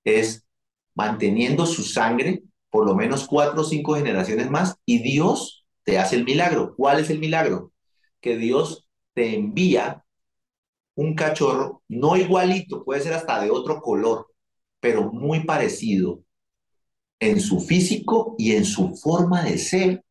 es 0.04 0.46
manteniendo 0.94 1.66
su 1.66 1.82
sangre 1.84 2.42
por 2.70 2.86
lo 2.86 2.94
menos 2.94 3.26
cuatro 3.26 3.62
o 3.62 3.64
cinco 3.64 3.94
generaciones 3.94 4.50
más 4.50 4.76
y 4.84 5.02
Dios 5.02 5.66
te 5.84 5.98
hace 5.98 6.16
el 6.16 6.24
milagro. 6.24 6.74
¿Cuál 6.76 7.00
es 7.00 7.10
el 7.10 7.18
milagro? 7.18 7.72
Que 8.26 8.36
Dios 8.36 8.88
te 9.14 9.36
envía 9.36 10.04
un 10.96 11.14
cachorro, 11.14 11.84
no 11.86 12.16
igualito, 12.16 12.82
puede 12.84 13.00
ser 13.00 13.12
hasta 13.12 13.40
de 13.40 13.52
otro 13.52 13.80
color, 13.80 14.26
pero 14.80 15.12
muy 15.12 15.44
parecido 15.44 16.22
en 17.20 17.40
su 17.40 17.60
físico 17.60 18.34
y 18.36 18.56
en 18.56 18.64
su 18.64 18.96
forma 18.96 19.44
de 19.44 19.58
ser 19.58 20.04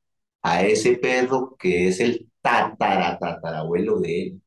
a 0.44 0.64
ese 0.64 0.94
perro 0.94 1.58
que 1.60 1.90
es 1.90 2.00
el 2.00 2.30
tataratatarabuelo 2.42 4.00
de 4.00 4.22
él. 4.22 4.42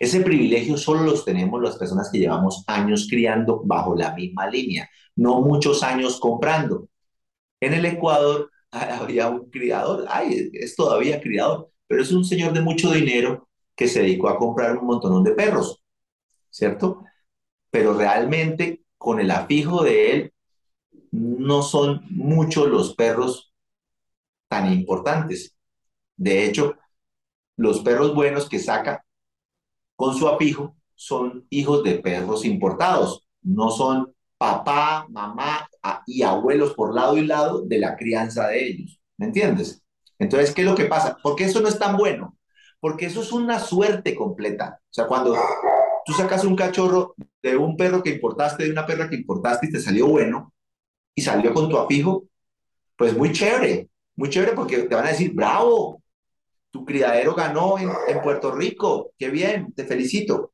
Ese 0.00 0.22
privilegio 0.22 0.78
solo 0.78 1.02
los 1.02 1.22
tenemos 1.26 1.60
las 1.62 1.76
personas 1.76 2.08
que 2.10 2.20
llevamos 2.20 2.64
años 2.66 3.06
criando 3.10 3.60
bajo 3.62 3.94
la 3.94 4.14
misma 4.14 4.48
línea, 4.48 4.88
no 5.16 5.42
muchos 5.42 5.82
años 5.82 6.18
comprando. 6.18 6.88
En 7.60 7.74
el 7.74 7.84
Ecuador 7.84 8.50
había 8.70 9.28
un 9.28 9.50
criador, 9.50 10.06
ay, 10.08 10.48
es 10.54 10.74
todavía 10.74 11.20
criador, 11.20 11.70
pero 11.86 12.02
es 12.02 12.12
un 12.12 12.24
señor 12.24 12.52
de 12.52 12.60
mucho 12.60 12.92
dinero 12.92 13.48
que 13.74 13.88
se 13.88 14.02
dedicó 14.02 14.28
a 14.28 14.38
comprar 14.38 14.76
un 14.78 14.86
montón 14.86 15.22
de 15.22 15.32
perros, 15.32 15.82
¿cierto? 16.50 17.04
Pero 17.70 17.94
realmente 17.94 18.84
con 18.98 19.20
el 19.20 19.30
afijo 19.30 19.82
de 19.84 20.12
él 20.12 20.32
no 21.12 21.62
son 21.62 22.02
muchos 22.10 22.68
los 22.68 22.94
perros 22.94 23.52
tan 24.48 24.72
importantes. 24.72 25.56
De 26.16 26.44
hecho, 26.46 26.76
los 27.56 27.80
perros 27.80 28.14
buenos 28.14 28.48
que 28.48 28.58
saca 28.58 29.04
con 29.96 30.14
su 30.16 30.28
apijo 30.28 30.76
son 30.94 31.46
hijos 31.50 31.82
de 31.84 31.98
perros 31.98 32.44
importados, 32.44 33.26
no 33.42 33.70
son 33.70 34.14
papá, 34.38 35.06
mamá 35.10 35.68
y 36.06 36.22
abuelos 36.22 36.74
por 36.74 36.94
lado 36.94 37.16
y 37.16 37.26
lado 37.26 37.62
de 37.62 37.78
la 37.78 37.96
crianza 37.96 38.48
de 38.48 38.66
ellos. 38.66 39.00
¿Me 39.16 39.26
entiendes? 39.26 39.82
Entonces, 40.18 40.54
¿qué 40.54 40.62
es 40.62 40.66
lo 40.66 40.74
que 40.74 40.86
pasa? 40.86 41.16
Porque 41.22 41.44
eso 41.44 41.60
no 41.60 41.68
es 41.68 41.78
tan 41.78 41.96
bueno, 41.96 42.36
porque 42.80 43.06
eso 43.06 43.22
es 43.22 43.32
una 43.32 43.58
suerte 43.58 44.14
completa. 44.14 44.80
O 44.82 44.92
sea, 44.92 45.06
cuando 45.06 45.36
tú 46.04 46.12
sacas 46.12 46.44
un 46.44 46.56
cachorro 46.56 47.14
de 47.42 47.56
un 47.56 47.76
perro 47.76 48.02
que 48.02 48.10
importaste, 48.10 48.64
de 48.64 48.70
una 48.70 48.86
perra 48.86 49.08
que 49.08 49.16
importaste 49.16 49.66
y 49.66 49.72
te 49.72 49.80
salió 49.80 50.06
bueno, 50.06 50.52
y 51.14 51.22
salió 51.22 51.52
con 51.52 51.68
tu 51.68 51.78
apijo, 51.78 52.24
pues 52.96 53.16
muy 53.16 53.32
chévere, 53.32 53.88
muy 54.16 54.30
chévere 54.30 54.52
porque 54.52 54.78
te 54.82 54.94
van 54.94 55.06
a 55.06 55.10
decir, 55.10 55.32
bravo, 55.34 56.02
tu 56.70 56.84
criadero 56.84 57.34
ganó 57.34 57.78
en, 57.78 58.20
Puerto 58.22 58.52
Rico, 58.52 59.12
qué 59.18 59.30
bien, 59.30 59.72
te 59.72 59.84
felicito. 59.84 60.52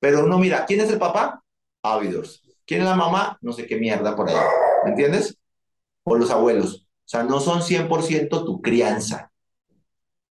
Pero 0.00 0.24
uno 0.24 0.38
mira, 0.38 0.66
¿quién 0.66 0.80
es 0.80 0.90
el 0.90 0.98
papá? 0.98 1.42
Ávidos. 1.82 2.42
¿Quién 2.66 2.80
es 2.80 2.86
la 2.86 2.96
mamá? 2.96 3.38
No 3.40 3.52
sé 3.52 3.66
qué 3.66 3.76
mierda 3.76 4.16
por 4.16 4.28
ahí. 4.28 4.36
¿Me 4.84 4.90
entiendes? 4.90 5.38
O 6.04 6.16
los 6.16 6.30
abuelos. 6.30 6.81
O 7.06 7.08
sea, 7.12 7.22
no 7.24 7.40
son 7.40 7.62
100% 7.62 8.44
tu 8.44 8.60
crianza. 8.60 9.32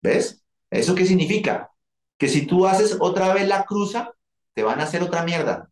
¿Ves? 0.01 0.43
¿Eso 0.69 0.95
qué 0.95 1.05
significa? 1.05 1.71
Que 2.17 2.27
si 2.29 2.45
tú 2.45 2.65
haces 2.67 2.97
otra 2.99 3.33
vez 3.33 3.47
la 3.47 3.65
cruza, 3.65 4.13
te 4.53 4.63
van 4.63 4.79
a 4.79 4.83
hacer 4.83 5.03
otra 5.03 5.23
mierda. 5.23 5.69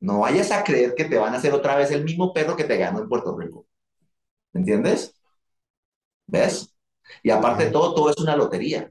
No 0.00 0.20
vayas 0.20 0.52
a 0.52 0.64
creer 0.64 0.94
que 0.96 1.04
te 1.06 1.18
van 1.18 1.34
a 1.34 1.38
hacer 1.38 1.54
otra 1.54 1.76
vez 1.76 1.90
el 1.90 2.04
mismo 2.04 2.32
perro 2.34 2.56
que 2.56 2.64
te 2.64 2.78
ganó 2.78 3.00
en 3.00 3.08
Puerto 3.08 3.36
Rico. 3.38 3.66
¿Me 4.52 4.60
entiendes? 4.60 5.14
¿Ves? 6.26 6.74
Y 7.22 7.30
aparte 7.30 7.66
de 7.66 7.70
todo, 7.70 7.94
todo 7.94 8.10
es 8.10 8.18
una 8.18 8.36
lotería, 8.36 8.90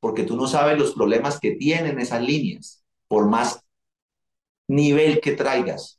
porque 0.00 0.24
tú 0.24 0.36
no 0.36 0.46
sabes 0.48 0.78
los 0.78 0.94
problemas 0.94 1.40
que 1.40 1.52
tienen 1.56 2.00
esas 2.00 2.22
líneas, 2.22 2.84
por 3.08 3.28
más 3.28 3.60
nivel 4.68 5.20
que 5.20 5.32
traigas. 5.32 5.97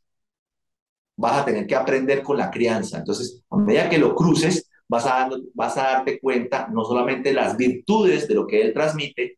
Vas 1.20 1.42
a 1.42 1.46
tener 1.46 1.68
que 1.68 1.76
aprender 1.76 2.24
con 2.24 2.38
la 2.38 2.50
crianza. 2.50 2.98
Entonces, 3.00 3.44
a 3.50 3.58
medida 3.58 3.90
que 3.90 3.98
lo 3.98 4.16
cruces, 4.16 4.70
vas 4.88 5.06
a, 5.06 5.30
vas 5.54 5.78
a 5.78 5.84
darte 5.84 6.20
cuenta 6.20 6.70
no 6.72 6.86
solamente 6.86 7.34
las 7.34 7.58
virtudes 7.58 8.28
de 8.28 8.36
lo 8.36 8.48
que 8.48 8.62
él 8.62 8.74
transmite, 8.74 9.38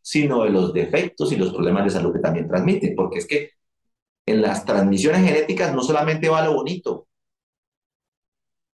sino 0.00 0.44
de 0.44 0.50
los 0.50 0.72
defectos 0.72 1.32
y 1.32 1.36
los 1.36 1.52
problemas 1.52 1.84
de 1.84 1.90
salud 1.90 2.12
que 2.12 2.20
también 2.20 2.48
transmite, 2.48 2.94
porque 2.96 3.18
es 3.18 3.26
que 3.26 3.50
en 4.26 4.42
las 4.42 4.64
transmisiones 4.64 5.24
genéticas 5.24 5.74
no 5.74 5.82
solamente 5.82 6.28
va 6.28 6.44
lo 6.44 6.54
bonito. 6.54 7.08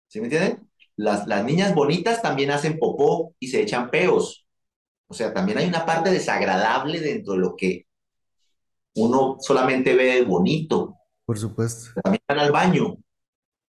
¿Sí 0.09 0.20
me 0.20 0.27
entienden? 0.27 0.69
Las, 0.97 1.27
las 1.27 1.44
niñas 1.44 1.74
bonitas 1.74 2.20
también 2.23 2.51
hacen 2.51 2.78
popó 2.78 3.35
y 3.39 3.48
se 3.48 3.62
echan 3.62 3.90
peos. 3.90 4.47
O 5.09 5.14
sea, 5.14 5.32
también 5.32 5.59
hay 5.59 5.69
una 5.69 5.86
parte 5.86 6.10
desagradable 6.10 7.01
dentro 7.01 7.35
de 7.35 7.40
lo 7.40 7.56
que 7.56 7.86
uno 8.94 9.36
solamente 9.40 9.94
ve 9.94 10.23
bonito. 10.23 10.97
Por 11.24 11.38
supuesto. 11.38 12.00
También 12.02 12.22
van 12.28 12.38
al 12.38 12.52
baño, 12.52 12.96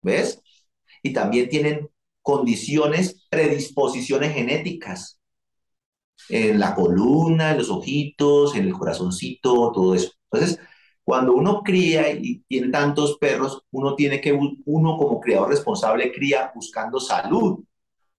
¿ves? 0.02 0.42
Y 1.02 1.14
también 1.14 1.50
tienen 1.50 1.90
condiciones, 2.22 3.26
predisposiciones 3.30 4.34
genéticas 4.34 5.20
en 6.30 6.60
la 6.60 6.74
columna, 6.76 7.52
en 7.52 7.58
los 7.58 7.70
ojitos, 7.70 8.56
en 8.56 8.66
el 8.66 8.74
corazoncito, 8.74 9.72
todo 9.74 9.96
eso. 9.96 10.12
Entonces, 10.32 10.60
cuando 11.04 11.34
uno 11.34 11.62
cría 11.64 12.10
y 12.12 12.44
tiene 12.48 12.70
tantos 12.70 13.18
perros, 13.18 13.62
uno 13.72 13.96
tiene 13.96 14.22
que, 14.22 14.32
uno 14.32 14.98
como 14.98 15.20
criador 15.20 15.50
responsable 15.50 16.12
cría 16.14 16.52
buscando 16.56 17.00
salud, 17.00 17.64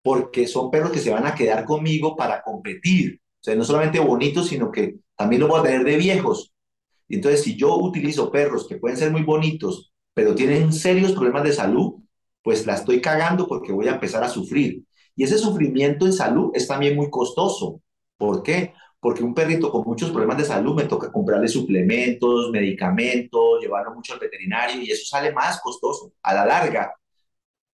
porque 0.03 0.47
son 0.47 0.71
perros 0.71 0.93
que 0.93 0.99
se 1.01 1.11
van 1.11 1.27
a 1.27 1.35
quedar 1.35 1.65
conmigo 1.65 2.15
para 2.15 2.43
competir. 2.43 3.21
O 3.41 3.45
sea, 3.45 3.55
no 3.57 3.65
solamente 3.65 4.01
bonitos, 4.01 4.49
sino 4.49 4.71
que 4.71 4.97
también 5.17 5.41
los 5.41 5.49
voy 5.51 5.61
a 5.61 5.65
tener 5.65 5.85
de 5.85 5.97
viejos. 5.97 6.54
Entonces, 7.09 7.43
si 7.43 7.57
yo 7.57 7.77
utilizo 7.77 8.31
perros 8.31 8.67
que 8.67 8.77
pueden 8.77 8.97
ser 8.97 9.11
muy 9.11 9.23
bonitos, 9.23 9.93
pero 10.15 10.35
tienen 10.35 10.73
serios 10.73 11.13
problemas 11.13 11.45
de 11.45 11.53
salud, 11.53 11.95
pues 12.43 12.67
la 12.67 12.75
estoy 12.75 13.01
cagando 13.01 13.47
porque 13.47 13.73
voy 13.73 13.89
a 13.89 13.95
empezar 13.95 14.23
a 14.25 14.29
sufrir. 14.29 14.85
Y 15.17 15.25
ese 15.25 15.39
sufrimiento 15.39 16.07
en 16.07 16.13
salud 16.13 16.51
es 16.55 16.67
también 16.67 16.97
muy 16.97 17.11
costoso. 17.11 17.81
¿Por 18.17 18.43
qué? 18.43 18.73
porque 19.05 19.23
un 19.23 19.35
perrito 19.35 19.71
con 19.71 19.85
muchos 19.85 20.11
problemas 20.11 20.39
de 20.39 20.47
salud 20.47 20.75
me 20.75 20.85
toca 20.85 21.13
comprarle 21.13 21.47
suplementos, 21.47 22.51
medicamentos, 22.51 23.61
llevarlo 23.61 23.95
mucho 23.95 24.15
al 24.15 24.19
veterinario 24.19 24.81
y 24.81 24.91
eso 24.91 25.05
sale 25.05 25.31
más 25.31 25.61
costoso. 25.61 26.15
A 26.23 26.33
la 26.33 26.47
larga, 26.47 26.91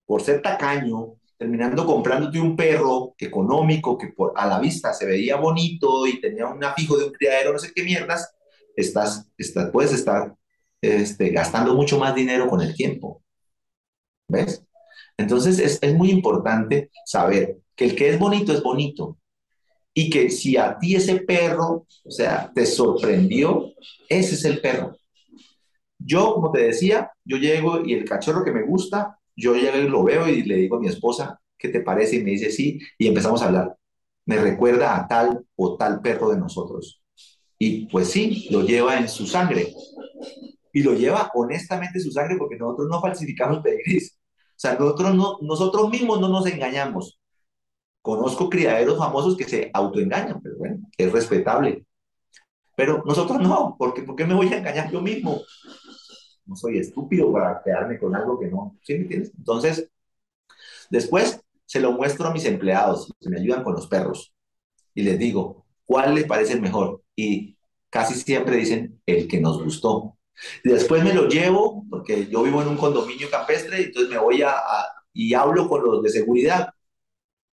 por 0.07 0.23
ser 0.23 0.41
tacaño, 0.41 1.17
terminando 1.37 1.85
comprándote 1.85 2.41
un 2.41 2.57
perro 2.57 3.15
económico 3.19 3.99
que 3.99 4.07
por, 4.07 4.33
a 4.37 4.47
la 4.47 4.59
vista 4.59 4.95
se 4.95 5.05
veía 5.05 5.37
bonito 5.37 6.07
y 6.07 6.19
tenía 6.19 6.47
un 6.47 6.65
afijo 6.65 6.97
de 6.97 7.05
un 7.05 7.13
criadero, 7.13 7.53
no 7.53 7.59
sé 7.59 7.73
qué 7.75 7.83
mierdas, 7.83 8.35
estás, 8.81 9.31
estás, 9.37 9.71
puedes 9.71 9.93
estar 9.93 10.35
este, 10.81 11.31
gastando 11.31 11.75
mucho 11.75 11.99
más 11.99 12.15
dinero 12.15 12.49
con 12.49 12.61
el 12.61 12.75
tiempo. 12.75 13.23
¿Ves? 14.29 14.65
Entonces 15.17 15.59
es, 15.59 15.79
es 15.83 15.95
muy 15.95 16.11
importante 16.11 16.91
saber 17.05 17.59
que 17.75 17.87
el 17.87 17.97
que 17.97 18.11
es 18.11 18.19
bonito 18.19 18.53
es 18.53 18.63
bonito 18.63 19.19
y 19.95 20.11
que 20.11 20.31
si 20.31 20.57
a 20.57 20.79
ti 20.79 20.95
ese 20.95 21.17
perro, 21.21 21.87
o 22.05 22.11
sea, 22.11 22.53
te 22.55 22.67
sorprendió, 22.67 23.73
ese 24.09 24.35
es 24.35 24.45
el 24.45 24.61
perro. 24.61 24.97
Yo, 25.99 26.35
como 26.35 26.53
te 26.53 26.63
decía, 26.63 27.11
yo 27.25 27.37
llego 27.37 27.85
y 27.85 27.95
el 27.95 28.05
cachorro 28.05 28.45
que 28.45 28.53
me 28.53 28.63
gusta, 28.63 29.19
yo 29.37 29.55
llego 29.55 29.77
y 29.79 29.89
lo 29.89 30.05
veo 30.05 30.29
y 30.29 30.43
le 30.43 30.57
digo 30.57 30.77
a 30.77 30.81
mi 30.81 30.89
esposa, 30.89 31.41
¿qué 31.59 31.69
te 31.69 31.81
parece? 31.81 32.17
Y 32.17 32.23
me 32.23 32.31
dice 32.31 32.51
sí, 32.51 32.79
y 32.97 33.09
empezamos 33.09 33.43
a 33.43 33.47
hablar. 33.47 33.77
Me 34.27 34.37
recuerda 34.37 34.97
a 34.97 35.09
tal 35.09 35.45
o 35.57 35.77
tal 35.77 36.01
perro 36.01 36.31
de 36.31 36.39
nosotros. 36.39 37.03
Y 37.59 37.86
pues 37.86 38.10
sí, 38.10 38.48
lo 38.51 38.62
lleva 38.62 38.98
en 38.98 39.09
su 39.09 39.26
sangre. 39.26 39.74
Y 40.72 40.82
lo 40.82 40.94
lleva 40.94 41.30
honestamente 41.35 41.98
en 41.98 42.05
su 42.05 42.12
sangre 42.12 42.36
porque 42.39 42.56
nosotros 42.56 42.89
no 42.89 43.01
falsificamos 43.01 43.60
pedigrees. 43.60 44.18
O 44.51 44.60
sea, 44.60 44.74
nosotros, 44.74 45.14
no, 45.14 45.39
nosotros 45.43 45.90
mismos 45.90 46.20
no 46.20 46.28
nos 46.28 46.47
engañamos. 46.47 47.18
Conozco 48.01 48.48
criaderos 48.48 48.98
famosos 48.98 49.36
que 49.36 49.44
se 49.44 49.70
autoengañan, 49.72 50.40
pero 50.40 50.56
bueno, 50.56 50.78
es 50.97 51.12
respetable. 51.12 51.85
Pero 52.76 53.02
nosotros 53.05 53.40
no, 53.40 53.74
porque 53.76 54.02
¿por 54.02 54.14
qué 54.14 54.24
me 54.24 54.35
voy 54.35 54.52
a 54.52 54.59
engañar 54.59 54.90
yo 54.90 55.01
mismo? 55.01 55.43
No 56.47 56.55
soy 56.55 56.78
estúpido 56.78 57.32
para 57.32 57.60
quedarme 57.62 57.98
con 57.98 58.14
algo 58.14 58.39
que 58.39 58.47
no. 58.47 58.78
¿Sí 58.82 58.94
me 58.94 59.01
entiendes? 59.01 59.32
Entonces, 59.36 59.90
después 60.90 61.40
se 61.66 61.80
lo 61.80 61.93
muestro 61.93 62.28
a 62.28 62.32
mis 62.32 62.44
empleados, 62.44 63.12
que 63.20 63.28
me 63.28 63.40
ayudan 63.40 63.64
con 63.64 63.74
los 63.74 63.89
perros, 63.89 64.32
y 64.94 65.02
les 65.02 65.18
digo, 65.18 65.66
¿cuál 65.85 66.14
les 66.14 66.24
parece 66.24 66.55
el 66.55 66.62
mejor? 66.62 67.02
Y 67.19 67.59
casi 67.90 68.15
siempre 68.15 68.57
dicen, 68.57 69.01
el 69.07 69.28
que 69.28 69.40
nos 69.40 69.62
gustó. 69.62 70.16
Después 70.62 71.03
me 71.03 71.15
lo 71.15 71.28
llevo, 71.28 71.85
porque 71.90 72.27
yo 72.28 72.43
vivo 72.43 72.62
en 72.62 72.69
un 72.69 72.77
condominio 72.77 73.31
campestre, 73.31 73.85
entonces 73.85 74.11
me 74.11 74.19
voy 74.19 74.43
a 74.43 74.55
y 75.12 75.35
hablo 75.35 75.69
con 75.69 75.82
los 75.82 76.03
de 76.03 76.11
seguridad 76.11 76.69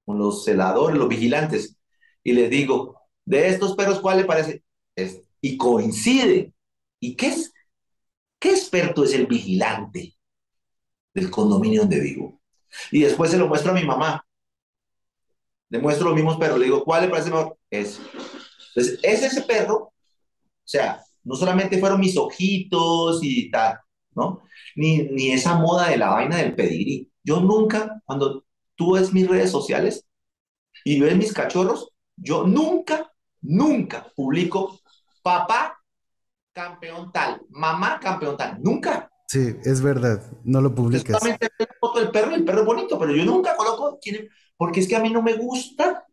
con 0.04 0.18
los 0.18 0.44
celadores, 0.44 0.98
los 0.98 1.08
vigilantes, 1.08 1.76
y 2.24 2.32
les 2.32 2.50
digo, 2.50 3.00
de 3.24 3.48
estos 3.48 3.76
perros, 3.76 4.00
¿cuál 4.00 4.18
le 4.18 4.24
parece? 4.24 4.64
Es, 4.96 5.22
y 5.40 5.56
coincide. 5.56 6.52
¿Y 6.98 7.14
qué 7.16 7.28
es? 7.28 7.52
¿Qué 8.40 8.50
experto 8.50 9.04
es 9.04 9.14
el 9.14 9.26
vigilante? 9.26 10.16
del 11.14 11.30
condominio 11.30 11.82
donde 11.82 12.00
vivo. 12.00 12.40
Y 12.90 13.02
después 13.02 13.30
se 13.30 13.38
lo 13.38 13.48
muestro 13.48 13.72
a 13.72 13.74
mi 13.74 13.84
mamá. 13.84 14.24
Le 15.68 15.78
muestro 15.78 16.06
los 16.06 16.14
mismos 16.14 16.36
perros. 16.36 16.58
Le 16.58 16.66
digo, 16.66 16.84
¿cuál 16.84 17.02
le 17.02 17.08
parece 17.08 17.30
mejor? 17.30 17.58
Ese. 17.68 18.00
Entonces, 18.74 19.00
es 19.02 19.22
ese 19.22 19.42
perro. 19.42 19.76
O 19.76 19.92
sea, 20.64 21.02
no 21.24 21.34
solamente 21.34 21.78
fueron 21.78 22.00
mis 22.00 22.16
ojitos 22.16 23.20
y 23.22 23.50
tal, 23.50 23.78
¿no? 24.14 24.42
Ni, 24.76 25.02
ni 25.02 25.32
esa 25.32 25.54
moda 25.56 25.88
de 25.88 25.96
la 25.96 26.10
vaina 26.10 26.38
del 26.38 26.54
pedigrí. 26.54 27.10
Yo 27.22 27.40
nunca, 27.40 28.00
cuando 28.04 28.44
tú 28.74 28.94
ves 28.94 29.12
mis 29.12 29.28
redes 29.28 29.50
sociales 29.50 30.06
y 30.84 31.00
ves 31.00 31.16
mis 31.16 31.32
cachorros, 31.32 31.90
yo 32.16 32.46
nunca, 32.46 33.12
nunca 33.42 34.10
publico 34.14 34.80
papá 35.22 35.76
campeón 36.52 37.12
tal, 37.12 37.42
mamá 37.50 37.98
campeón 38.00 38.36
tal, 38.36 38.62
nunca. 38.62 39.10
Sí, 39.28 39.54
es 39.64 39.80
verdad, 39.80 40.22
no 40.44 40.60
lo 40.60 40.74
publicas. 40.74 41.18
Solamente 41.18 41.48
la 41.58 41.68
foto 41.78 42.00
del 42.00 42.10
perro 42.10 42.34
el 42.34 42.44
perro 42.44 42.60
es 42.60 42.66
bonito, 42.66 42.98
pero 42.98 43.14
yo 43.14 43.24
nunca 43.24 43.56
coloco 43.56 43.98
quién, 44.00 44.28
porque 44.56 44.80
es 44.80 44.88
que 44.88 44.96
a 44.96 45.00
mí 45.00 45.10
no 45.10 45.22
me 45.22 45.34
gusta 45.34 46.04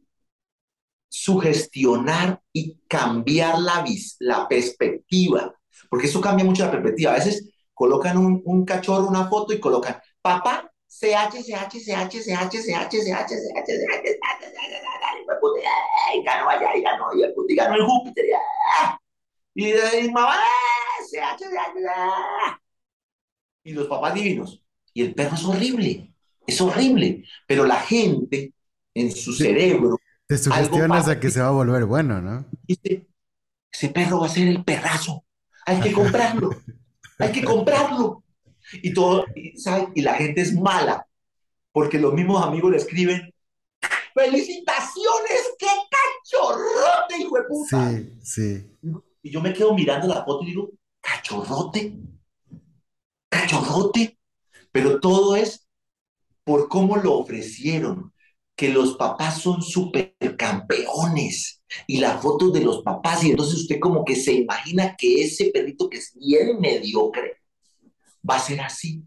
sugestionar 1.09 2.41
y 2.51 2.79
cambiar 2.87 3.59
la, 3.59 3.81
vis, 3.81 4.17
la 4.19 4.47
perspectiva, 4.47 5.55
porque 5.89 6.07
eso 6.07 6.21
cambia 6.21 6.45
mucho 6.45 6.65
la 6.65 6.71
perspectiva. 6.71 7.11
A 7.11 7.15
veces 7.15 7.49
colocan 7.73 8.17
un, 8.17 8.41
un 8.45 8.65
cachorro, 8.65 9.07
una 9.07 9.27
foto 9.27 9.53
y 9.53 9.59
colocan 9.59 10.01
papá 10.21 10.71
CH, 10.87 11.43
CH, 11.43 11.79
CH, 11.83 12.23
CH, 12.23 12.57
CH, 12.63 12.89
CH, 12.89 13.29
CH, 13.29 14.19
ganó 16.23 16.49
allá, 16.49 16.75
y 16.75 16.81
ganó, 16.81 17.05
y 17.13 17.55
ganó 17.55 17.75
el 17.75 17.83
Júpiter, 17.83 18.25
y 19.53 20.11
mamá, 20.11 20.37
CH, 21.09 21.37
CH, 21.37 22.59
y 23.63 23.73
los 23.73 23.87
papás 23.87 24.13
divinos. 24.13 24.63
Y 24.93 25.03
el 25.03 25.13
perro 25.13 25.35
es 25.35 25.43
horrible, 25.43 26.13
es 26.47 26.61
horrible, 26.61 27.23
pero 27.45 27.65
la 27.65 27.79
gente 27.79 28.53
en 28.93 29.11
su 29.11 29.33
cerebro... 29.33 29.99
Te 30.27 30.37
sugestionas 30.37 31.07
a 31.07 31.19
que 31.19 31.29
se 31.29 31.41
va 31.41 31.47
a 31.47 31.51
volver 31.51 31.85
bueno, 31.85 32.21
¿no? 32.21 32.45
Dice, 32.63 33.07
ese 33.71 33.89
perro 33.89 34.19
va 34.19 34.27
a 34.27 34.29
ser 34.29 34.47
el 34.47 34.63
perrazo, 34.63 35.23
hay 35.65 35.79
que 35.79 35.91
comprarlo, 35.91 36.49
hay 37.19 37.31
que 37.31 37.43
comprarlo. 37.43 38.23
Y 38.73 38.93
todo, 38.93 39.25
¿sabe? 39.55 39.87
Y 39.95 40.01
la 40.01 40.15
gente 40.15 40.41
es 40.41 40.53
mala, 40.53 41.07
porque 41.71 41.97
los 41.97 42.13
mismos 42.13 42.45
amigos 42.45 42.71
le 42.71 42.77
escriben, 42.77 43.33
¡Felicitaciones! 44.13 45.53
¡Qué 45.57 45.67
cachorrote, 45.91 47.17
hijo 47.19 47.37
de 47.37 47.43
puta! 47.43 47.91
Sí, 47.91 48.19
sí. 48.23 48.71
Y 49.21 49.31
yo 49.31 49.41
me 49.41 49.53
quedo 49.53 49.73
mirando 49.73 50.07
la 50.07 50.25
foto 50.25 50.43
y 50.43 50.47
digo, 50.47 50.71
¿cachorrote? 50.99 51.95
cachorrote, 53.29 54.17
pero 54.71 54.99
todo 54.99 55.35
es 55.35 55.67
por 56.43 56.67
cómo 56.67 56.97
lo 56.97 57.13
ofrecieron, 57.13 58.13
que 58.57 58.69
los 58.69 58.97
papás 58.97 59.41
son 59.41 59.61
supercampeones 59.61 61.61
y 61.87 61.99
la 61.99 62.17
foto 62.17 62.49
de 62.49 62.61
los 62.61 62.81
papás 62.81 63.23
y 63.23 63.29
entonces 63.31 63.61
usted 63.61 63.79
como 63.79 64.03
que 64.03 64.15
se 64.15 64.33
imagina 64.33 64.95
que 64.97 65.23
ese 65.23 65.51
perrito 65.53 65.89
que 65.89 65.99
es 65.99 66.13
bien 66.15 66.59
mediocre 66.59 67.37
va 68.29 68.35
a 68.37 68.39
ser 68.39 68.61
así. 68.61 69.03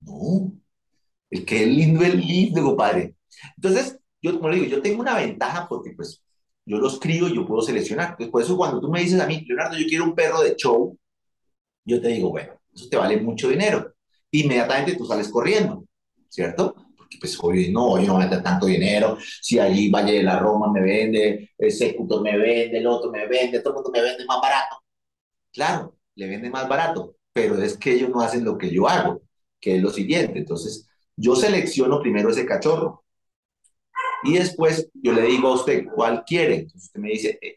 No, 0.00 0.52
el 1.30 1.44
que 1.46 1.62
es 1.62 1.68
lindo 1.68 2.02
es 2.04 2.14
lindo, 2.14 2.62
compadre. 2.64 3.16
Entonces, 3.56 3.98
yo 4.22 4.34
como 4.36 4.48
le 4.50 4.56
digo, 4.56 4.68
yo 4.68 4.82
tengo 4.82 5.00
una 5.00 5.16
ventaja 5.16 5.68
porque 5.68 5.92
pues 5.96 6.22
yo 6.66 6.78
los 6.78 6.98
crío 7.00 7.28
yo 7.28 7.46
puedo 7.46 7.62
seleccionar. 7.62 8.10
Entonces, 8.10 8.30
por 8.32 8.42
eso 8.42 8.56
cuando 8.56 8.80
tú 8.80 8.90
me 8.90 9.00
dices 9.02 9.20
a 9.20 9.26
mí, 9.26 9.44
Leonardo, 9.46 9.76
yo 9.78 9.86
quiero 9.86 10.04
un 10.04 10.14
perro 10.14 10.40
de 10.42 10.56
show, 10.56 10.96
yo 11.84 12.00
te 12.00 12.08
digo, 12.08 12.30
bueno, 12.30 12.54
eso 12.74 12.88
te 12.88 12.96
vale 12.96 13.18
mucho 13.20 13.48
dinero. 13.50 13.94
Inmediatamente 14.32 14.96
tú 14.96 15.06
sales 15.06 15.28
corriendo, 15.30 15.84
¿cierto? 16.28 16.74
Porque 16.96 17.18
pues 17.18 17.38
hoy 17.42 17.70
no, 17.70 17.98
yo 18.00 18.06
no 18.06 18.14
voy 18.14 18.42
tanto 18.42 18.66
dinero, 18.66 19.18
si 19.40 19.58
allí 19.58 19.90
Valle 19.90 20.14
de 20.14 20.22
la 20.22 20.38
Roma 20.38 20.70
me 20.72 20.80
vende, 20.80 21.50
el 21.58 21.72
Secutor 21.72 22.22
me 22.22 22.36
vende, 22.36 22.78
el 22.78 22.86
otro 22.86 23.10
me 23.10 23.26
vende, 23.26 23.60
todo 23.60 23.70
el 23.70 23.74
mundo 23.76 23.90
me 23.90 24.02
vende 24.02 24.24
más 24.26 24.40
barato. 24.40 24.76
Claro, 25.52 25.96
le 26.14 26.28
vende 26.28 26.50
más 26.50 26.68
barato, 26.68 27.16
pero 27.32 27.60
es 27.62 27.76
que 27.76 27.92
ellos 27.92 28.10
no 28.10 28.20
hacen 28.20 28.44
lo 28.44 28.58
que 28.58 28.70
yo 28.70 28.88
hago, 28.88 29.22
que 29.60 29.76
es 29.76 29.82
lo 29.82 29.90
siguiente. 29.90 30.38
Entonces, 30.38 30.88
yo 31.16 31.34
selecciono 31.34 32.00
primero 32.00 32.30
ese 32.30 32.46
cachorro, 32.46 33.04
y 34.22 34.34
después 34.34 34.88
yo 34.94 35.12
le 35.12 35.22
digo 35.22 35.48
a 35.48 35.54
usted 35.54 35.86
cuál 35.94 36.24
quiere. 36.24 36.56
Entonces 36.56 36.84
usted 36.84 37.00
me 37.00 37.10
dice, 37.10 37.38
eh, 37.40 37.56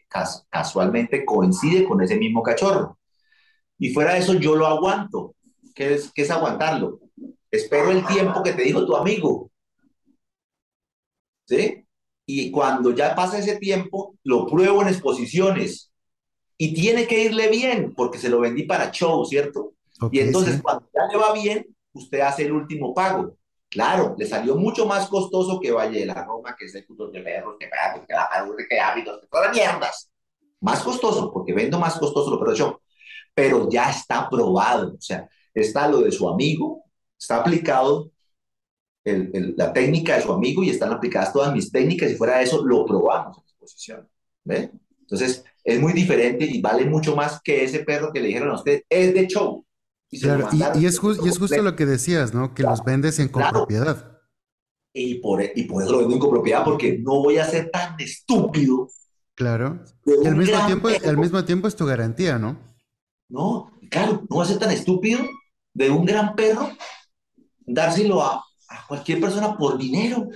casualmente 0.50 1.24
coincide 1.24 1.84
con 1.84 2.00
ese 2.02 2.16
mismo 2.16 2.42
cachorro. 2.42 2.98
Y 3.78 3.90
fuera 3.92 4.14
de 4.14 4.20
eso, 4.20 4.34
yo 4.34 4.56
lo 4.56 4.66
aguanto. 4.66 5.34
¿Qué 5.74 5.94
es, 5.94 6.12
qué 6.12 6.22
es 6.22 6.30
aguantarlo? 6.30 7.00
Espero 7.52 7.90
el 7.90 8.06
tiempo 8.06 8.42
que 8.42 8.54
te 8.54 8.62
dijo 8.62 8.86
tu 8.86 8.96
amigo. 8.96 9.50
¿Sí? 11.46 11.86
Y 12.24 12.50
cuando 12.50 12.92
ya 12.92 13.14
pasa 13.14 13.38
ese 13.38 13.56
tiempo, 13.58 14.16
lo 14.24 14.46
pruebo 14.46 14.80
en 14.80 14.88
exposiciones. 14.88 15.92
Y 16.56 16.72
tiene 16.72 17.06
que 17.06 17.24
irle 17.24 17.48
bien, 17.48 17.94
porque 17.94 18.18
se 18.18 18.30
lo 18.30 18.40
vendí 18.40 18.62
para 18.62 18.90
show, 18.90 19.24
¿cierto? 19.24 19.74
y 20.10 20.20
entonces, 20.20 20.60
cuando 20.62 20.88
ya 20.94 21.06
le 21.12 21.16
va 21.18 21.32
bien, 21.32 21.66
usted 21.92 22.20
hace 22.20 22.44
el 22.44 22.52
último 22.52 22.94
pago. 22.94 23.36
Claro, 23.68 24.14
le 24.18 24.26
salió 24.26 24.56
mucho 24.56 24.86
más 24.86 25.08
costoso 25.08 25.60
que 25.60 25.70
Valle 25.70 26.00
de 26.00 26.06
la 26.06 26.24
Roma, 26.24 26.56
que 26.58 26.64
es 26.64 26.72
de 26.72 26.80
de 26.80 27.20
perros, 27.20 27.56
que 27.58 27.68
perros, 27.68 28.06
que 28.06 28.14
la 28.14 28.66
que 28.68 28.80
hábitos, 28.80 29.20
que 29.20 29.26
todas 29.26 29.46
las 29.46 29.56
mierdas. 29.56 30.10
Más 30.60 30.82
costoso, 30.82 31.32
porque 31.32 31.52
vendo 31.52 31.78
más 31.78 31.98
costoso 31.98 32.30
lo 32.30 32.38
pero 32.38 32.54
show 32.54 32.78
pero 33.34 33.68
ya 33.70 33.90
está 33.90 34.28
probado. 34.28 34.94
O 34.94 35.00
sea, 35.00 35.28
está 35.54 35.88
lo 35.88 36.00
de 36.00 36.12
su 36.12 36.28
amigo, 36.28 36.81
está 37.22 37.36
aplicado 37.36 38.10
la 39.04 39.72
técnica 39.72 40.16
de 40.16 40.22
su 40.22 40.32
amigo 40.32 40.62
y 40.62 40.70
están 40.70 40.92
aplicadas 40.92 41.32
todas 41.32 41.52
mis 41.52 41.70
técnicas 41.70 42.10
y 42.10 42.14
fuera 42.14 42.38
de 42.38 42.44
eso 42.44 42.64
lo 42.64 42.84
probamos 42.84 43.38
en 43.38 43.42
exposición. 43.44 44.08
¿ve? 44.44 44.70
Entonces, 45.00 45.44
es 45.64 45.80
muy 45.80 45.92
diferente 45.92 46.44
y 46.44 46.60
vale 46.60 46.84
mucho 46.84 47.16
más 47.16 47.40
que 47.42 47.64
ese 47.64 47.80
perro 47.80 48.12
que 48.12 48.20
le 48.20 48.28
dijeron 48.28 48.50
a 48.50 48.54
usted, 48.54 48.82
es 48.88 49.14
de 49.14 49.26
show. 49.26 49.64
Y, 50.10 50.18
y, 50.18 50.86
es, 50.86 50.98
justo 50.98 51.62
lo 51.62 51.74
que 51.74 51.86
decías, 51.86 52.34
¿no? 52.34 52.54
Que 52.54 52.62
los 52.62 52.84
vendes 52.84 53.18
en 53.18 53.28
copropiedad. 53.28 54.20
Y, 54.92 55.16
por, 55.20 55.42
y 55.42 55.64
por 55.64 55.82
eso 55.82 55.92
lo 55.92 55.98
vendo 55.98 56.14
en 56.14 56.20
copropiedad, 56.20 56.64
porque 56.64 56.98
no 56.98 57.22
voy 57.22 57.38
a 57.38 57.46
ser 57.46 57.70
tan 57.70 57.98
estúpido. 57.98 58.90
Claro. 59.34 59.82
Y 60.04 60.26
al 60.26 60.36
mismo, 60.36 60.66
tiempo, 60.66 60.88
al 60.88 61.16
mismo 61.16 61.44
tiempo 61.44 61.66
es 61.66 61.74
tu 61.74 61.86
garantía, 61.86 62.38
¿no? 62.38 62.58
No, 63.30 63.72
claro, 63.90 64.22
no 64.28 64.36
va 64.36 64.44
a 64.44 64.46
ser 64.46 64.58
tan 64.58 64.70
estúpido 64.70 65.20
de 65.72 65.90
un 65.90 66.04
gran 66.04 66.36
perro 66.36 66.68
dárselo 67.74 68.22
a, 68.22 68.44
cualquier 68.88 69.20
persona 69.20 69.56
por 69.56 69.76
dinero. 69.76 70.28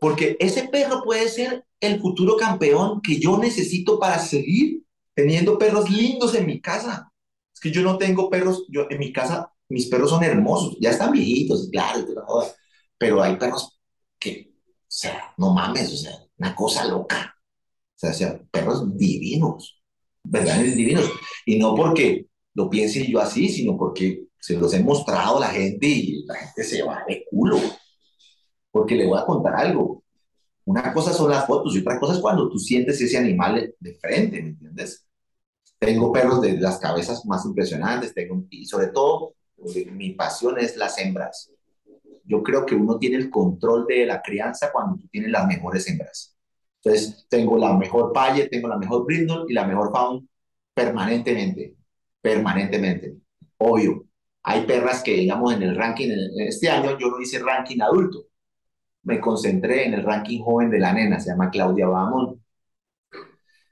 Porque 0.00 0.36
ese 0.38 0.68
perro 0.68 1.02
puede 1.02 1.28
ser 1.28 1.64
el 1.80 2.00
futuro 2.00 2.36
campeón 2.36 3.00
que 3.00 3.18
yo 3.18 3.36
necesito 3.36 3.98
para 3.98 4.18
seguir 4.18 4.84
teniendo 5.14 5.58
perros 5.58 5.90
lindos 5.90 6.34
en 6.34 6.46
mi 6.46 6.60
casa. 6.60 7.10
Es 7.52 7.60
que 7.60 7.72
yo 7.72 7.82
no 7.82 7.98
tengo 7.98 8.30
perros, 8.30 8.64
yo 8.68 8.86
en 8.88 8.98
mi 8.98 9.12
casa, 9.12 9.52
mis 9.68 9.86
perros 9.86 10.10
son 10.10 10.22
hermosos, 10.22 10.76
ya 10.80 10.90
están 10.90 11.10
viejitos, 11.10 11.68
claro, 11.72 12.06
pero 12.96 13.22
hay 13.22 13.36
perros 13.36 13.80
que, 14.18 14.52
o 14.52 14.86
sea, 14.86 15.34
no 15.36 15.52
mames, 15.52 15.92
o 15.92 15.96
sea, 15.96 16.12
una 16.36 16.54
cosa 16.54 16.84
loca. 16.84 17.34
O 18.00 18.12
sea, 18.12 18.40
perros 18.52 18.96
divinos 18.96 19.78
verdaderos 20.28 20.74
divinos. 20.74 21.10
Y 21.46 21.58
no 21.58 21.74
porque 21.74 22.26
lo 22.54 22.70
piense 22.70 23.06
yo 23.06 23.20
así, 23.20 23.48
sino 23.48 23.76
porque 23.76 24.26
se 24.40 24.56
los 24.56 24.72
he 24.74 24.82
mostrado 24.82 25.38
a 25.38 25.40
la 25.40 25.48
gente 25.48 25.86
y 25.86 26.24
la 26.24 26.34
gente 26.34 26.64
se 26.64 26.82
va 26.82 27.04
de 27.06 27.24
culo. 27.30 27.58
Porque 28.70 28.94
le 28.94 29.06
voy 29.06 29.18
a 29.18 29.24
contar 29.24 29.56
algo. 29.56 30.04
Una 30.64 30.92
cosa 30.92 31.12
son 31.12 31.30
las 31.30 31.46
fotos 31.46 31.74
y 31.74 31.80
otra 31.80 31.98
cosa 31.98 32.14
es 32.14 32.20
cuando 32.20 32.48
tú 32.48 32.58
sientes 32.58 33.00
ese 33.00 33.16
animal 33.16 33.74
de 33.78 33.94
frente, 33.94 34.42
¿me 34.42 34.50
entiendes? 34.50 35.06
Tengo 35.78 36.12
perros 36.12 36.42
de 36.42 36.58
las 36.58 36.78
cabezas 36.78 37.24
más 37.24 37.44
impresionantes, 37.46 38.12
tengo, 38.12 38.44
y 38.50 38.66
sobre 38.66 38.88
todo 38.88 39.34
mi 39.92 40.10
pasión 40.10 40.58
es 40.58 40.76
las 40.76 40.98
hembras. 40.98 41.50
Yo 42.24 42.42
creo 42.42 42.66
que 42.66 42.74
uno 42.74 42.98
tiene 42.98 43.16
el 43.16 43.30
control 43.30 43.86
de 43.86 44.04
la 44.04 44.20
crianza 44.20 44.70
cuando 44.70 44.96
tú 44.96 45.08
tienes 45.08 45.30
las 45.30 45.46
mejores 45.46 45.88
hembras. 45.88 46.36
Entonces, 46.82 47.26
tengo 47.28 47.56
la 47.56 47.74
mejor 47.74 48.12
Palle, 48.12 48.48
tengo 48.48 48.68
la 48.68 48.76
mejor 48.76 49.04
Brindle 49.04 49.44
y 49.48 49.54
la 49.54 49.66
mejor 49.66 49.90
Faun 49.92 50.28
permanentemente, 50.74 51.74
permanentemente. 52.20 53.16
Obvio, 53.56 54.07
hay 54.48 54.64
perras 54.64 55.02
que, 55.02 55.12
digamos, 55.12 55.52
en 55.52 55.62
el 55.62 55.76
ranking, 55.76 56.08
en 56.08 56.48
este 56.48 56.70
año 56.70 56.98
yo 56.98 57.08
no 57.08 57.20
hice 57.20 57.38
ranking 57.38 57.82
adulto, 57.82 58.28
me 59.02 59.20
concentré 59.20 59.84
en 59.84 59.92
el 59.92 60.02
ranking 60.02 60.40
joven 60.42 60.70
de 60.70 60.78
la 60.78 60.94
nena, 60.94 61.20
se 61.20 61.30
llama 61.30 61.50
Claudia 61.50 61.86
Bahamón. 61.86 62.42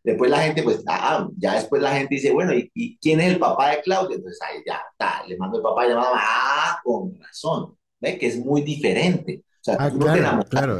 Después 0.04 0.30
la 0.30 0.42
gente, 0.42 0.62
pues, 0.62 0.84
ah, 0.86 1.26
ya 1.38 1.54
después 1.54 1.80
la 1.80 1.92
gente 1.92 2.16
dice, 2.16 2.30
bueno, 2.30 2.52
¿y, 2.52 2.98
quién 2.98 3.20
es 3.20 3.32
el 3.32 3.38
papá 3.38 3.70
de 3.70 3.80
Claudia? 3.80 4.16
Entonces 4.16 4.38
ahí 4.42 4.62
ya, 4.66 4.82
está, 4.92 5.26
le 5.26 5.38
mando 5.38 5.56
el 5.56 5.62
papá 5.62 5.86
y 5.86 5.88
le 5.88 5.94
mando, 5.94 6.12
ah, 6.14 6.78
con 6.84 7.18
razón, 7.18 7.74
¿ve? 7.98 8.18
Que 8.18 8.26
es 8.26 8.38
muy 8.38 8.60
diferente. 8.60 9.44
O 9.48 9.64
sea, 9.64 9.76
ah, 9.80 9.90
claro, 9.90 10.44
claro 10.44 10.78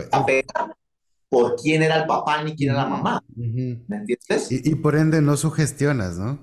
por 1.30 1.56
quién 1.56 1.82
era 1.82 2.02
el 2.02 2.06
papá 2.06 2.42
ni 2.44 2.54
quién 2.54 2.70
era 2.70 2.82
la 2.82 2.88
mamá. 2.88 3.24
¿Me 3.34 3.80
entiendes? 3.88 4.48
Y, 4.50 4.74
por 4.76 4.94
ende 4.94 5.20
no 5.20 5.36
sugestionas, 5.36 6.18
¿no? 6.18 6.38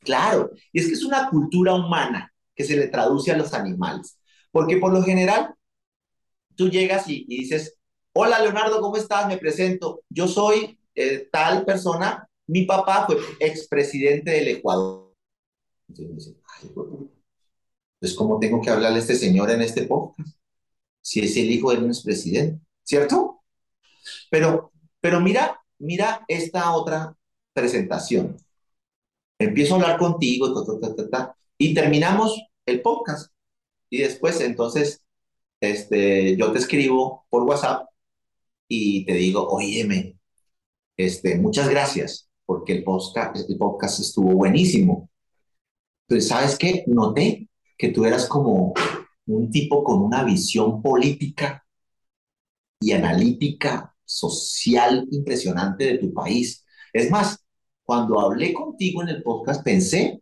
Claro, 0.00 0.50
y 0.72 0.80
es 0.80 0.86
que 0.86 0.92
es 0.92 1.04
una 1.04 1.28
cultura 1.28 1.74
humana 1.74 2.29
que 2.60 2.66
se 2.66 2.76
le 2.76 2.88
traduce 2.88 3.32
a 3.32 3.38
los 3.38 3.54
animales, 3.54 4.18
porque 4.50 4.76
por 4.76 4.92
lo 4.92 5.02
general 5.02 5.54
tú 6.54 6.68
llegas 6.68 7.08
y, 7.08 7.24
dices, 7.24 7.78
hola 8.12 8.38
Leonardo, 8.38 8.82
¿cómo 8.82 8.98
estás? 8.98 9.26
Me 9.26 9.38
presento, 9.38 10.02
yo 10.10 10.28
soy 10.28 10.78
eh, 10.94 11.30
tal 11.32 11.64
persona, 11.64 12.28
mi 12.46 12.66
papá 12.66 13.06
fue 13.06 13.16
expresidente 13.38 14.32
del 14.32 14.48
Ecuador. 14.48 15.14
Entonces, 15.88 16.34
pues, 17.98 18.12
¿cómo 18.12 18.38
tengo 18.38 18.60
que 18.60 18.68
hablarle 18.68 18.98
a 18.98 19.00
este 19.00 19.14
señor 19.14 19.50
en 19.50 19.62
este 19.62 19.84
podcast? 19.84 20.36
Si 21.00 21.20
es 21.20 21.34
el 21.38 21.50
hijo 21.50 21.72
de 21.72 21.78
un 21.78 21.86
expresidente, 21.86 22.62
¿cierto? 22.82 23.42
Pero, 24.30 24.70
pero 25.00 25.18
mira, 25.18 25.58
mira 25.78 26.26
esta 26.28 26.72
otra 26.72 27.16
presentación. 27.54 28.36
Empiezo 29.38 29.72
a 29.72 29.76
hablar 29.78 29.98
contigo, 29.98 30.46
y 31.56 31.72
terminamos 31.72 32.49
el 32.70 32.82
podcast. 32.82 33.32
Y 33.90 33.98
después, 33.98 34.40
entonces, 34.40 35.02
este, 35.60 36.36
yo 36.36 36.52
te 36.52 36.58
escribo 36.58 37.26
por 37.28 37.42
WhatsApp 37.44 37.88
y 38.68 39.04
te 39.04 39.14
digo, 39.14 39.48
óyeme, 39.48 40.16
este, 40.96 41.38
muchas 41.38 41.68
gracias, 41.68 42.28
porque 42.46 42.72
el 42.74 42.84
podcast, 42.84 43.36
el 43.48 43.58
podcast 43.58 44.00
estuvo 44.00 44.34
buenísimo. 44.34 45.10
Entonces, 46.06 46.28
¿sabes 46.28 46.56
qué? 46.56 46.84
Noté 46.86 47.48
que 47.76 47.88
tú 47.88 48.04
eras 48.04 48.26
como 48.26 48.74
un 49.26 49.50
tipo 49.50 49.84
con 49.84 50.02
una 50.02 50.24
visión 50.24 50.82
política 50.82 51.64
y 52.80 52.92
analítica, 52.92 53.94
social 54.04 55.06
impresionante 55.10 55.84
de 55.84 55.98
tu 55.98 56.12
país. 56.12 56.64
Es 56.92 57.10
más, 57.10 57.44
cuando 57.84 58.20
hablé 58.20 58.52
contigo 58.52 59.02
en 59.02 59.08
el 59.08 59.22
podcast 59.22 59.62
pensé 59.64 60.20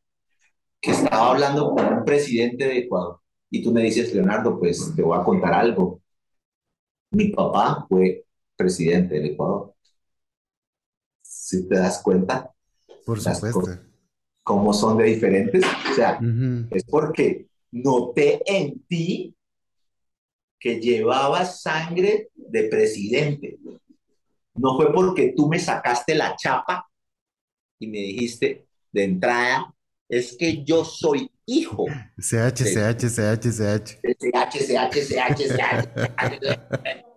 que 0.81 0.93
estaba 0.93 1.31
hablando 1.31 1.71
con 1.75 1.87
un 1.93 2.05
presidente 2.05 2.65
de 2.65 2.79
Ecuador. 2.79 3.21
Y 3.51 3.63
tú 3.63 3.73
me 3.73 3.83
dices, 3.83 4.15
Leonardo, 4.15 4.59
pues 4.59 4.93
te 4.95 5.03
voy 5.03 5.19
a 5.19 5.25
contar 5.25 5.55
algo. 5.55 6.01
Mi 7.11 7.31
papá 7.31 7.87
fue 7.89 8.25
presidente 8.57 9.15
del 9.15 9.33
Ecuador. 9.33 9.75
Si 11.23 11.67
te 11.69 11.77
das 11.77 12.03
cuenta. 12.03 12.53
Por 13.05 13.21
supuesto. 13.21 13.63
Cómo 14.43 14.73
son 14.73 14.99
de 14.99 15.05
diferentes. 15.05 15.65
O 15.91 15.95
sea, 15.95 16.21
es 16.71 16.85
porque 16.85 17.49
noté 17.71 18.43
en 18.47 18.81
ti 18.87 19.35
que 20.59 20.81
llevabas 20.81 21.63
sangre 21.63 22.31
de 22.35 22.65
presidente. 22.65 23.59
No 24.55 24.77
fue 24.77 24.93
porque 24.93 25.33
tú 25.37 25.49
me 25.49 25.59
sacaste 25.59 26.15
la 26.15 26.35
chapa 26.37 26.89
y 27.79 27.87
me 27.87 27.99
dijiste 27.99 28.67
de 28.91 29.05
entrada, 29.05 29.73
es 30.09 30.37
que 30.37 30.65
yo 30.65 30.85
soy 30.85 31.31
hijo. 31.47 31.87
CH, 32.19 32.65
CH, 32.65 33.09
CH, 33.09 33.51
CH. 33.51 34.01
CH, 34.19 34.59
CH, 34.67 34.97
CH, 35.07 35.41
CH. 35.49 37.09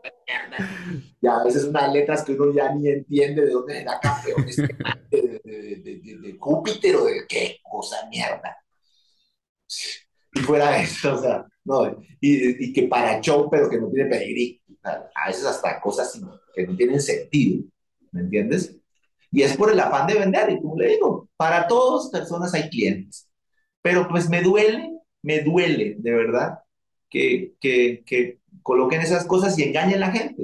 Ya 1.21 1.37
a 1.37 1.43
veces 1.43 1.65
unas 1.65 1.93
letras 1.93 2.23
que 2.23 2.33
uno 2.33 2.53
ya 2.53 2.73
ni 2.73 2.89
entiende 2.89 3.45
de 3.45 3.51
dónde 3.51 3.81
era 3.81 3.99
campeón 3.99 4.47
este 4.47 4.63
de, 5.09 5.41
de, 5.43 6.01
de, 6.01 6.17
de, 6.19 6.37
Júpiter 6.39 6.95
o 6.95 7.05
de 7.05 7.25
qué 7.27 7.59
cosa 7.63 8.07
mierda. 8.09 8.57
Y 10.33 10.39
fuera 10.39 10.71
de 10.71 10.83
eso, 10.83 11.15
o 11.15 11.21
sea, 11.21 11.45
no, 11.65 12.01
y, 12.19 12.65
y 12.65 12.73
que 12.73 12.83
para 12.83 13.19
show, 13.21 13.49
pero 13.49 13.69
que 13.69 13.77
no 13.77 13.89
tiene 13.89 14.09
pedigrí. 14.09 14.61
A 14.83 15.27
veces 15.27 15.45
hasta 15.45 15.79
cosas 15.79 16.19
que 16.55 16.65
no 16.65 16.75
tienen 16.75 16.99
sentido, 16.99 17.65
¿me 18.11 18.21
entiendes? 18.21 18.80
Y 19.31 19.43
es 19.43 19.55
por 19.55 19.71
el 19.71 19.79
afán 19.79 20.07
de 20.07 20.15
vender. 20.15 20.49
Y 20.51 20.61
como 20.61 20.77
le 20.77 20.89
digo, 20.89 21.29
para 21.37 21.67
todas 21.67 22.09
personas 22.09 22.53
hay 22.53 22.69
clientes. 22.69 23.29
Pero 23.81 24.07
pues 24.07 24.29
me 24.29 24.41
duele, 24.41 24.91
me 25.21 25.39
duele 25.39 25.95
de 25.97 26.11
verdad 26.11 26.59
que, 27.09 27.53
que, 27.59 28.03
que 28.05 28.39
coloquen 28.61 29.01
esas 29.01 29.25
cosas 29.25 29.57
y 29.57 29.63
engañen 29.63 30.03
a 30.03 30.07
la 30.07 30.11
gente. 30.11 30.43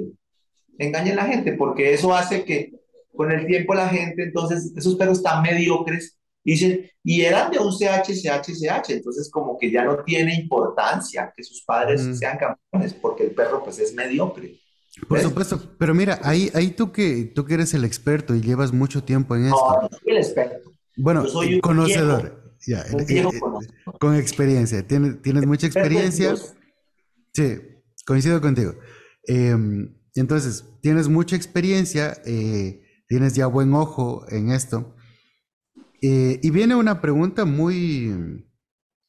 Engañen 0.78 1.18
a 1.18 1.22
la 1.22 1.28
gente, 1.28 1.52
porque 1.52 1.92
eso 1.92 2.14
hace 2.14 2.44
que 2.44 2.72
con 3.14 3.32
el 3.32 3.46
tiempo 3.46 3.74
la 3.74 3.88
gente, 3.88 4.22
entonces, 4.22 4.72
esos 4.76 4.94
perros 4.94 5.22
tan 5.22 5.42
mediocres, 5.42 6.16
dicen, 6.44 6.88
y 7.02 7.22
eran 7.22 7.50
de 7.50 7.58
un 7.58 7.72
CH, 7.72 8.12
CH, 8.14 8.52
CH, 8.52 8.90
entonces 8.90 9.28
como 9.30 9.58
que 9.58 9.70
ya 9.70 9.84
no 9.84 10.04
tiene 10.04 10.34
importancia 10.34 11.32
que 11.36 11.42
sus 11.42 11.64
padres 11.64 12.00
sean 12.16 12.38
campeones, 12.38 12.94
porque 12.94 13.24
el 13.24 13.32
perro 13.32 13.62
pues 13.64 13.80
es 13.80 13.92
mediocre. 13.92 14.60
Por 15.06 15.20
supuesto, 15.20 15.60
pero 15.78 15.94
mira, 15.94 16.20
ahí, 16.22 16.50
ahí 16.54 16.70
tú 16.70 16.92
que 16.92 17.30
tú 17.34 17.44
que 17.44 17.54
eres 17.54 17.74
el 17.74 17.84
experto 17.84 18.34
y 18.34 18.40
llevas 18.40 18.72
mucho 18.72 19.04
tiempo 19.04 19.36
en 19.36 19.46
esto. 19.46 19.56
No, 19.56 19.82
no 19.82 19.88
soy 19.88 20.12
el 20.12 20.16
experto. 20.16 20.72
Bueno, 20.96 21.26
soy 21.26 21.54
un 21.54 21.60
conocedor. 21.60 22.56
ya, 22.66 22.84
un 22.92 23.00
eh, 23.02 23.06
eh, 23.08 23.26
con 23.98 24.16
experiencia. 24.16 24.86
Tienes, 24.86 25.22
tienes 25.22 25.46
mucha 25.46 25.66
experiencia. 25.66 26.34
Sí, 27.32 27.58
coincido 28.04 28.40
contigo. 28.40 28.74
Em, 29.24 29.94
entonces, 30.14 30.64
tienes 30.82 31.08
mucha 31.08 31.36
experiencia, 31.36 32.20
eh, 32.26 32.82
tienes 33.06 33.34
ya 33.34 33.46
buen 33.46 33.72
ojo 33.74 34.24
en 34.30 34.50
esto. 34.50 34.94
y 36.00 36.50
viene 36.50 36.74
una 36.74 37.00
pregunta 37.00 37.44
muy, 37.44 38.44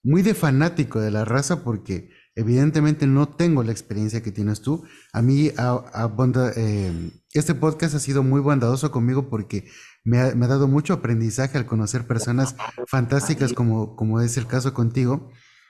muy 0.03 0.21
de 0.21 0.33
fanático 0.33 0.99
de 0.99 1.11
la 1.11 1.25
raza 1.25 1.63
porque 1.63 2.09
Evidentemente 2.39 3.05
no 3.05 3.27
tengo 3.27 3.63
la 3.63 3.73
experiencia 3.73 4.23
que 4.23 4.31
tienes 4.31 4.61
tú. 4.61 4.85
A 5.11 5.21
mí 5.21 5.51
eh, 5.57 7.11
este 7.33 7.53
podcast 7.53 7.95
ha 7.95 7.99
sido 7.99 8.23
muy 8.23 8.39
bondadoso 8.39 8.91
conmigo 8.91 9.29
porque 9.29 9.67
me 10.05 10.19
ha, 10.19 10.33
dado 10.33 10.69
mucho 10.69 10.93
aprendizaje 10.93 11.57
al 11.57 11.65
conocer 11.65 12.07
personas 12.07 12.55
fantásticas 12.87 13.51
como, 13.51 13.97
como 13.97 14.21
es 14.21 14.37
el 14.37 14.47
caso 14.47 14.73
contigo. 14.73 15.29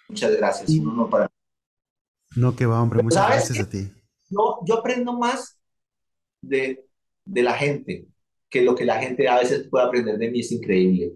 Muchas 0.10 0.38
gracias. 0.38 0.70
no, 0.70 1.10
para... 1.10 1.28
no, 2.36 2.56
que 2.56 2.68
va, 2.68 2.80
hombre. 2.84 3.02
Muchas 3.02 3.28
gracias 3.28 3.60
a 3.62 3.68
ti. 3.68 3.92
No, 4.30 4.60
yo 4.64 4.76
aprendo 4.76 5.18
más 5.18 5.60
de, 6.40 6.86
de 7.26 7.42
la 7.42 7.54
gente 7.56 8.06
que 8.48 8.62
lo 8.62 8.76
que 8.76 8.86
la 8.86 9.00
gente 9.00 9.28
a 9.28 9.40
veces 9.40 9.68
puede 9.70 9.88
aprender 9.88 10.20
de 10.20 10.30
mí 10.30 10.42
es 10.42 10.52
increíble. 10.52 11.14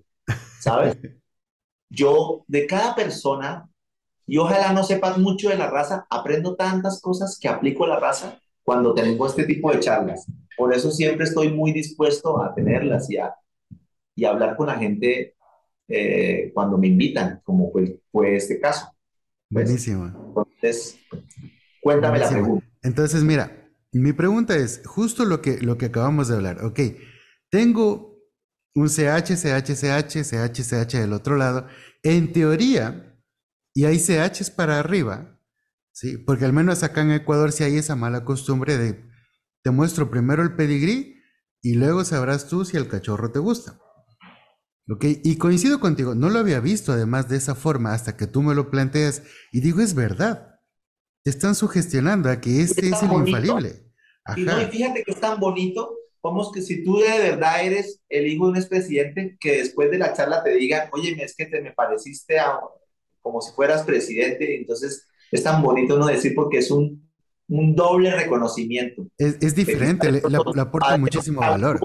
¿Sabes? 0.59 0.97
yo, 1.91 2.43
de 2.47 2.65
cada 2.65 2.95
persona, 2.95 3.69
y 4.25 4.37
ojalá 4.37 4.73
no 4.73 4.83
sepas 4.83 5.17
mucho 5.17 5.49
de 5.49 5.57
la 5.57 5.69
raza, 5.69 6.05
aprendo 6.09 6.55
tantas 6.55 7.01
cosas 7.01 7.37
que 7.39 7.47
aplico 7.47 7.83
a 7.85 7.89
la 7.89 7.99
raza 7.99 8.39
cuando 8.63 8.93
tengo 8.93 9.27
este 9.27 9.43
tipo 9.43 9.71
de 9.71 9.79
charlas. 9.79 10.25
Por 10.57 10.73
eso 10.73 10.91
siempre 10.91 11.25
estoy 11.25 11.51
muy 11.51 11.71
dispuesto 11.71 12.41
a 12.41 12.53
tenerlas 12.53 13.09
y 13.09 13.17
a, 13.17 13.33
y 14.15 14.25
hablar 14.25 14.55
con 14.55 14.67
la 14.67 14.75
gente 14.75 15.35
eh, 15.87 16.51
cuando 16.53 16.77
me 16.77 16.87
invitan, 16.87 17.41
como 17.43 17.71
fue, 17.71 17.99
fue 18.11 18.35
este 18.35 18.59
caso. 18.59 18.87
Pues, 19.51 19.65
Buenísimo. 19.65 20.05
Entonces, 20.27 20.99
cuéntame 21.81 22.19
la 22.19 22.29
pregunta. 22.29 22.65
Entonces, 22.81 23.23
mira, 23.23 23.69
mi 23.91 24.13
pregunta 24.13 24.55
es 24.55 24.81
justo 24.85 25.25
lo 25.25 25.41
que, 25.41 25.59
lo 25.59 25.77
que 25.77 25.87
acabamos 25.87 26.27
de 26.27 26.35
hablar. 26.35 26.63
Ok, 26.63 26.79
tengo 27.49 28.17
un 28.75 28.87
CH, 28.87 29.35
CH, 29.35 29.75
CH, 29.75 30.23
CH, 30.23 30.63
CH 30.63 30.99
del 30.99 31.13
otro 31.13 31.35
lado. 31.35 31.67
En 32.01 32.33
teoría, 32.33 33.12
y 33.73 33.85
hay 33.85 33.99
CHs 33.99 34.51
para 34.51 34.79
arriba, 34.79 35.39
¿sí? 35.91 36.17
Porque 36.17 36.45
al 36.45 36.53
menos 36.53 36.83
acá 36.83 37.01
en 37.01 37.11
Ecuador 37.11 37.51
sí 37.51 37.63
hay 37.63 37.77
esa 37.77 37.95
mala 37.95 38.23
costumbre 38.23 38.77
de 38.77 39.03
te 39.63 39.71
muestro 39.71 40.11
primero 40.11 40.43
el 40.43 40.55
pedigrí 40.55 41.15
y 41.61 41.75
luego 41.75 42.03
sabrás 42.03 42.47
tú 42.47 42.65
si 42.65 42.77
el 42.77 42.87
cachorro 42.87 43.31
te 43.31 43.39
gusta. 43.39 43.79
¿Ok? 44.89 45.05
Y 45.23 45.37
coincido 45.37 45.79
contigo, 45.79 46.13
no 46.13 46.29
lo 46.29 46.39
había 46.39 46.59
visto 46.59 46.91
además 46.91 47.29
de 47.29 47.37
esa 47.37 47.55
forma 47.55 47.93
hasta 47.93 48.17
que 48.17 48.27
tú 48.27 48.43
me 48.43 48.53
lo 48.53 48.69
planteas 48.69 49.23
y 49.53 49.61
digo, 49.61 49.79
es 49.79 49.95
verdad. 49.95 50.59
Te 51.23 51.29
están 51.29 51.55
sugestionando 51.55 52.29
a 52.29 52.41
que 52.41 52.61
este 52.61 52.89
es, 52.89 53.01
el 53.01 53.13
infalible. 53.13 53.93
Y, 54.35 54.41
no, 54.41 54.61
y 54.61 54.65
fíjate 54.65 55.03
que 55.03 55.11
es 55.11 55.19
tan 55.21 55.39
bonito 55.39 55.95
como 56.19 56.51
que 56.51 56.61
si 56.61 56.83
tú 56.83 56.99
de 56.99 57.17
verdad 57.17 57.65
eres 57.65 58.01
el 58.09 58.27
hijo 58.27 58.45
de 58.45 58.51
un 58.51 58.57
expresidente, 58.57 59.37
que 59.39 59.57
después 59.57 59.89
de 59.89 59.97
la 59.97 60.13
charla 60.13 60.43
te 60.43 60.51
digan, 60.51 60.89
oye, 60.91 61.15
es 61.23 61.33
que 61.35 61.45
te 61.45 61.61
me 61.61 61.71
pareciste 61.71 62.39
a, 62.39 62.59
como 63.23 63.41
si 63.41 63.51
fueras 63.53 63.83
presidente, 63.83 64.57
entonces 64.57 65.07
es 65.31 65.41
tan 65.41 65.63
bonito 65.63 65.97
no 65.97 66.05
decir 66.05 66.33
porque 66.35 66.59
es 66.59 66.69
un, 66.69 67.09
un 67.47 67.75
doble 67.75 68.15
reconocimiento. 68.15 69.07
Es, 69.17 69.55
diferente, 69.55 70.11
le, 70.11 70.21
aporta 70.61 70.97
muchísimo 70.97 71.41
valor. 71.41 71.79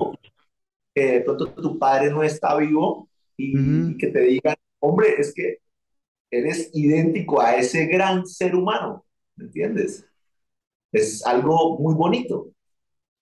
Que 0.94 1.12
de 1.12 1.20
pronto 1.22 1.54
tu 1.54 1.78
padre 1.78 2.10
no 2.10 2.22
está 2.22 2.56
vivo 2.56 3.08
y, 3.36 3.96
que 3.96 4.08
te 4.08 4.20
digan, 4.20 4.56
hombre, 4.80 5.14
es 5.16 5.32
que 5.32 5.58
eres 6.30 6.70
idéntico 6.74 7.40
a 7.40 7.56
ese 7.56 7.86
gran 7.86 8.26
ser 8.26 8.54
humano, 8.54 9.06
¿me 9.36 9.46
entiendes? 9.46 10.04
Es 10.92 11.24
algo 11.24 11.78
muy 11.78 11.94
bonito, 11.94 12.50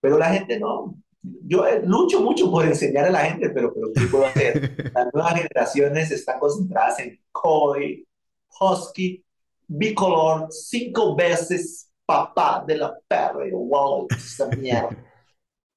pero 0.00 0.18
la 0.18 0.32
gente 0.32 0.58
no, 0.58 0.96
yo 1.46 1.66
eh, 1.66 1.82
lucho 1.84 2.20
mucho 2.20 2.50
por 2.50 2.64
enseñar 2.64 3.06
a 3.06 3.10
la 3.10 3.24
gente, 3.24 3.50
pero, 3.50 3.72
pero 3.72 3.92
¿qué 3.94 4.06
puedo 4.06 4.26
hacer? 4.26 4.90
Las 4.94 5.12
nuevas 5.12 5.34
generaciones 5.34 6.10
están 6.10 6.38
concentradas 6.38 6.98
en 7.00 7.20
COI, 7.32 8.06
Husky, 8.60 9.24
bicolor, 9.66 10.48
cinco 10.50 11.14
veces 11.14 11.90
papá 12.04 12.64
de 12.66 12.76
la 12.76 12.96
perra. 13.08 13.46
Y 13.46 13.50
wow, 13.50 14.06
esa 14.10 14.48
mierda. 14.48 14.96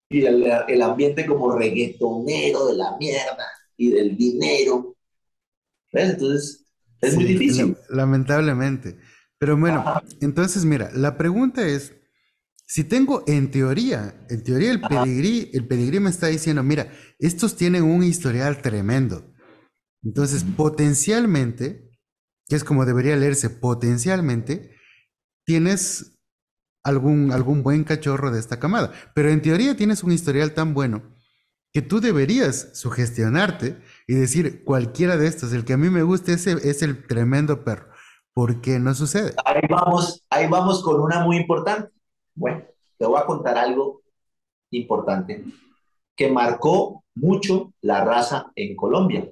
Y 0.09 0.25
el, 0.25 0.51
el, 0.67 0.81
ambiente 0.81 1.25
como 1.25 1.55
reggaetonero 1.55 2.67
de 2.67 2.77
la 2.77 2.97
mierda 2.97 3.45
y 3.77 3.91
del 3.91 4.17
dinero. 4.17 4.95
Entonces, 5.91 6.65
es 7.01 7.15
muy 7.15 7.25
difícil. 7.25 7.77
lamentablemente. 7.89 8.97
Pero 9.37 9.55
bueno, 9.57 9.85
entonces 10.19 10.65
mira, 10.65 10.89
la 10.93 11.17
pregunta 11.17 11.65
es, 11.65 11.95
si 12.69 12.83
tengo 12.83 13.23
en 13.25 13.49
teoría, 13.49 14.27
en 14.29 14.43
teoría 14.43 14.69
el 14.69 14.79
pedigrí, 14.79 15.49
el 15.53 15.67
pedigrí 15.67 15.99
me 15.99 16.11
está 16.11 16.27
diciendo, 16.27 16.61
mira, 16.61 16.91
estos 17.17 17.55
tienen 17.55 17.81
un 17.81 18.03
historial 18.03 18.61
tremendo. 18.61 19.33
Entonces, 20.03 20.43
potencialmente, 20.43 21.89
que 22.47 22.55
es 22.55 22.63
como 22.63 22.85
debería 22.85 23.15
leerse, 23.15 23.49
potencialmente, 23.49 24.75
tienes 25.47 26.19
algún, 26.83 27.31
algún 27.31 27.63
buen 27.63 27.83
cachorro 27.83 28.29
de 28.29 28.39
esta 28.39 28.59
camada. 28.59 28.93
Pero 29.15 29.29
en 29.29 29.41
teoría 29.41 29.75
tienes 29.75 30.03
un 30.03 30.11
historial 30.11 30.53
tan 30.53 30.75
bueno 30.75 31.15
que 31.73 31.81
tú 31.81 31.99
deberías 31.99 32.69
sugestionarte 32.73 33.81
y 34.05 34.13
decir, 34.13 34.63
cualquiera 34.63 35.17
de 35.17 35.25
estos, 35.25 35.53
el 35.53 35.65
que 35.65 35.73
a 35.73 35.77
mí 35.77 35.89
me 35.89 36.03
gusta 36.03 36.33
ese 36.33 36.51
es 36.69 36.83
el 36.83 37.07
tremendo 37.07 37.63
perro. 37.63 37.89
¿Por 38.31 38.61
qué 38.61 38.77
no 38.77 38.93
sucede? 38.93 39.33
Ahí 39.43 39.61
vamos, 39.67 40.23
ahí 40.29 40.47
vamos 40.47 40.83
con 40.83 41.01
una 41.01 41.21
muy 41.21 41.37
importante. 41.37 41.98
Bueno, 42.39 42.63
te 42.97 43.05
voy 43.05 43.19
a 43.19 43.25
contar 43.25 43.57
algo 43.57 44.01
importante 44.71 45.43
que 46.15 46.29
marcó 46.31 47.03
mucho 47.15 47.73
la 47.81 48.05
raza 48.05 48.51
en 48.55 48.77
Colombia. 48.77 49.29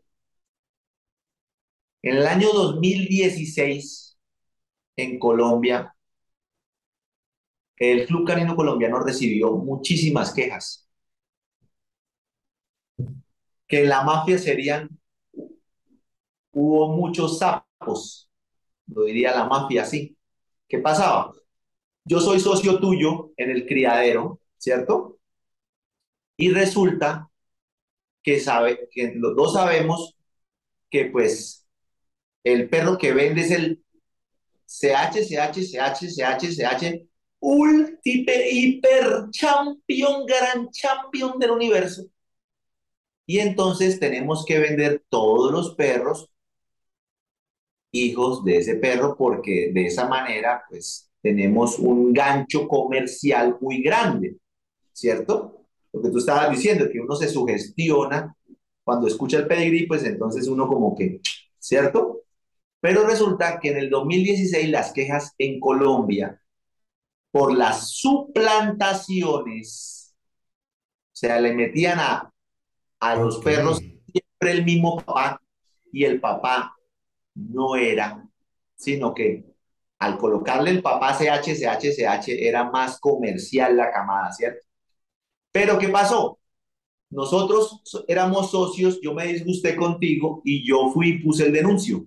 En 2.02 2.18
el 2.18 2.28
año 2.28 2.52
2016, 2.52 4.18
en 4.98 5.20
Colombia, 5.20 5.96
el 7.78 8.06
Club 8.06 8.28
Canino 8.28 8.58
Colombiano 8.58 9.00
recibió 9.00 9.54
muchísimas 9.54 10.34
quejas. 10.34 10.88
Que 13.68 13.86
la 13.86 14.04
mafia 14.04 14.38
serían, 14.38 14.90
hubo 16.52 16.90
muchos 16.96 17.40
sapos, 17.40 18.30
lo 18.88 19.04
diría 19.06 19.32
la 19.36 19.46
mafia 19.46 19.84
así. 19.84 20.18
¿Qué 20.68 20.80
pasaba? 20.80 21.34
Yo 22.08 22.22
soy 22.22 22.40
socio 22.40 22.80
tuyo 22.80 23.32
en 23.38 23.52
el 23.52 23.66
criadero, 23.66 24.40
¿cierto? 24.58 25.20
Y 26.38 26.52
resulta 26.52 27.30
que 28.24 28.40
sabe, 28.40 28.88
que 28.92 29.14
los 29.16 29.36
dos 29.36 29.54
sabemos 29.54 30.18
que 30.90 31.06
pues 31.06 31.68
el 32.44 32.70
perro 32.70 32.98
que 32.98 33.14
vende 33.14 33.42
es 33.42 33.52
el 33.52 33.84
CH, 34.66 35.26
CH, 35.28 35.62
CH, 35.64 36.08
CH, 36.16 36.56
CH, 36.56 37.08
ultiper, 37.40 38.42
hiper 38.52 39.30
champion, 39.32 40.26
gran 40.26 40.70
champion 40.72 41.40
del 41.40 41.52
universo. 41.52 42.04
Y 43.26 43.40
entonces 43.40 44.00
tenemos 44.00 44.46
que 44.46 44.60
vender 44.60 45.04
todos 45.10 45.52
los 45.52 45.76
perros 45.76 46.30
hijos 47.92 48.44
de 48.46 48.58
ese 48.58 48.76
perro 48.76 49.16
porque 49.18 49.72
de 49.74 49.88
esa 49.88 50.08
manera 50.08 50.64
pues 50.70 51.07
tenemos 51.22 51.80
un 51.80 52.14
gancho 52.14 52.68
comercial 52.68 53.58
muy 53.62 53.82
grande, 53.82 54.36
¿cierto? 54.94 55.66
Lo 55.94 56.02
que 56.02 56.10
tú 56.10 56.18
estabas 56.20 56.52
diciendo, 56.52 56.90
que 56.92 57.00
uno 57.00 57.16
se 57.16 57.30
sugestiona 57.30 58.36
cuando 58.84 59.08
escucha 59.08 59.38
el 59.38 59.48
pedigrí, 59.48 59.88
pues 59.88 60.04
entonces 60.04 60.48
uno 60.48 60.68
como 60.68 60.96
que, 60.96 61.22
¿cierto? 61.60 62.22
Pero 62.80 63.06
resulta 63.06 63.60
que 63.60 63.72
en 63.72 63.78
el 63.78 63.90
2016 63.90 64.70
las 64.70 64.94
quejas 64.94 65.34
en 65.38 65.60
Colombia 65.60 66.42
por 67.32 67.54
las 67.56 67.92
suplantaciones, 67.92 70.16
o 71.12 71.16
sea, 71.16 71.42
le 71.42 71.54
metían 71.54 72.00
a, 72.00 72.32
a 73.00 73.16
los 73.16 73.40
perros 73.40 73.80
siempre 73.80 74.52
el 74.52 74.64
mismo 74.64 74.98
papá 74.98 75.42
y 75.92 76.06
el 76.06 76.22
papá 76.22 76.76
no 77.36 77.76
era, 77.76 78.24
sino 78.76 79.14
que 79.14 79.46
al 80.00 80.18
colocarle 80.18 80.72
el 80.72 80.82
papá 80.82 81.14
CH, 81.14 81.56
CH, 81.56 81.96
CH, 81.96 82.30
era 82.30 82.70
más 82.70 83.00
comercial 83.00 83.76
la 83.76 83.92
camada, 83.92 84.32
¿cierto? 84.32 84.66
Pero 85.52 85.78
¿qué 85.80 85.90
pasó? 85.90 86.40
Nosotros 87.10 87.82
éramos 88.08 88.52
socios, 88.52 89.00
yo 89.02 89.14
me 89.14 89.28
disgusté 89.28 89.76
contigo 89.76 90.42
y 90.44 90.68
yo 90.68 90.92
fui 90.92 91.10
y 91.10 91.24
puse 91.24 91.46
el 91.46 91.54
denuncio. 91.54 92.06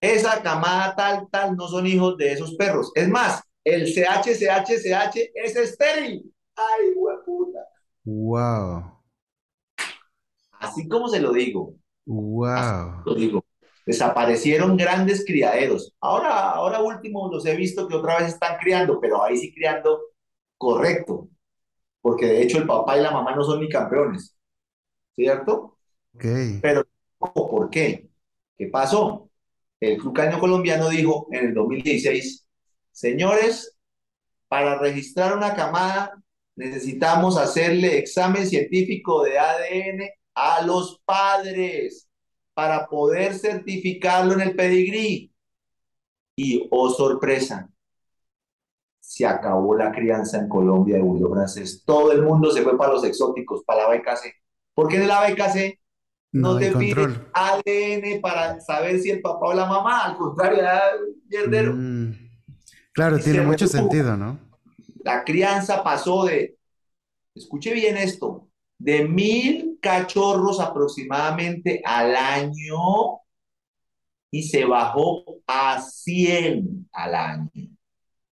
Esa 0.00 0.42
camada 0.42 0.94
tal, 0.96 1.28
tal, 1.30 1.56
no 1.56 1.68
son 1.68 1.86
hijos 1.86 2.16
de 2.16 2.32
esos 2.32 2.54
perros. 2.54 2.90
Es 2.94 3.08
más, 3.08 3.42
el 3.64 3.86
CH, 3.86 4.34
CH, 4.34 4.78
CH 4.82 5.30
es 5.34 5.56
estéril. 5.56 6.34
¡Ay, 6.56 6.94
puta! 7.24 7.60
¡Wow! 8.04 9.00
Así 10.58 10.88
como 10.88 11.08
se 11.08 11.20
lo 11.20 11.32
digo. 11.32 11.74
¡Wow! 12.06 13.02
Lo 13.04 13.14
digo. 13.14 13.39
Desaparecieron 13.90 14.76
grandes 14.76 15.24
criaderos. 15.24 15.92
Ahora, 15.98 16.50
ahora 16.50 16.80
último 16.80 17.28
los 17.28 17.44
he 17.44 17.56
visto 17.56 17.88
que 17.88 17.96
otra 17.96 18.18
vez 18.18 18.28
están 18.28 18.56
criando, 18.58 19.00
pero 19.00 19.20
ahí 19.20 19.36
sí 19.36 19.52
criando 19.52 20.00
correcto. 20.56 21.28
Porque 22.00 22.26
de 22.26 22.40
hecho 22.40 22.58
el 22.58 22.68
papá 22.68 22.96
y 22.96 23.02
la 23.02 23.10
mamá 23.10 23.34
no 23.34 23.42
son 23.42 23.60
ni 23.60 23.68
campeones. 23.68 24.36
¿Cierto? 25.16 25.76
Ok. 26.14 26.24
Pero, 26.62 26.86
¿por 27.18 27.68
qué? 27.68 28.08
¿Qué 28.56 28.68
pasó? 28.68 29.28
El 29.80 29.98
Club 29.98 30.16
Colombiano 30.38 30.88
dijo 30.88 31.26
en 31.32 31.46
el 31.46 31.54
2016, 31.54 32.46
señores, 32.92 33.76
para 34.46 34.78
registrar 34.78 35.36
una 35.36 35.56
camada 35.56 36.14
necesitamos 36.54 37.36
hacerle 37.36 37.98
examen 37.98 38.46
científico 38.46 39.24
de 39.24 39.36
ADN 39.36 40.10
a 40.36 40.62
los 40.62 41.00
padres 41.04 42.08
para 42.60 42.86
poder 42.86 43.32
certificarlo 43.32 44.34
en 44.34 44.42
el 44.42 44.54
pedigrí. 44.54 45.32
Y, 46.36 46.68
oh 46.70 46.90
sorpresa, 46.90 47.70
se 49.00 49.24
acabó 49.24 49.74
la 49.74 49.90
crianza 49.90 50.36
en 50.36 50.46
Colombia 50.46 50.96
de 50.96 51.02
bulldog 51.02 51.32
francés. 51.32 51.82
Todo 51.86 52.12
el 52.12 52.20
mundo 52.20 52.50
se 52.50 52.60
fue 52.60 52.76
para 52.76 52.92
los 52.92 53.04
exóticos, 53.04 53.64
para 53.64 53.84
la 53.84 53.96
BKC. 53.96 54.34
¿Por 54.74 54.88
qué 54.88 54.96
en 54.96 55.08
la 55.08 55.26
BKC 55.26 55.80
no, 56.32 56.58
te 56.58 56.70
pide 56.72 57.02
ADN 57.32 58.20
para 58.20 58.60
saber 58.60 59.00
si 59.00 59.08
el 59.08 59.22
papá 59.22 59.46
o 59.46 59.54
la 59.54 59.64
mamá? 59.64 60.04
Al 60.04 60.18
contrario, 60.18 60.58
era 60.58 61.72
mm. 61.72 62.12
Claro, 62.92 63.18
tiene 63.20 63.40
mucho 63.40 63.66
sentido, 63.66 64.18
¿no? 64.18 64.38
La 65.02 65.24
crianza 65.24 65.82
pasó 65.82 66.26
de, 66.26 66.58
escuche 67.34 67.72
bien 67.72 67.96
esto, 67.96 68.49
de 68.80 69.06
mil 69.06 69.78
cachorros 69.80 70.58
aproximadamente 70.58 71.82
al 71.84 72.16
año 72.16 73.20
y 74.30 74.42
se 74.42 74.64
bajó 74.64 75.22
a 75.46 75.80
100 75.82 76.88
al 76.92 77.14
año. 77.14 77.76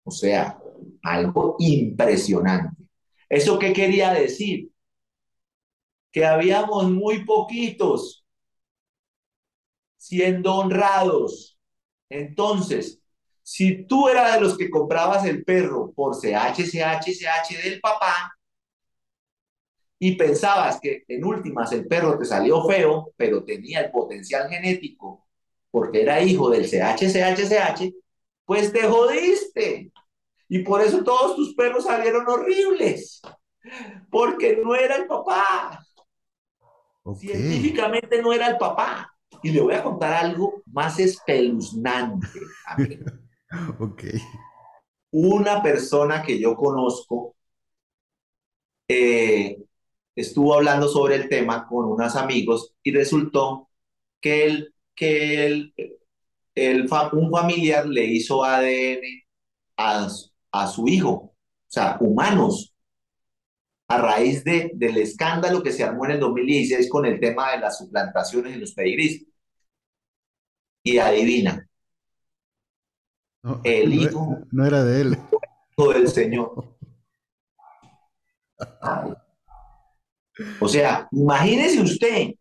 O 0.03 0.11
sea, 0.11 0.60
algo 1.02 1.56
impresionante. 1.60 2.84
¿Eso 3.30 3.57
qué 3.57 3.72
quería 3.72 4.14
decir? 4.14 4.70
Que 6.11 6.26
habíamos 6.26 6.91
muy 6.91 7.24
poquitos 7.24 8.26
siendo 9.95 10.56
honrados. 10.56 11.57
Entonces, 12.10 13.02
si 13.44 13.86
tú 13.86 14.10
eras 14.10 14.34
de 14.34 14.41
los 14.41 14.57
que 14.57 14.70
comprabas 14.70 15.26
el 15.26 15.45
perro 15.45 15.94
por 15.94 16.15
CH, 16.15 16.65
CH, 16.65 17.14
CH 17.14 17.64
del 17.64 17.80
papá, 17.80 18.32
y 19.99 20.15
pensabas 20.15 20.80
que 20.80 21.03
en 21.07 21.24
últimas 21.24 21.72
el 21.72 21.88
perro 21.88 22.18
te 22.18 22.26
salió 22.26 22.65
feo, 22.65 23.14
pero 23.15 23.44
tenía 23.44 23.82
el 23.82 23.91
potencial 23.91 24.49
genético 24.49 25.24
porque 25.74 26.03
era 26.03 26.22
hijo 26.22 26.52
del 26.52 26.70
CHCHCH, 26.70 27.91
pues 28.45 28.72
te 28.72 28.84
jodiste. 28.84 29.91
Y 30.48 30.60
por 30.60 30.82
eso 30.82 31.03
todos 31.03 31.36
tus 31.36 31.56
perros 31.56 31.86
salieron 31.86 32.28
horribles, 32.28 33.20
porque 34.11 34.56
no 34.64 34.76
era 34.76 34.98
el 34.98 35.07
papá. 35.07 35.84
Científicamente 37.18 38.22
no 38.22 38.32
era 38.32 38.49
el 38.49 38.57
papá. 38.57 39.11
Y 39.41 39.49
le 39.49 39.61
voy 39.61 39.74
a 39.74 39.84
contar 39.84 40.14
algo 40.14 40.61
más 40.68 40.99
espeluznante. 40.99 42.28
ok. 43.80 44.03
Una 45.10 45.64
persona 45.64 46.22
que 46.22 46.40
yo 46.40 46.56
conozco 46.56 47.36
eh, 48.88 49.62
estuvo 50.15 50.53
hablando 50.53 50.88
sobre 50.88 51.15
el 51.15 51.30
tema 51.30 51.68
con 51.68 51.85
unos 51.85 52.15
amigos 52.15 52.76
y 52.84 52.91
resultó 52.91 53.69
que, 54.22 54.45
el, 54.45 54.76
que 54.95 55.45
el, 55.45 55.73
el, 56.56 56.90
un 57.14 57.31
familiar 57.31 57.85
le 57.88 58.06
hizo 58.06 58.44
ADN 58.44 59.02
a, 59.77 60.07
a 60.52 60.68
su 60.68 60.88
hijo, 60.88 61.10
o 61.11 61.35
sea, 61.68 61.98
humanos, 61.99 62.73
a 63.88 63.98
raíz 63.98 64.44
de, 64.44 64.72
del 64.73 64.98
escándalo 64.98 65.61
que 65.61 65.72
se 65.72 65.84
armó 65.84 66.06
en 66.06 66.11
el 66.11 66.19
2016 66.19 66.90
con 66.90 67.06
el 67.06 67.19
tema 67.19 67.52
de 67.52 67.60
las 67.60 67.77
suplantaciones 67.77 68.53
en 68.53 68.61
los 68.61 68.73
pedigrís. 68.73 69.26
Y 70.85 70.98
adivina, 70.98 71.65
el 73.64 73.94
hijo 73.94 74.40
no 74.52 74.65
era 74.65 74.84
de 74.84 75.02
él. 75.02 75.18
Hijo 75.77 75.94
del 75.94 76.07
Señor. 76.07 76.76
O 80.60 80.68
sea, 80.68 81.07
imagínese 81.11 81.80
usted 81.81 82.34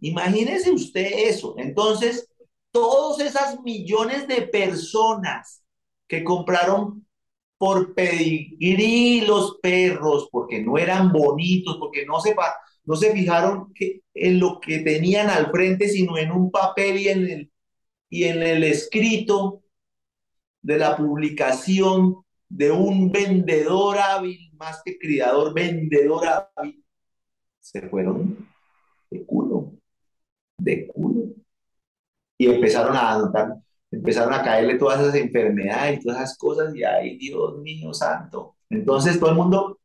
Imagínese 0.00 0.70
usted 0.70 1.28
eso. 1.28 1.54
Entonces, 1.58 2.28
todos 2.70 3.20
esas 3.20 3.60
millones 3.62 4.28
de 4.28 4.42
personas 4.42 5.62
que 6.06 6.22
compraron 6.24 7.06
por 7.58 7.94
pedigrí 7.94 9.22
los 9.22 9.58
perros, 9.60 10.28
porque 10.30 10.62
no 10.62 10.78
eran 10.78 11.12
bonitos, 11.12 11.76
porque 11.78 12.06
no 12.06 12.20
se, 12.20 12.36
no 12.84 12.94
se 12.94 13.12
fijaron 13.12 13.72
en 14.14 14.38
lo 14.38 14.60
que 14.60 14.78
tenían 14.78 15.28
al 15.28 15.50
frente, 15.50 15.88
sino 15.88 16.16
en 16.16 16.30
un 16.30 16.50
papel 16.52 16.98
y 16.98 17.08
en 17.08 17.28
el, 17.28 17.52
y 18.08 18.24
en 18.24 18.42
el 18.42 18.62
escrito 18.62 19.64
de 20.62 20.78
la 20.78 20.96
publicación 20.96 22.16
de 22.48 22.70
un 22.70 23.10
vendedor 23.10 23.98
hábil, 23.98 24.52
más 24.56 24.80
que 24.84 24.96
criador, 24.98 25.52
vendedor 25.52 26.26
hábil, 26.56 26.84
se 27.70 27.82
fueron 27.82 28.48
de 29.10 29.26
culo, 29.26 29.72
de 30.56 30.86
culo. 30.88 31.34
Y 32.38 32.46
empezaron 32.46 32.96
a 32.96 33.12
anotar, 33.12 33.56
empezaron 33.90 34.32
a 34.32 34.42
caerle 34.42 34.76
todas 34.76 35.00
esas 35.00 35.14
enfermedades 35.16 35.98
y 35.98 36.02
todas 36.02 36.22
esas 36.22 36.38
cosas, 36.38 36.74
y 36.74 36.82
ay, 36.82 37.18
Dios 37.18 37.58
mío 37.58 37.92
santo. 37.92 38.56
Entonces 38.70 39.20
todo 39.20 39.30
el 39.30 39.36
mundo 39.36 39.78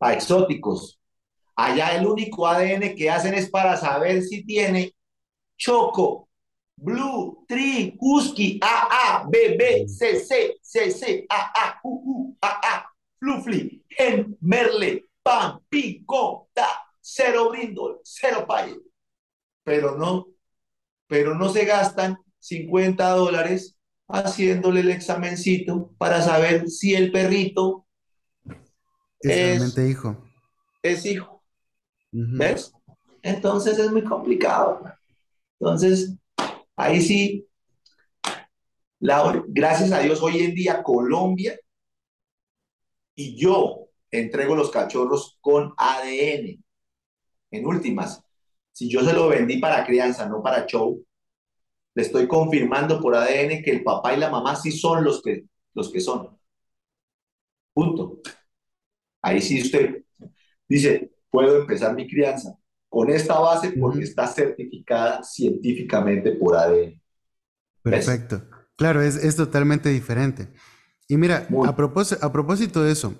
a 0.00 0.12
exóticos. 0.12 1.00
Allá 1.56 1.96
el 1.96 2.06
único 2.06 2.46
ADN 2.46 2.94
que 2.94 3.10
hacen 3.10 3.34
es 3.34 3.48
para 3.48 3.76
saber 3.76 4.22
si 4.22 4.44
tiene 4.44 4.94
choco, 5.56 6.28
blue, 6.76 7.44
tri, 7.48 7.96
husky, 7.98 8.60
AA, 8.62 9.24
BB, 9.28 9.88
CC, 9.88 10.58
CC, 10.62 11.26
AA, 11.28 11.80
UU, 11.84 12.36
AA, 12.40 12.86
flufli, 13.18 13.82
gen, 13.88 14.36
merle, 14.40 15.09
pan, 15.30 15.60
pico, 15.68 16.48
ta, 16.52 16.82
cero 17.00 17.50
brindol, 17.50 18.00
cero 18.02 18.44
paye. 18.48 18.76
Pero 19.62 19.96
no, 19.96 20.26
pero 21.06 21.36
no 21.36 21.48
se 21.50 21.64
gastan 21.64 22.18
50 22.40 23.08
dólares 23.10 23.76
haciéndole 24.08 24.80
el 24.80 24.90
examencito 24.90 25.94
para 25.98 26.20
saber 26.20 26.68
si 26.68 26.96
el 26.96 27.12
perrito 27.12 27.86
es, 29.20 29.78
hijo. 29.78 30.28
Es 30.82 31.06
hijo. 31.06 31.44
¿Ves? 32.10 32.72
Entonces 33.22 33.78
es 33.78 33.92
muy 33.92 34.02
complicado. 34.02 34.82
Entonces, 35.60 36.12
ahí 36.74 37.00
sí, 37.00 37.46
gracias 38.98 39.92
a 39.92 40.00
Dios, 40.00 40.20
hoy 40.22 40.40
en 40.40 40.56
día 40.56 40.82
Colombia 40.82 41.56
y 43.14 43.36
yo 43.36 43.89
entrego 44.10 44.54
los 44.54 44.70
cachorros 44.70 45.38
con 45.40 45.72
ADN. 45.76 46.62
En 47.52 47.66
últimas, 47.66 48.22
si 48.72 48.88
yo 48.88 49.02
se 49.04 49.12
lo 49.12 49.28
vendí 49.28 49.58
para 49.58 49.84
crianza, 49.84 50.28
no 50.28 50.42
para 50.42 50.66
show, 50.66 51.04
le 51.94 52.02
estoy 52.02 52.28
confirmando 52.28 53.00
por 53.00 53.14
ADN 53.14 53.62
que 53.62 53.70
el 53.70 53.82
papá 53.82 54.14
y 54.14 54.18
la 54.18 54.30
mamá 54.30 54.56
sí 54.56 54.70
son 54.70 55.04
los 55.04 55.22
que, 55.22 55.44
los 55.74 55.90
que 55.92 56.00
son. 56.00 56.38
Punto. 57.72 58.20
Ahí 59.22 59.40
sí 59.40 59.60
usted 59.60 60.04
dice, 60.68 61.10
puedo 61.28 61.60
empezar 61.60 61.94
mi 61.94 62.08
crianza 62.08 62.56
con 62.88 63.10
esta 63.10 63.38
base 63.38 63.72
porque 63.72 64.04
está 64.04 64.26
certificada 64.26 65.22
científicamente 65.22 66.32
por 66.32 66.56
ADN. 66.56 67.00
Perfecto. 67.82 68.42
Claro, 68.76 69.02
es, 69.02 69.16
es, 69.16 69.36
totalmente 69.36 69.90
diferente. 69.90 70.48
Y 71.06 71.16
mira, 71.16 71.46
a, 71.66 71.76
propósito, 71.76 72.24
a 72.24 72.32
propósito 72.32 72.82
de 72.82 72.92
eso, 72.92 73.14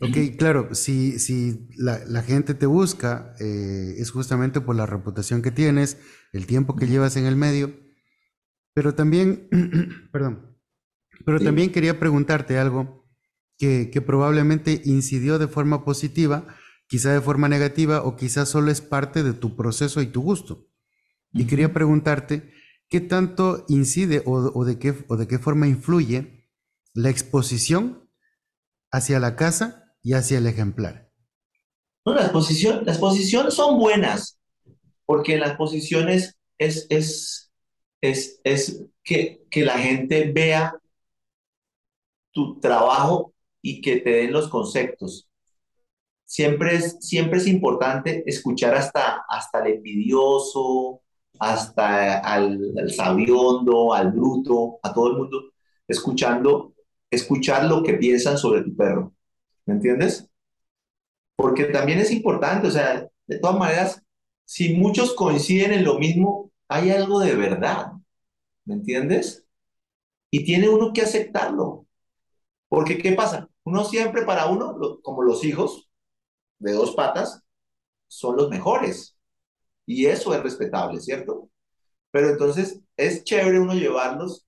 ok, 0.00 0.36
claro, 0.36 0.74
si, 0.74 1.18
si 1.18 1.68
la, 1.76 2.00
la 2.06 2.22
gente 2.22 2.54
te 2.54 2.66
busca, 2.66 3.34
eh, 3.40 3.94
es 3.98 4.10
justamente 4.10 4.60
por 4.60 4.76
la 4.76 4.86
reputación 4.86 5.42
que 5.42 5.50
tienes, 5.50 5.98
el 6.32 6.46
tiempo 6.46 6.76
que 6.76 6.86
llevas 6.86 7.16
en 7.16 7.26
el 7.26 7.36
medio, 7.36 7.74
pero 8.74 8.94
también, 8.94 9.48
perdón, 10.12 10.56
pero 11.24 11.40
también 11.40 11.72
quería 11.72 11.98
preguntarte 11.98 12.58
algo 12.58 13.08
que, 13.56 13.90
que 13.90 14.00
probablemente 14.00 14.82
incidió 14.84 15.38
de 15.38 15.48
forma 15.48 15.84
positiva, 15.84 16.46
quizá 16.86 17.12
de 17.12 17.20
forma 17.20 17.48
negativa 17.48 18.02
o 18.02 18.16
quizá 18.16 18.46
solo 18.46 18.70
es 18.70 18.80
parte 18.80 19.22
de 19.22 19.32
tu 19.32 19.56
proceso 19.56 20.00
y 20.00 20.06
tu 20.06 20.22
gusto. 20.22 20.68
Y 21.32 21.44
quería 21.46 21.72
preguntarte, 21.72 22.52
¿qué 22.88 23.00
tanto 23.00 23.66
incide 23.68 24.22
o, 24.24 24.64
de 24.64 24.78
qué, 24.78 24.94
o 25.08 25.16
de 25.16 25.28
qué 25.28 25.38
forma 25.38 25.68
influye 25.68 26.48
la 26.94 27.10
exposición 27.10 28.07
hacia 28.90 29.20
la 29.20 29.36
casa 29.36 29.92
y 30.02 30.14
hacia 30.14 30.38
el 30.38 30.46
ejemplar? 30.46 31.10
No, 32.04 32.14
la 32.14 32.22
exposición, 32.22 32.84
las 32.86 33.54
son 33.54 33.78
buenas, 33.78 34.38
porque 35.04 35.36
las 35.36 35.50
exposiciones 35.50 36.38
es, 36.56 36.86
es, 36.90 37.52
es, 38.00 38.40
es 38.44 38.84
que, 39.04 39.42
que 39.50 39.64
la 39.64 39.78
gente 39.78 40.32
vea 40.32 40.74
tu 42.32 42.60
trabajo 42.60 43.34
y 43.60 43.80
que 43.80 43.96
te 43.96 44.10
den 44.10 44.32
los 44.32 44.48
conceptos. 44.48 45.28
Siempre 46.24 46.76
es, 46.76 46.98
siempre 47.00 47.38
es 47.38 47.46
importante 47.46 48.22
escuchar 48.26 48.74
hasta, 48.74 49.24
hasta 49.28 49.60
el 49.60 49.74
envidioso, 49.76 51.02
hasta 51.38 52.18
al, 52.18 52.74
al 52.78 52.90
sabiondo, 52.90 53.94
al 53.94 54.12
bruto, 54.12 54.78
a 54.82 54.92
todo 54.92 55.10
el 55.10 55.16
mundo, 55.16 55.42
escuchando, 55.86 56.74
escuchar 57.10 57.64
lo 57.64 57.82
que 57.82 57.94
piensan 57.94 58.38
sobre 58.38 58.62
tu 58.62 58.74
perro. 58.76 59.14
¿Me 59.66 59.74
entiendes? 59.74 60.28
Porque 61.36 61.64
también 61.64 61.98
es 62.00 62.10
importante, 62.10 62.68
o 62.68 62.70
sea, 62.70 63.08
de 63.26 63.38
todas 63.38 63.58
maneras, 63.58 64.02
si 64.44 64.74
muchos 64.74 65.14
coinciden 65.14 65.72
en 65.72 65.84
lo 65.84 65.98
mismo, 65.98 66.50
hay 66.68 66.90
algo 66.90 67.20
de 67.20 67.34
verdad. 67.36 67.92
¿Me 68.64 68.74
entiendes? 68.74 69.44
Y 70.30 70.44
tiene 70.44 70.68
uno 70.68 70.92
que 70.92 71.02
aceptarlo. 71.02 71.86
Porque, 72.68 72.98
¿qué 72.98 73.12
pasa? 73.12 73.48
Uno 73.64 73.84
siempre 73.84 74.22
para 74.24 74.46
uno, 74.46 75.00
como 75.02 75.22
los 75.22 75.44
hijos 75.44 75.88
de 76.58 76.72
dos 76.72 76.94
patas, 76.94 77.42
son 78.08 78.36
los 78.36 78.50
mejores. 78.50 79.16
Y 79.86 80.06
eso 80.06 80.34
es 80.34 80.42
respetable, 80.42 81.00
¿cierto? 81.00 81.50
Pero 82.10 82.30
entonces 82.30 82.80
es 82.96 83.24
chévere 83.24 83.60
uno 83.60 83.74
llevarlos 83.74 84.47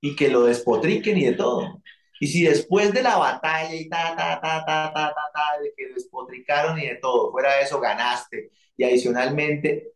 y 0.00 0.16
que 0.16 0.28
lo 0.28 0.44
despotriquen 0.44 1.18
y 1.18 1.24
de 1.26 1.32
todo. 1.34 1.82
Y 2.20 2.28
si 2.28 2.44
después 2.44 2.92
de 2.92 3.02
la 3.02 3.16
batalla 3.18 3.74
y 3.74 3.88
ta, 3.88 4.14
ta, 4.16 4.40
ta, 4.40 4.64
ta, 4.64 4.92
ta, 4.94 5.14
ta, 5.14 5.22
ta, 5.34 5.60
de 5.62 5.72
que 5.76 5.92
despotricaron 5.94 6.78
y 6.78 6.86
de 6.86 6.96
todo, 6.96 7.30
fuera 7.32 7.54
de 7.56 7.62
eso 7.62 7.80
ganaste, 7.80 8.50
y 8.76 8.84
adicionalmente 8.84 9.92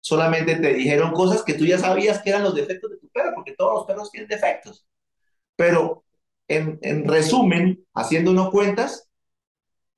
solamente 0.00 0.56
te 0.56 0.74
dijeron 0.74 1.12
cosas 1.12 1.42
que 1.44 1.54
tú 1.54 1.64
ya 1.66 1.78
sabías 1.78 2.20
que 2.22 2.30
eran 2.30 2.42
los 2.44 2.54
defectos 2.54 2.90
de 2.90 2.98
tu 2.98 3.08
perro, 3.10 3.32
porque 3.34 3.54
todos 3.56 3.74
los 3.74 3.86
perros 3.86 4.10
tienen 4.10 4.28
defectos. 4.28 4.86
Pero 5.56 6.04
en, 6.48 6.78
en 6.82 7.08
resumen, 7.08 7.86
haciendo 7.94 8.32
uno 8.32 8.50
cuentas, 8.50 9.10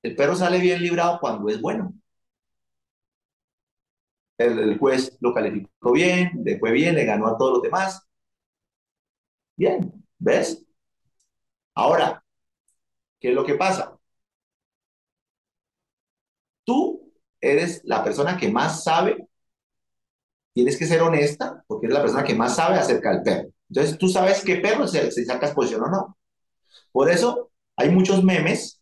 el 0.03 0.15
perro 0.15 0.35
sale 0.35 0.59
bien 0.59 0.81
librado 0.81 1.19
cuando 1.19 1.49
es 1.49 1.61
bueno. 1.61 1.93
El, 4.37 4.59
el, 4.59 4.77
juez 4.79 5.17
lo 5.21 5.33
calificó 5.33 5.91
bien, 5.93 6.31
le 6.43 6.59
fue 6.59 6.71
bien, 6.71 6.95
le 6.95 7.05
ganó 7.05 7.27
a 7.27 7.37
todos 7.37 7.53
los 7.53 7.61
demás. 7.63 8.03
Bien, 9.55 9.91
¿ves? 10.19 10.63
Ahora, 11.75 12.23
¿qué 13.19 13.29
es 13.29 13.35
lo 13.35 13.45
que 13.45 13.55
pasa? 13.55 13.97
Tú 16.65 17.09
eres 17.41 17.81
la 17.85 18.03
persona 18.03 18.37
que 18.37 18.49
más 18.51 18.83
sabe, 18.83 19.27
tienes 20.53 20.77
que 20.77 20.85
ser 20.85 21.01
honesta, 21.01 21.63
porque 21.67 21.87
eres 21.87 21.95
la 21.97 22.01
persona 22.03 22.23
que 22.23 22.35
más 22.35 22.55
sabe 22.55 22.77
acerca 22.77 23.11
del 23.11 23.23
perro. 23.23 23.49
Entonces, 23.69 23.97
tú 23.97 24.07
sabes 24.07 24.43
qué 24.43 24.57
perro 24.57 24.87
se, 24.87 25.11
se 25.11 25.25
saca 25.25 25.47
exposición 25.47 25.81
o 25.83 25.87
no. 25.89 26.17
Por 26.91 27.09
eso, 27.11 27.51
hay 27.77 27.89
muchos 27.91 28.23
memes 28.23 28.81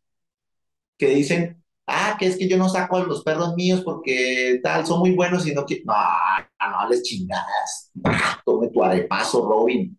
que 0.97 1.07
dicen, 1.09 1.63
ah, 1.87 2.15
que 2.19 2.27
es 2.27 2.37
que 2.37 2.47
yo 2.47 2.57
no 2.57 2.69
saco 2.69 2.99
los 3.03 3.23
perros 3.23 3.55
míos 3.55 3.81
porque 3.83 4.59
tal, 4.63 4.85
son 4.85 4.99
muy 4.99 5.15
buenos 5.15 5.47
y 5.47 5.53
no 5.53 5.65
quiero, 5.65 5.83
no, 5.87 5.93
no, 6.71 6.89
les 6.89 7.03
chingadas, 7.03 7.91
tome 8.45 8.69
tu 8.69 8.83
arepazo, 8.83 9.47
Robin. 9.47 9.97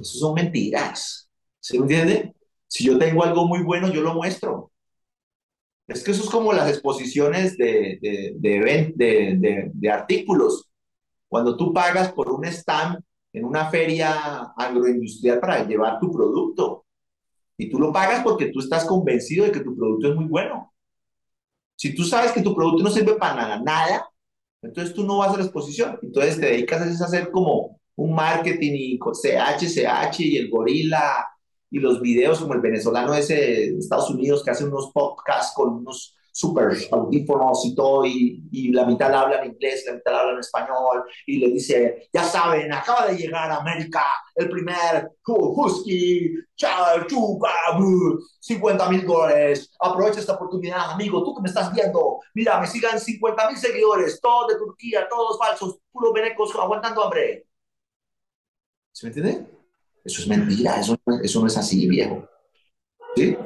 Eso 0.00 0.18
son 0.18 0.34
mentiras. 0.34 1.28
¿Se 1.60 1.76
entiende? 1.76 2.34
Si 2.66 2.84
yo 2.84 2.98
tengo 2.98 3.24
algo 3.24 3.46
muy 3.46 3.62
bueno, 3.62 3.88
yo 3.92 4.00
lo 4.02 4.14
muestro. 4.14 4.72
Es 5.86 6.04
que 6.04 6.12
eso 6.12 6.24
es 6.24 6.30
como 6.30 6.52
las 6.52 6.68
exposiciones 6.70 7.56
de, 7.56 7.98
de, 8.00 8.92
de, 8.94 9.70
de, 9.74 9.90
artículos. 9.90 10.70
Cuando 11.28 11.56
tú 11.56 11.72
pagas 11.72 12.12
por 12.12 12.30
un 12.30 12.44
stand 12.44 13.00
en 13.32 13.44
una 13.44 13.68
feria 13.70 14.52
agroindustrial 14.56 15.40
para 15.40 15.64
llevar 15.66 15.98
tu 15.98 16.10
producto. 16.12 16.86
Y 17.56 17.68
tú 17.68 17.78
lo 17.78 17.92
pagas 17.92 18.22
porque 18.22 18.46
tú 18.46 18.60
estás 18.60 18.84
convencido 18.84 19.44
de 19.44 19.52
que 19.52 19.60
tu 19.60 19.76
producto 19.76 20.08
es 20.08 20.14
muy 20.14 20.26
bueno. 20.26 20.72
Si 21.76 21.94
tú 21.94 22.04
sabes 22.04 22.32
que 22.32 22.42
tu 22.42 22.54
producto 22.54 22.82
no 22.84 22.90
sirve 22.90 23.14
para 23.14 23.34
nada, 23.34 23.60
nada 23.60 24.10
entonces 24.62 24.94
tú 24.94 25.04
no 25.04 25.18
vas 25.18 25.34
a 25.34 25.38
la 25.38 25.44
exposición. 25.44 25.98
Entonces 26.02 26.38
te 26.38 26.46
dedicas 26.46 27.00
a 27.00 27.04
hacer 27.04 27.30
como 27.30 27.79
un 28.00 28.14
marketing 28.14 28.72
y 28.74 28.98
CH, 28.98 29.66
CH 29.66 30.20
y 30.20 30.38
el 30.38 30.50
gorila 30.50 31.26
y 31.70 31.78
los 31.78 32.00
videos 32.00 32.40
como 32.40 32.54
el 32.54 32.60
venezolano 32.60 33.14
ese 33.14 33.34
de 33.34 33.78
Estados 33.78 34.10
Unidos 34.10 34.42
que 34.42 34.50
hace 34.50 34.64
unos 34.64 34.90
podcasts 34.92 35.52
con 35.54 35.74
unos 35.74 36.16
super 36.32 36.76
audífonos 36.92 37.66
y 37.66 37.74
todo, 37.74 38.06
y, 38.06 38.42
y, 38.52 38.72
la 38.72 38.86
mitad 38.86 39.12
habla 39.12 39.42
en 39.42 39.50
inglés, 39.50 39.84
la 39.86 39.94
mitad 39.94 40.14
habla 40.14 40.32
en 40.34 40.38
español, 40.38 41.04
y 41.26 41.38
le 41.38 41.48
dice, 41.48 42.08
ya 42.12 42.22
saben, 42.22 42.72
acaba 42.72 43.08
de 43.08 43.16
llegar 43.16 43.50
a 43.50 43.56
América 43.56 44.04
el 44.36 44.48
primer 44.48 45.10
Husky, 45.26 46.36
Chupa, 46.54 47.52
50 48.38 48.88
mil 48.88 49.04
dólares, 49.04 49.72
aprovecha 49.80 50.20
esta 50.20 50.34
oportunidad, 50.34 50.92
amigo, 50.92 51.22
tú 51.24 51.34
que 51.34 51.42
me 51.42 51.48
estás 51.48 51.72
viendo, 51.74 52.20
mira, 52.32 52.60
me 52.60 52.66
sigan 52.68 52.98
50 52.98 53.48
mil 53.48 53.58
seguidores, 53.58 54.20
todos 54.20 54.52
de 54.52 54.58
Turquía, 54.58 55.08
todos 55.10 55.36
falsos, 55.36 55.80
puros 55.90 56.12
venecos 56.14 56.54
aguantando 56.54 57.04
hambre. 57.04 57.49
¿Se 58.92 59.06
me 59.06 59.08
entiende? 59.14 59.46
Eso 60.04 60.22
es 60.22 60.28
mentira, 60.28 60.80
eso, 60.80 60.96
eso 61.22 61.40
no 61.40 61.46
es 61.46 61.56
así, 61.56 61.88
viejo. 61.88 62.28
¿Sí? 63.16 63.36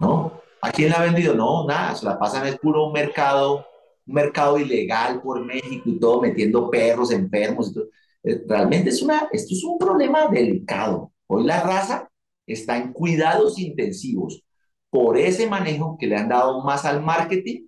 ¿No? 0.00 0.40
¿A 0.62 0.70
quién 0.70 0.90
la 0.90 1.00
ha 1.00 1.04
vendido? 1.04 1.34
No, 1.34 1.66
nada, 1.66 1.94
se 1.94 2.04
la 2.04 2.18
pasan, 2.18 2.46
es 2.46 2.58
puro 2.58 2.90
mercado, 2.90 3.66
un 4.06 4.14
mercado 4.14 4.58
ilegal 4.58 5.20
por 5.22 5.44
México 5.44 5.88
y 5.88 5.98
todo, 5.98 6.20
metiendo 6.20 6.70
perros 6.70 7.10
enfermos. 7.10 7.70
Y 7.70 7.74
todo. 7.74 7.88
Eh, 8.22 8.44
realmente 8.46 8.90
es 8.90 9.02
una, 9.02 9.28
esto 9.32 9.54
es 9.54 9.64
un 9.64 9.78
problema 9.78 10.28
delicado. 10.28 11.12
Hoy 11.26 11.44
la 11.44 11.62
raza 11.62 12.10
está 12.46 12.76
en 12.76 12.92
cuidados 12.92 13.58
intensivos 13.58 14.42
por 14.90 15.16
ese 15.16 15.48
manejo 15.48 15.96
que 15.98 16.06
le 16.06 16.16
han 16.16 16.28
dado 16.28 16.62
más 16.62 16.84
al 16.84 17.02
marketing 17.02 17.66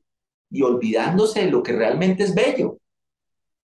y 0.50 0.62
olvidándose 0.62 1.44
de 1.44 1.50
lo 1.50 1.62
que 1.62 1.72
realmente 1.72 2.24
es 2.24 2.34
bello. 2.34 2.78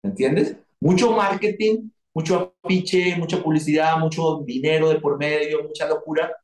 ¿Entiendes? 0.02 0.56
Mucho 0.78 1.12
marketing, 1.12 1.90
mucho 2.16 2.55
afiche, 2.64 3.14
mucha 3.18 3.43
publicidad, 3.43 3.98
mucho 3.98 4.43
dinero 4.43 4.88
de 4.88 4.98
por 4.98 5.18
medio, 5.18 5.62
mucha 5.64 5.86
locura, 5.86 6.34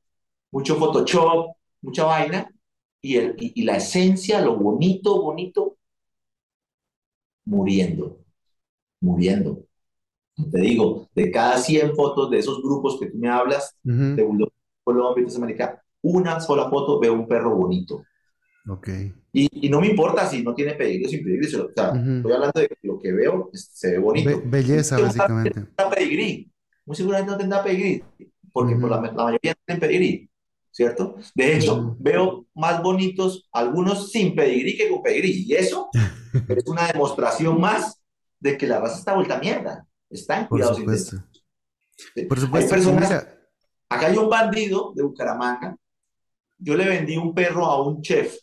mucho 0.50 0.76
Photoshop, 0.76 1.56
mucha 1.80 2.04
vaina, 2.04 2.46
y, 3.00 3.16
el, 3.16 3.36
y, 3.38 3.62
la 3.62 3.78
esencia, 3.78 4.42
lo 4.42 4.54
bonito, 4.58 5.22
bonito, 5.22 5.78
muriendo, 7.46 8.18
muriendo. 9.00 9.64
Te 10.50 10.60
digo, 10.60 11.08
de 11.14 11.30
cada 11.30 11.56
100 11.56 11.96
fotos 11.96 12.30
de 12.30 12.40
esos 12.40 12.62
grupos 12.62 13.00
que 13.00 13.06
tú 13.06 13.16
me 13.16 13.30
hablas, 13.30 13.74
de 13.82 14.22
Bulldog, 14.22 14.52
Colombia, 14.84 15.24
América, 15.34 15.82
una 16.02 16.38
sola 16.40 16.68
foto 16.68 17.00
veo 17.00 17.14
un 17.14 17.26
perro 17.26 17.56
bonito. 17.56 18.04
Ok. 18.68 18.88
Y, 19.32 19.66
y, 19.66 19.68
no 19.68 19.80
me 19.80 19.88
importa 19.88 20.28
si 20.28 20.42
no 20.42 20.54
tiene 20.54 20.74
pedigrí 20.74 21.06
o 21.06 21.08
sin 21.08 21.24
pedigrí. 21.24 21.46
O 21.46 21.50
sea, 21.74 21.86
estoy 21.88 22.32
hablando 22.32 22.60
de 22.60 22.78
lo 22.82 22.98
que 22.98 23.12
veo, 23.12 23.50
se 23.52 23.92
ve 23.92 23.98
bonito. 23.98 24.42
belleza, 24.44 24.98
básicamente. 24.98 25.60
No 25.78 25.90
pedigrí. 25.90 26.52
Muy 26.84 26.96
seguramente 26.96 27.32
no 27.32 27.38
tendrá 27.38 27.62
pedigrí, 27.62 28.02
porque 28.52 28.74
por 28.74 28.90
la, 28.90 29.00
la, 29.00 29.12
mayoría 29.12 29.54
tienen 29.64 29.80
pedigrí. 29.80 30.28
¿cierto? 30.72 31.16
De 31.34 31.56
hecho, 31.56 31.96
veo 32.00 32.46
más 32.54 32.82
bonitos 32.82 33.48
algunos 33.52 34.10
sin 34.10 34.34
pedigrí 34.34 34.76
que 34.76 34.88
con 34.88 35.02
pedigrí. 35.02 35.44
Y 35.46 35.54
eso 35.54 35.90
es 36.48 36.66
una 36.66 36.88
demostración 36.88 37.60
más 37.60 38.00
de 38.40 38.56
que 38.56 38.66
la 38.66 38.80
raza 38.80 38.98
está 38.98 39.14
vuelta 39.14 39.36
a 39.36 39.40
mierda. 39.40 39.86
Está 40.10 40.40
en 40.40 40.46
cuidados 40.46 40.80
Por 40.80 40.96
supuesto. 40.98 41.24
Por 42.28 42.40
supuesto. 42.40 42.74
acá 43.88 44.06
hay 44.06 44.16
un 44.16 44.28
bandido 44.28 44.92
de 44.96 45.02
Bucaramanga. 45.02 45.76
Yo 46.58 46.76
le 46.76 46.88
vendí 46.88 47.16
un 47.16 47.34
perro 47.34 47.66
a 47.66 47.82
un 47.82 48.00
chef 48.02 48.36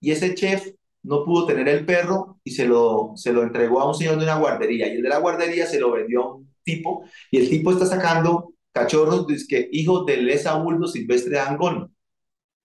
y 0.00 0.10
ese 0.12 0.34
chef 0.34 0.68
no 1.02 1.24
pudo 1.24 1.46
tener 1.46 1.68
el 1.68 1.86
perro 1.86 2.40
y 2.44 2.50
se 2.52 2.66
lo, 2.66 3.12
se 3.16 3.32
lo 3.32 3.42
entregó 3.42 3.80
a 3.80 3.88
un 3.88 3.94
señor 3.94 4.18
de 4.18 4.24
una 4.24 4.38
guardería 4.38 4.88
y 4.88 4.96
el 4.96 5.02
de 5.02 5.08
la 5.08 5.18
guardería 5.18 5.66
se 5.66 5.80
lo 5.80 5.92
vendió 5.92 6.22
a 6.22 6.34
un 6.36 6.54
tipo 6.62 7.04
y 7.30 7.38
el 7.38 7.48
tipo 7.48 7.72
está 7.72 7.86
sacando 7.86 8.52
cachorros, 8.72 9.26
que 9.48 9.68
hijos 9.72 10.06
del 10.06 10.30
Buldo 10.62 10.86
silvestre 10.86 11.32
de 11.32 11.40
Angón. 11.40 11.94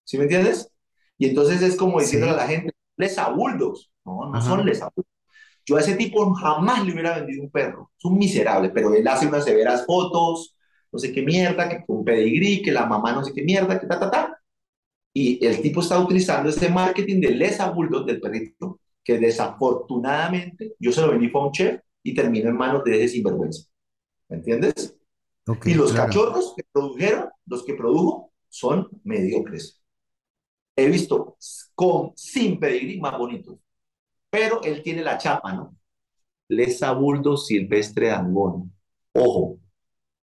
¿Sí 0.04 0.18
me 0.18 0.24
entiendes? 0.24 0.70
Y 1.18 1.28
entonces 1.28 1.62
es 1.62 1.76
como 1.76 2.00
diciendo 2.00 2.30
a 2.30 2.34
la 2.34 2.48
gente, 2.48 2.74
lesabuldos. 2.98 3.92
No, 4.06 4.30
no 4.30 4.42
son 4.42 4.66
lesabuldos. 4.66 5.06
Yo 5.66 5.78
a 5.78 5.80
ese 5.82 5.96
tipo 5.96 6.34
jamás 6.34 6.86
le 6.86 6.92
hubiera 6.94 7.18
vendido 7.18 7.44
un 7.44 7.52
perro. 7.52 7.92
Es 7.98 8.06
un 8.06 8.18
miserable, 8.18 8.70
pero 8.70 8.94
él 8.94 9.08
hace 9.08 9.28
unas 9.28 9.46
severas 9.46 9.86
fotos, 9.86 10.56
no 10.92 11.00
sé 11.00 11.12
qué 11.14 11.22
mierda, 11.22 11.70
que 11.70 11.86
con 11.86 12.04
pedigrí, 12.04 12.62
que 12.62 12.72
la 12.72 12.86
mamá 12.86 13.14
no 13.14 13.24
sé 13.24 13.34
qué 13.34 13.44
mierda, 13.44 13.80
que 13.80 13.88
ta, 13.88 14.00
ta, 14.00 14.12
ta. 14.12 14.43
Y 15.14 15.46
el 15.46 15.62
tipo 15.62 15.82
está 15.82 16.00
utilizando 16.00 16.50
ese 16.50 16.70
marketing 16.70 17.22
de 17.22 17.32
lesa 17.32 17.70
bulldog 17.70 18.06
del 18.06 18.20
perrito, 18.20 18.80
que 19.04 19.20
desafortunadamente 19.20 20.76
yo 20.80 20.92
se 20.92 21.02
lo 21.02 21.12
vendí 21.12 21.30
a 21.34 21.38
un 21.40 21.52
chef 21.52 21.82
y 22.02 22.14
terminó 22.14 22.50
en 22.50 22.58
manos 22.58 22.84
de 22.84 23.04
ese 23.04 23.16
sinvergüenza. 23.16 23.70
¿Me 24.30 24.38
entiendes? 24.38 24.98
y 25.66 25.74
los 25.74 25.92
cachorros 25.92 26.54
que 26.56 26.64
produjeron, 26.72 27.30
los 27.46 27.66
que 27.66 27.74
produjo, 27.74 28.32
son 28.48 28.88
mediocres. 29.04 29.82
He 30.76 30.88
visto 30.88 31.38
con, 31.76 32.14
sin 32.16 32.60
pedigrí 32.60 33.00
más 33.00 33.18
bonitos. 33.18 33.58
Pero 34.30 34.64
él 34.64 34.82
tiene 34.82 35.04
la 35.04 35.18
chapa, 35.18 35.54
¿no? 35.54 35.76
Lesa 36.48 36.92
Buldo 36.94 37.38
Silvestre 37.38 38.12
Angón. 38.12 38.74
Ojo, 39.14 39.60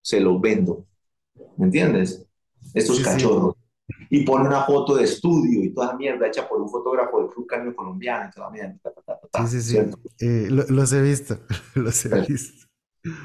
se 0.00 0.20
los 0.20 0.40
vendo. 0.40 0.86
¿Me 1.56 1.66
entiendes? 1.66 2.24
Estos 2.74 3.00
cachorros. 3.00 3.55
Y 4.10 4.24
pone 4.24 4.46
una 4.46 4.64
foto 4.64 4.94
de 4.94 5.04
estudio 5.04 5.64
y 5.64 5.70
toda 5.74 5.96
mierda 5.96 6.26
hecha 6.26 6.48
por 6.48 6.60
un 6.60 6.68
fotógrafo 6.68 7.20
del 7.20 7.30
Club 7.30 7.46
Carne 7.46 7.74
Colombiano 7.74 8.28
y 8.28 8.34
toda 8.34 8.50
mierda. 8.50 8.76
sí, 9.46 9.60
sí, 9.60 9.62
sí. 9.62 9.76
Eh, 10.20 10.48
los 10.50 10.92
he 10.92 11.02
visto. 11.02 11.38
los 11.74 12.04
he 12.06 12.20
visto. 12.20 12.66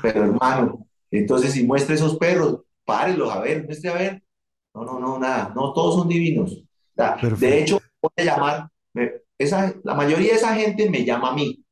Pero 0.01 0.23
hermano, 0.25 0.87
entonces, 1.09 1.51
si 1.53 1.65
muestra 1.65 1.95
esos 1.95 2.17
perros, 2.17 2.61
párelos 2.85 3.31
a 3.31 3.39
ver, 3.39 3.65
muestre 3.65 3.89
a 3.89 3.93
ver. 3.93 4.23
No, 4.73 4.85
no, 4.85 4.99
no, 4.99 5.19
nada. 5.19 5.51
No, 5.55 5.73
todos 5.73 5.95
son 5.95 6.07
divinos. 6.07 6.63
de 7.39 7.59
hecho, 7.59 7.79
voy 8.01 8.11
a 8.17 8.23
llamar, 8.23 8.69
esa, 9.37 9.73
la 9.83 9.95
mayoría 9.95 10.31
de 10.31 10.37
esa 10.37 10.55
gente 10.55 10.89
me 10.89 11.03
llama 11.03 11.31
a 11.31 11.33
mí. 11.33 11.63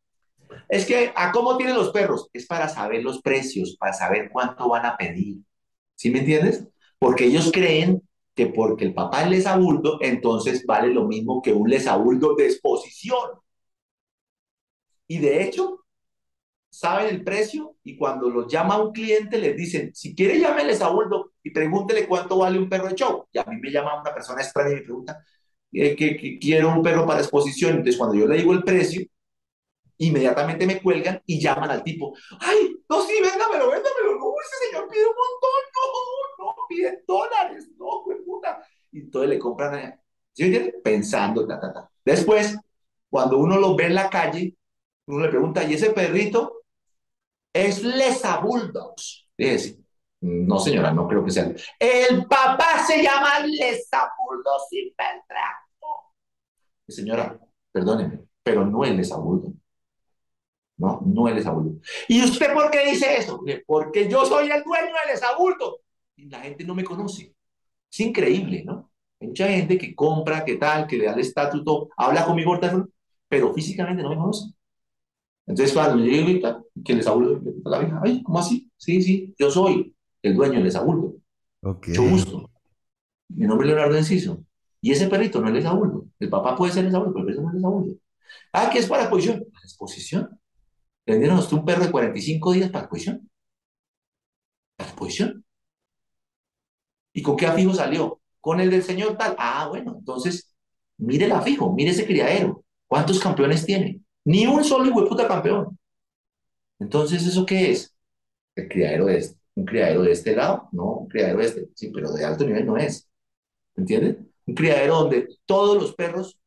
Es 0.67 0.85
que, 0.85 1.11
¿a 1.15 1.31
cómo 1.31 1.55
tienen 1.57 1.75
los 1.75 1.91
perros? 1.91 2.29
Es 2.33 2.45
para 2.45 2.67
saber 2.67 3.03
los 3.03 3.21
precios, 3.21 3.75
para 3.79 3.93
saber 3.93 4.29
cuánto 4.31 4.69
van 4.69 4.85
a 4.85 4.97
pedir. 4.97 5.37
¿Sí 5.95 6.09
me 6.09 6.19
entiendes? 6.19 6.67
Porque 6.97 7.25
ellos 7.25 7.51
creen 7.51 8.01
que 8.39 8.47
porque 8.47 8.85
el 8.85 8.93
papá 8.93 9.23
es 9.23 9.29
lesabuldo, 9.29 9.97
entonces 9.99 10.65
vale 10.65 10.93
lo 10.93 11.03
mismo 11.05 11.41
que 11.41 11.51
un 11.51 11.69
lesabuldo 11.69 12.35
de 12.35 12.45
exposición. 12.45 13.31
Y 15.07 15.17
de 15.17 15.43
hecho, 15.43 15.83
saben 16.69 17.09
el 17.13 17.21
precio 17.25 17.75
y 17.83 17.97
cuando 17.97 18.29
los 18.29 18.49
llama 18.49 18.81
un 18.81 18.93
cliente 18.93 19.37
les 19.39 19.57
dicen, 19.57 19.93
si 19.93 20.15
quiere 20.15 20.39
llámeles 20.39 20.79
a 20.81 20.87
Bulldog 20.87 21.31
y 21.43 21.49
pregúntele 21.49 22.07
cuánto 22.07 22.37
vale 22.37 22.57
un 22.57 22.69
perro 22.69 22.87
de 22.87 22.95
show. 22.95 23.27
Y 23.29 23.39
a 23.39 23.43
mí 23.43 23.57
me 23.57 23.71
llama 23.71 23.99
una 23.99 24.13
persona 24.13 24.41
extraña 24.41 24.71
y 24.71 24.75
me 24.75 24.81
pregunta 24.83 25.21
eh, 25.73 25.93
que, 25.97 26.39
quiero 26.39 26.69
un 26.69 26.81
perro 26.81 27.05
para 27.05 27.19
exposición. 27.19 27.71
Entonces 27.71 27.97
cuando 27.97 28.15
yo 28.15 28.25
le 28.25 28.37
digo 28.37 28.53
el 28.53 28.63
precio, 28.63 29.05
inmediatamente 29.97 30.65
me 30.65 30.81
cuelgan 30.81 31.21
y 31.25 31.41
llaman 31.41 31.71
al 31.71 31.83
tipo, 31.83 32.15
ay, 32.39 32.77
no, 32.87 33.01
sí, 33.01 33.15
véndamelo, 33.21 33.69
véndamelo, 33.69 34.15
no, 34.17 34.33
ese 34.45 34.65
señor 34.65 34.87
pide 34.89 35.03
un 35.03 35.13
montón, 35.13 35.59
no, 35.75 36.08
no, 36.69 36.75
pide 36.75 37.03
dólares, 37.07 37.69
no, 37.77 38.03
puta. 38.25 38.63
Y 38.91 38.99
entonces 38.99 39.29
le 39.29 39.39
compran, 39.39 39.99
¿sí 40.33 40.49
me 40.49 40.59
Pensando, 40.83 41.45
ta, 41.47 41.59
ta, 41.59 41.73
ta. 41.73 41.91
Después, 42.03 42.57
cuando 43.09 43.37
uno 43.37 43.57
lo 43.57 43.75
ve 43.75 43.85
en 43.85 43.95
la 43.95 44.09
calle, 44.09 44.55
uno 45.07 45.25
le 45.25 45.29
pregunta, 45.29 45.63
¿y 45.63 45.73
ese 45.73 45.91
perrito? 45.91 46.59
es 47.53 47.83
Lesa 47.83 48.39
Bulldogs. 48.39 49.27
Fíjese. 49.35 49.79
No, 50.21 50.59
señora, 50.59 50.91
no 50.91 51.07
creo 51.07 51.23
que 51.23 51.31
sea. 51.31 51.51
El 51.79 52.25
papá 52.25 52.85
se 52.85 53.01
llama 53.01 53.39
Lesa 53.45 54.11
Bulldogs 54.17 54.67
sin 54.69 54.93
Señora, 56.87 57.39
perdóneme, 57.71 58.25
pero 58.43 58.65
no 58.65 58.83
es 58.83 58.95
Lesa 58.95 59.17
Bulldog. 59.17 59.53
No, 60.77 61.01
no 61.05 61.27
es 61.27 61.35
Lesa 61.35 61.51
Bulldog. 61.51 61.79
¿Y 62.07 62.23
usted 62.23 62.51
por 62.53 62.71
qué 62.71 62.85
dice 62.85 63.17
eso? 63.17 63.41
Porque 63.65 64.09
yo 64.09 64.25
soy 64.25 64.49
el 64.49 64.63
dueño 64.63 64.87
de 64.87 65.13
Lesa. 65.13 65.27
Y 66.19 66.25
la 66.25 66.41
gente 66.41 66.65
no 66.65 66.75
me 66.75 66.83
conoce. 66.83 67.33
Es 67.89 67.99
increíble, 68.01 68.63
¿no? 68.65 68.91
Hay 69.21 69.29
mucha 69.29 69.47
gente 69.47 69.77
que 69.77 69.95
compra, 69.95 70.43
que 70.43 70.57
tal, 70.57 70.85
que 70.85 70.97
le 70.97 71.05
da 71.05 71.13
el 71.13 71.21
estatuto, 71.21 71.89
habla 71.95 72.25
conmigo 72.25 72.51
por 72.51 72.59
teléfono, 72.59 72.89
pero 73.29 73.53
físicamente 73.53 74.03
no 74.03 74.09
me 74.09 74.17
conoce. 74.17 74.53
Entonces, 75.47 75.73
cuando 75.73 76.03
yo 76.03 76.11
llego 76.11 76.65
que 76.83 76.93
les 76.93 77.07
aburre, 77.07 77.39
la 77.63 77.79
vieja, 77.79 78.01
ay, 78.03 78.21
¿cómo 78.21 78.37
así? 78.37 78.69
Sí, 78.75 79.01
sí, 79.01 79.33
yo 79.39 79.49
soy 79.49 79.95
el 80.21 80.35
dueño 80.35 80.61
del 80.61 80.75
Abuldo. 80.75 81.15
Okay. 81.61 81.91
Mucho 81.97 82.09
gusto. 82.09 82.51
Mi 83.29 83.47
nombre 83.47 83.67
es 83.67 83.73
Leonardo 83.73 83.97
Enciso. 83.97 84.43
Y 84.81 84.91
ese 84.91 85.07
perrito 85.07 85.39
no 85.39 85.55
es 85.57 85.65
Abuldo. 85.65 86.05
El 86.19 86.29
papá 86.29 86.55
puede 86.55 86.73
ser 86.73 86.85
Abuldo, 86.87 87.13
pero 87.13 87.19
el 87.19 87.25
perrito 87.27 87.41
no 87.49 87.57
es 87.57 87.63
Abuldo. 87.63 87.95
Ah, 88.51 88.69
¿qué 88.71 88.79
es 88.79 88.87
para 88.87 89.03
exposición? 89.03 89.45
Para 89.53 89.63
exposición. 89.63 90.39
Le 91.05 91.13
vendieron 91.13 91.39
un 91.39 91.65
perro 91.65 91.85
de 91.85 91.91
45 91.91 92.51
días 92.51 92.69
para 92.69 92.83
exposición. 92.83 93.29
Para 94.75 94.89
exposición. 94.89 95.45
¿Y 97.19 97.21
con 97.21 97.35
qué 97.35 97.47
afijo 97.47 97.73
salió? 97.73 98.21
Con 98.39 98.61
el 98.61 98.71
del 98.71 98.81
señor 98.81 99.17
tal. 99.17 99.35
Ah, 99.37 99.67
bueno, 99.67 99.97
entonces, 99.99 100.55
mire 100.97 101.25
el 101.25 101.33
afijo, 101.33 101.73
mire 101.73 101.91
ese 101.91 102.05
criadero. 102.05 102.63
¿Cuántos 102.87 103.19
campeones 103.19 103.65
tiene? 103.65 103.99
Ni 104.23 104.47
un 104.47 104.63
solo 104.63 104.85
hijo 104.85 105.05
puta 105.05 105.27
campeón. 105.27 105.77
Entonces, 106.79 107.27
¿eso 107.27 107.45
qué 107.45 107.71
es? 107.71 107.93
El 108.55 108.69
criadero 108.69 109.07
de 109.07 109.17
este. 109.17 109.37
¿Un 109.55 109.65
criadero 109.65 110.03
de 110.03 110.13
este 110.13 110.33
lado? 110.33 110.69
No, 110.71 110.93
un 110.99 111.07
criadero 111.09 111.39
de 111.39 111.45
este. 111.45 111.69
Sí, 111.75 111.91
pero 111.93 112.13
de 112.13 112.23
alto 112.23 112.45
nivel 112.45 112.65
no 112.65 112.77
es. 112.77 113.09
¿Entienden? 113.75 114.31
Un 114.45 114.55
criadero 114.55 114.95
donde 115.01 115.27
todos 115.45 115.75
los 115.81 115.93
perros 115.93 116.39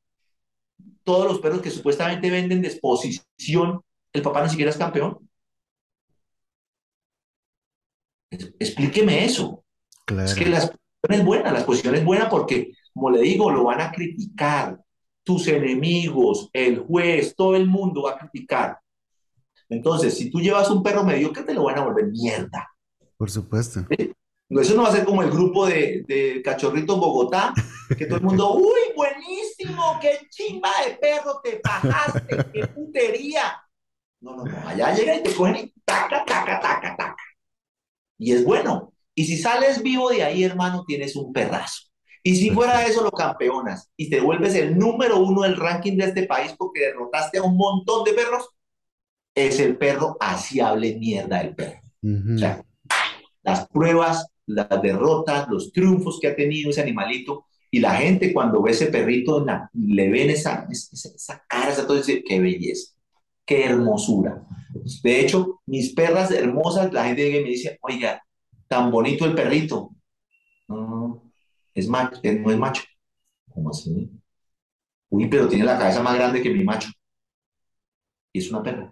todos 1.05 1.27
los 1.27 1.41
perros 1.41 1.61
que 1.61 1.71
supuestamente 1.71 2.31
venden 2.31 2.63
de 2.63 2.69
exposición, 2.69 3.83
el 4.13 4.23
papá 4.23 4.43
ni 4.45 4.51
siquiera 4.51 4.71
es 4.71 4.77
campeón. 4.79 5.19
Explíqueme 8.31 9.25
eso. 9.25 9.62
Es 10.07 10.35
que 10.35 10.47
la 10.47 10.59
exposición 10.59 11.11
es 11.11 11.25
buena, 11.25 11.53
la 11.53 11.59
exposición 11.59 11.95
es 11.95 12.05
buena 12.05 12.29
porque, 12.29 12.73
como 12.93 13.11
le 13.11 13.21
digo, 13.21 13.51
lo 13.51 13.65
van 13.65 13.81
a 13.81 13.93
criticar. 13.93 14.79
Tus 15.25 15.47
enemigos, 15.47 16.51
el 16.53 16.81
juez, 16.81 17.37
todo 17.37 17.55
el 17.55 17.69
mundo 17.69 18.03
va 18.03 18.13
a 18.13 18.19
criticar. 18.19 18.79
Entonces, 19.69 20.17
si 20.17 20.31
tú 20.31 20.41
llevas 20.41 20.69
un 20.69 20.83
perro 20.83 21.05
medio, 21.05 21.33
¿qué 21.33 21.43
te 21.43 21.55
lo 21.55 21.65
van 21.65 21.79
a 21.79 21.85
volver 21.85 22.09
mierda. 22.09 22.69
Por 23.17 23.31
supuesto. 23.31 23.87
Eso 24.61 24.75
no 24.75 24.83
va 24.83 24.89
a 24.89 24.93
ser 24.93 25.05
como 25.05 25.23
el 25.23 25.31
grupo 25.31 25.67
de, 25.67 26.05
de 26.07 26.43
Cachorrito 26.43 26.99
Bogotá, 26.99 27.55
que 27.97 28.07
todo 28.07 28.19
el 28.19 28.25
mundo, 28.25 28.53
uy, 28.57 28.81
buenísimo, 28.95 29.99
qué 30.01 30.27
chimba 30.29 30.71
de 30.87 30.97
perro 30.97 31.41
te 31.43 31.61
bajaste, 31.65 32.37
qué 32.53 32.67
putería. 32.67 33.63
No, 34.21 34.37
no, 34.37 34.45
no, 34.45 34.69
allá 34.69 34.95
llega 34.95 35.17
y 35.17 35.23
te 35.23 35.35
cogen 35.35 35.57
y 35.57 35.75
taca, 35.85 36.25
taca, 36.25 36.61
taca, 36.61 36.97
taca. 36.97 37.17
Y 38.19 38.33
es 38.33 38.45
bueno. 38.45 38.92
Y 39.15 39.25
si 39.25 39.37
sales 39.37 39.83
vivo 39.83 40.11
de 40.11 40.23
ahí, 40.23 40.45
hermano, 40.45 40.85
tienes 40.87 41.17
un 41.17 41.33
perrazo. 41.33 41.89
Y 42.23 42.37
si 42.37 42.51
fuera 42.51 42.87
eso, 42.87 43.03
lo 43.03 43.11
campeonas 43.11 43.91
y 43.97 44.09
te 44.09 44.21
vuelves 44.21 44.55
el 44.55 44.79
número 44.79 45.19
uno 45.19 45.43
del 45.43 45.57
ranking 45.57 45.97
de 45.97 46.05
este 46.05 46.25
país 46.25 46.55
porque 46.57 46.81
derrotaste 46.81 47.39
a 47.39 47.43
un 47.43 47.57
montón 47.57 48.05
de 48.05 48.13
perros, 48.13 48.49
es 49.35 49.59
el 49.59 49.77
perro 49.77 50.17
asiable 50.21 50.97
mierda 50.99 51.43
del 51.43 51.55
perro. 51.55 51.81
O 52.35 52.39
sea, 52.39 52.65
las 53.43 53.67
pruebas, 53.69 54.29
las 54.47 54.69
derrotas, 54.83 55.49
los 55.49 55.73
triunfos 55.73 56.19
que 56.21 56.29
ha 56.29 56.37
tenido 56.37 56.71
ese 56.71 56.83
animalito, 56.83 57.47
y 57.75 57.81
la 57.81 57.95
gente 57.95 58.35
cuando 58.35 58.63
ve 58.63 58.73
ese 58.73 58.87
perrito, 58.87 59.45
le 59.73 60.11
ven 60.11 60.29
esa, 60.29 60.69
esa, 60.71 61.43
cara, 61.49 61.73
esa 61.73 61.87
todo 61.87 61.97
dice, 61.97 62.23
qué 62.23 62.39
belleza, 62.39 62.93
qué 63.47 63.65
hermosura. 63.65 64.45
De 65.03 65.21
hecho, 65.21 65.63
mis 65.65 65.95
perras 65.95 66.31
hermosas, 66.31 66.93
la 66.93 67.07
gente 67.07 67.41
me 67.43 67.49
dice, 67.49 67.79
oiga, 67.81 68.23
tan 68.73 68.91
bonito 68.91 69.27
el 69.27 69.35
perrito. 69.35 69.91
No, 70.67 71.31
es 71.75 71.87
macho, 71.89 72.19
no 72.23 72.51
es 72.51 72.59
macho. 72.59 72.83
¿Cómo 73.53 73.69
así? 73.69 74.11
Uy, 75.11 75.29
pero 75.29 75.47
tiene 75.47 75.65
la 75.65 75.79
cabeza 75.79 76.03
más 76.03 76.15
grande 76.15 76.41
que 76.43 76.49
mi 76.49 76.65
macho. 76.65 76.89
Y 78.33 78.39
es 78.39 78.51
una 78.51 78.63
perra. 78.63 78.91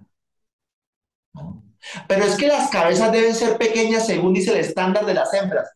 Pero 2.06 2.24
es 2.24 2.36
que 2.36 2.46
las 2.46 2.68
cabezas 2.68 3.10
deben 3.10 3.34
ser 3.34 3.56
pequeñas 3.56 4.06
según 4.06 4.34
dice 4.34 4.50
el 4.52 4.58
estándar 4.58 5.06
de 5.06 5.14
las 5.14 5.32
hembras. 5.32 5.70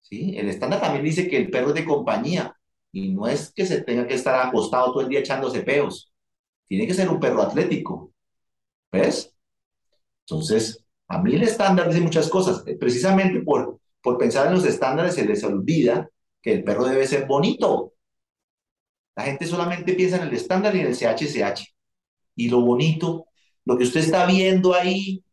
¿Sí? 0.00 0.36
El 0.36 0.48
estándar 0.48 0.80
también 0.80 1.04
dice 1.04 1.28
que 1.28 1.36
el 1.36 1.50
perro 1.50 1.68
es 1.68 1.74
de 1.74 1.84
compañía 1.84 2.52
y 2.90 3.10
no 3.10 3.28
es 3.28 3.52
que 3.52 3.64
se 3.64 3.82
tenga 3.82 4.08
que 4.08 4.14
estar 4.14 4.34
acostado 4.44 4.92
todo 4.92 5.02
el 5.02 5.08
día 5.08 5.20
echándose 5.20 5.62
peos. 5.62 6.12
Tiene 6.66 6.84
que 6.84 6.94
ser 6.94 7.08
un 7.08 7.20
perro 7.20 7.42
atlético. 7.42 8.12
¿Ves? 8.90 9.32
Entonces, 10.22 10.85
a 11.08 11.22
mí 11.22 11.34
el 11.34 11.42
estándar 11.42 11.88
dice 11.88 12.00
muchas 12.00 12.28
cosas. 12.28 12.64
Precisamente 12.78 13.40
por, 13.40 13.78
por 14.02 14.18
pensar 14.18 14.46
en 14.48 14.54
los 14.54 14.64
estándares 14.64 15.14
se 15.14 15.24
les 15.24 15.42
olvida 15.44 16.08
que 16.42 16.52
el 16.52 16.64
perro 16.64 16.84
debe 16.84 17.06
ser 17.06 17.26
bonito. 17.26 17.94
La 19.16 19.24
gente 19.24 19.46
solamente 19.46 19.94
piensa 19.94 20.16
en 20.16 20.28
el 20.28 20.34
estándar 20.34 20.74
y 20.74 20.80
en 20.80 20.86
el 20.88 20.96
CHCH. 20.96 21.74
Y 22.34 22.48
lo 22.48 22.60
bonito 22.60 23.26
lo 23.66 23.76
que 23.76 23.84
usted 23.84 24.00
está 24.00 24.24
viendo 24.26 24.74
ahí, 24.74 25.24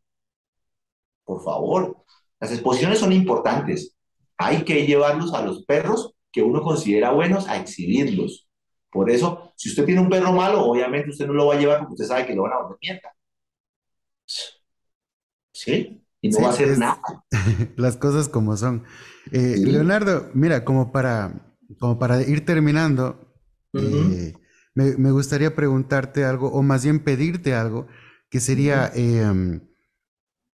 por 1.23 1.43
favor, 1.43 2.03
las 2.39 2.51
exposiciones 2.51 2.99
son 2.99 3.13
importantes. 3.13 3.95
Hay 4.37 4.65
que 4.65 4.87
llevarlos 4.87 5.33
a 5.33 5.43
los 5.45 5.63
perros 5.65 6.13
que 6.31 6.41
uno 6.41 6.63
considera 6.63 7.11
buenos 7.11 7.47
a 7.47 7.57
exhibirlos. 7.57 8.47
Por 8.91 9.11
eso, 9.11 9.53
si 9.55 9.69
usted 9.69 9.85
tiene 9.85 10.01
un 10.01 10.09
perro 10.09 10.33
malo, 10.33 10.65
obviamente 10.65 11.11
usted 11.11 11.27
no 11.27 11.33
lo 11.33 11.45
va 11.45 11.53
a 11.53 11.59
llevar 11.59 11.79
porque 11.79 11.93
usted 11.93 12.07
sabe 12.07 12.25
que 12.25 12.33
lo 12.33 12.43
van 12.43 12.53
a 12.53 12.61
volver 12.63 12.77
mierda. 12.81 13.15
¿Sí? 15.53 16.03
Y 16.21 16.29
no 16.29 16.41
va 16.41 16.47
a 16.47 16.51
hacer 16.51 16.77
nada. 16.77 17.01
Las 17.75 17.97
cosas 17.97 18.29
como 18.29 18.57
son. 18.57 18.83
Eh, 19.31 19.55
Leonardo, 19.57 20.29
mira, 20.33 20.65
como 20.65 20.91
para, 20.91 21.55
como 21.79 21.99
para 21.99 22.21
ir 22.21 22.45
terminando, 22.45 23.33
eh, 23.73 24.33
me, 24.75 24.97
me, 24.97 25.11
gustaría 25.11 25.55
preguntarte 25.55 26.25
algo, 26.25 26.49
o 26.49 26.61
más 26.61 26.83
bien 26.83 26.99
pedirte 26.99 27.53
algo, 27.53 27.87
que 28.29 28.39
sería 28.39 28.91
em, 28.95 29.61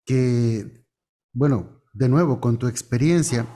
que, 0.06 0.86
bueno, 1.34 1.82
de 1.92 2.08
nuevo, 2.08 2.40
con 2.40 2.58
tu 2.58 2.68
experiencia, 2.68 3.46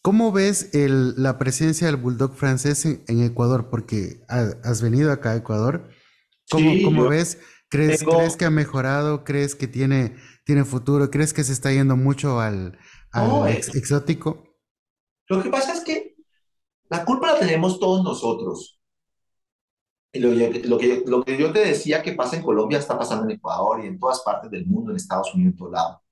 ¿cómo 0.00 0.32
ves 0.32 0.70
la 0.72 1.38
presencia 1.38 1.88
del 1.88 1.96
bulldog 1.96 2.34
francés 2.34 2.86
en, 2.86 3.22
Ecuador? 3.22 3.68
Porque 3.68 4.22
has 4.28 4.80
venido 4.80 5.12
acá 5.12 5.32
a 5.32 5.36
Ecuador. 5.36 5.90
¿Cómo, 6.50 7.08
ves? 7.08 7.38
¿Crees, 7.72 8.04
¿Crees, 8.04 8.36
que 8.36 8.44
ha 8.44 8.50
mejorado? 8.50 9.24
¿Crees 9.24 9.54
que 9.54 9.66
tiene, 9.66 10.14
tiene 10.44 10.66
futuro? 10.66 11.10
¿Crees 11.10 11.32
que 11.32 11.42
se 11.42 11.54
está 11.54 11.72
yendo 11.72 11.96
mucho 11.96 12.38
al, 12.38 12.78
exótico? 13.72 14.58
Lo 15.26 15.42
que 15.42 15.48
pasa 15.48 15.72
es 15.72 15.80
que 15.80 16.16
la 16.90 17.02
culpa 17.06 17.32
la 17.32 17.38
tenemos 17.38 17.80
todos 17.80 18.04
nosotros. 18.04 18.78
Lo, 20.12 20.76
que, 20.76 21.02
lo 21.06 21.24
que 21.24 21.38
yo 21.38 21.50
te 21.50 21.60
decía 21.60 22.02
que 22.02 22.12
pasa 22.12 22.36
en 22.36 22.42
Colombia 22.42 22.78
está 22.78 22.98
pasando 22.98 23.24
en 23.24 23.38
Ecuador 23.38 23.82
y 23.82 23.86
en 23.86 23.98
todas 23.98 24.20
partes 24.20 24.50
del 24.50 24.66
mundo, 24.66 24.90
en 24.90 24.98
Estados 24.98 25.34
Unidos, 25.34 25.52
en 25.52 25.56
todo 25.56 25.70
lado. 25.70 26.02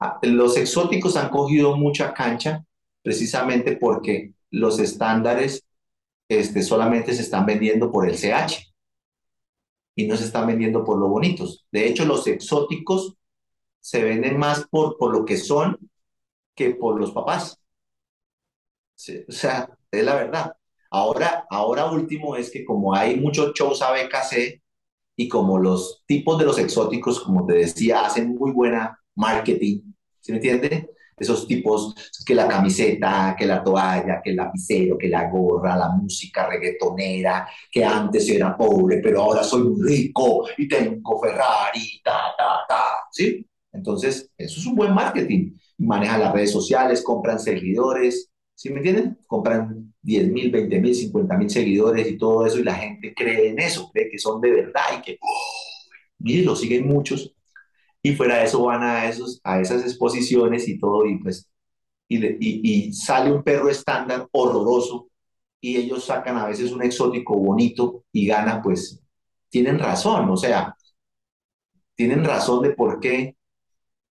Ah, 0.00 0.18
los 0.22 0.56
exóticos 0.56 1.16
han 1.16 1.30
cogido 1.30 1.76
mucha 1.76 2.12
cancha 2.12 2.64
precisamente 3.04 3.76
porque 3.76 4.32
los 4.50 4.80
estándares 4.80 5.64
este, 6.28 6.60
solamente 6.64 7.14
se 7.14 7.22
están 7.22 7.46
vendiendo 7.46 7.92
por 7.92 8.08
el 8.08 8.16
CH 8.16 8.75
y 9.96 10.06
no 10.06 10.16
se 10.16 10.24
están 10.24 10.46
vendiendo 10.46 10.84
por 10.84 10.98
lo 10.98 11.08
bonitos. 11.08 11.66
De 11.72 11.88
hecho, 11.88 12.04
los 12.04 12.26
exóticos 12.28 13.16
se 13.80 14.04
venden 14.04 14.38
más 14.38 14.66
por, 14.68 14.96
por 14.98 15.12
lo 15.12 15.24
que 15.24 15.38
son 15.38 15.78
que 16.54 16.70
por 16.74 17.00
los 17.00 17.12
papás. 17.12 17.60
o 19.28 19.32
sea, 19.32 19.68
es 19.90 20.04
la 20.04 20.14
verdad. 20.14 20.56
Ahora, 20.90 21.46
ahora 21.50 21.90
último 21.90 22.36
es 22.36 22.50
que 22.50 22.64
como 22.64 22.94
hay 22.94 23.16
muchos 23.16 23.52
shows 23.54 23.82
ABKC 23.82 24.62
y 25.16 25.28
como 25.28 25.58
los 25.58 26.04
tipos 26.06 26.38
de 26.38 26.44
los 26.44 26.58
exóticos, 26.58 27.20
como 27.20 27.46
te 27.46 27.54
decía, 27.54 28.04
hacen 28.04 28.34
muy 28.36 28.52
buena 28.52 28.98
marketing, 29.14 29.80
¿se 30.20 30.32
me 30.32 30.38
entiende? 30.38 30.90
Esos 31.18 31.46
tipos, 31.46 31.94
que 32.26 32.34
la 32.34 32.46
camiseta, 32.46 33.34
que 33.38 33.46
la 33.46 33.64
toalla, 33.64 34.20
que 34.22 34.30
el 34.30 34.36
lapicero, 34.36 34.98
que 34.98 35.08
la 35.08 35.30
gorra, 35.30 35.76
la 35.76 35.88
música 35.88 36.46
reggaetonera, 36.46 37.48
que 37.70 37.84
antes 37.84 38.28
era 38.28 38.56
pobre, 38.56 38.98
pero 38.98 39.22
ahora 39.22 39.42
soy 39.42 39.74
rico 39.80 40.46
y 40.58 40.68
tengo 40.68 41.20
Ferrari, 41.20 42.00
ta, 42.04 42.34
ta, 42.36 42.58
ta, 42.68 42.84
¿sí? 43.10 43.46
Entonces, 43.72 44.30
eso 44.36 44.60
es 44.60 44.66
un 44.66 44.74
buen 44.74 44.94
marketing. 44.94 45.52
Manejan 45.78 46.20
las 46.20 46.32
redes 46.32 46.52
sociales, 46.52 47.02
compran 47.02 47.38
seguidores, 47.38 48.30
¿sí 48.54 48.70
me 48.70 48.78
entienden? 48.78 49.18
Compran 49.26 49.94
10 50.02 50.28
mil, 50.32 50.50
20 50.50 50.80
mil, 50.80 50.94
50 50.94 51.36
mil 51.36 51.50
seguidores 51.50 52.08
y 52.08 52.18
todo 52.18 52.46
eso, 52.46 52.58
y 52.58 52.64
la 52.64 52.74
gente 52.74 53.14
cree 53.14 53.50
en 53.50 53.58
eso, 53.58 53.90
cree 53.92 54.08
que 54.10 54.18
son 54.18 54.40
de 54.40 54.50
verdad 54.50 54.84
y 54.98 55.02
que, 55.02 55.18
¡oh! 55.20 55.66
mire, 56.18 56.42
lo 56.44 56.56
siguen 56.56 56.86
muchos, 56.86 57.35
y 58.08 58.14
fuera 58.14 58.38
de 58.38 58.44
eso 58.44 58.62
van 58.64 58.82
a, 58.82 59.08
esos, 59.08 59.40
a 59.42 59.60
esas 59.60 59.82
exposiciones 59.82 60.68
y 60.68 60.78
todo, 60.78 61.06
y 61.06 61.18
pues, 61.18 61.48
y, 62.08 62.24
y, 62.24 62.88
y 62.88 62.92
sale 62.92 63.32
un 63.32 63.42
perro 63.42 63.68
estándar 63.68 64.28
horroroso, 64.30 65.08
y 65.60 65.76
ellos 65.76 66.04
sacan 66.04 66.36
a 66.36 66.46
veces 66.46 66.70
un 66.72 66.82
exótico 66.82 67.36
bonito 67.36 68.04
y 68.12 68.26
gana, 68.26 68.62
pues, 68.62 69.02
tienen 69.48 69.78
razón, 69.78 70.30
o 70.30 70.36
sea, 70.36 70.76
tienen 71.96 72.24
razón 72.24 72.62
de 72.62 72.70
por 72.70 73.00
qué 73.00 73.36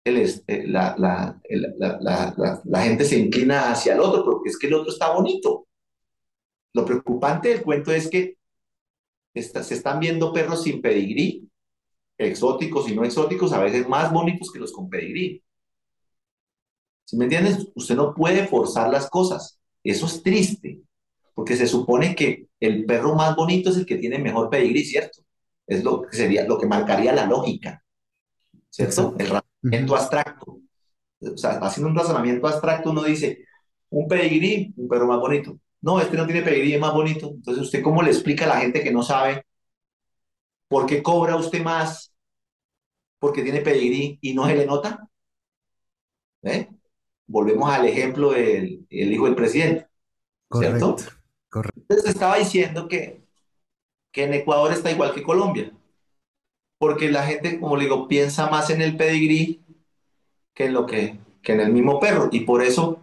eh, 0.03 0.67
la, 0.67 0.95
la, 0.97 1.39
la, 1.77 2.61
la, 2.63 2.83
gente 2.83 3.05
se 3.05 3.17
inclina 3.17 3.71
hacia 3.71 3.93
el 3.93 4.01
otro, 4.01 4.25
porque 4.25 4.49
es 4.49 4.57
que 4.59 4.67
el 4.67 4.73
otro 4.73 4.91
está 4.91 5.13
bonito. 5.13 5.67
Lo 6.73 6.85
preocupante 6.85 7.49
del 7.49 7.63
cuento 7.63 7.91
es 7.91 8.09
que 8.09 8.37
se 9.33 9.73
están 9.73 9.99
viendo 9.99 10.33
perros 10.33 10.63
sin 10.63 10.81
pedigrí, 10.81 11.49
exóticos 12.17 12.89
y 12.89 12.95
no 12.95 13.03
exóticos, 13.03 13.53
a 13.53 13.61
veces 13.61 13.87
más 13.87 14.11
bonitos 14.11 14.51
que 14.51 14.59
los 14.59 14.71
con 14.71 14.89
pedigrí. 14.89 15.43
¿Sí 17.05 17.17
me 17.17 17.25
entiendes? 17.25 17.67
Usted 17.75 17.95
no 17.95 18.13
puede 18.13 18.47
forzar 18.47 18.89
las 18.89 19.09
cosas. 19.09 19.59
Eso 19.83 20.05
es 20.07 20.23
triste, 20.23 20.81
porque 21.33 21.55
se 21.55 21.67
supone 21.67 22.15
que 22.15 22.47
el 22.59 22.85
perro 22.85 23.15
más 23.15 23.35
bonito 23.35 23.69
es 23.69 23.77
el 23.77 23.85
que 23.85 23.97
tiene 23.97 24.17
mejor 24.17 24.49
pedigrí, 24.49 24.83
¿cierto? 24.83 25.21
Es 25.67 25.83
lo 25.83 26.01
que 26.01 26.15
sería, 26.17 26.45
lo 26.47 26.57
que 26.57 26.65
marcaría 26.65 27.13
la 27.13 27.25
lógica, 27.25 27.83
¿cierto? 28.69 29.15
El 29.19 29.29
razonamiento 29.29 29.95
abstracto. 29.95 30.59
O 31.21 31.37
sea, 31.37 31.51
haciendo 31.59 31.89
un 31.89 31.95
razonamiento 31.95 32.47
abstracto, 32.47 32.91
uno 32.91 33.03
dice, 33.03 33.45
un 33.89 34.07
pedigrí, 34.07 34.73
un 34.77 34.87
perro 34.87 35.07
más 35.07 35.19
bonito 35.19 35.59
no, 35.85 36.01
este 36.01 36.17
no 36.17 36.25
tiene 36.25 36.41
pedigrí, 36.41 36.73
es 36.73 36.79
más 36.79 36.93
bonito. 36.93 37.29
Entonces, 37.35 37.63
¿usted 37.63 37.83
cómo 37.83 38.01
le 38.01 38.09
explica 38.09 38.45
a 38.45 38.47
la 38.47 38.57
gente 38.57 38.83
que 38.83 38.91
no 38.91 39.03
sabe 39.03 39.45
por 40.67 40.85
qué 40.85 41.03
cobra 41.03 41.35
usted 41.35 41.63
más 41.63 42.13
porque 43.19 43.41
tiene 43.41 43.61
pedigrí 43.61 44.19
y 44.21 44.33
no 44.33 44.45
se 44.45 44.55
le 44.55 44.65
nota? 44.65 45.09
¿Eh? 46.43 46.69
Volvemos 47.27 47.69
al 47.69 47.87
ejemplo 47.87 48.31
del 48.31 48.85
hijo 48.89 49.25
del 49.25 49.35
presidente. 49.35 49.87
Correcto, 50.47 50.97
Correcto. 51.49 51.81
Entonces 51.81 52.11
estaba 52.11 52.37
diciendo 52.37 52.87
que, 52.87 53.23
que 54.11 54.25
en 54.25 54.33
Ecuador 54.35 54.71
está 54.71 54.91
igual 54.91 55.13
que 55.13 55.23
Colombia, 55.23 55.71
porque 56.77 57.09
la 57.09 57.25
gente, 57.25 57.59
como 57.59 57.77
le 57.77 57.85
digo, 57.85 58.07
piensa 58.07 58.49
más 58.49 58.69
en 58.69 58.81
el 58.81 58.95
pedigrí 58.95 59.63
que 60.53 60.65
en 60.65 60.73
lo 60.73 60.85
que, 60.85 61.17
que 61.41 61.53
en 61.53 61.61
el 61.61 61.71
mismo 61.71 61.99
perro, 61.99 62.29
y 62.31 62.41
por 62.41 62.61
eso 62.61 62.99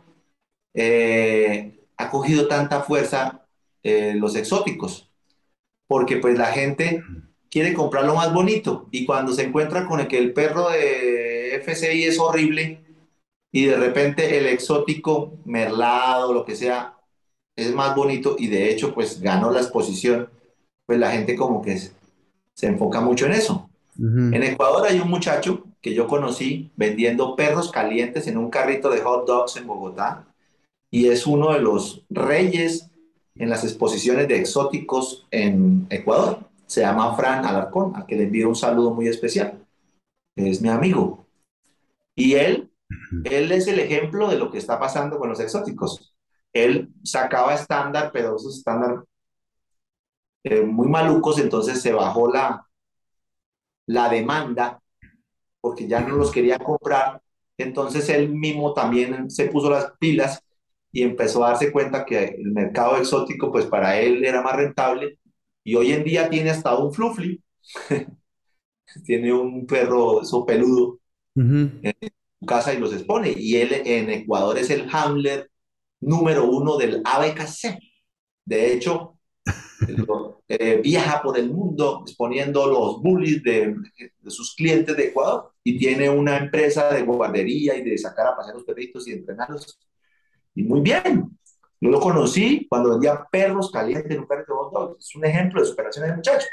eh, 0.75 1.85
ha 1.97 2.11
cogido 2.11 2.49
tanta 2.49 2.83
fuerza 2.83 3.47
eh, 3.83 4.15
los 4.15 4.37
exóticos, 4.37 5.11
porque 5.87 6.17
pues 6.17 6.39
la 6.39 6.47
gente 6.47 7.03
quiere 7.53 7.75
comprar 7.75 8.07
lo 8.07 8.15
más 8.15 8.33
bonito 8.33 8.89
y 8.91 9.05
cuando 9.05 9.31
se 9.35 9.43
encuentra 9.43 9.87
con 9.87 10.01
el 10.01 10.09
que 10.09 10.17
el 10.17 10.33
perro 10.33 10.71
de 10.71 11.55
FCI 11.57 12.05
es 12.05 12.19
horrible 12.19 12.81
y 13.53 13.67
de 13.67 13.77
repente 13.77 14.39
el 14.39 14.47
exótico 14.47 15.35
merlado, 15.45 16.33
lo 16.33 16.47
que 16.47 16.57
sea, 16.57 16.97
es 17.55 17.75
más 17.75 17.95
bonito 17.95 18.37
y 18.39 18.47
de 18.47 18.71
hecho 18.71 18.95
pues 18.95 19.21
ganó 19.21 19.51
la 19.51 19.61
exposición, 19.61 20.31
pues 20.87 20.99
la 20.99 21.11
gente 21.11 21.37
como 21.37 21.61
que 21.61 21.77
se 21.77 22.67
enfoca 22.67 23.03
mucho 23.03 23.27
en 23.27 23.33
eso. 23.33 23.69
En 23.99 24.43
Ecuador 24.43 24.87
hay 24.89 24.99
un 25.01 25.11
muchacho 25.11 25.67
que 25.83 25.93
yo 25.93 26.09
conocí 26.09 26.71
vendiendo 26.77 27.37
perros 27.37 27.71
calientes 27.71 28.27
en 28.29 28.39
un 28.39 28.49
carrito 28.49 28.89
de 28.89 29.03
hot 29.03 29.27
dogs 29.27 29.57
en 29.57 29.67
Bogotá 29.67 30.27
y 30.91 31.09
es 31.09 31.27
uno 31.27 31.53
de 31.53 31.61
los 31.61 32.03
reyes 32.09 32.91
en 33.37 33.51
las 33.51 33.63
exposiciones 33.65 34.27
de 34.29 34.39
exóticos 34.39 35.27
en 35.31 35.87
Ecuador. 35.91 36.51
Se 36.67 36.81
llama 36.83 37.15
Fran 37.17 37.45
Alarcón, 37.45 37.95
a 37.97 38.07
que 38.07 38.17
le 38.17 38.25
envío 38.25 38.49
un 38.49 38.57
saludo 38.57 38.93
muy 38.95 39.09
especial. 39.09 39.67
Es 40.37 40.63
mi 40.63 40.69
amigo. 40.71 41.27
Y 42.17 42.35
él, 42.35 42.73
él 43.25 43.53
es 43.53 43.69
el 43.69 43.81
ejemplo 43.81 44.29
de 44.29 44.39
lo 44.39 44.51
que 44.51 44.59
está 44.59 44.79
pasando 44.81 45.19
con 45.19 45.31
los 45.31 45.41
exóticos. 45.41 46.15
Él 46.53 46.91
sacaba 47.05 47.55
estándar, 47.55 48.11
pero 48.13 48.37
esos 48.37 48.59
estándar 48.59 49.05
eh, 50.45 50.63
muy 50.63 50.89
malucos, 50.89 51.39
entonces 51.39 51.81
se 51.81 51.93
bajó 51.93 52.31
la, 52.33 52.67
la 53.87 54.09
demanda 54.09 54.81
porque 55.61 55.89
ya 55.89 56.01
no 56.01 56.17
los 56.17 56.33
quería 56.33 56.59
comprar. 56.59 57.23
Entonces 57.59 58.09
él 58.11 58.31
mismo 58.31 58.75
también 58.75 59.31
se 59.31 59.47
puso 59.49 59.71
las 59.71 59.93
pilas 59.99 60.43
y 60.93 61.03
empezó 61.03 61.45
a 61.45 61.51
darse 61.51 61.73
cuenta 61.73 62.05
que 62.07 62.25
el 62.25 62.53
mercado 62.53 62.97
exótico, 62.99 63.53
pues 63.53 63.67
para 63.67 64.01
él 64.01 64.25
era 64.25 64.43
más 64.43 64.57
rentable. 64.57 65.19
Y 65.65 65.75
hoy 65.75 65.93
en 65.93 66.05
día 66.05 66.29
tiene 66.29 66.51
hasta 66.51 66.77
un 66.77 66.93
flufli, 66.93 67.43
tiene 69.05 69.33
un 69.33 69.67
perro 69.67 70.23
eso 70.23 70.45
peludo 70.45 70.99
en 71.35 71.95
su 72.41 72.47
casa 72.47 72.75
y 72.75 72.79
los 72.79 72.93
expone. 72.93 73.35
Y 73.37 73.57
él 73.57 73.73
en 73.85 74.11
Ecuador 74.11 74.59
es 74.59 74.71
el 74.71 74.89
handler 74.93 75.51
número 76.01 76.45
uno 76.51 76.77
del 76.77 77.01
ABKC. 77.05 77.79
De 78.45 78.73
hecho, 78.73 79.19
eh, 80.49 80.81
viaja 80.83 81.23
por 81.23 81.39
el 81.39 81.51
mundo 81.51 82.03
exponiendo 82.07 82.67
los 82.67 83.01
bullies 83.01 83.43
de, 83.43 83.77
de, 84.21 84.31
sus 84.31 84.55
clientes 84.55 84.97
de 84.97 85.09
Ecuador 85.09 85.53
y 85.65 85.79
tiene 85.79 86.11
una 86.11 86.37
empresa 86.37 86.93
de 86.93 87.03
guardería 87.03 87.77
y 87.77 87.83
de 87.83 87.99
sacar 87.99 88.27
a 88.29 88.37
pasear 88.37 88.57
los 88.57 88.65
perritos 88.65 89.07
y 89.09 89.13
entrenarlos 89.13 89.79
y 90.55 90.63
muy 90.65 90.81
bien. 90.81 91.39
Yo 91.83 91.91
lo 91.91 91.99
conocí 91.99 92.69
cuando 92.71 92.91
vendía 92.91 93.27
perros 93.31 93.73
calientes 93.73 94.13
en 94.13 94.21
un 94.21 94.29
perro 94.29 94.45
de 94.47 94.55
hot 94.55 94.97
Es 95.01 95.17
un 95.17 95.25
ejemplo 95.25 95.61
de 95.61 95.67
superación 95.67 96.07
de 96.07 96.15
muchacho. 96.15 96.47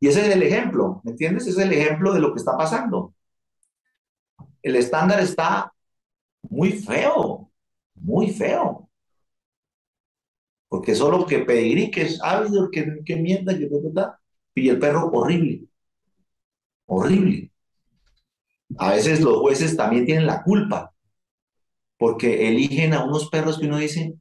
Y 0.00 0.08
ese 0.08 0.22
es 0.22 0.34
el 0.34 0.42
ejemplo, 0.42 1.02
¿me 1.04 1.10
entiendes? 1.10 1.46
Es 1.46 1.58
el 1.58 1.70
ejemplo 1.74 2.14
de 2.14 2.20
lo 2.20 2.32
que 2.32 2.38
está 2.38 2.56
pasando. 2.56 3.14
El 4.62 4.76
estándar 4.76 5.20
está 5.20 5.70
muy 6.42 6.72
feo, 6.72 7.50
muy 7.94 8.30
feo. 8.30 8.88
Porque 10.68 10.94
solo 10.94 11.26
que 11.26 11.40
pedigrí, 11.40 11.90
que 11.90 12.02
es 12.02 12.18
ávido, 12.22 12.70
que, 12.70 13.00
que 13.04 13.16
mienta, 13.16 13.58
que 13.58 13.68
ta, 13.94 14.18
y 14.54 14.70
el 14.70 14.78
perro 14.78 15.10
horrible. 15.12 15.66
Horrible. 16.86 17.52
A 18.78 18.92
veces 18.92 19.20
los 19.20 19.40
jueces 19.40 19.76
también 19.76 20.06
tienen 20.06 20.26
la 20.26 20.42
culpa 20.42 20.94
porque 21.98 22.48
eligen 22.48 22.94
a 22.94 23.04
unos 23.04 23.28
perros 23.28 23.58
que 23.58 23.66
uno 23.66 23.76
dice, 23.76 24.14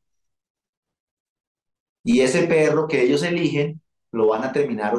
y 2.03 2.21
ese 2.21 2.43
perro 2.47 2.88
que 2.88 3.01
ellos 3.01 3.23
eligen 3.23 3.81
lo 4.11 4.27
van 4.27 4.43
a 4.43 4.51
terminar 4.51 4.95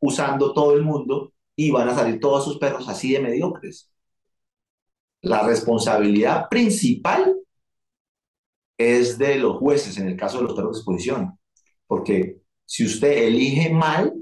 usando 0.00 0.52
todo 0.54 0.74
el 0.74 0.82
mundo 0.82 1.32
y 1.56 1.70
van 1.70 1.88
a 1.88 1.94
salir 1.94 2.20
todos 2.20 2.44
sus 2.44 2.58
perros 2.58 2.88
así 2.88 3.12
de 3.12 3.20
mediocres. 3.20 3.90
La 5.22 5.42
responsabilidad 5.46 6.48
principal 6.48 7.36
es 8.78 9.18
de 9.18 9.36
los 9.36 9.58
jueces 9.58 9.98
en 9.98 10.08
el 10.08 10.16
caso 10.16 10.38
de 10.38 10.44
los 10.44 10.54
perros 10.54 10.72
de 10.76 10.78
exposición, 10.80 11.38
porque 11.86 12.40
si 12.64 12.86
usted 12.86 13.24
elige 13.24 13.70
mal, 13.70 14.14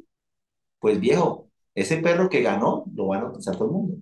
pues 0.81 0.99
viejo, 1.01 1.51
ese 1.75 1.99
perro 1.99 2.29
que 2.29 2.43
ganó 2.43 2.85
lo 2.95 3.09
van 3.09 3.23
a 3.23 3.27
utilizar 3.29 3.57
todo 3.57 3.67
el 3.67 3.73
mundo. 3.73 3.97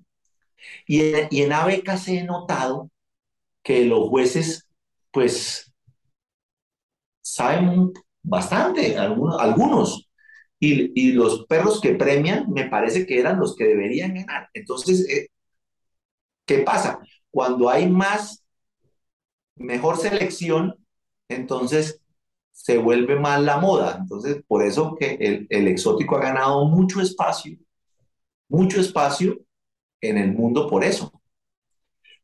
Y 0.87 1.01
en, 1.15 1.29
y 1.31 1.43
ABK 1.43 1.89
he 2.09 2.25
notado 2.25 2.91
que 3.63 3.85
los 3.85 4.09
jueces, 4.09 4.69
pues, 5.11 5.66
saben 7.37 7.93
bastante, 8.23 8.97
algunos, 8.97 9.39
algunos. 9.39 10.11
Y, 10.59 11.13
los 11.13 11.47
perros 11.47 11.81
que 11.83 11.95
premian 11.95 12.51
me 12.51 12.69
parece 12.69 13.07
que 13.07 13.21
eran 13.21 13.39
los 13.39 13.55
que 13.57 13.65
deberían 13.65 14.15
ganar. 14.15 14.49
Entonces, 14.55 15.07
eh, 15.09 15.29
¿qué 16.47 16.61
pasa? 16.61 16.99
Cuando 17.31 17.69
hay 17.69 17.89
más, 17.91 18.43
mejor 19.57 19.99
selección, 19.99 20.75
entonces 21.29 22.01
se 22.53 22.79
vuelve 22.79 23.17
más 23.21 23.43
la 23.43 23.59
moda. 23.59 23.99
Entonces, 24.01 24.43
por 24.49 24.65
eso 24.65 24.97
que 24.99 25.47
el, 25.51 25.69
exótico 25.69 26.17
ha 26.17 26.21
ganado 26.21 26.65
mucho 26.65 27.03
espacio, 27.03 27.59
mucho 28.49 28.81
espacio 28.81 29.39
en 30.01 30.17
el 30.19 30.33
mundo 30.33 30.69
por 30.69 30.85
eso. 30.85 31.13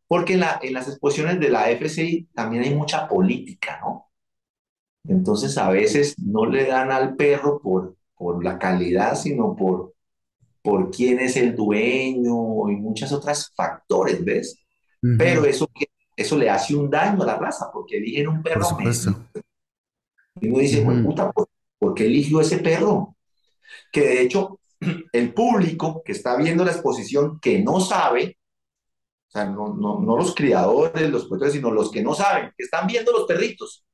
Porque 0.07 0.37
la, 0.37 0.59
en 0.63 0.75
las 0.75 0.89
exposiciones 0.89 1.39
de 1.41 1.51
la 1.51 1.71
FCI 1.71 2.29
también 2.35 2.65
hay 2.65 2.75
mucha 2.75 3.09
política, 3.09 3.79
¿no? 3.83 4.12
Entonces 5.09 5.59
a 5.59 5.69
veces 5.71 6.15
no 6.19 6.47
le 6.47 6.67
dan 6.67 6.93
al 6.93 7.17
perro 7.17 7.61
por, 7.61 7.97
por 8.15 8.45
la 8.45 8.59
calidad, 8.59 9.17
sino 9.17 9.57
por, 9.57 9.95
por 10.63 10.91
quién 10.91 11.19
es 11.19 11.37
el 11.37 11.57
dueño 11.57 12.71
y 12.71 12.77
muchos 12.77 13.13
otros 13.13 13.53
factores, 13.55 14.25
¿ves? 14.25 14.57
Pero 15.19 15.45
eso, 15.45 15.69
eso 16.17 16.39
le 16.39 16.49
hace 16.49 16.77
un 16.77 16.89
daño 16.89 17.23
a 17.25 17.27
la 17.27 17.37
raza, 17.37 17.71
porque 17.73 17.97
eligen 17.97 18.29
un 18.29 18.43
perro. 18.43 18.65
Y 20.41 20.49
uno 20.49 20.59
dice, 20.61 20.83
puta, 20.83 21.33
¿por, 21.33 21.49
¿por 21.79 21.95
qué 21.95 22.07
eligió 22.07 22.41
ese 22.41 22.59
perro? 22.59 23.17
Que 23.91 24.03
de 24.03 24.23
hecho, 24.23 24.61
el 25.13 25.35
público 25.35 26.03
que 26.05 26.13
está 26.13 26.37
viendo 26.37 26.65
la 26.65 26.71
exposición, 26.71 27.41
que 27.41 27.61
no 27.61 27.81
sabe, 27.81 28.39
o 29.29 29.31
sea, 29.33 29.47
no, 29.47 29.75
no, 29.75 30.01
no 30.01 30.17
los 30.17 30.35
criadores, 30.35 31.11
los 31.11 31.25
productores, 31.25 31.55
sino 31.55 31.71
los 31.73 31.91
que 31.91 32.03
no 32.03 32.15
saben, 32.15 32.53
que 32.57 32.65
están 32.65 32.87
viendo 32.87 33.13
los 33.13 33.25
perritos. 33.27 33.85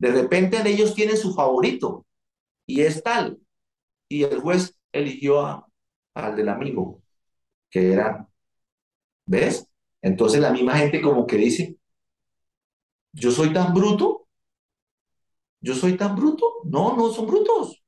De 0.00 0.12
repente 0.12 0.58
ellos 0.66 0.94
tienen 0.96 1.18
su 1.18 1.34
favorito 1.34 2.06
y 2.66 2.82
es 2.82 3.02
tal. 3.02 3.40
Y 4.08 4.24
el 4.24 4.40
juez 4.40 4.78
eligió 4.92 5.40
a, 5.46 5.66
al 6.14 6.36
del 6.36 6.48
amigo, 6.50 7.02
que 7.70 7.92
era, 7.92 8.28
¿ves? 9.26 9.66
Entonces 10.02 10.40
la 10.40 10.52
misma 10.52 10.76
gente 10.78 11.00
como 11.02 11.26
que 11.26 11.36
dice, 11.36 11.76
yo 13.12 13.30
soy 13.30 13.52
tan 13.52 13.72
bruto, 13.74 14.26
yo 15.60 15.74
soy 15.74 15.96
tan 15.96 16.16
bruto. 16.16 16.46
No, 16.64 16.96
no 16.96 17.10
son 17.10 17.26
brutos. 17.26 17.82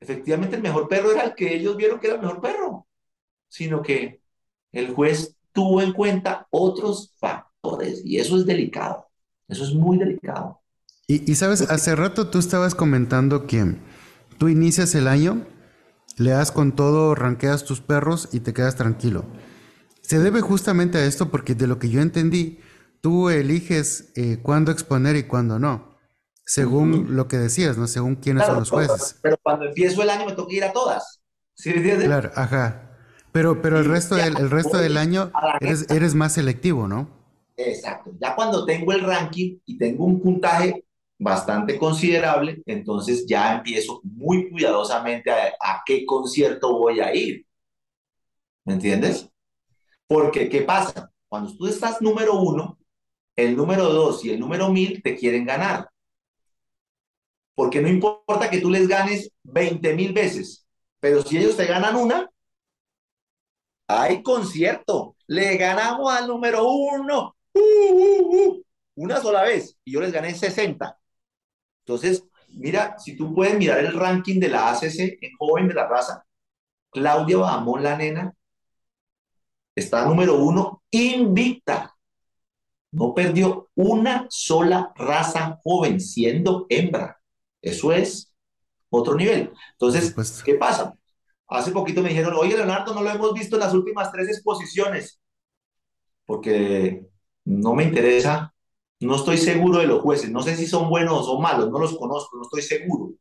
Efectivamente 0.00 0.56
el 0.56 0.62
mejor 0.62 0.88
perro 0.88 1.12
era 1.12 1.24
el 1.24 1.36
que 1.36 1.54
ellos 1.56 1.76
vieron 1.76 2.00
que 2.00 2.08
era 2.08 2.16
el 2.16 2.22
mejor 2.22 2.42
perro, 2.42 2.88
sino 3.48 3.82
que 3.82 4.22
el 4.72 4.94
juez 4.94 5.36
tuvo 5.52 5.82
en 5.82 5.94
cuenta 5.94 6.48
otros 6.52 7.14
factores 7.18 8.02
y 8.06 8.18
eso 8.18 8.36
es 8.38 8.46
delicado, 8.46 9.08
eso 9.48 9.64
es 9.64 9.74
muy 9.74 9.98
delicado. 9.98 10.61
Y, 11.14 11.34
sabes, 11.34 11.60
hace 11.60 11.94
rato 11.94 12.28
tú 12.28 12.38
estabas 12.38 12.74
comentando 12.74 13.46
que 13.46 13.76
tú 14.38 14.48
inicias 14.48 14.94
el 14.94 15.08
año, 15.08 15.46
le 16.16 16.30
das 16.30 16.52
con 16.52 16.72
todo, 16.72 17.14
ranqueas 17.14 17.64
tus 17.64 17.82
perros 17.82 18.30
y 18.32 18.40
te 18.40 18.54
quedas 18.54 18.76
tranquilo. 18.76 19.26
Se 20.00 20.18
debe 20.18 20.40
justamente 20.40 20.96
a 20.96 21.04
esto 21.04 21.30
porque 21.30 21.54
de 21.54 21.66
lo 21.66 21.78
que 21.78 21.90
yo 21.90 22.00
entendí, 22.00 22.60
tú 23.02 23.28
eliges 23.28 24.10
eh, 24.16 24.38
cuándo 24.40 24.72
exponer 24.72 25.16
y 25.16 25.24
cuándo 25.24 25.58
no, 25.58 25.98
según 26.46 27.14
lo 27.14 27.28
que 27.28 27.36
decías, 27.36 27.76
¿no? 27.76 27.86
Según 27.88 28.16
quiénes 28.16 28.46
son 28.46 28.60
los 28.60 28.70
jueces. 28.70 29.18
Pero 29.20 29.36
cuando 29.42 29.66
empiezo 29.66 30.02
el 30.02 30.08
año 30.08 30.24
me 30.24 30.32
toca 30.32 30.54
ir 30.54 30.64
a 30.64 30.72
todas. 30.72 31.20
¿Sí 31.52 31.74
Claro, 31.74 32.30
ajá. 32.34 32.96
Pero, 33.32 33.60
pero 33.60 33.78
el 33.78 33.84
resto 33.84 34.14
del, 34.14 34.38
el 34.38 34.48
resto 34.48 34.78
del 34.78 34.96
año 34.96 35.30
eres, 35.60 35.90
eres 35.90 36.14
más 36.14 36.32
selectivo, 36.32 36.88
¿no? 36.88 37.10
Exacto. 37.58 38.12
Ya 38.18 38.34
cuando 38.34 38.64
tengo 38.64 38.92
el 38.92 39.02
ranking 39.02 39.58
y 39.66 39.76
tengo 39.76 40.06
un 40.06 40.18
puntaje 40.22 40.86
bastante 41.22 41.78
considerable, 41.78 42.62
entonces 42.66 43.24
ya 43.26 43.54
empiezo 43.56 44.00
muy 44.02 44.50
cuidadosamente 44.50 45.30
a, 45.30 45.54
a, 45.60 45.82
qué 45.86 46.04
concierto 46.04 46.78
voy 46.78 47.00
a 47.00 47.14
ir. 47.14 47.46
¿Me 48.64 48.74
entiendes? 48.74 49.28
Porque, 50.06 50.48
¿qué 50.48 50.62
pasa? 50.62 51.10
Cuando 51.28 51.56
tú 51.56 51.66
estás 51.66 52.00
número 52.02 52.34
uno, 52.34 52.78
el 53.36 53.56
número 53.56 53.88
dos 53.88 54.24
y 54.24 54.30
el 54.30 54.40
número 54.40 54.68
mil 54.70 55.02
te 55.02 55.16
quieren 55.16 55.46
ganar. 55.46 55.88
Porque 57.54 57.80
no 57.80 57.88
importa 57.88 58.50
que 58.50 58.60
tú 58.60 58.70
les 58.70 58.88
ganes 58.88 59.30
20 59.44 59.94
mil 59.94 60.12
veces, 60.12 60.66
pero 61.00 61.22
si 61.22 61.38
ellos 61.38 61.56
te 61.56 61.66
ganan 61.66 61.96
una, 61.96 62.30
hay 63.86 64.22
concierto. 64.22 65.16
Le 65.26 65.56
ganamos 65.56 66.12
al 66.12 66.26
número 66.28 66.66
uno. 66.66 67.36
Uh, 67.52 67.60
uh, 67.60 68.36
uh, 68.36 68.62
una 68.96 69.20
sola 69.20 69.42
vez. 69.42 69.76
Y 69.84 69.92
yo 69.92 70.00
les 70.00 70.12
gané 70.12 70.34
60. 70.34 70.98
Entonces, 71.84 72.24
mira, 72.48 72.96
si 72.98 73.16
tú 73.16 73.34
puedes 73.34 73.56
mirar 73.58 73.78
el 73.78 73.92
ranking 73.92 74.38
de 74.40 74.48
la 74.48 74.70
ACC 74.70 75.18
en 75.20 75.36
joven 75.38 75.68
de 75.68 75.74
la 75.74 75.88
raza, 75.88 76.24
Claudia 76.90 77.38
Bahamón, 77.38 77.82
la 77.82 77.96
nena, 77.96 78.34
está 79.74 80.04
número 80.04 80.36
uno 80.36 80.82
invicta. 80.90 81.94
No 82.92 83.14
perdió 83.14 83.70
una 83.74 84.26
sola 84.28 84.92
raza 84.94 85.58
joven 85.64 85.98
siendo 85.98 86.66
hembra. 86.68 87.18
Eso 87.62 87.90
es 87.92 88.34
otro 88.90 89.14
nivel. 89.14 89.52
Entonces, 89.72 90.14
¿qué 90.44 90.54
pasa? 90.54 90.94
Hace 91.48 91.70
poquito 91.72 92.02
me 92.02 92.10
dijeron, 92.10 92.34
oye 92.34 92.56
Leonardo, 92.56 92.94
no 92.94 93.02
lo 93.02 93.10
hemos 93.10 93.32
visto 93.32 93.56
en 93.56 93.60
las 93.60 93.74
últimas 93.74 94.12
tres 94.12 94.28
exposiciones, 94.28 95.20
porque 96.26 97.06
no 97.44 97.74
me 97.74 97.84
interesa, 97.84 98.51
no 99.06 99.16
estoy 99.16 99.38
seguro 99.38 99.78
de 99.78 99.86
los 99.86 100.02
jueces, 100.02 100.30
no 100.30 100.42
sé 100.42 100.56
si 100.56 100.66
son 100.66 100.88
buenos 100.88 101.28
o 101.28 101.40
malos, 101.40 101.70
no 101.70 101.78
los 101.78 101.96
conozco, 101.96 102.36
no 102.36 102.42
estoy 102.42 102.62
seguro. 102.62 103.12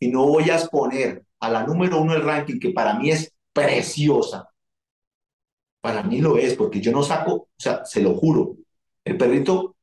Y 0.00 0.08
no 0.08 0.26
voy 0.26 0.50
a 0.50 0.56
exponer 0.56 1.24
a 1.40 1.50
la 1.50 1.64
número 1.64 2.00
uno 2.00 2.12
del 2.12 2.22
ranking, 2.22 2.58
que 2.60 2.70
para 2.70 2.94
mí 2.98 3.10
es 3.10 3.32
preciosa. 3.52 4.48
Para 5.80 6.02
mí 6.02 6.20
lo 6.20 6.36
es, 6.38 6.54
porque 6.54 6.80
yo 6.80 6.92
no 6.92 7.02
saco, 7.02 7.32
o 7.34 7.48
sea, 7.56 7.84
se 7.84 8.00
lo 8.02 8.14
juro, 8.14 8.56
el 9.04 9.16
perrito 9.16 9.76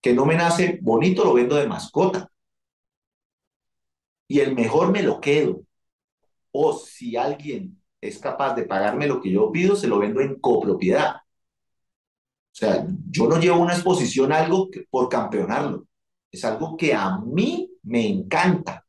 que 0.00 0.12
no 0.14 0.24
me 0.24 0.36
nace 0.36 0.78
bonito 0.82 1.24
lo 1.24 1.34
vendo 1.34 1.56
de 1.56 1.66
mascota. 1.66 2.30
Y 4.28 4.40
el 4.40 4.54
mejor 4.54 4.92
me 4.92 5.02
lo 5.02 5.20
quedo. 5.20 5.62
O 6.52 6.72
si 6.74 7.16
alguien 7.16 7.82
es 8.00 8.18
capaz 8.18 8.54
de 8.54 8.64
pagarme 8.64 9.06
lo 9.06 9.20
que 9.20 9.30
yo 9.32 9.50
pido, 9.50 9.76
se 9.76 9.88
lo 9.88 9.98
vendo 9.98 10.20
en 10.20 10.38
copropiedad. 10.38 11.16
O 12.52 12.56
sea, 12.58 12.86
yo 13.10 13.28
no 13.28 13.38
llevo 13.38 13.60
una 13.60 13.74
exposición 13.74 14.32
algo 14.32 14.68
por 14.90 15.08
campeonarlo. 15.08 15.86
Es 16.30 16.44
algo 16.44 16.76
que 16.76 16.92
a 16.94 17.18
mí 17.18 17.70
me 17.82 18.06
encanta. 18.06 18.84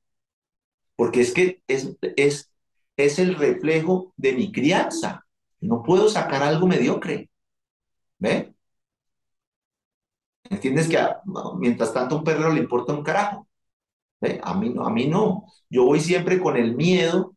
Porque 0.96 1.22
es 1.22 1.34
que 1.34 1.62
es, 1.68 1.96
es, 2.18 2.52
es 2.98 3.20
el 3.20 3.36
reflejo 3.36 4.14
de 4.18 4.34
mi 4.34 4.52
crianza. 4.52 5.26
No 5.62 5.84
puedo 5.84 6.10
sacar 6.10 6.44
algo 6.44 6.68
mediocre. 6.68 7.30
¿Ve? 8.20 8.54
¿Entiendes 10.50 10.88
que 10.90 10.98
mientras 11.60 11.94
tanto 11.94 12.16
a 12.16 12.18
un 12.20 12.24
perro 12.24 12.52
le 12.52 12.62
importa 12.62 12.94
un 12.94 13.04
carajo? 13.04 13.48
A 14.44 14.54
mí 14.56 14.70
no, 14.70 14.86
a 14.86 14.92
mí 14.92 15.08
no. 15.08 15.46
Yo 15.70 15.86
voy 15.86 16.00
siempre 16.02 16.40
con 16.42 16.58
el 16.58 16.76
miedo 16.76 17.36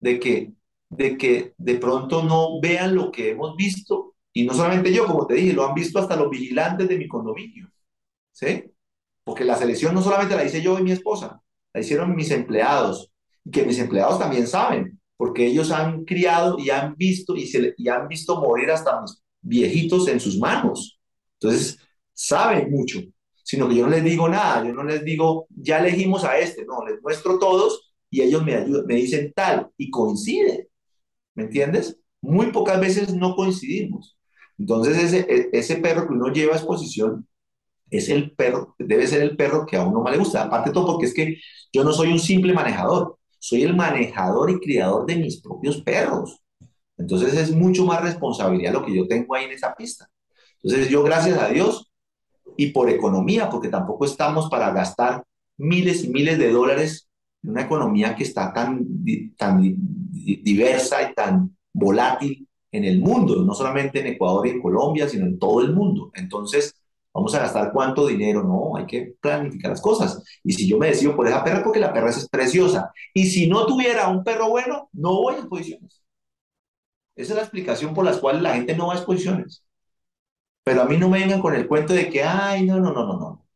de 0.00 0.20
que, 0.20 0.52
de 0.90 1.18
que 1.18 1.54
de 1.58 1.76
pronto 1.76 2.22
no 2.24 2.60
vean 2.60 2.94
lo 2.94 3.10
que 3.12 3.30
hemos 3.30 3.56
visto. 3.56 4.09
Y 4.32 4.44
no 4.44 4.54
solamente 4.54 4.92
yo, 4.92 5.06
como 5.06 5.26
te 5.26 5.34
dije, 5.34 5.52
lo 5.52 5.66
han 5.66 5.74
visto 5.74 5.98
hasta 5.98 6.16
los 6.16 6.30
vigilantes 6.30 6.88
de 6.88 6.98
mi 6.98 7.08
condominio. 7.08 7.70
¿Sí? 8.32 8.64
Porque 9.24 9.44
la 9.44 9.56
selección 9.56 9.94
no 9.94 10.02
solamente 10.02 10.36
la 10.36 10.44
hice 10.44 10.62
yo 10.62 10.78
y 10.78 10.82
mi 10.82 10.92
esposa, 10.92 11.42
la 11.72 11.80
hicieron 11.80 12.14
mis 12.14 12.30
empleados. 12.30 13.12
Y 13.44 13.50
que 13.50 13.64
mis 13.64 13.78
empleados 13.78 14.18
también 14.18 14.46
saben, 14.46 15.00
porque 15.16 15.46
ellos 15.46 15.70
han 15.70 16.04
criado 16.04 16.58
y 16.58 16.70
han 16.70 16.94
visto 16.96 17.34
y, 17.34 17.46
se, 17.46 17.74
y 17.76 17.88
han 17.88 18.06
visto 18.06 18.40
morir 18.40 18.70
hasta 18.70 19.00
mis 19.00 19.22
viejitos 19.40 20.08
en 20.08 20.20
sus 20.20 20.38
manos. 20.38 21.00
Entonces, 21.40 21.78
saben 22.12 22.70
mucho, 22.70 23.00
sino 23.42 23.68
que 23.68 23.76
yo 23.76 23.84
no 23.86 23.90
les 23.90 24.04
digo 24.04 24.28
nada, 24.28 24.64
yo 24.64 24.72
no 24.72 24.84
les 24.84 25.04
digo, 25.04 25.46
ya 25.48 25.78
elegimos 25.78 26.24
a 26.24 26.38
este, 26.38 26.64
no, 26.66 26.84
les 26.86 27.00
muestro 27.02 27.38
todos 27.38 27.94
y 28.10 28.20
ellos 28.20 28.44
me, 28.44 28.54
ayudan, 28.54 28.86
me 28.86 28.96
dicen 28.96 29.32
tal 29.34 29.70
y 29.76 29.90
coinciden, 29.90 30.68
¿me 31.34 31.44
entiendes? 31.44 31.98
Muy 32.20 32.52
pocas 32.52 32.78
veces 32.78 33.14
no 33.14 33.34
coincidimos. 33.34 34.19
Entonces 34.60 34.98
ese, 34.98 35.20
e, 35.20 35.48
ese 35.52 35.76
perro 35.76 36.06
que 36.06 36.12
uno 36.12 36.28
lleva 36.28 36.52
a 36.52 36.58
exposición 36.58 37.26
es 37.90 38.10
el 38.10 38.32
perro, 38.32 38.74
debe 38.78 39.06
ser 39.06 39.22
el 39.22 39.36
perro 39.36 39.64
que 39.66 39.76
a 39.76 39.82
uno 39.82 40.02
más 40.02 40.12
le 40.12 40.18
gusta. 40.18 40.42
Aparte 40.42 40.70
de 40.70 40.74
todo 40.74 40.86
porque 40.86 41.06
es 41.06 41.14
que 41.14 41.38
yo 41.72 41.82
no 41.82 41.92
soy 41.92 42.12
un 42.12 42.20
simple 42.20 42.52
manejador, 42.52 43.18
soy 43.38 43.62
el 43.62 43.74
manejador 43.74 44.50
y 44.50 44.60
criador 44.60 45.06
de 45.06 45.16
mis 45.16 45.40
propios 45.40 45.80
perros. 45.82 46.40
Entonces 46.98 47.34
es 47.34 47.50
mucho 47.52 47.86
más 47.86 48.02
responsabilidad 48.02 48.74
lo 48.74 48.84
que 48.84 48.94
yo 48.94 49.08
tengo 49.08 49.34
ahí 49.34 49.46
en 49.46 49.52
esa 49.52 49.74
pista. 49.74 50.08
Entonces 50.62 50.90
yo, 50.90 51.02
gracias 51.02 51.38
a 51.38 51.48
Dios, 51.48 51.90
y 52.56 52.66
por 52.72 52.90
economía, 52.90 53.48
porque 53.48 53.68
tampoco 53.68 54.04
estamos 54.04 54.50
para 54.50 54.70
gastar 54.72 55.24
miles 55.56 56.04
y 56.04 56.08
miles 56.08 56.38
de 56.38 56.52
dólares 56.52 57.08
en 57.42 57.50
una 57.50 57.62
economía 57.62 58.14
que 58.14 58.24
está 58.24 58.52
tan, 58.52 58.86
tan 59.38 59.62
diversa 59.62 61.10
y 61.10 61.14
tan 61.14 61.56
volátil 61.72 62.46
en 62.72 62.84
el 62.84 63.00
mundo, 63.00 63.42
no 63.44 63.54
solamente 63.54 64.00
en 64.00 64.08
Ecuador 64.08 64.46
y 64.46 64.50
en 64.50 64.62
Colombia, 64.62 65.08
sino 65.08 65.26
en 65.26 65.38
todo 65.38 65.60
el 65.60 65.72
mundo. 65.74 66.10
Entonces, 66.14 66.74
vamos 67.12 67.34
a 67.34 67.40
gastar 67.40 67.72
cuánto 67.72 68.06
dinero, 68.06 68.42
no, 68.42 68.76
hay 68.76 68.86
que 68.86 69.14
planificar 69.20 69.70
las 69.70 69.80
cosas. 69.80 70.22
Y 70.44 70.52
si 70.52 70.68
yo 70.68 70.78
me 70.78 70.88
decido 70.88 71.16
por 71.16 71.26
esa 71.26 71.42
perra, 71.44 71.62
porque 71.64 71.80
la 71.80 71.92
perra 71.92 72.10
es 72.10 72.28
preciosa. 72.28 72.92
Y 73.14 73.26
si 73.26 73.48
no 73.48 73.66
tuviera 73.66 74.08
un 74.08 74.24
perro 74.24 74.50
bueno, 74.50 74.88
no 74.92 75.14
voy 75.22 75.34
a 75.34 75.38
exposiciones. 75.38 76.02
Esa 77.16 77.32
es 77.32 77.36
la 77.36 77.42
explicación 77.42 77.94
por 77.94 78.04
la 78.04 78.18
cual 78.18 78.42
la 78.42 78.54
gente 78.54 78.76
no 78.76 78.86
va 78.88 78.94
a 78.94 78.96
exposiciones. 78.96 79.64
Pero 80.64 80.82
a 80.82 80.86
mí 80.86 80.96
no 80.96 81.08
me 81.08 81.20
vengan 81.20 81.40
con 81.40 81.54
el 81.54 81.66
cuento 81.68 81.92
de 81.92 82.08
que, 82.08 82.22
ay, 82.22 82.64
no, 82.66 82.78
no, 82.80 82.92
no, 82.92 83.06
no, 83.06 83.18
no. 83.18 83.46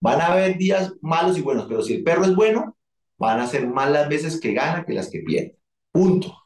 Van 0.00 0.20
a 0.20 0.26
haber 0.26 0.56
días 0.58 0.92
malos 1.00 1.38
y 1.38 1.42
buenos, 1.42 1.66
pero 1.66 1.82
si 1.82 1.94
el 1.94 2.04
perro 2.04 2.24
es 2.24 2.34
bueno, 2.34 2.76
van 3.18 3.40
a 3.40 3.46
ser 3.46 3.66
más 3.66 3.90
las 3.90 4.08
veces 4.08 4.40
que 4.40 4.52
gana 4.52 4.84
que 4.84 4.92
las 4.92 5.10
que 5.10 5.20
pierde. 5.20 5.58
Punto. 5.92 6.45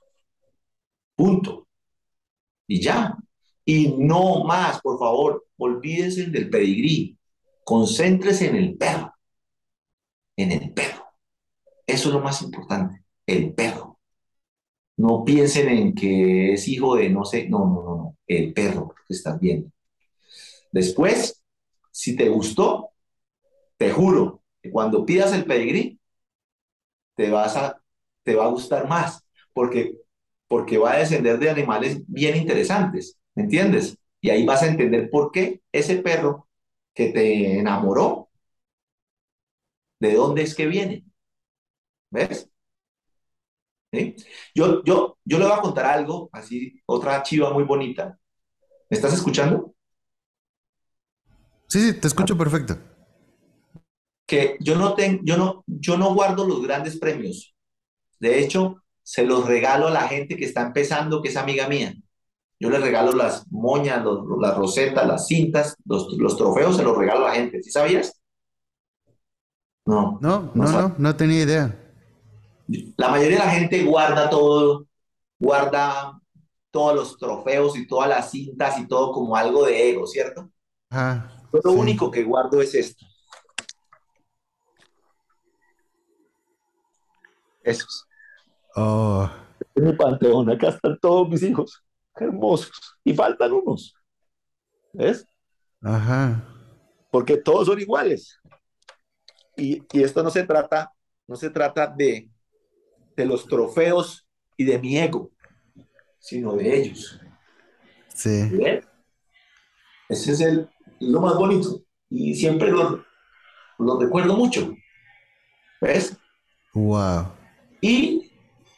Punto. 1.20 1.68
Y 2.66 2.80
ya. 2.80 3.14
Y 3.62 3.94
no 3.98 4.44
más, 4.44 4.80
por 4.80 4.98
favor, 4.98 5.46
olvídense 5.58 6.24
del 6.30 6.48
pedigrí. 6.48 7.18
Concéntrese 7.62 8.48
en 8.48 8.56
el 8.56 8.78
perro. 8.78 9.12
En 10.34 10.50
el 10.50 10.72
perro. 10.72 11.04
Eso 11.86 12.08
es 12.08 12.14
lo 12.14 12.20
más 12.22 12.40
importante, 12.40 13.04
el 13.26 13.52
perro. 13.52 13.98
No 14.96 15.22
piensen 15.22 15.68
en 15.68 15.94
que 15.94 16.54
es 16.54 16.66
hijo 16.68 16.96
de 16.96 17.10
no 17.10 17.26
sé, 17.26 17.50
no, 17.50 17.66
no, 17.66 17.82
no, 17.82 17.96
no, 17.96 18.16
el 18.26 18.54
perro 18.54 18.94
que 19.06 19.12
estás 19.12 19.38
viendo. 19.38 19.70
Después, 20.72 21.44
si 21.90 22.16
te 22.16 22.30
gustó, 22.30 22.92
te 23.76 23.90
juro 23.90 24.42
que 24.62 24.70
cuando 24.70 25.04
pidas 25.04 25.34
el 25.34 25.44
pedigrí, 25.44 26.00
te, 27.14 27.28
vas 27.28 27.56
a, 27.56 27.82
te 28.22 28.34
va 28.34 28.46
a 28.46 28.50
gustar 28.50 28.88
más, 28.88 29.22
porque, 29.52 30.00
porque 30.50 30.78
va 30.78 30.94
a 30.94 30.98
descender 30.98 31.38
de 31.38 31.48
animales 31.48 32.02
bien 32.08 32.36
interesantes, 32.36 33.16
¿me 33.36 33.44
entiendes? 33.44 33.96
Y 34.20 34.30
ahí 34.30 34.44
vas 34.44 34.64
a 34.64 34.66
entender 34.66 35.08
por 35.08 35.30
qué 35.30 35.62
ese 35.70 35.98
perro 35.98 36.48
que 36.92 37.10
te 37.12 37.60
enamoró, 37.60 38.30
de 40.00 40.12
dónde 40.12 40.42
es 40.42 40.56
que 40.56 40.66
viene. 40.66 41.04
¿Ves? 42.10 42.50
Yo, 44.52 44.82
yo, 44.82 45.18
yo 45.24 45.38
le 45.38 45.44
voy 45.44 45.54
a 45.54 45.60
contar 45.60 45.86
algo, 45.86 46.28
así, 46.32 46.82
otra 46.84 47.22
chiva 47.22 47.52
muy 47.52 47.62
bonita. 47.62 48.18
¿Me 48.90 48.96
estás 48.96 49.14
escuchando? 49.14 49.72
Sí, 51.68 51.80
sí, 51.80 52.00
te 52.00 52.08
escucho 52.08 52.36
perfecto. 52.36 52.76
Que 54.26 54.56
yo 54.58 54.74
no, 54.74 54.94
tengo, 54.94 55.20
yo, 55.22 55.36
no, 55.36 55.62
yo 55.68 55.96
no 55.96 56.12
guardo 56.12 56.44
los 56.44 56.60
grandes 56.60 56.98
premios. 56.98 57.54
De 58.18 58.40
hecho, 58.40 58.82
se 59.10 59.24
los 59.24 59.46
regalo 59.46 59.88
a 59.88 59.90
la 59.90 60.08
gente 60.08 60.36
que 60.36 60.44
está 60.44 60.62
empezando, 60.62 61.22
que 61.22 61.28
es 61.28 61.36
amiga 61.36 61.68
mía. 61.68 61.94
Yo 62.58 62.70
les 62.70 62.80
regalo 62.80 63.12
las 63.12 63.50
moñas, 63.50 64.04
las 64.40 64.56
rosetas, 64.56 65.06
las 65.06 65.26
cintas, 65.26 65.76
los, 65.84 66.12
los, 66.18 66.36
trofeos, 66.36 66.76
se 66.76 66.82
los 66.82 66.96
regalo 66.96 67.26
a 67.26 67.30
la 67.30 67.34
gente. 67.34 67.62
¿Sí 67.62 67.70
sabías? 67.70 68.20
No. 69.86 70.18
No, 70.20 70.52
no, 70.54 70.64
no, 70.64 70.94
no 70.98 71.16
tenía 71.16 71.42
idea 71.42 71.76
la 72.96 73.08
mayoría 73.08 73.38
de 73.38 73.44
la 73.44 73.50
gente 73.50 73.84
guarda 73.84 74.30
todo, 74.30 74.86
guarda 75.38 76.20
todos 76.70 76.94
los 76.94 77.18
trofeos 77.18 77.76
y 77.76 77.86
todas 77.86 78.08
las 78.08 78.30
cintas 78.30 78.78
y 78.78 78.86
todo 78.86 79.12
como 79.12 79.36
algo 79.36 79.66
de 79.66 79.90
ego, 79.90 80.06
¿cierto? 80.06 80.50
Ah, 80.90 81.28
lo 81.64 81.72
único 81.72 82.10
que 82.10 82.22
guardo 82.22 82.60
es 82.60 82.74
esto. 82.74 83.04
Esos. 87.62 88.06
Oh. 88.82 89.30
En 89.74 89.84
mi 89.84 89.92
panteón, 89.92 90.48
acá 90.50 90.70
están 90.70 90.98
todos 90.98 91.28
mis 91.28 91.42
hijos, 91.42 91.82
hermosos, 92.16 92.70
y 93.04 93.12
faltan 93.14 93.52
unos. 93.52 93.94
¿Ves? 94.92 95.26
Ajá. 95.82 96.42
Porque 97.10 97.36
todos 97.36 97.66
son 97.66 97.78
iguales. 97.78 98.38
Y, 99.56 99.82
y 99.92 100.02
esto 100.02 100.22
no 100.22 100.30
se 100.30 100.44
trata, 100.44 100.92
no 101.26 101.36
se 101.36 101.50
trata 101.50 101.86
de, 101.86 102.30
de 103.16 103.26
los 103.26 103.46
trofeos 103.46 104.26
y 104.56 104.64
de 104.64 104.78
mi 104.78 104.98
ego, 104.98 105.30
sino 106.18 106.54
de 106.54 106.80
ellos. 106.80 107.20
Sí. 108.14 108.50
Ese 110.08 110.32
es 110.32 110.40
el, 110.40 110.70
lo 111.00 111.20
más 111.20 111.34
bonito. 111.34 111.82
Y 112.08 112.34
siempre 112.34 112.70
lo, 112.70 113.04
lo 113.78 114.00
recuerdo 114.00 114.36
mucho. 114.36 114.74
¿Ves? 115.80 116.16
Wow. 116.72 117.32
Y, 117.80 118.29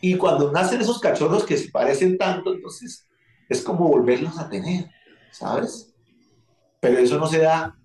y 0.02 0.16
cuando 0.16 0.50
nacen 0.50 0.80
esos 0.80 0.98
cachorros 0.98 1.44
que 1.44 1.56
se 1.56 1.70
parecen 1.70 2.18
tanto, 2.18 2.52
entonces 2.52 3.08
es 3.48 3.62
como 3.62 3.86
volverlos 3.86 4.36
a 4.36 4.50
tener, 4.50 4.90
¿sabes? 5.30 5.94
Pero 6.80 6.98
eso 6.98 7.18
no 7.18 7.28
se 7.28 7.38
da 7.38 7.78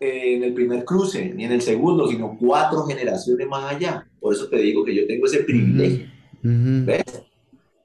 en 0.00 0.42
el 0.42 0.54
primer 0.54 0.82
cruce, 0.86 1.34
ni 1.34 1.44
en 1.44 1.52
el 1.52 1.60
segundo, 1.60 2.08
sino 2.08 2.38
cuatro 2.40 2.86
generaciones 2.86 3.46
más 3.46 3.74
allá. 3.74 4.08
Por 4.18 4.32
eso 4.34 4.48
te 4.48 4.56
digo 4.56 4.82
que 4.82 4.94
yo 4.94 5.06
tengo 5.06 5.26
ese 5.26 5.44
privilegio. 5.44 6.06
¿Ves? 6.42 7.04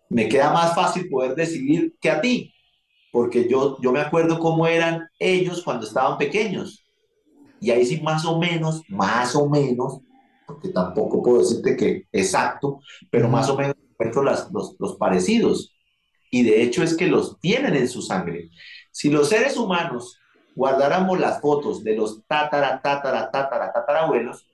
Me 0.07 0.29
queda 0.29 0.53
más 0.53 0.73
fácil 0.73 1.09
poder 1.09 1.35
decidir 1.35 1.93
que 1.99 2.09
a 2.09 2.21
ti, 2.21 2.53
porque 3.11 3.49
yo, 3.49 3.77
yo 3.81 3.91
me 3.91 3.99
acuerdo 3.99 4.39
cómo 4.39 4.65
eran 4.65 5.09
ellos 5.19 5.61
cuando 5.61 5.85
estaban 5.85 6.17
pequeños. 6.17 6.85
Y 7.59 7.71
ahí 7.71 7.85
sí, 7.85 7.99
más 7.99 8.23
o 8.23 8.39
menos, 8.39 8.81
más 8.87 9.35
o 9.35 9.49
menos, 9.49 9.99
porque 10.65 10.73
tampoco 10.73 11.23
puedo 11.23 11.39
decirte 11.39 11.75
que 11.75 12.07
exacto, 12.11 12.79
pero 13.09 13.29
más 13.29 13.49
o 13.49 13.57
menos 13.57 13.75
encuentro 13.91 14.23
las, 14.23 14.51
los, 14.51 14.75
los 14.79 14.95
parecidos. 14.95 15.75
Y 16.31 16.43
de 16.43 16.63
hecho 16.63 16.83
es 16.83 16.95
que 16.95 17.07
los 17.07 17.39
tienen 17.39 17.75
en 17.75 17.87
su 17.87 18.01
sangre. 18.01 18.49
Si 18.91 19.09
los 19.09 19.29
seres 19.29 19.57
humanos 19.57 20.19
guardáramos 20.55 21.19
las 21.19 21.41
fotos 21.41 21.83
de 21.83 21.95
los 21.95 22.25
tatara, 22.27 22.81
tatara, 22.81 23.29
tatara, 23.31 23.71
tatarabuelos, 23.71 24.47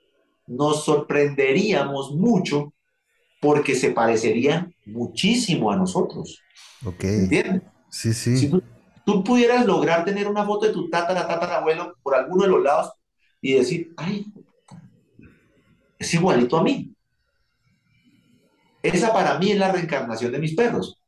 nos 0.47 0.83
sorprenderíamos 0.83 2.11
mucho 2.11 2.73
porque 3.39 3.75
se 3.75 3.91
parecerían 3.91 4.73
muchísimo 4.85 5.71
a 5.71 5.75
nosotros. 5.75 6.41
Ok. 6.85 7.03
¿Entiendes? 7.03 7.61
Sí, 7.89 8.13
sí. 8.13 8.37
Si 8.37 8.49
tú, 8.49 8.61
tú 9.05 9.23
pudieras 9.23 9.65
lograr 9.65 10.05
tener 10.05 10.27
una 10.27 10.45
foto 10.45 10.67
de 10.67 10.73
tu 10.73 10.89
tatara, 10.89 11.27
tatarabuelo 11.27 11.95
por 12.03 12.15
alguno 12.15 12.43
de 12.43 12.49
los 12.49 12.61
lados 12.61 12.91
y 13.41 13.53
decir, 13.53 13.93
ay, 13.97 14.25
es 16.01 16.13
igualito 16.15 16.57
a 16.57 16.63
mí. 16.63 16.91
Esa 18.81 19.13
para 19.13 19.37
mí 19.37 19.51
es 19.51 19.59
la 19.59 19.71
reencarnación 19.71 20.31
de 20.31 20.39
mis 20.39 20.55
perros. 20.55 20.99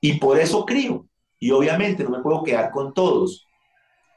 Y 0.00 0.14
por 0.14 0.38
eso 0.38 0.64
crío. 0.64 1.06
Y 1.40 1.50
obviamente 1.50 2.04
no 2.04 2.10
me 2.10 2.20
puedo 2.20 2.44
quedar 2.44 2.70
con 2.70 2.94
todos. 2.94 3.44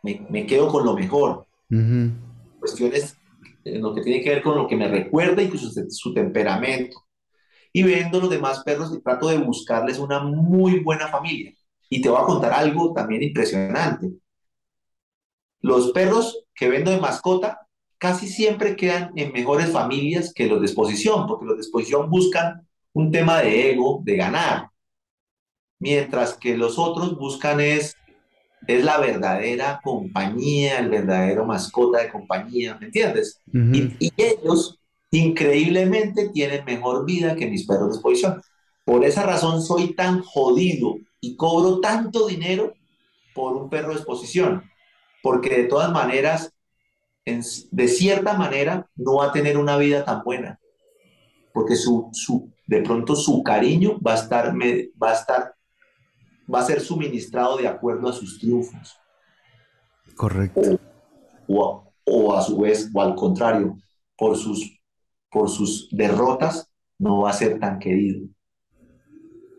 Me, 0.03 0.25
me 0.29 0.45
quedo 0.45 0.67
con 0.67 0.85
lo 0.85 0.93
mejor. 0.93 1.47
Cuestiones 2.59 3.17
en 3.63 3.81
lo 3.81 3.95
que 3.95 4.01
tiene 4.01 4.23
que 4.23 4.29
ver 4.29 4.43
con 4.43 4.55
lo 4.55 4.67
que 4.67 4.75
me 4.75 4.87
recuerda 4.87 5.41
y 5.41 5.57
su, 5.57 5.87
su 5.89 6.13
temperamento. 6.13 7.03
Y 7.73 7.81
vendo 7.81 8.19
los 8.19 8.29
demás 8.29 8.61
perros 8.63 8.93
y 8.93 9.01
trato 9.01 9.27
de 9.27 9.39
buscarles 9.39 9.97
una 9.97 10.19
muy 10.19 10.81
buena 10.81 11.07
familia. 11.07 11.51
Y 11.89 11.99
te 11.99 12.09
voy 12.09 12.21
a 12.21 12.25
contar 12.25 12.53
algo 12.53 12.93
también 12.93 13.23
impresionante. 13.23 14.11
Los 15.61 15.91
perros 15.91 16.45
que 16.53 16.69
vendo 16.69 16.91
de 16.91 16.99
mascota 16.99 17.67
casi 18.01 18.27
siempre 18.27 18.75
quedan 18.75 19.11
en 19.15 19.31
mejores 19.31 19.69
familias 19.69 20.33
que 20.33 20.47
los 20.47 20.59
de 20.59 20.65
exposición, 20.65 21.27
porque 21.27 21.45
los 21.45 21.57
de 21.57 21.61
exposición 21.61 22.09
buscan 22.09 22.67
un 22.93 23.11
tema 23.11 23.41
de 23.41 23.73
ego, 23.73 24.01
de 24.03 24.15
ganar, 24.17 24.69
mientras 25.77 26.33
que 26.33 26.57
los 26.57 26.79
otros 26.79 27.15
buscan 27.15 27.59
es, 27.59 27.95
es 28.65 28.83
la 28.83 28.97
verdadera 28.97 29.79
compañía, 29.83 30.79
el 30.79 30.89
verdadero 30.89 31.45
mascota 31.45 31.99
de 31.99 32.09
compañía, 32.09 32.75
¿me 32.79 32.87
entiendes? 32.87 33.39
Y 33.53 34.11
ellos, 34.17 34.79
increíblemente, 35.11 36.29
tienen 36.29 36.65
mejor 36.65 37.05
vida 37.05 37.35
que 37.35 37.51
mis 37.51 37.67
perros 37.67 37.89
de 37.89 37.95
exposición. 37.97 38.41
Por 38.83 39.05
esa 39.05 39.21
razón 39.21 39.61
soy 39.61 39.93
tan 39.93 40.23
jodido 40.23 40.95
y 41.19 41.35
cobro 41.35 41.79
tanto 41.79 42.25
dinero 42.25 42.73
por 43.35 43.55
un 43.55 43.69
perro 43.69 43.89
de 43.89 43.97
exposición, 43.97 44.63
porque 45.21 45.49
de 45.51 45.63
todas 45.65 45.91
maneras, 45.91 46.51
en- 47.25 47.43
de 47.71 47.87
cierta 47.87 48.33
manera, 48.33 48.89
no 48.95 49.15
va 49.17 49.27
a 49.27 49.31
tener 49.31 49.57
una 49.57 49.77
vida 49.77 50.03
tan 50.05 50.23
buena, 50.23 50.59
porque 51.53 51.75
su, 51.75 52.09
su, 52.13 52.51
de 52.67 52.81
pronto 52.81 53.15
su 53.15 53.43
cariño 53.43 53.99
va 54.05 54.13
a 54.13 54.15
estar, 54.15 54.53
me- 54.53 54.89
va 55.01 55.11
a 55.11 55.13
estar, 55.13 55.55
va 56.53 56.59
a 56.59 56.65
ser 56.65 56.81
suministrado 56.81 57.57
de 57.57 57.67
acuerdo 57.67 58.09
a 58.09 58.13
sus 58.13 58.39
triunfos, 58.39 58.97
Correcto. 60.15 60.61
o, 61.47 61.65
a- 61.65 61.91
o 62.05 62.33
a 62.35 62.41
su 62.41 62.59
vez, 62.59 62.89
o 62.93 63.01
al 63.01 63.15
contrario, 63.15 63.77
por 64.17 64.35
sus, 64.37 64.79
por 65.29 65.49
sus 65.49 65.87
derrotas, 65.91 66.69
no 66.99 67.21
va 67.21 67.29
a 67.29 67.33
ser 67.33 67.59
tan 67.59 67.79
querido. 67.79 68.27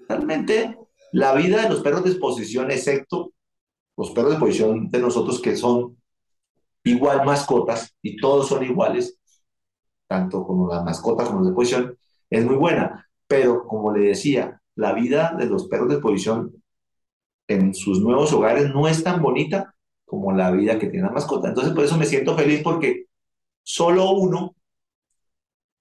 Realmente, 0.09 0.79
la 1.13 1.35
vida 1.35 1.63
de 1.63 1.69
los 1.69 1.81
perros 1.81 2.05
de 2.05 2.11
exposición, 2.11 2.71
excepto 2.71 3.33
los 3.97 4.11
perros 4.11 4.31
de 4.31 4.37
exposición 4.37 4.91
de 4.91 4.99
nosotros 4.99 5.41
que 5.41 5.57
son 5.57 5.97
igual 6.85 7.25
mascotas 7.25 7.95
y 8.03 8.17
todos 8.17 8.49
son 8.49 8.65
iguales, 8.65 9.19
tanto 10.07 10.45
como 10.45 10.69
las 10.69 10.85
mascotas 10.85 11.29
como 11.29 11.41
los 11.41 11.49
de 11.49 11.53
exposición, 11.53 11.99
es 12.31 12.45
muy 12.45 12.57
buena. 12.57 13.09
Pero 13.27 13.67
como 13.67 13.93
le 13.93 14.09
decía, 14.09 14.61
la 14.75 14.93
vida 14.93 15.35
de 15.39 15.47
los 15.47 15.69
perros 15.69 15.89
de 15.89 15.95
exposición 15.95 16.63
en 17.49 17.75
sus 17.75 18.01
nuevos 18.01 18.33
hogares 18.33 18.71
no 18.71 18.89
es 18.89 19.03
tan 19.03 19.23
bonita 19.23 19.75
como 20.05 20.33
la 20.33 20.51
vida 20.51 20.79
que 20.79 20.89
tiene 20.89 21.07
la 21.07 21.13
mascota. 21.13 21.49
Entonces, 21.49 21.73
por 21.73 21.85
eso 21.85 21.97
me 21.97 22.07
siento 22.07 22.37
feliz 22.37 22.63
porque 22.63 23.07
solo 23.63 24.11
uno, 24.13 24.55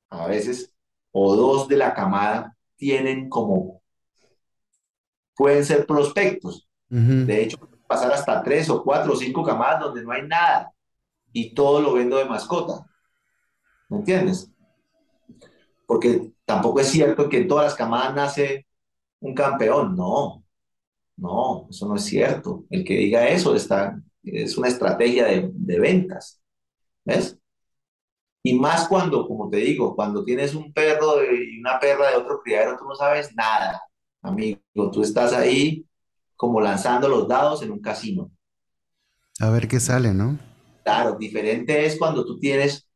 a 0.09 0.27
veces, 0.27 0.73
o 1.11 1.35
dos 1.35 1.67
de 1.67 1.77
la 1.77 1.93
camada 1.93 2.55
tienen 2.75 3.29
como, 3.29 3.81
pueden 5.35 5.65
ser 5.65 5.85
prospectos. 5.85 6.67
De 6.87 7.41
hecho, 7.41 7.57
pasar 7.87 8.11
hasta 8.11 8.43
tres 8.43 8.69
o 8.69 8.83
cuatro 8.83 9.13
o 9.13 9.15
cinco 9.15 9.43
camadas 9.43 9.79
donde 9.79 10.03
no 10.03 10.11
hay 10.11 10.27
nada 10.27 10.70
y 11.33 11.53
todo 11.53 11.81
lo 11.81 11.93
vendo 11.93 12.17
de 12.17 12.25
mascota. 12.25 12.85
¿Me 13.89 13.97
entiendes? 13.97 14.51
Porque 15.85 16.31
tampoco 16.45 16.79
es 16.79 16.87
cierto 16.87 17.29
que 17.29 17.37
en 17.37 17.47
todas 17.47 17.65
las 17.65 17.75
camadas 17.75 18.13
nace 18.15 18.67
un 19.19 19.33
campeón. 19.33 19.95
No, 19.95 20.43
no, 21.17 21.67
eso 21.69 21.87
no 21.87 21.95
es 21.95 22.03
cierto. 22.03 22.65
El 22.69 22.83
que 22.83 22.95
diga 22.95 23.27
eso 23.27 23.55
está, 23.55 24.01
es 24.23 24.57
una 24.57 24.67
estrategia 24.67 25.25
de, 25.25 25.49
de 25.53 25.79
ventas. 25.79 26.41
¿Ves? 27.03 27.37
Y 28.43 28.57
más 28.57 28.87
cuando, 28.87 29.27
como 29.27 29.49
te 29.49 29.57
digo, 29.57 29.95
cuando 29.95 30.23
tienes 30.23 30.55
un 30.55 30.73
perro 30.73 31.23
y 31.23 31.59
una 31.59 31.79
perra 31.79 32.09
de 32.09 32.17
otro 32.17 32.41
criadero, 32.41 32.77
tú 32.77 32.85
no 32.85 32.95
sabes 32.95 33.35
nada, 33.35 33.81
amigo. 34.21 34.59
Tú 34.91 35.03
estás 35.03 35.33
ahí 35.33 35.85
como 36.35 36.59
lanzando 36.59 37.07
los 37.07 37.27
dados 37.27 37.61
en 37.61 37.71
un 37.71 37.79
casino. 37.79 38.31
A 39.39 39.49
ver 39.51 39.67
qué 39.67 39.79
sale, 39.79 40.13
¿no? 40.13 40.39
Claro, 40.83 41.15
diferente 41.17 41.85
es 41.85 41.97
cuando 41.97 42.25
tú 42.25 42.39
tienes, 42.39 42.87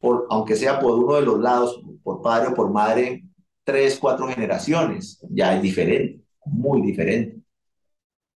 por, 0.00 0.26
aunque 0.30 0.56
sea 0.56 0.80
por 0.80 0.94
uno 0.98 1.16
de 1.16 1.22
los 1.22 1.40
lados, 1.40 1.82
por 2.02 2.22
padre 2.22 2.48
o 2.48 2.54
por 2.54 2.70
madre, 2.70 3.24
tres, 3.64 3.98
cuatro 4.00 4.26
generaciones. 4.28 5.20
Ya 5.30 5.56
es 5.56 5.62
diferente, 5.62 6.22
muy 6.46 6.80
diferente. 6.82 7.36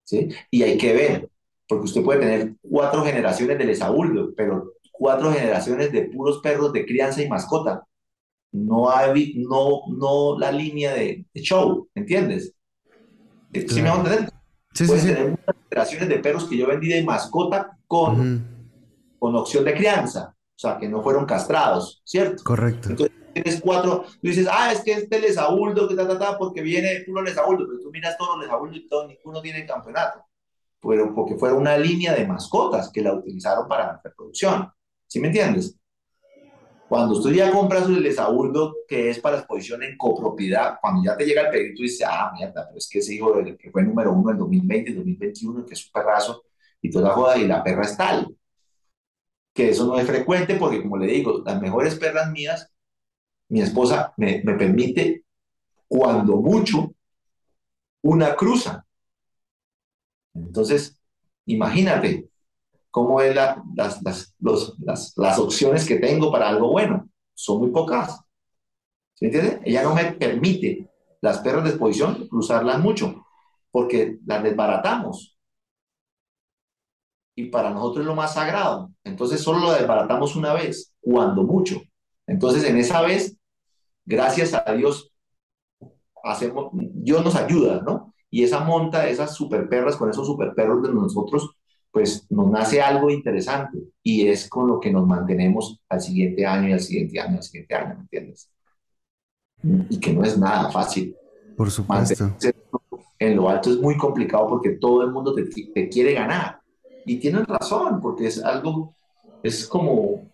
¿Sí? 0.03 0.30
Y 0.49 0.64
hay 0.64 0.78
que 0.78 0.94
ver, 0.94 1.30
porque 1.68 1.86
usted 1.86 2.03
puede 2.03 2.20
tener 2.20 2.56
cuatro 2.61 3.03
generaciones 3.03 3.57
del 3.60 3.70
Esaúldo, 3.70 4.34
pero 4.36 4.74
cuatro 4.91 5.32
generaciones 5.32 5.91
de 5.91 6.03
puros 6.03 6.40
perros 6.40 6.74
de 6.74 6.86
crianza 6.86 7.22
y 7.22 7.30
mascota. 7.30 7.86
No 8.52 8.90
hay, 8.90 9.36
no, 9.38 9.82
no 9.95 10.40
la 10.40 10.52
línea 10.52 10.94
de, 10.94 11.26
de 11.32 11.41
show, 11.41 11.88
¿entiendes? 11.94 12.56
¿Sí 13.53 13.60
me 13.60 13.66
Claro. 13.66 13.98
van 13.98 14.06
a 14.07 14.10
entender? 14.10 14.34
Sí, 14.74 14.86
sí, 14.86 14.88
Puedes 14.88 15.03
sí. 15.03 15.10
tener 15.10 15.30
muchas 15.30 15.56
generaciones 15.70 16.10
de 16.10 16.20
perros 16.20 16.45
que 16.45 16.57
yo 16.57 16.68
vendí 16.68 16.90
de 16.90 17.03
mascota 17.03 17.78
con 17.88 18.20
Ujú. 18.20 18.41
Con 19.20 19.36
opción 19.36 19.66
de 19.66 19.74
crianza, 19.74 20.34
o 20.34 20.60
sea, 20.60 20.78
que 20.78 20.88
no 20.88 21.04
fueron 21.04 21.26
castrados, 21.26 22.02
¿cierto? 22.06 22.44
Correcto. 22.44 22.90
Entonces 22.90 23.16
tienes 23.34 23.62
cuatro, 23.62 24.04
tú 24.04 24.28
dices, 24.28 24.48
ah, 24.50 24.72
es 24.72 24.82
que 24.82 24.94
este 24.94 25.20
Lesauldo, 25.20 25.88
que 25.88 25.96
ta, 25.96 26.08
ta, 26.08 26.18
ta, 26.18 26.38
porque 26.38 26.62
viene 26.62 27.04
puro 27.06 27.22
Lesauldo, 27.22 27.66
pero 27.68 27.80
tú 27.80 27.91
miras 27.91 28.18
todos 28.18 28.38
los 28.38 28.46
Lesauldo 28.46 28.76
y 28.76 28.88
todo, 28.88 29.08
ninguno 29.08 29.41
tiene 29.41 29.66
campeonato, 29.66 30.26
pero 30.82 31.14
porque 31.14 31.36
fue 31.36 31.54
una 31.54 31.78
línea 31.78 32.14
de 32.14 32.26
mascotas 32.26 32.90
que 32.91 33.02
la 33.02 33.14
utilizaron 33.14 33.68
para 33.68 33.88
la 33.88 34.02
reproducción, 34.04 34.72
¿sí 35.06 35.20
me 35.20 35.28
entiendes? 35.28 35.76
Cuando 36.88 37.22
tú 37.22 37.32
ya 37.32 37.52
compras 37.52 37.86
el 37.86 38.02
Lesauldo, 38.02 38.78
que 38.88 39.12
es 39.12 39.20
para 39.20 39.38
exposición 39.38 39.84
en 39.84 39.96
copropiedad, 39.96 40.78
cuando 40.82 41.04
ya 41.04 41.16
te 41.16 41.24
llega 41.24 41.44
el 41.44 41.50
pedido, 41.50 41.76
tú 41.76 41.84
dices, 41.84 42.08
ah, 42.10 42.32
mierda, 42.34 42.66
pero 42.66 42.80
es 42.80 42.90
que 42.90 42.98
ese 42.98 43.14
hijo 43.14 43.32
del 43.34 43.56
que 43.56 43.70
fue 43.70 43.84
número 43.84 44.12
uno 44.12 44.32
en 44.32 44.40
2020, 44.40 44.96
2021, 44.96 45.66
que 45.66 45.76
es 45.76 45.86
un 45.86 45.91
perrazo, 45.91 46.44
y 46.82 46.90
toda 46.90 47.10
la 47.10 47.14
joda, 47.14 47.38
y 47.38 47.46
la 47.46 47.64
perra 47.64 47.84
es 47.84 47.96
tal 47.96 48.28
que 49.54 49.70
eso 49.70 49.86
no 49.88 50.00
es 50.00 50.08
frecuente 50.08 50.56
porque, 50.56 50.82
como 50.82 50.98
le 50.98 51.08
digo, 51.08 51.42
las 51.46 51.62
mejores 51.62 51.96
perras 51.96 52.32
mías, 52.32 52.72
mi 53.50 53.62
esposa 53.62 54.14
me, 54.18 54.42
me 54.44 54.56
permite, 54.56 55.26
cuando 55.88 56.38
mucho, 56.38 56.94
una 58.04 58.36
cruza. 58.36 58.86
Entonces, 60.34 61.00
imagínate 61.46 62.30
cómo 62.92 63.22
es 63.22 63.36
la- 63.36 63.64
las, 63.76 64.02
las, 64.04 64.36
las, 64.80 65.14
las 65.18 65.40
opciones 65.40 65.88
que 65.88 65.98
tengo 66.00 66.32
para 66.32 66.50
algo 66.50 66.72
bueno. 66.72 67.10
Son 67.36 67.60
muy 67.60 67.72
pocas. 67.72 68.20
¿Sí 69.16 69.28
me 69.28 69.32
entiende? 69.36 69.62
Ella 69.66 69.84
no 69.84 69.96
me 69.96 70.14
permite 70.14 70.90
las 71.22 71.40
perras 71.40 71.64
de 71.66 71.72
exposición 71.72 72.28
cruzarlas 72.30 72.80
mucho 72.80 73.26
porque 73.72 74.20
las 74.26 74.44
desbaratamos. 74.44 75.38
Y 77.36 77.46
para 77.46 77.70
nosotros 77.72 78.02
es 78.02 78.08
lo 78.08 78.16
más 78.16 78.34
sagrado. 78.34 78.92
Entonces 79.04 79.42
solo 79.42 79.60
lo 79.60 79.72
desbaratamos 79.72 80.36
una 80.36 80.54
vez, 80.54 80.94
cuando 81.00 81.44
mucho. 81.44 81.82
Entonces 82.28 82.64
en 82.64 82.78
esa 82.78 83.02
vez, 83.02 83.38
gracias 84.06 84.54
a 84.54 84.74
Dios, 84.74 85.14
hacemos, 86.24 86.70
Dios 86.74 87.24
nos 87.24 87.36
ayuda, 87.36 87.82
¿no? 87.82 88.14
Y 88.30 88.44
esa 88.44 88.60
monta, 88.60 89.08
esas 89.10 89.36
super 89.36 89.68
perras 89.68 89.96
con 89.96 90.10
esos 90.10 90.28
super 90.28 90.54
perros 90.54 90.84
de 90.84 90.94
nosotros, 90.94 91.56
pues 91.92 92.28
nos 92.30 92.52
nace 92.52 92.82
algo 92.82 93.10
interesante 93.10 93.80
y 94.04 94.28
es 94.28 94.48
con 94.48 94.68
lo 94.68 94.80
que 94.80 94.92
nos 94.92 95.08
mantenemos 95.08 95.82
al 95.90 96.02
siguiente 96.02 96.46
año 96.46 96.70
y 96.70 96.74
al 96.74 96.80
siguiente 96.82 97.20
año, 97.20 97.38
al 97.38 97.44
siguiente 97.44 97.76
año, 97.76 97.96
¿me 97.96 98.02
entiendes? 98.02 98.52
Y 99.90 100.00
que 100.00 100.14
no 100.14 100.24
es 100.24 100.38
nada 100.38 100.70
fácil. 100.72 101.16
Por 101.58 101.72
supuesto. 101.72 102.32
En 103.18 103.36
lo 103.36 103.50
alto 103.50 103.70
es 103.72 103.78
muy 103.78 103.98
complicado 103.98 104.48
porque 104.48 104.72
todo 104.72 105.04
el 105.04 105.12
mundo 105.12 105.34
te, 105.34 105.44
te 105.46 105.90
quiere 105.90 106.14
ganar. 106.14 106.59
Y 107.06 107.18
tienen 107.18 107.46
razón, 107.46 108.00
porque 108.02 108.28
es 108.28 108.44
algo, 108.44 108.94
es 109.44 109.68
como, 109.68 110.30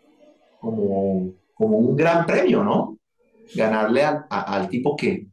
como, 0.59 1.33
como 1.53 1.77
un 1.77 1.95
gran 1.95 2.25
premio, 2.25 2.63
¿no? 2.63 2.97
Ganarle 3.55 4.03
al, 4.03 4.25
al 4.29 4.69
tipo 4.69 4.95
que, 4.95 5.27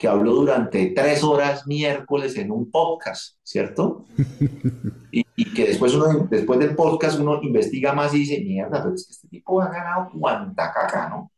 que 0.00 0.08
habló 0.08 0.32
durante 0.34 0.86
tres 0.96 1.22
horas 1.22 1.66
miércoles 1.66 2.34
en 2.38 2.50
un 2.50 2.70
podcast, 2.70 3.36
¿cierto? 3.42 4.06
y, 5.12 5.26
y, 5.36 5.52
que 5.52 5.66
después, 5.66 5.94
uno, 5.94 6.26
después 6.30 6.58
del 6.58 6.74
podcast 6.74 7.20
uno 7.20 7.38
investiga 7.42 7.92
más 7.92 8.14
y 8.14 8.20
dice, 8.20 8.40
mierda, 8.40 8.82
pero 8.82 8.94
es 8.94 9.06
que 9.06 9.12
este 9.12 9.28
tipo 9.28 9.60
ha 9.60 9.68
ganado 9.68 10.08
cuanta 10.18 10.72
caca, 10.72 11.10
¿no? 11.10 11.30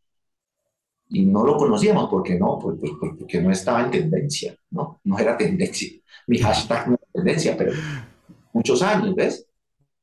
Y 1.08 1.26
no 1.26 1.44
lo 1.44 1.56
conocíamos, 1.56 2.08
¿por 2.08 2.22
qué 2.22 2.38
no? 2.38 2.56
Pues, 2.60 2.76
pues, 2.78 2.92
pues, 3.00 3.12
porque 3.18 3.40
no 3.40 3.50
estaba 3.50 3.82
en 3.82 3.90
tendencia, 3.90 4.54
¿no? 4.70 5.00
No 5.02 5.18
era 5.18 5.36
tendencia. 5.36 5.90
Mi 6.28 6.38
hashtag 6.38 6.88
no 6.88 6.94
era 6.94 7.06
tendencia, 7.12 7.56
pero 7.56 7.72
muchos 8.52 8.82
años, 8.82 9.14
¿ves? 9.14 9.46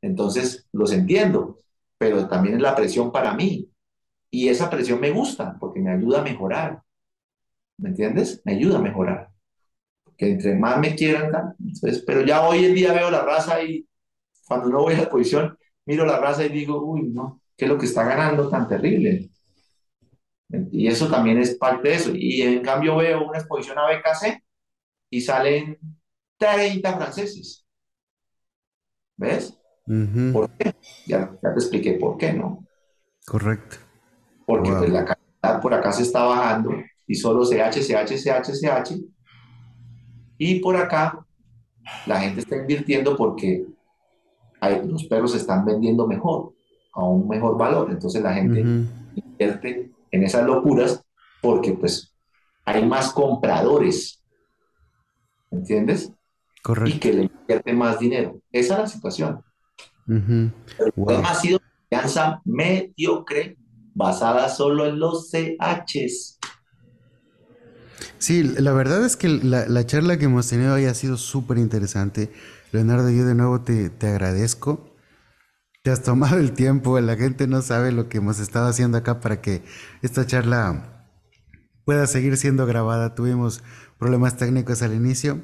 Entonces, 0.02 0.68
los 0.72 0.92
entiendo, 0.92 1.58
pero 1.98 2.28
también 2.28 2.56
es 2.56 2.62
la 2.62 2.76
presión 2.76 3.12
para 3.12 3.34
mí. 3.34 3.70
Y 4.32 4.50
esa 4.50 4.70
presión 4.70 5.00
me 5.00 5.12
gusta 5.12 5.58
porque 5.60 5.80
me 5.80 5.92
ayuda 5.92 6.20
a 6.20 6.24
mejorar. 6.24 6.84
¿me 7.80 7.90
entiendes? 7.90 8.42
Me 8.46 8.54
ayuda 8.54 8.78
a 8.78 8.82
mejorar. 8.82 9.30
Que 10.18 10.32
entre 10.32 10.56
más 10.56 10.80
me 10.80 10.96
quieran, 10.96 11.56
entonces, 11.60 12.04
pero 12.06 12.22
ya 12.26 12.48
hoy 12.48 12.66
en 12.66 12.76
día 12.76 12.94
veo 12.94 13.10
la 13.10 13.24
raza 13.24 13.64
y 13.64 13.88
cuando 14.46 14.70
no 14.70 14.82
voy 14.82 14.94
a 14.94 14.98
la 14.98 15.04
exposición, 15.04 15.58
miro 15.86 16.06
la 16.06 16.20
raza 16.20 16.46
y 16.46 16.50
digo, 16.50 16.84
uy, 16.84 17.10
no, 17.10 17.42
¿qué 17.56 17.66
es 17.66 17.72
lo 17.72 17.78
que 17.78 17.86
está 17.86 18.04
ganando 18.04 18.50
tan 18.50 18.68
terrible? 18.68 19.30
Y 20.72 20.88
eso 20.88 21.10
también 21.10 21.38
es 21.38 21.56
parte 21.56 21.90
de 21.90 21.96
eso. 21.96 22.12
Y 22.14 22.42
en 22.42 22.62
cambio 22.62 22.98
veo 22.98 23.28
una 23.28 23.38
exposición 23.38 23.78
a 23.78 23.86
BKC 23.86 24.44
y 25.12 25.22
salen 25.22 25.78
30 26.38 26.98
franceses. 26.98 27.66
¿Ves? 29.20 29.60
¿Por 30.32 30.50
qué? 30.52 30.74
Ya, 31.06 31.30
ya, 31.44 31.54
te 31.54 31.60
expliqué 31.60 31.94
por 31.94 32.18
qué, 32.18 32.32
¿no? 32.32 32.66
Correcto. 33.26 33.76
Porque 34.46 34.72
pues, 34.72 34.90
la 34.90 35.04
calidad 35.04 35.62
por 35.62 35.74
acá 35.74 35.92
se 35.92 36.04
está 36.04 36.24
bajando 36.24 36.72
y 37.06 37.16
solo 37.16 37.44
CH, 37.44 37.82
CH, 37.82 38.16
CH, 38.16 38.52
CH. 38.54 38.98
Y 40.38 40.60
por 40.62 40.78
acá 40.78 41.26
la 42.06 42.22
gente 42.22 42.40
está 42.40 42.56
invirtiendo 42.56 43.18
porque 43.18 43.66
los 44.86 45.04
perros 45.06 45.32
se 45.34 45.38
están 45.38 45.66
vendiendo 45.66 46.08
mejor, 46.08 46.54
a 46.94 47.04
un 47.04 47.28
mejor 47.28 47.58
valor. 47.58 47.92
Entonces 47.92 48.24
la 48.24 48.34
gente 48.34 48.62
invierte 49.16 49.92
en 50.12 50.24
esas 50.24 50.46
locuras 50.46 51.04
porque 51.42 51.74
pues 51.74 52.16
hay 52.64 52.86
más 52.86 53.12
compradores. 53.12 54.24
¿Entiendes? 55.52 56.14
Correcto. 56.62 56.96
Y 56.96 57.00
que 57.00 57.14
le 57.14 57.24
invierte 57.24 57.74
más 57.74 58.00
dinero. 58.00 58.42
Esa 58.52 58.76
es 58.76 58.80
la 58.80 58.88
situación. 58.88 59.44
El 60.08 60.52
problema 60.96 61.30
ha 61.30 61.36
sido 61.36 61.60
crianza 61.90 62.42
mediocre 62.46 63.58
basada 63.94 64.50
solo 64.50 64.86
en 64.86 65.00
los 65.00 65.30
CHs. 65.30 66.40
Sí, 68.18 68.44
la 68.44 68.74
verdad 68.74 69.06
es 69.06 69.16
que 69.16 69.30
la, 69.30 69.86
charla 69.86 70.18
que 70.18 70.26
hemos 70.26 70.48
tenido 70.48 70.74
hoy 70.74 70.86
ha 70.86 70.94
sido 70.94 71.18
súper 71.18 71.58
interesante. 71.58 72.32
Leonardo, 72.72 73.10
yo 73.10 73.26
de 73.26 73.36
nuevo 73.36 73.62
te, 73.62 73.92
agradezco. 74.02 74.94
Te 75.84 75.92
has 75.92 76.04
tomado 76.04 76.38
el 76.38 76.52
tiempo, 76.52 77.00
la 77.00 77.16
gente 77.16 77.48
no 77.48 77.62
sabe 77.62 77.92
lo 77.92 78.10
que 78.10 78.18
hemos 78.18 78.40
estado 78.40 78.68
haciendo 78.68 78.98
acá 78.98 79.22
para 79.22 79.42
que 79.42 79.64
esta 80.02 80.26
charla 80.26 81.08
pueda 81.86 82.06
seguir 82.08 82.36
siendo 82.36 82.66
grabada. 82.66 83.16
Tuvimos 83.16 83.64
problemas 83.98 84.36
técnicos 84.36 84.82
al 84.82 84.94
inicio, 84.94 85.42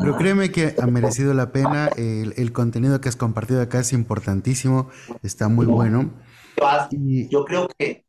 pero 0.00 0.16
créeme 0.16 0.50
que 0.50 0.74
ha 0.80 0.86
merecido 0.86 1.34
la 1.34 1.52
pena. 1.52 1.88
El, 1.96 2.34
el, 2.36 2.52
contenido 2.52 3.00
que 3.00 3.08
has 3.08 3.16
compartido 3.16 3.60
acá 3.62 3.80
es 3.80 3.92
importantísimo, 3.92 4.88
está 5.22 5.48
muy 5.48 5.66
bueno. 5.66 6.12
Yo 7.30 7.44
creo 7.44 7.68
que 7.78 8.06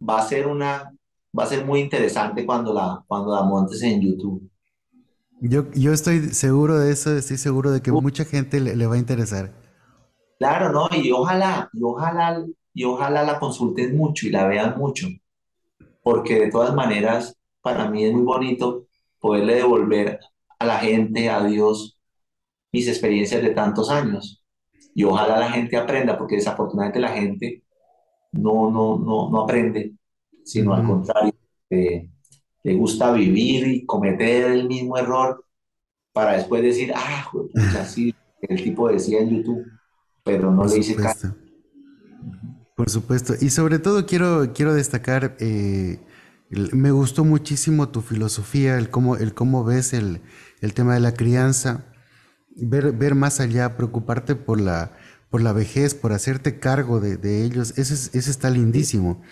va 0.00 0.18
a 0.18 0.22
ser 0.22 0.46
una 0.46 0.92
va 1.36 1.44
a 1.44 1.46
ser 1.46 1.64
muy 1.64 1.80
interesante 1.80 2.46
cuando 2.46 2.72
la, 2.72 3.02
cuando 3.06 3.34
la 3.34 3.42
montes 3.42 3.82
en 3.82 4.00
YouTube. 4.00 4.48
Yo, 5.40 5.70
yo 5.72 5.92
estoy 5.92 6.28
seguro 6.28 6.78
de 6.78 6.92
eso, 6.92 7.16
estoy 7.16 7.36
seguro 7.36 7.70
de 7.70 7.82
que 7.82 7.92
mucha 7.92 8.24
gente 8.24 8.60
le, 8.60 8.86
va 8.86 8.94
a 8.94 8.98
interesar. 8.98 9.52
Claro, 10.38 10.72
¿no? 10.72 10.88
Y 10.96 11.10
ojalá, 11.10 11.68
y 11.72 11.82
ojalá, 11.82 12.44
y 12.72 12.84
ojalá 12.84 13.24
la 13.24 13.38
consulten 13.38 13.96
mucho 13.96 14.26
y 14.26 14.30
la 14.30 14.46
vean 14.46 14.78
mucho, 14.78 15.08
porque 16.02 16.38
de 16.38 16.50
todas 16.50 16.74
maneras, 16.74 17.36
para 17.60 17.90
mí 17.90 18.04
es 18.04 18.12
muy 18.12 18.22
bonito 18.22 18.86
poderle 19.18 19.56
devolver 19.56 20.20
a 20.58 20.66
la 20.66 20.78
gente, 20.78 21.28
a 21.30 21.44
Dios, 21.44 21.98
mis 22.72 22.88
experiencias 22.88 23.42
de 23.42 23.50
tantos 23.50 23.90
años. 23.90 24.44
Y 24.94 25.04
ojalá 25.04 25.38
la 25.38 25.50
gente 25.50 25.76
aprenda, 25.76 26.16
porque 26.16 26.36
desafortunadamente 26.36 27.00
la 27.00 27.08
gente 27.08 27.64
no, 28.32 28.70
no, 28.70 28.98
no, 28.98 29.30
no 29.30 29.40
aprende 29.42 29.94
sino 30.44 30.74
al 30.74 30.86
contrario, 30.86 31.34
le 31.70 32.74
gusta 32.74 33.12
vivir 33.12 33.66
y 33.66 33.86
cometer 33.86 34.52
el 34.52 34.68
mismo 34.68 34.96
error 34.96 35.44
para 36.12 36.34
después 36.36 36.62
decir, 36.62 36.92
ah, 36.94 37.28
así 37.80 38.14
el 38.42 38.62
tipo 38.62 38.88
decía 38.88 39.20
en 39.20 39.30
YouTube, 39.30 39.64
pero 40.22 40.50
no 40.50 40.64
le 40.64 40.78
hice 40.78 40.94
caso. 40.94 41.34
Por 42.76 42.90
supuesto. 42.90 43.34
Y 43.40 43.50
sobre 43.50 43.78
todo 43.78 44.04
quiero, 44.06 44.52
quiero 44.52 44.74
destacar, 44.74 45.36
eh, 45.40 45.98
me 46.72 46.90
gustó 46.90 47.24
muchísimo 47.24 47.88
tu 47.88 48.00
filosofía, 48.00 48.78
el 48.78 48.90
cómo, 48.90 49.16
el 49.16 49.34
cómo 49.34 49.64
ves 49.64 49.92
el, 49.92 50.20
tema 50.74 50.94
de 50.94 51.00
la 51.00 51.14
crianza, 51.14 51.86
ver, 52.56 52.92
ver 52.92 53.14
más 53.14 53.40
allá, 53.40 53.76
preocuparte 53.76 54.34
por 54.34 54.60
la, 54.60 54.96
por 55.30 55.42
la 55.42 55.52
vejez, 55.52 55.94
por 55.94 56.12
hacerte 56.12 56.58
cargo 56.58 57.00
de, 57.00 57.44
ellos, 57.44 57.78
eso, 57.78 57.94
eso 57.94 58.30
está 58.30 58.50
lindísimo. 58.50 59.22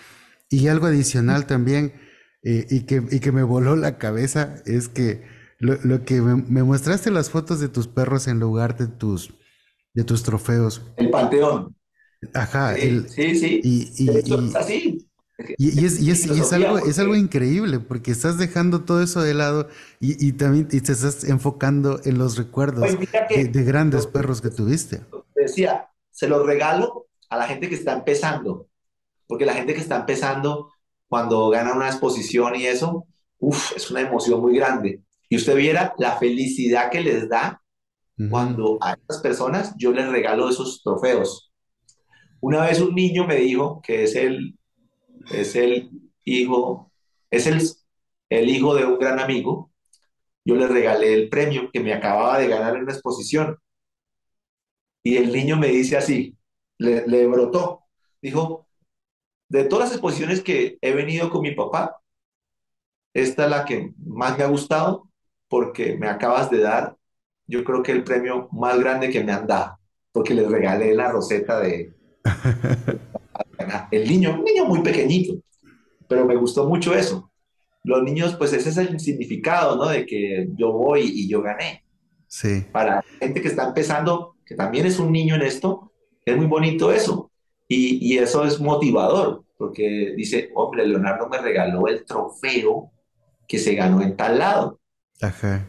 Y 0.50 0.68
algo 0.68 0.86
adicional 0.86 1.46
también, 1.46 1.94
eh, 2.42 2.66
y, 2.70 2.80
que, 2.80 3.02
y, 3.10 3.20
que, 3.20 3.32
me 3.32 3.42
voló 3.42 3.76
la 3.76 3.98
cabeza, 3.98 4.56
es 4.66 4.88
que 4.88 5.22
lo, 5.58 6.04
que 6.04 6.20
me, 6.20 6.62
mostraste 6.64 7.10
las 7.10 7.30
fotos 7.30 7.60
de 7.60 7.68
tus 7.68 7.86
perros 7.86 8.26
en 8.26 8.40
lugar 8.40 8.76
de 8.76 8.88
tus, 8.88 9.32
de 9.94 10.04
tus 10.04 10.22
trofeos. 10.22 10.82
El 10.96 11.10
panteón. 11.10 11.74
Ajá. 12.34 12.74
Sí, 12.74 13.04
sí, 13.08 13.34
sí. 13.36 13.60
Y, 13.62 14.04
y, 14.04 14.56
así. 14.56 14.91
Y, 15.58 15.84
es, 15.84 16.00
y, 16.00 16.10
es, 16.10 16.26
y 16.26 16.40
es, 16.40 16.52
algo, 16.52 16.78
es 16.78 16.98
algo 16.98 17.14
increíble 17.14 17.80
porque 17.80 18.10
estás 18.10 18.38
dejando 18.38 18.82
todo 18.82 19.02
eso 19.02 19.22
de 19.22 19.34
lado 19.34 19.68
y, 20.00 20.26
y 20.26 20.32
también 20.32 20.68
te 20.68 20.76
estás 20.76 21.24
enfocando 21.24 22.00
en 22.04 22.18
los 22.18 22.36
recuerdos 22.36 22.88
de, 23.30 23.44
de, 23.44 23.64
grandes 23.64 24.06
perros 24.06 24.40
que 24.40 24.50
tuviste. 24.50 25.02
Decía, 25.34 25.88
se 26.10 26.28
los 26.28 26.44
regalo 26.46 27.06
a 27.28 27.36
la 27.36 27.46
gente 27.46 27.68
que 27.68 27.74
está 27.74 27.92
empezando 27.92 28.68
porque 29.32 29.46
la 29.46 29.54
gente 29.54 29.72
que 29.72 29.80
está 29.80 29.96
empezando, 29.96 30.74
cuando 31.08 31.48
gana 31.48 31.72
una 31.72 31.86
exposición 31.86 32.54
y 32.54 32.66
eso, 32.66 33.06
uff, 33.38 33.74
es 33.74 33.90
una 33.90 34.02
emoción 34.02 34.42
muy 34.42 34.54
grande. 34.54 35.00
Y 35.30 35.36
usted 35.36 35.56
viera 35.56 35.94
la 35.96 36.18
felicidad 36.18 36.90
que 36.90 37.00
les 37.00 37.30
da 37.30 37.62
cuando 38.28 38.76
a 38.82 38.92
estas 38.92 39.22
personas 39.22 39.74
yo 39.78 39.90
les 39.90 40.06
regalo 40.10 40.50
esos 40.50 40.82
trofeos. 40.82 41.50
Una 42.40 42.66
vez 42.66 42.78
un 42.78 42.94
niño 42.94 43.26
me 43.26 43.36
dijo 43.36 43.80
que 43.82 44.04
es 44.04 44.14
el, 44.16 44.58
es 45.30 45.56
el 45.56 45.90
hijo, 46.24 46.90
es 47.30 47.46
el, 47.46 47.60
el 48.30 48.48
hijo 48.48 48.74
de 48.74 48.84
un 48.84 48.98
gran 48.98 49.18
amigo. 49.18 49.70
Yo 50.44 50.56
le 50.56 50.66
regalé 50.66 51.14
el 51.14 51.28
premio 51.28 51.70
que 51.72 51.80
me 51.80 51.92
acababa 51.92 52.38
de 52.38 52.48
ganar 52.48 52.76
en 52.76 52.82
una 52.82 52.92
exposición. 52.92 53.58
Y 55.04 55.16
el 55.16 55.32
niño 55.32 55.56
me 55.56 55.68
dice 55.68 55.96
así, 55.96 56.36
le, 56.78 57.06
le 57.06 57.26
brotó, 57.26 57.84
dijo, 58.20 58.66
de 59.48 59.64
todas 59.64 59.86
las 59.86 59.92
exposiciones 59.92 60.42
que 60.42 60.78
he 60.80 60.92
venido 60.92 61.28
con 61.28 61.42
mi 61.42 61.52
papá, 61.52 62.00
esta 63.14 63.44
es 63.44 63.50
la 63.50 63.64
que 63.64 63.92
más 63.98 64.38
me 64.38 64.44
ha 64.44 64.48
gustado 64.48 65.08
porque 65.48 65.96
me 65.98 66.08
acabas 66.08 66.50
de 66.50 66.60
dar, 66.60 66.96
yo 67.46 67.62
creo 67.62 67.82
que 67.82 67.92
el 67.92 68.04
premio 68.04 68.48
más 68.52 68.80
grande 68.80 69.10
que 69.10 69.22
me 69.22 69.32
han 69.32 69.46
dado, 69.46 69.78
porque 70.10 70.32
les 70.32 70.50
regalé 70.50 70.94
la 70.94 71.12
roseta 71.12 71.60
de... 71.60 71.92
el 73.90 74.08
niño, 74.08 74.34
un 74.34 74.44
niño 74.44 74.64
muy 74.64 74.80
pequeñito, 74.80 75.34
pero 76.08 76.24
me 76.24 76.36
gustó 76.36 76.68
mucho 76.68 76.94
eso. 76.94 77.30
Los 77.84 78.02
niños, 78.02 78.36
pues 78.36 78.52
ese 78.52 78.68
es 78.68 78.76
el 78.76 79.00
significado, 79.00 79.76
¿no? 79.76 79.88
De 79.88 80.06
que 80.06 80.48
yo 80.54 80.72
voy 80.72 81.02
y 81.02 81.28
yo 81.28 81.42
gané. 81.42 81.84
Sí. 82.28 82.64
Para 82.72 83.02
gente 83.20 83.42
que 83.42 83.48
está 83.48 83.66
empezando, 83.66 84.36
que 84.46 84.54
también 84.54 84.86
es 84.86 84.98
un 84.98 85.10
niño 85.12 85.34
en 85.34 85.42
esto, 85.42 85.92
es 86.24 86.36
muy 86.36 86.46
bonito 86.46 86.92
eso. 86.92 87.30
Y, 87.68 87.98
y 88.06 88.18
eso 88.18 88.44
es 88.44 88.60
motivador, 88.60 89.44
porque 89.58 90.14
dice, 90.16 90.50
hombre, 90.54 90.86
Leonardo 90.86 91.28
me 91.28 91.38
regaló 91.38 91.88
el 91.88 92.04
trofeo 92.04 92.92
que 93.48 93.58
se 93.58 93.74
ganó 93.74 94.02
en 94.02 94.16
tal 94.16 94.38
lado. 94.38 94.78
Ajá. 95.20 95.68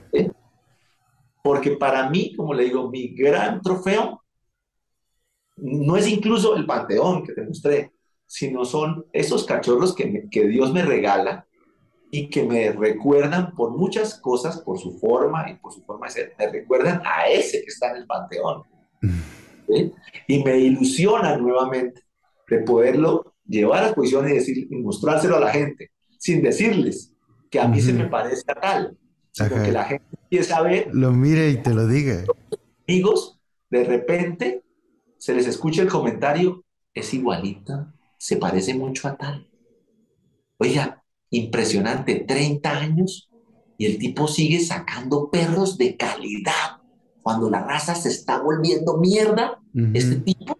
Porque 1.43 1.71
para 1.71 2.09
mí, 2.09 2.33
como 2.35 2.53
le 2.53 2.63
digo, 2.63 2.89
mi 2.89 3.09
gran 3.09 3.61
trofeo 3.61 4.22
no 5.57 5.95
es 5.95 6.07
incluso 6.07 6.55
el 6.55 6.65
panteón 6.65 7.23
que 7.25 7.33
te 7.33 7.43
mostré, 7.43 7.91
sino 8.25 8.65
son 8.65 9.05
esos 9.13 9.45
cachorros 9.45 9.95
que, 9.95 10.27
que 10.29 10.47
Dios 10.47 10.73
me 10.73 10.83
regala 10.83 11.47
y 12.15 12.29
que 12.29 12.43
me 12.43 12.71
recuerdan 12.71 13.55
por 13.55 13.71
muchas 13.71 14.19
cosas, 14.19 14.61
por 14.61 14.77
su 14.77 14.99
forma 14.99 15.49
y 15.49 15.55
por 15.55 15.73
su 15.73 15.83
forma 15.83 16.05
de 16.05 16.13
ser, 16.13 16.35
me 16.37 16.47
recuerdan 16.47 17.01
a 17.05 17.27
ese 17.27 17.61
que 17.61 17.67
está 17.67 17.89
en 17.89 17.97
el 17.97 18.05
panteón. 18.05 18.61
Y 20.27 20.43
me 20.43 20.59
ilusiona 20.59 21.37
nuevamente 21.37 22.03
de 22.47 22.59
poderlo 22.59 23.33
llevar 23.47 23.79
a 23.79 23.81
la 23.81 23.87
exposición 23.87 24.29
y, 24.29 24.33
decir, 24.33 24.67
y 24.69 24.75
mostrárselo 24.75 25.37
a 25.37 25.39
la 25.39 25.49
gente, 25.49 25.91
sin 26.19 26.43
decirles 26.43 27.13
que 27.49 27.59
a 27.59 27.67
mí 27.67 27.81
se 27.81 27.93
me 27.93 28.05
parece 28.05 28.43
a 28.47 28.55
tal, 28.55 28.97
sino 29.31 29.63
que 29.63 29.71
la 29.71 29.85
gente 29.85 30.05
empieza 30.23 30.57
a 30.57 30.61
ver. 30.61 30.89
Lo 30.93 31.11
mire 31.11 31.49
y 31.49 31.57
te 31.57 31.73
lo 31.73 31.87
diga. 31.87 32.25
Amigos, 32.87 33.39
de 33.71 33.83
repente 33.85 34.63
se 35.23 35.33
les 35.33 35.47
escucha 35.47 35.81
el 35.81 35.87
comentario, 35.87 36.65
es 36.93 37.13
igualita, 37.13 37.93
se 38.17 38.35
parece 38.35 38.73
mucho 38.73 39.07
a 39.07 39.15
tal. 39.15 39.47
Oiga, 40.57 41.01
impresionante, 41.29 42.25
30 42.27 42.69
años 42.69 43.29
y 43.77 43.85
el 43.85 43.99
tipo 43.99 44.27
sigue 44.27 44.59
sacando 44.59 45.29
perros 45.31 45.77
de 45.77 45.95
calidad. 45.95 46.81
Cuando 47.21 47.49
la 47.49 47.63
raza 47.63 47.95
se 47.95 48.09
está 48.09 48.41
volviendo 48.41 48.97
mierda, 48.97 49.61
este 49.93 50.17
tipo 50.17 50.57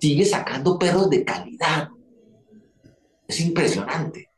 sigue 0.00 0.24
sacando 0.24 0.76
perros 0.76 1.08
de 1.08 1.24
calidad. 1.24 1.90
Es 3.28 3.40
impresionante. 3.40 4.28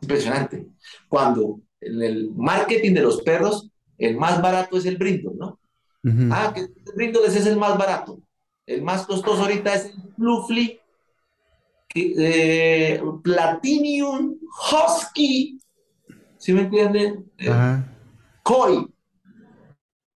Impresionante. 0.00 0.68
Cuando 1.06 1.60
en 1.82 2.02
el 2.02 2.30
marketing 2.34 2.94
de 2.94 3.02
los 3.02 3.20
perros, 3.20 3.70
el 3.98 4.16
más 4.16 4.40
barato 4.40 4.78
es 4.78 4.86
el 4.86 4.96
Brindle, 4.96 5.32
¿no? 5.36 5.60
Ah, 6.32 6.50
que 6.54 6.62
el 6.62 6.72
Brindle 6.96 7.26
es 7.26 7.44
el 7.44 7.58
más 7.58 7.76
barato. 7.76 8.22
El 8.70 8.82
más 8.82 9.04
costoso 9.04 9.42
ahorita 9.42 9.74
es 9.74 9.86
el 9.86 10.14
Fluffy 10.14 10.80
eh, 11.92 13.02
Platinum 13.20 14.38
Husky. 14.46 15.58
¿Sí 16.38 16.52
me 16.52 16.60
entienden? 16.60 17.28
Eh, 17.38 17.50
Koi, 18.44 18.86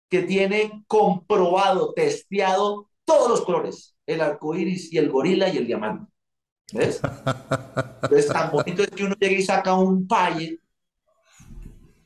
que 0.09 0.22
tiene 0.22 0.85
comprobado, 0.86 1.94
testeado 1.94 2.89
todos 3.05 3.28
los 3.28 3.40
colores: 3.40 3.97
el 4.06 4.20
arco 4.20 4.55
iris 4.55 4.93
y 4.93 4.98
el 4.98 5.10
gorila 5.10 5.48
y 5.48 5.56
el 5.56 5.66
diamante. 5.66 6.12
¿Ves? 6.72 7.01
Es 8.12 8.28
tan 8.28 8.52
bonito 8.52 8.85
es 8.85 8.90
que 8.90 9.02
uno 9.02 9.16
llega 9.18 9.35
y 9.35 9.43
saca 9.43 9.74
un 9.74 10.06
paye, 10.06 10.60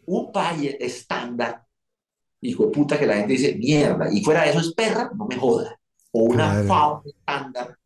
un 0.06 0.32
paye 0.32 0.82
estándar, 0.82 1.66
hijo 2.40 2.66
de 2.66 2.70
puta, 2.70 2.98
que 2.98 3.06
la 3.06 3.16
gente 3.16 3.34
dice 3.34 3.54
mierda, 3.56 4.08
y 4.10 4.22
fuera 4.24 4.44
de 4.44 4.50
eso 4.50 4.60
es 4.60 4.72
perra, 4.72 5.10
no 5.14 5.26
me 5.26 5.36
joda 5.36 5.77
o 6.12 6.22
una 6.22 6.62
fauna 6.64 7.02
estándar 7.06 7.78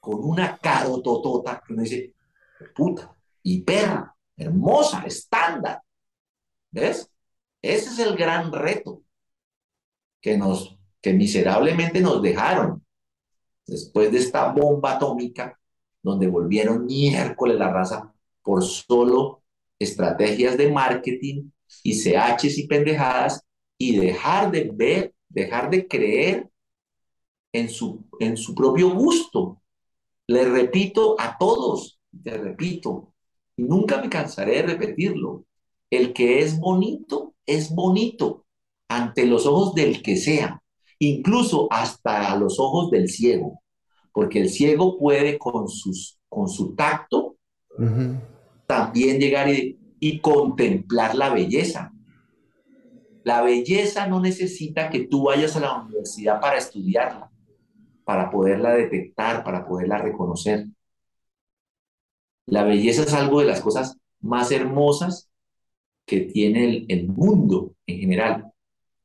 con 0.00 0.22
una 0.22 0.56
carototota 0.58 1.62
que 1.66 1.72
uno 1.72 1.82
dice, 1.82 2.14
puta, 2.74 3.12
y 3.42 3.62
perra, 3.62 4.14
hermosa, 4.36 5.02
estándar. 5.04 5.82
¿Ves? 6.70 7.10
Ese 7.60 7.90
es 7.90 7.98
el 7.98 8.16
gran 8.16 8.52
reto 8.52 9.02
que 10.20 10.36
nos, 10.36 10.78
que 11.00 11.12
miserablemente 11.12 12.00
nos 12.00 12.22
dejaron 12.22 12.84
después 13.66 14.12
de 14.12 14.18
esta 14.18 14.52
bomba 14.52 14.92
atómica, 14.92 15.58
donde 16.02 16.28
volvieron 16.28 16.86
miércoles 16.86 17.58
la 17.58 17.72
raza 17.72 18.12
por 18.42 18.62
solo 18.62 19.42
estrategias 19.78 20.56
de 20.56 20.70
marketing 20.70 21.50
y 21.82 21.94
CHs 21.94 22.58
y 22.58 22.66
pendejadas 22.68 23.44
y 23.76 23.96
dejar 23.96 24.52
de 24.52 24.70
ver, 24.72 25.14
dejar 25.28 25.68
de 25.68 25.86
creer 25.88 26.48
en 27.56 27.70
su, 27.70 28.04
en 28.20 28.36
su 28.36 28.54
propio 28.54 28.90
gusto. 28.90 29.62
Le 30.28 30.44
repito 30.44 31.16
a 31.18 31.36
todos, 31.38 31.98
te 32.22 32.36
repito, 32.36 33.14
y 33.56 33.62
nunca 33.62 34.00
me 34.00 34.10
cansaré 34.10 34.56
de 34.56 34.62
repetirlo, 34.62 35.44
el 35.90 36.12
que 36.12 36.40
es 36.40 36.58
bonito 36.58 37.34
es 37.46 37.72
bonito 37.72 38.44
ante 38.88 39.24
los 39.24 39.46
ojos 39.46 39.74
del 39.74 40.02
que 40.02 40.16
sea, 40.16 40.60
incluso 40.98 41.68
hasta 41.70 42.32
a 42.32 42.36
los 42.36 42.58
ojos 42.58 42.90
del 42.90 43.08
ciego, 43.08 43.62
porque 44.12 44.40
el 44.40 44.50
ciego 44.50 44.98
puede 44.98 45.38
con, 45.38 45.68
sus, 45.68 46.18
con 46.28 46.48
su 46.48 46.74
tacto 46.74 47.36
también 48.66 49.20
llegar 49.20 49.48
y, 49.48 49.78
y 50.00 50.18
contemplar 50.20 51.14
la 51.14 51.30
belleza. 51.30 51.92
La 53.22 53.42
belleza 53.42 54.06
no 54.06 54.20
necesita 54.20 54.90
que 54.90 55.00
tú 55.06 55.24
vayas 55.24 55.54
a 55.56 55.60
la 55.60 55.82
universidad 55.82 56.40
para 56.40 56.58
estudiarla 56.58 57.30
para 58.06 58.30
poderla 58.30 58.72
detectar, 58.72 59.42
para 59.42 59.66
poderla 59.66 59.98
reconocer. 59.98 60.66
La 62.46 62.62
belleza 62.62 63.02
es 63.02 63.12
algo 63.12 63.40
de 63.40 63.46
las 63.46 63.60
cosas 63.60 63.98
más 64.20 64.52
hermosas 64.52 65.28
que 66.06 66.20
tiene 66.20 66.86
el, 66.88 67.08
mundo 67.08 67.74
en 67.84 67.98
general. 67.98 68.52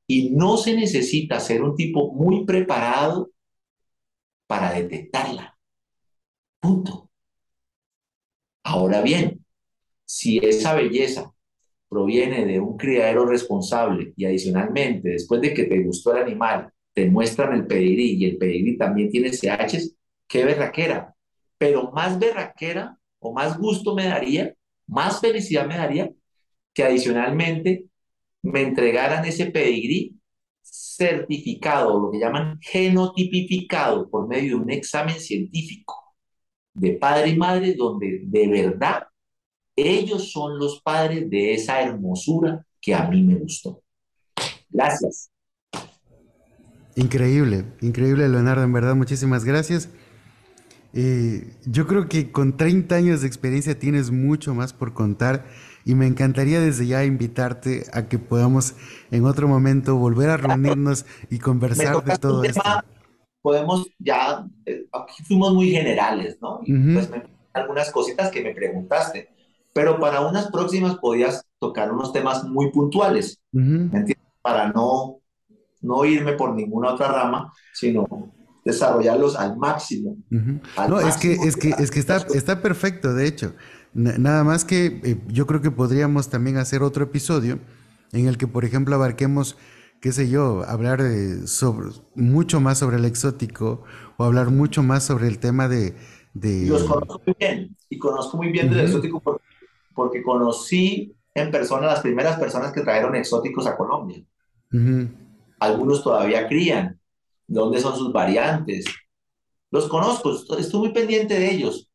Y 0.06 0.30
no 0.30 0.56
se 0.56 0.76
necesita 0.76 1.40
ser 1.40 1.64
un 1.64 1.76
tipo 1.76 2.14
muy 2.14 2.46
preparado 2.46 3.32
para 4.46 4.72
detectarla. 4.74 5.58
Punto. 6.60 7.10
Ahora 8.64 9.02
bien, 9.02 9.44
si 10.06 10.38
esa 10.38 10.76
belleza 10.76 11.34
proviene 11.90 12.46
de 12.46 12.60
un 12.60 12.78
criadero 12.78 13.26
responsable 13.26 14.14
y 14.16 14.26
adicionalmente, 14.26 15.10
después 15.10 15.42
de 15.42 15.56
que 15.56 15.64
te 15.64 15.84
gustó 15.84 16.16
el 16.16 16.22
animal, 16.22 16.72
te 16.94 17.10
muestran 17.10 17.54
el 17.54 17.68
pedigrí 17.68 18.18
y 18.18 18.26
el 18.26 18.38
pedigrí 18.38 18.78
también 18.78 19.10
tiene 19.10 19.32
CHs, 19.32 19.96
qué 20.28 20.46
berraquera. 20.46 21.16
Pero 21.58 21.92
más 21.92 22.20
berraquera 22.20 22.98
o 23.20 23.34
más 23.34 23.58
gusto 23.58 23.96
me 23.96 24.06
daría, 24.06 24.54
más 24.88 25.22
felicidad 25.22 25.68
me 25.68 25.78
daría 25.78 26.12
que 26.74 26.84
adicionalmente 26.84 27.86
me 28.42 28.62
entregaran 28.62 29.26
ese 29.26 29.48
pedigrí 29.48 30.16
certificado, 30.62 32.00
lo 32.00 32.12
que 32.12 32.20
llaman 32.20 32.60
genotipificado 32.62 34.10
por 34.10 34.28
medio 34.28 34.58
de 34.58 34.64
un 34.64 34.72
examen 34.72 35.20
científico 35.20 35.96
de 36.74 36.94
padre 36.94 37.30
y 37.30 37.38
madre, 37.38 37.74
donde 37.76 38.22
de 38.24 38.48
verdad 38.48 39.04
ellos 39.76 40.32
son 40.32 40.58
los 40.58 40.82
padres 40.82 41.30
de 41.30 41.54
esa 41.54 41.82
hermosura 41.82 42.66
que 42.80 42.94
a 42.94 43.08
mí 43.08 43.24
me 43.24 43.36
gustó. 43.36 43.82
Gracias. 44.70 45.31
Increíble, 46.96 47.66
increíble 47.82 48.28
Leonardo, 48.28 48.64
en 48.64 48.74
verdad, 48.74 48.96
muchísimas 48.96 49.46
gracias. 49.46 49.90
Eh, 50.94 51.54
yo 51.66 51.88
creo 51.88 52.10
que 52.10 52.32
con 52.32 52.58
30 52.58 52.96
años 52.96 53.22
de 53.22 53.28
experiencia 53.28 53.80
tienes 53.80 54.12
mucho 54.12 54.54
más 54.54 54.74
por 54.74 54.94
contar 54.94 55.46
y 55.86 55.96
me 55.96 56.06
encantaría 56.06 56.60
desde 56.60 56.86
ya 56.86 57.06
invitarte 57.06 57.86
a 57.94 58.10
que 58.10 58.20
podamos 58.20 58.76
en 59.10 59.26
otro 59.26 59.48
momento 59.48 59.96
volver 59.96 60.30
a 60.30 60.38
reunirnos 60.38 61.06
y 61.30 61.40
conversar 61.40 62.04
de 62.04 62.18
todo 62.18 62.44
esto. 62.44 62.62
Podemos 63.42 63.88
ya, 63.98 64.46
eh, 64.66 64.86
aquí 64.92 65.24
fuimos 65.24 65.54
muy 65.54 65.72
generales, 65.72 66.38
¿no? 66.42 66.60
Y 66.64 66.74
pues 66.94 67.10
me, 67.10 67.24
algunas 67.54 67.90
cositas 67.92 68.30
que 68.30 68.44
me 68.44 68.54
preguntaste, 68.54 69.30
pero 69.74 70.00
para 70.00 70.22
unas 70.22 70.52
próximas 70.52 70.98
podías 70.98 71.44
tocar 71.58 71.92
unos 71.92 72.14
temas 72.14 72.44
muy 72.44 72.70
puntuales, 72.72 73.42
¿me 73.52 73.98
entiendes? 73.98 74.18
Para 74.42 74.72
no 74.72 75.21
no 75.82 76.06
irme 76.06 76.34
por 76.34 76.54
ninguna 76.54 76.94
otra 76.94 77.12
rama, 77.12 77.52
sino 77.74 78.08
desarrollarlos 78.64 79.36
al 79.36 79.58
máximo. 79.58 80.18
no, 80.30 81.00
es 81.00 81.18
que, 81.18 81.34
es 81.34 81.56
que, 81.56 81.70
es 81.78 81.92
que 81.92 82.00
está, 82.00 82.18
está 82.34 82.62
perfecto, 82.62 83.14
de 83.14 83.28
hecho. 83.28 83.54
nada 83.94 84.44
más 84.44 84.66
que 84.66 85.02
eh, 85.04 85.18
yo 85.28 85.48
creo 85.48 85.62
que 85.62 85.72
podríamos 85.72 86.30
también 86.30 86.58
hacer 86.58 86.84
otro 86.84 87.04
episodio 87.06 87.60
en 88.12 88.28
el 88.28 88.38
que, 88.38 88.48
por 88.48 88.66
ejemplo, 88.66 88.96
abarquemos, 88.96 89.58
qué 90.00 90.12
sé 90.12 90.30
yo, 90.30 90.64
hablar 90.68 91.02
de, 91.02 91.48
sobre, 91.48 91.90
mucho 92.16 92.60
más 92.60 92.78
sobre 92.78 92.98
el 92.98 93.06
exótico 93.06 93.84
o 94.18 94.24
hablar 94.24 94.52
mucho 94.52 94.84
más 94.84 95.04
sobre 95.04 95.28
el 95.28 95.40
tema 95.40 95.68
de... 95.68 95.96
de... 96.34 96.68
Los 96.68 96.84
conozco 96.84 97.22
muy 97.26 97.36
bien 97.40 97.76
y 97.90 97.98
conozco 97.98 98.38
muy 98.38 98.52
bien 98.52 98.70
del 98.70 98.82
exótico 98.82 99.20
porque, 99.20 99.44
porque, 99.96 100.24
conocí 100.24 101.16
en 101.34 101.50
persona 101.50 101.88
las 101.88 102.02
primeras 102.02 102.38
personas 102.38 102.72
que 102.74 102.82
trajeron 102.82 103.16
exóticos 103.16 103.66
a 103.66 103.78
Colombia. 103.78 104.22
Algunos 105.62 106.04
todavía 106.04 106.48
crían. 106.48 107.00
¿Dónde 107.46 107.80
son 107.80 107.96
sus 107.96 108.12
variantes? 108.12 108.86
Los 109.70 109.88
conozco, 109.88 110.34
estoy 110.58 110.80
muy 110.80 110.92
pendiente 110.92 111.38
de 111.38 111.52
ellos. 111.52 111.88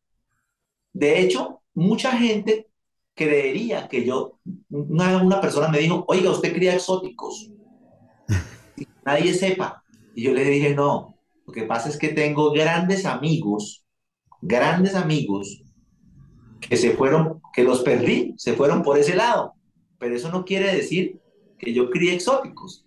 De 0.93 1.18
hecho, 1.18 1.62
mucha 1.74 2.12
gente 2.12 2.68
creería 3.14 3.88
que 3.88 4.05
yo, 4.05 4.38
una, 4.70 5.20
una 5.20 5.40
persona 5.40 5.66
me 5.66 5.80
dijo, 5.80 6.05
oiga, 6.06 6.30
usted 6.30 6.55
cría 6.55 6.74
exóticos. 6.74 7.51
nadie 9.05 9.34
sepa. 9.34 9.82
Y 10.14 10.22
yo 10.22 10.32
le 10.32 10.44
dije, 10.44 10.72
no, 10.72 11.18
lo 11.44 11.52
que 11.52 11.64
pasa 11.64 11.88
es 11.88 11.98
que 11.98 12.10
tengo 12.10 12.52
grandes 12.52 13.05
amigos, 13.05 13.84
grandes 14.40 14.94
amigos, 14.94 15.64
que 16.60 16.76
se 16.76 16.93
fueron, 16.93 17.43
que 17.52 17.64
los 17.64 17.82
perdí, 17.82 18.32
se 18.38 18.55
fueron 18.55 18.84
por 18.84 18.97
ese 18.97 19.16
lado. 19.16 19.55
Pero 19.98 20.14
eso 20.14 20.30
no 20.30 20.44
quiere 20.44 20.72
decir 20.72 21.20
que 21.59 21.74
yo 21.74 21.90
críe 21.90 22.14
exóticos. 22.14 22.85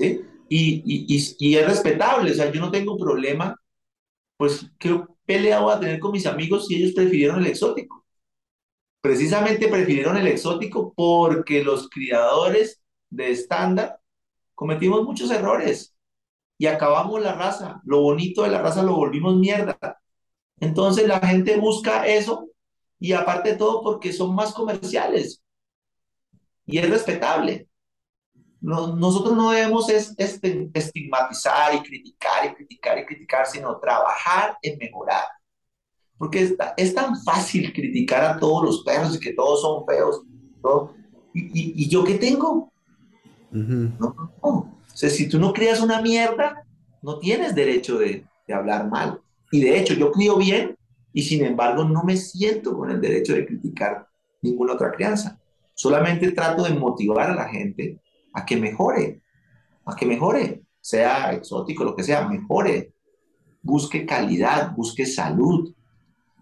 Y, 0.00 0.24
y, 0.48 1.36
y, 1.38 1.56
es 1.56 1.66
respetable, 1.66 2.30
o 2.30 2.34
sea, 2.34 2.50
yo 2.50 2.60
no 2.60 2.70
tengo 2.70 2.96
problema, 2.96 3.56
pues, 4.36 4.70
¿qué 4.78 5.00
pelea 5.26 5.60
voy 5.60 5.74
a 5.74 5.80
tener 5.80 6.00
con 6.00 6.12
mis 6.12 6.26
amigos 6.26 6.66
si 6.68 6.76
ellos 6.76 6.92
prefirieron 6.94 7.40
el 7.40 7.48
exótico? 7.48 8.04
Precisamente 9.00 9.68
prefirieron 9.68 10.16
el 10.16 10.26
exótico 10.26 10.92
porque 10.96 11.62
los 11.64 11.88
criadores 11.88 12.82
de 13.10 13.30
estándar 13.30 14.00
cometimos 14.54 15.04
muchos 15.04 15.30
errores 15.30 15.94
y 16.58 16.66
acabamos 16.66 17.20
la 17.22 17.34
raza. 17.34 17.80
Lo 17.84 18.00
bonito 18.02 18.42
de 18.42 18.50
la 18.50 18.62
raza 18.62 18.82
lo 18.82 18.96
volvimos 18.96 19.36
mierda. 19.36 19.78
Entonces 20.60 21.06
la 21.08 21.20
gente 21.20 21.56
busca 21.58 22.06
eso 22.06 22.48
y 23.00 23.12
aparte 23.12 23.50
de 23.52 23.56
todo 23.56 23.82
porque 23.82 24.12
son 24.12 24.34
más 24.34 24.52
comerciales. 24.52 25.42
Y 26.66 26.78
es 26.78 26.88
respetable. 26.90 27.67
Nosotros 28.68 29.34
no 29.34 29.50
debemos 29.50 29.88
es, 29.88 30.14
estigmatizar 30.18 31.74
y 31.74 31.80
criticar 31.80 32.44
y 32.44 32.54
criticar 32.54 32.98
y 32.98 33.06
criticar, 33.06 33.46
sino 33.46 33.78
trabajar 33.78 34.58
en 34.60 34.76
mejorar. 34.76 35.24
Porque 36.18 36.42
es, 36.42 36.54
es 36.76 36.94
tan 36.94 37.16
fácil 37.22 37.72
criticar 37.72 38.24
a 38.24 38.38
todos 38.38 38.64
los 38.64 38.84
perros 38.84 39.16
y 39.16 39.20
que 39.20 39.32
todos 39.32 39.62
son 39.62 39.86
feos. 39.86 40.22
¿Y, 41.32 41.82
y, 41.82 41.88
yo 41.88 42.04
qué 42.04 42.14
tengo? 42.14 42.70
no, 43.50 43.92
no, 43.98 44.32
O 44.42 44.70
sea, 44.92 45.08
si 45.08 45.28
tú 45.28 45.38
no 45.38 45.52
crías 45.54 45.80
una 45.80 46.02
mierda, 46.02 46.62
no 47.00 47.18
tienes 47.18 47.54
derecho 47.54 47.96
de, 47.98 48.26
de 48.46 48.54
hablar 48.54 48.90
mal. 48.90 49.20
Y 49.50 49.60
de 49.60 49.78
hecho, 49.78 49.94
yo 49.94 50.12
crío 50.12 50.36
bien 50.36 50.76
y 51.14 51.22
sin 51.22 51.42
embargo 51.42 51.84
no 51.84 52.02
me 52.02 52.18
siento 52.18 52.76
con 52.76 52.90
el 52.90 53.00
derecho 53.00 53.32
de 53.32 53.46
criticar 53.46 54.08
ninguna 54.42 54.74
otra 54.74 54.92
crianza. 54.92 55.40
Solamente 55.72 56.32
trato 56.32 56.64
de 56.64 56.74
motivar 56.74 57.30
a 57.30 57.34
la 57.34 57.48
gente 57.48 57.98
a 58.34 58.44
que 58.44 58.56
mejore, 58.56 59.22
a 59.84 59.96
que 59.96 60.06
mejore, 60.06 60.62
sea 60.80 61.32
exótico, 61.32 61.84
lo 61.84 61.94
que 61.94 62.04
sea, 62.04 62.28
mejore, 62.28 62.94
busque 63.62 64.06
calidad, 64.06 64.74
busque 64.74 65.06
salud 65.06 65.74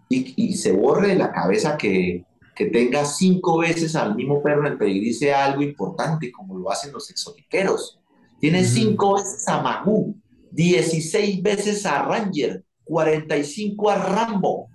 y, 0.08 0.34
y 0.36 0.54
se 0.54 0.72
borre 0.72 1.08
de 1.08 1.16
la 1.16 1.32
cabeza 1.32 1.76
que, 1.76 2.26
que 2.56 2.66
tenga 2.66 3.04
cinco 3.04 3.58
veces 3.58 3.94
al 3.94 4.16
mismo 4.16 4.42
perro 4.42 4.66
en 4.66 4.72
el 4.72 4.78
pedigrí 4.78 5.12
sea 5.12 5.44
algo 5.44 5.62
importante, 5.62 6.32
como 6.32 6.58
lo 6.58 6.70
hacen 6.70 6.90
los 6.90 7.10
exotiqueros. 7.10 8.00
Tiene 8.40 8.64
cinco 8.64 9.14
veces 9.14 9.46
a 9.46 9.60
Magú, 9.60 10.16
16 10.52 11.42
veces 11.42 11.84
a 11.84 12.02
Ranger, 12.02 12.64
45 12.84 13.90
a 13.90 13.96
Rambo. 13.96 14.68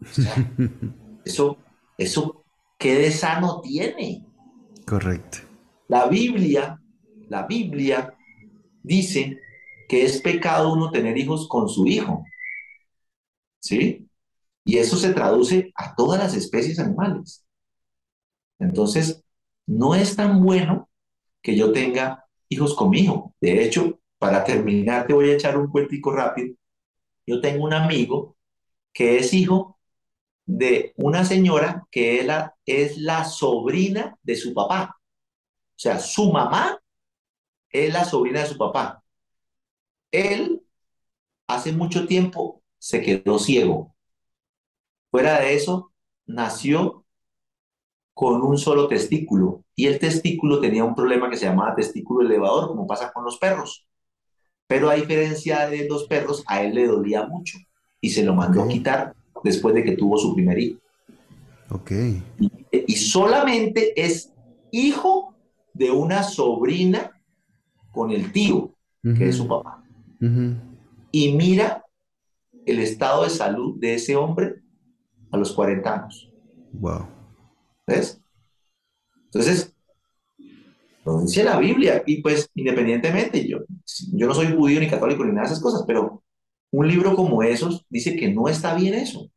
eso, 1.24 1.56
eso, 1.96 2.44
¿qué 2.78 2.96
de 2.96 3.10
sano 3.10 3.62
tiene? 3.62 4.26
Correcto. 4.86 5.38
La 5.92 6.06
Biblia, 6.06 6.80
la 7.28 7.46
Biblia 7.46 8.16
dice 8.82 9.38
que 9.86 10.06
es 10.06 10.22
pecado 10.22 10.72
uno 10.72 10.90
tener 10.90 11.18
hijos 11.18 11.46
con 11.46 11.68
su 11.68 11.86
hijo. 11.86 12.24
¿Sí? 13.60 14.08
Y 14.64 14.78
eso 14.78 14.96
se 14.96 15.12
traduce 15.12 15.70
a 15.74 15.94
todas 15.94 16.18
las 16.18 16.34
especies 16.34 16.78
animales. 16.78 17.44
Entonces, 18.58 19.22
no 19.66 19.94
es 19.94 20.16
tan 20.16 20.42
bueno 20.42 20.88
que 21.42 21.54
yo 21.58 21.72
tenga 21.72 22.24
hijos 22.48 22.74
con 22.74 22.88
mi 22.88 23.00
hijo. 23.00 23.34
De 23.38 23.62
hecho, 23.62 24.00
para 24.16 24.44
terminar, 24.44 25.06
te 25.06 25.12
voy 25.12 25.28
a 25.28 25.34
echar 25.34 25.58
un 25.58 25.68
cuentico 25.68 26.10
rápido. 26.10 26.54
Yo 27.26 27.42
tengo 27.42 27.66
un 27.66 27.74
amigo 27.74 28.38
que 28.94 29.18
es 29.18 29.34
hijo 29.34 29.78
de 30.46 30.94
una 30.96 31.26
señora 31.26 31.86
que 31.90 32.18
es 32.18 32.24
la, 32.24 32.54
es 32.64 32.96
la 32.96 33.26
sobrina 33.26 34.16
de 34.22 34.36
su 34.36 34.54
papá. 34.54 34.96
O 35.74 35.78
sea, 35.82 35.98
su 35.98 36.30
mamá 36.32 36.78
es 37.70 37.92
la 37.92 38.04
sobrina 38.04 38.40
de 38.40 38.46
su 38.46 38.58
papá. 38.58 39.02
Él 40.10 40.62
hace 41.46 41.72
mucho 41.72 42.06
tiempo 42.06 42.62
se 42.78 43.00
quedó 43.00 43.38
ciego. 43.38 43.94
Fuera 45.10 45.40
de 45.40 45.54
eso, 45.54 45.92
nació 46.26 47.04
con 48.14 48.42
un 48.42 48.58
solo 48.58 48.88
testículo 48.88 49.64
y 49.74 49.86
el 49.86 49.98
testículo 49.98 50.60
tenía 50.60 50.84
un 50.84 50.94
problema 50.94 51.30
que 51.30 51.36
se 51.36 51.46
llamaba 51.46 51.74
testículo 51.74 52.26
elevador, 52.26 52.68
como 52.68 52.86
pasa 52.86 53.12
con 53.12 53.24
los 53.24 53.38
perros. 53.38 53.86
Pero 54.66 54.90
a 54.90 54.94
diferencia 54.94 55.68
de 55.68 55.88
los 55.88 56.04
perros, 56.04 56.44
a 56.46 56.62
él 56.62 56.74
le 56.74 56.86
dolía 56.86 57.26
mucho 57.26 57.58
y 58.00 58.10
se 58.10 58.22
lo 58.22 58.34
mandó 58.34 58.62
a 58.62 58.68
quitar 58.68 59.14
después 59.42 59.74
de 59.74 59.84
que 59.84 59.96
tuvo 59.96 60.18
su 60.18 60.34
primer 60.34 60.58
hijo. 60.58 60.80
Ok. 61.70 61.92
Y, 62.70 62.96
solamente 62.96 63.92
es 64.00 64.32
hijo 64.70 65.31
de 65.74 65.90
una 65.90 66.22
sobrina 66.22 67.10
con 67.90 68.10
el 68.10 68.32
tío, 68.32 68.74
que 69.02 69.28
es 69.28 69.36
su 69.36 69.46
papá. 69.46 69.84
Y 71.10 71.32
mira 71.32 71.84
el 72.64 72.78
estado 72.78 73.24
de 73.24 73.30
salud 73.30 73.78
de 73.78 73.94
ese 73.94 74.16
hombre 74.16 74.62
a 75.30 75.36
los 75.36 75.52
40 75.52 75.94
años. 75.94 76.30
Wow. 76.72 77.06
¿Ves? 77.86 78.20
Entonces, 79.24 79.74
lo 81.04 81.20
dice 81.20 81.42
la 81.42 81.58
Biblia, 81.58 82.02
y 82.06 82.22
pues 82.22 82.48
independientemente, 82.54 83.46
yo, 83.46 83.58
yo 84.12 84.26
no 84.26 84.34
soy 84.34 84.54
judío 84.54 84.78
ni 84.78 84.88
católico 84.88 85.24
ni 85.24 85.32
nada 85.32 85.48
de 85.48 85.52
esas 85.52 85.62
cosas, 85.62 85.84
pero 85.86 86.22
un 86.70 86.88
libro 86.88 87.16
como 87.16 87.42
esos 87.42 87.84
dice 87.88 88.16
que 88.16 88.32
no 88.32 88.48
está 88.48 88.74
bien 88.74 88.94
eso. 88.94 89.30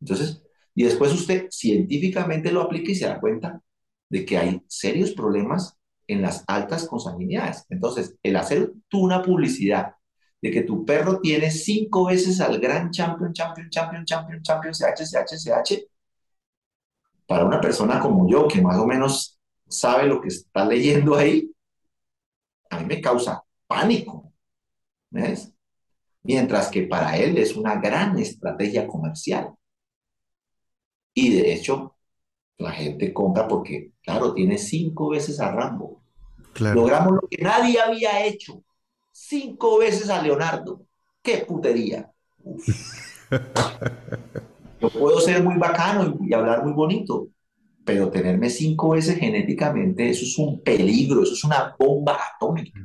Entonces, 0.00 0.42
y 0.74 0.84
después 0.84 1.12
usted 1.12 1.48
científicamente 1.50 2.52
lo 2.52 2.62
aplica 2.62 2.90
y 2.90 2.94
se 2.94 3.06
da 3.06 3.20
cuenta 3.20 3.62
de 4.08 4.24
que 4.24 4.38
hay 4.38 4.62
serios 4.68 5.12
problemas 5.12 5.76
en 6.06 6.22
las 6.22 6.44
altas 6.46 6.86
consanguinidades. 6.86 7.64
Entonces, 7.68 8.16
el 8.22 8.36
hacer 8.36 8.72
tú 8.88 9.00
una 9.00 9.22
publicidad 9.22 9.94
de 10.40 10.50
que 10.50 10.62
tu 10.62 10.84
perro 10.84 11.20
tiene 11.20 11.50
cinco 11.50 12.06
veces 12.06 12.40
al 12.40 12.58
gran 12.60 12.90
champion, 12.90 13.32
champion, 13.32 13.68
champion, 13.70 14.04
champion, 14.04 14.42
champion, 14.42 14.74
CH, 14.74 15.04
CH, 15.04 15.36
CH, 15.36 15.88
para 17.26 17.44
una 17.44 17.60
persona 17.60 18.00
como 18.00 18.28
yo, 18.28 18.48
que 18.48 18.62
más 18.62 18.78
o 18.78 18.86
menos 18.86 19.38
sabe 19.68 20.06
lo 20.06 20.20
que 20.20 20.28
está 20.28 20.64
leyendo 20.64 21.14
ahí, 21.14 21.50
a 22.70 22.80
mí 22.80 22.86
me 22.86 23.00
causa 23.00 23.42
pánico. 23.66 24.32
¿Ves? 25.10 25.52
Mientras 26.22 26.68
que 26.70 26.82
para 26.82 27.16
él 27.16 27.38
es 27.38 27.56
una 27.56 27.76
gran 27.76 28.18
estrategia 28.18 28.86
comercial. 28.86 29.54
Y 31.14 31.34
de 31.34 31.52
hecho, 31.52 31.96
la 32.58 32.72
gente 32.72 33.12
compra 33.12 33.46
porque, 33.48 33.92
claro, 34.08 34.32
tiene 34.32 34.56
cinco 34.56 35.10
veces 35.10 35.38
a 35.38 35.52
Rambo. 35.52 36.00
Logramos 36.58 37.14
lo 37.14 37.28
que 37.28 37.42
nadie 37.42 37.78
había 37.78 38.24
hecho. 38.24 38.64
Cinco 39.12 39.78
veces 39.78 40.08
a 40.08 40.22
Leonardo. 40.22 40.80
¡Qué 41.22 41.44
putería! 41.46 42.10
Yo 44.80 44.90
puedo 44.90 45.20
ser 45.20 45.42
muy 45.42 45.56
bacano 45.56 46.16
y, 46.24 46.32
hablar 46.32 46.64
muy 46.64 46.72
bonito, 46.72 47.28
pero 47.84 48.10
tenerme 48.10 48.48
cinco 48.48 48.90
veces 48.90 49.18
genéticamente, 49.18 50.08
eso 50.08 50.24
es 50.24 50.38
un 50.38 50.62
peligro, 50.62 51.22
eso 51.22 51.34
es 51.34 51.44
una 51.44 51.76
bomba 51.78 52.16
atómica. 52.34 52.80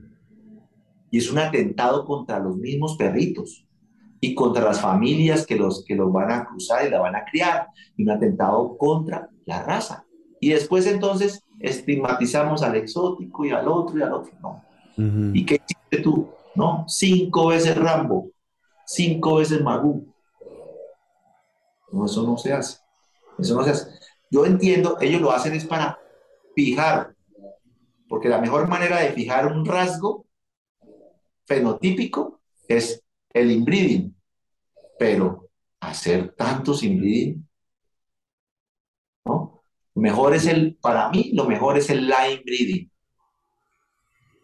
Y 1.09 1.19
es 1.19 1.31
un 1.31 1.37
atentado 1.37 2.03
contra 2.03 2.39
los 2.39 2.57
mismos 2.57 2.97
perritos 2.97 3.65
y 4.19 4.35
contra 4.35 4.65
las 4.65 4.81
familias 4.81 5.45
que 5.45 5.55
los, 5.55 5.85
que 5.85 5.95
los 5.95 6.11
van 6.11 6.31
a 6.31 6.45
cruzar 6.45 6.85
y 6.85 6.89
la 6.89 6.99
van 6.99 7.15
a 7.15 7.23
criar, 7.23 7.67
y 7.95 8.03
un 8.03 8.09
atentado 8.09 8.75
contra 8.77 9.29
la 9.45 9.63
raza. 9.63 10.05
Y 10.43 10.49
después 10.49 10.85
entonces 10.87 11.41
estigmatizamos 11.57 12.63
al 12.63 12.75
exótico 12.75 13.45
y 13.45 13.51
al 13.51 13.65
otro 13.65 13.97
y 13.97 14.01
al 14.01 14.11
otro. 14.11 14.33
No. 14.41 14.61
¿Y 15.33 15.45
qué 15.45 15.55
hiciste 15.55 15.99
tú? 15.99 16.31
No, 16.53 16.83
cinco 16.89 17.47
veces 17.47 17.77
Rambo, 17.77 18.29
cinco 18.85 19.35
veces 19.35 19.61
Magú. 19.61 20.05
No, 21.93 22.05
eso 22.07 22.23
no 22.23 22.37
se 22.37 22.51
hace. 22.51 22.79
Eso 23.39 23.55
no 23.55 23.63
se 23.63 23.69
hace. 23.69 23.87
Yo 24.29 24.45
entiendo, 24.45 24.97
ellos 24.99 25.21
lo 25.21 25.31
hacen 25.31 25.53
es 25.53 25.63
para 25.63 25.97
fijar, 26.53 27.15
porque 28.09 28.27
la 28.27 28.41
mejor 28.41 28.67
manera 28.67 28.99
de 28.99 29.13
fijar 29.13 29.47
un 29.47 29.65
rasgo 29.65 30.25
fenotípico 31.45 32.41
es 32.67 33.01
el 33.29 33.49
inbreeding, 33.49 34.13
pero 34.99 35.47
hacer 35.79 36.35
tantos 36.35 36.83
inbreeding. 36.83 37.47
Mejor 39.95 40.33
es 40.33 40.47
el, 40.47 40.75
para 40.75 41.09
mí, 41.09 41.31
lo 41.33 41.45
mejor 41.45 41.77
es 41.77 41.89
el 41.89 42.07
line 42.07 42.41
breeding, 42.43 42.91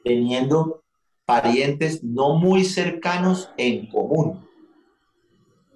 teniendo 0.04 0.84
parientes 1.26 2.04
no 2.04 2.36
muy 2.36 2.64
cercanos 2.64 3.52
en 3.58 3.88
común. 3.88 4.48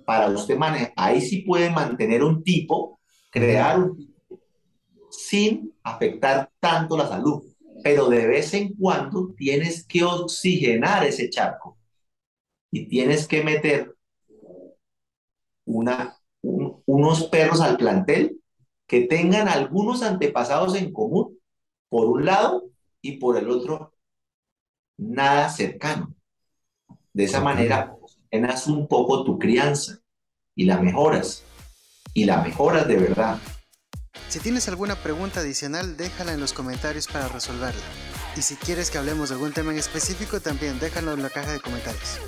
Para 0.06 0.30
usted 0.30 0.58
manejar, 0.58 0.94
ahí 0.96 1.22
sí 1.22 1.42
puede 1.42 1.70
mantener 1.70 2.24
un 2.24 2.44
tipo, 2.44 3.00
crear 3.32 3.80
un 3.80 3.98
tipo, 3.98 4.40
sin 5.10 5.74
afectar 5.84 6.52
tanto 6.60 6.98
la 6.98 7.08
salud. 7.08 7.44
pero 7.84 8.08
de 8.08 8.28
vez 8.28 8.54
en 8.54 8.74
cuando 8.76 9.34
tienes 9.36 9.86
que 9.86 10.04
oxigenar 10.04 11.04
ese 11.06 11.30
charco 11.30 11.78
y 12.72 12.88
tienes 12.88 13.28
que 13.28 13.44
meter 13.44 13.94
una, 15.66 16.18
unos 16.42 17.26
perros 17.26 17.60
al 17.62 17.76
plantel 17.78 18.40
que 18.88 19.02
tengan 19.02 19.48
algunos 19.48 20.04
antepasados 20.04 20.76
en 20.76 20.92
común, 20.92 21.40
por 21.90 22.08
un 22.08 22.26
lado, 22.26 22.64
y 23.02 23.18
por 23.18 23.38
el 23.38 23.50
otro, 23.50 23.94
nada 24.98 25.50
cercano. 25.50 26.16
De 27.12 27.26
esa 27.26 27.42
manera, 27.42 27.96
llenas 28.32 28.68
un 28.68 28.88
poco 28.88 29.24
tu 29.24 29.38
crianza 29.38 30.00
y 30.56 30.66
la 30.66 30.80
mejoras, 30.80 31.44
y 32.14 32.26
la 32.26 32.42
mejoras 32.42 32.88
de 32.88 32.98
verdad. 32.98 33.40
Si 34.30 34.40
tienes 34.40 34.68
alguna 34.68 34.96
pregunta 34.96 35.42
adicional, 35.42 35.98
déjala 35.98 36.34
en 36.34 36.40
los 36.40 36.54
comentarios 36.54 37.08
para 37.08 37.28
resolverla. 37.28 37.82
Y 38.36 38.42
si 38.42 38.56
quieres 38.56 38.90
que 38.90 38.98
hablemos 38.98 39.30
de 39.30 39.36
algún 39.36 39.54
tema 39.54 39.72
en 39.72 39.78
específico, 39.78 40.40
también 40.40 40.80
déjalo 40.80 41.14
en 41.14 41.22
la 41.22 41.30
caja 41.30 41.52
de 41.52 41.60
comentarios. 41.60 42.20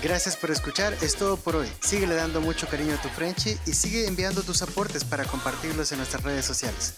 Gracias 0.00 0.36
por 0.36 0.52
escuchar, 0.52 0.96
es 1.02 1.16
todo 1.16 1.36
por 1.36 1.56
hoy. 1.56 1.68
Síguele 1.80 2.14
dando 2.14 2.40
mucho 2.40 2.68
cariño 2.68 2.94
a 2.94 3.02
tu 3.02 3.08
Frenchy 3.08 3.58
y 3.66 3.72
sigue 3.72 4.06
enviando 4.06 4.42
tus 4.42 4.62
aportes 4.62 5.04
para 5.04 5.24
compartirlos 5.24 5.90
en 5.90 5.98
nuestras 5.98 6.22
redes 6.22 6.44
sociales. 6.44 6.94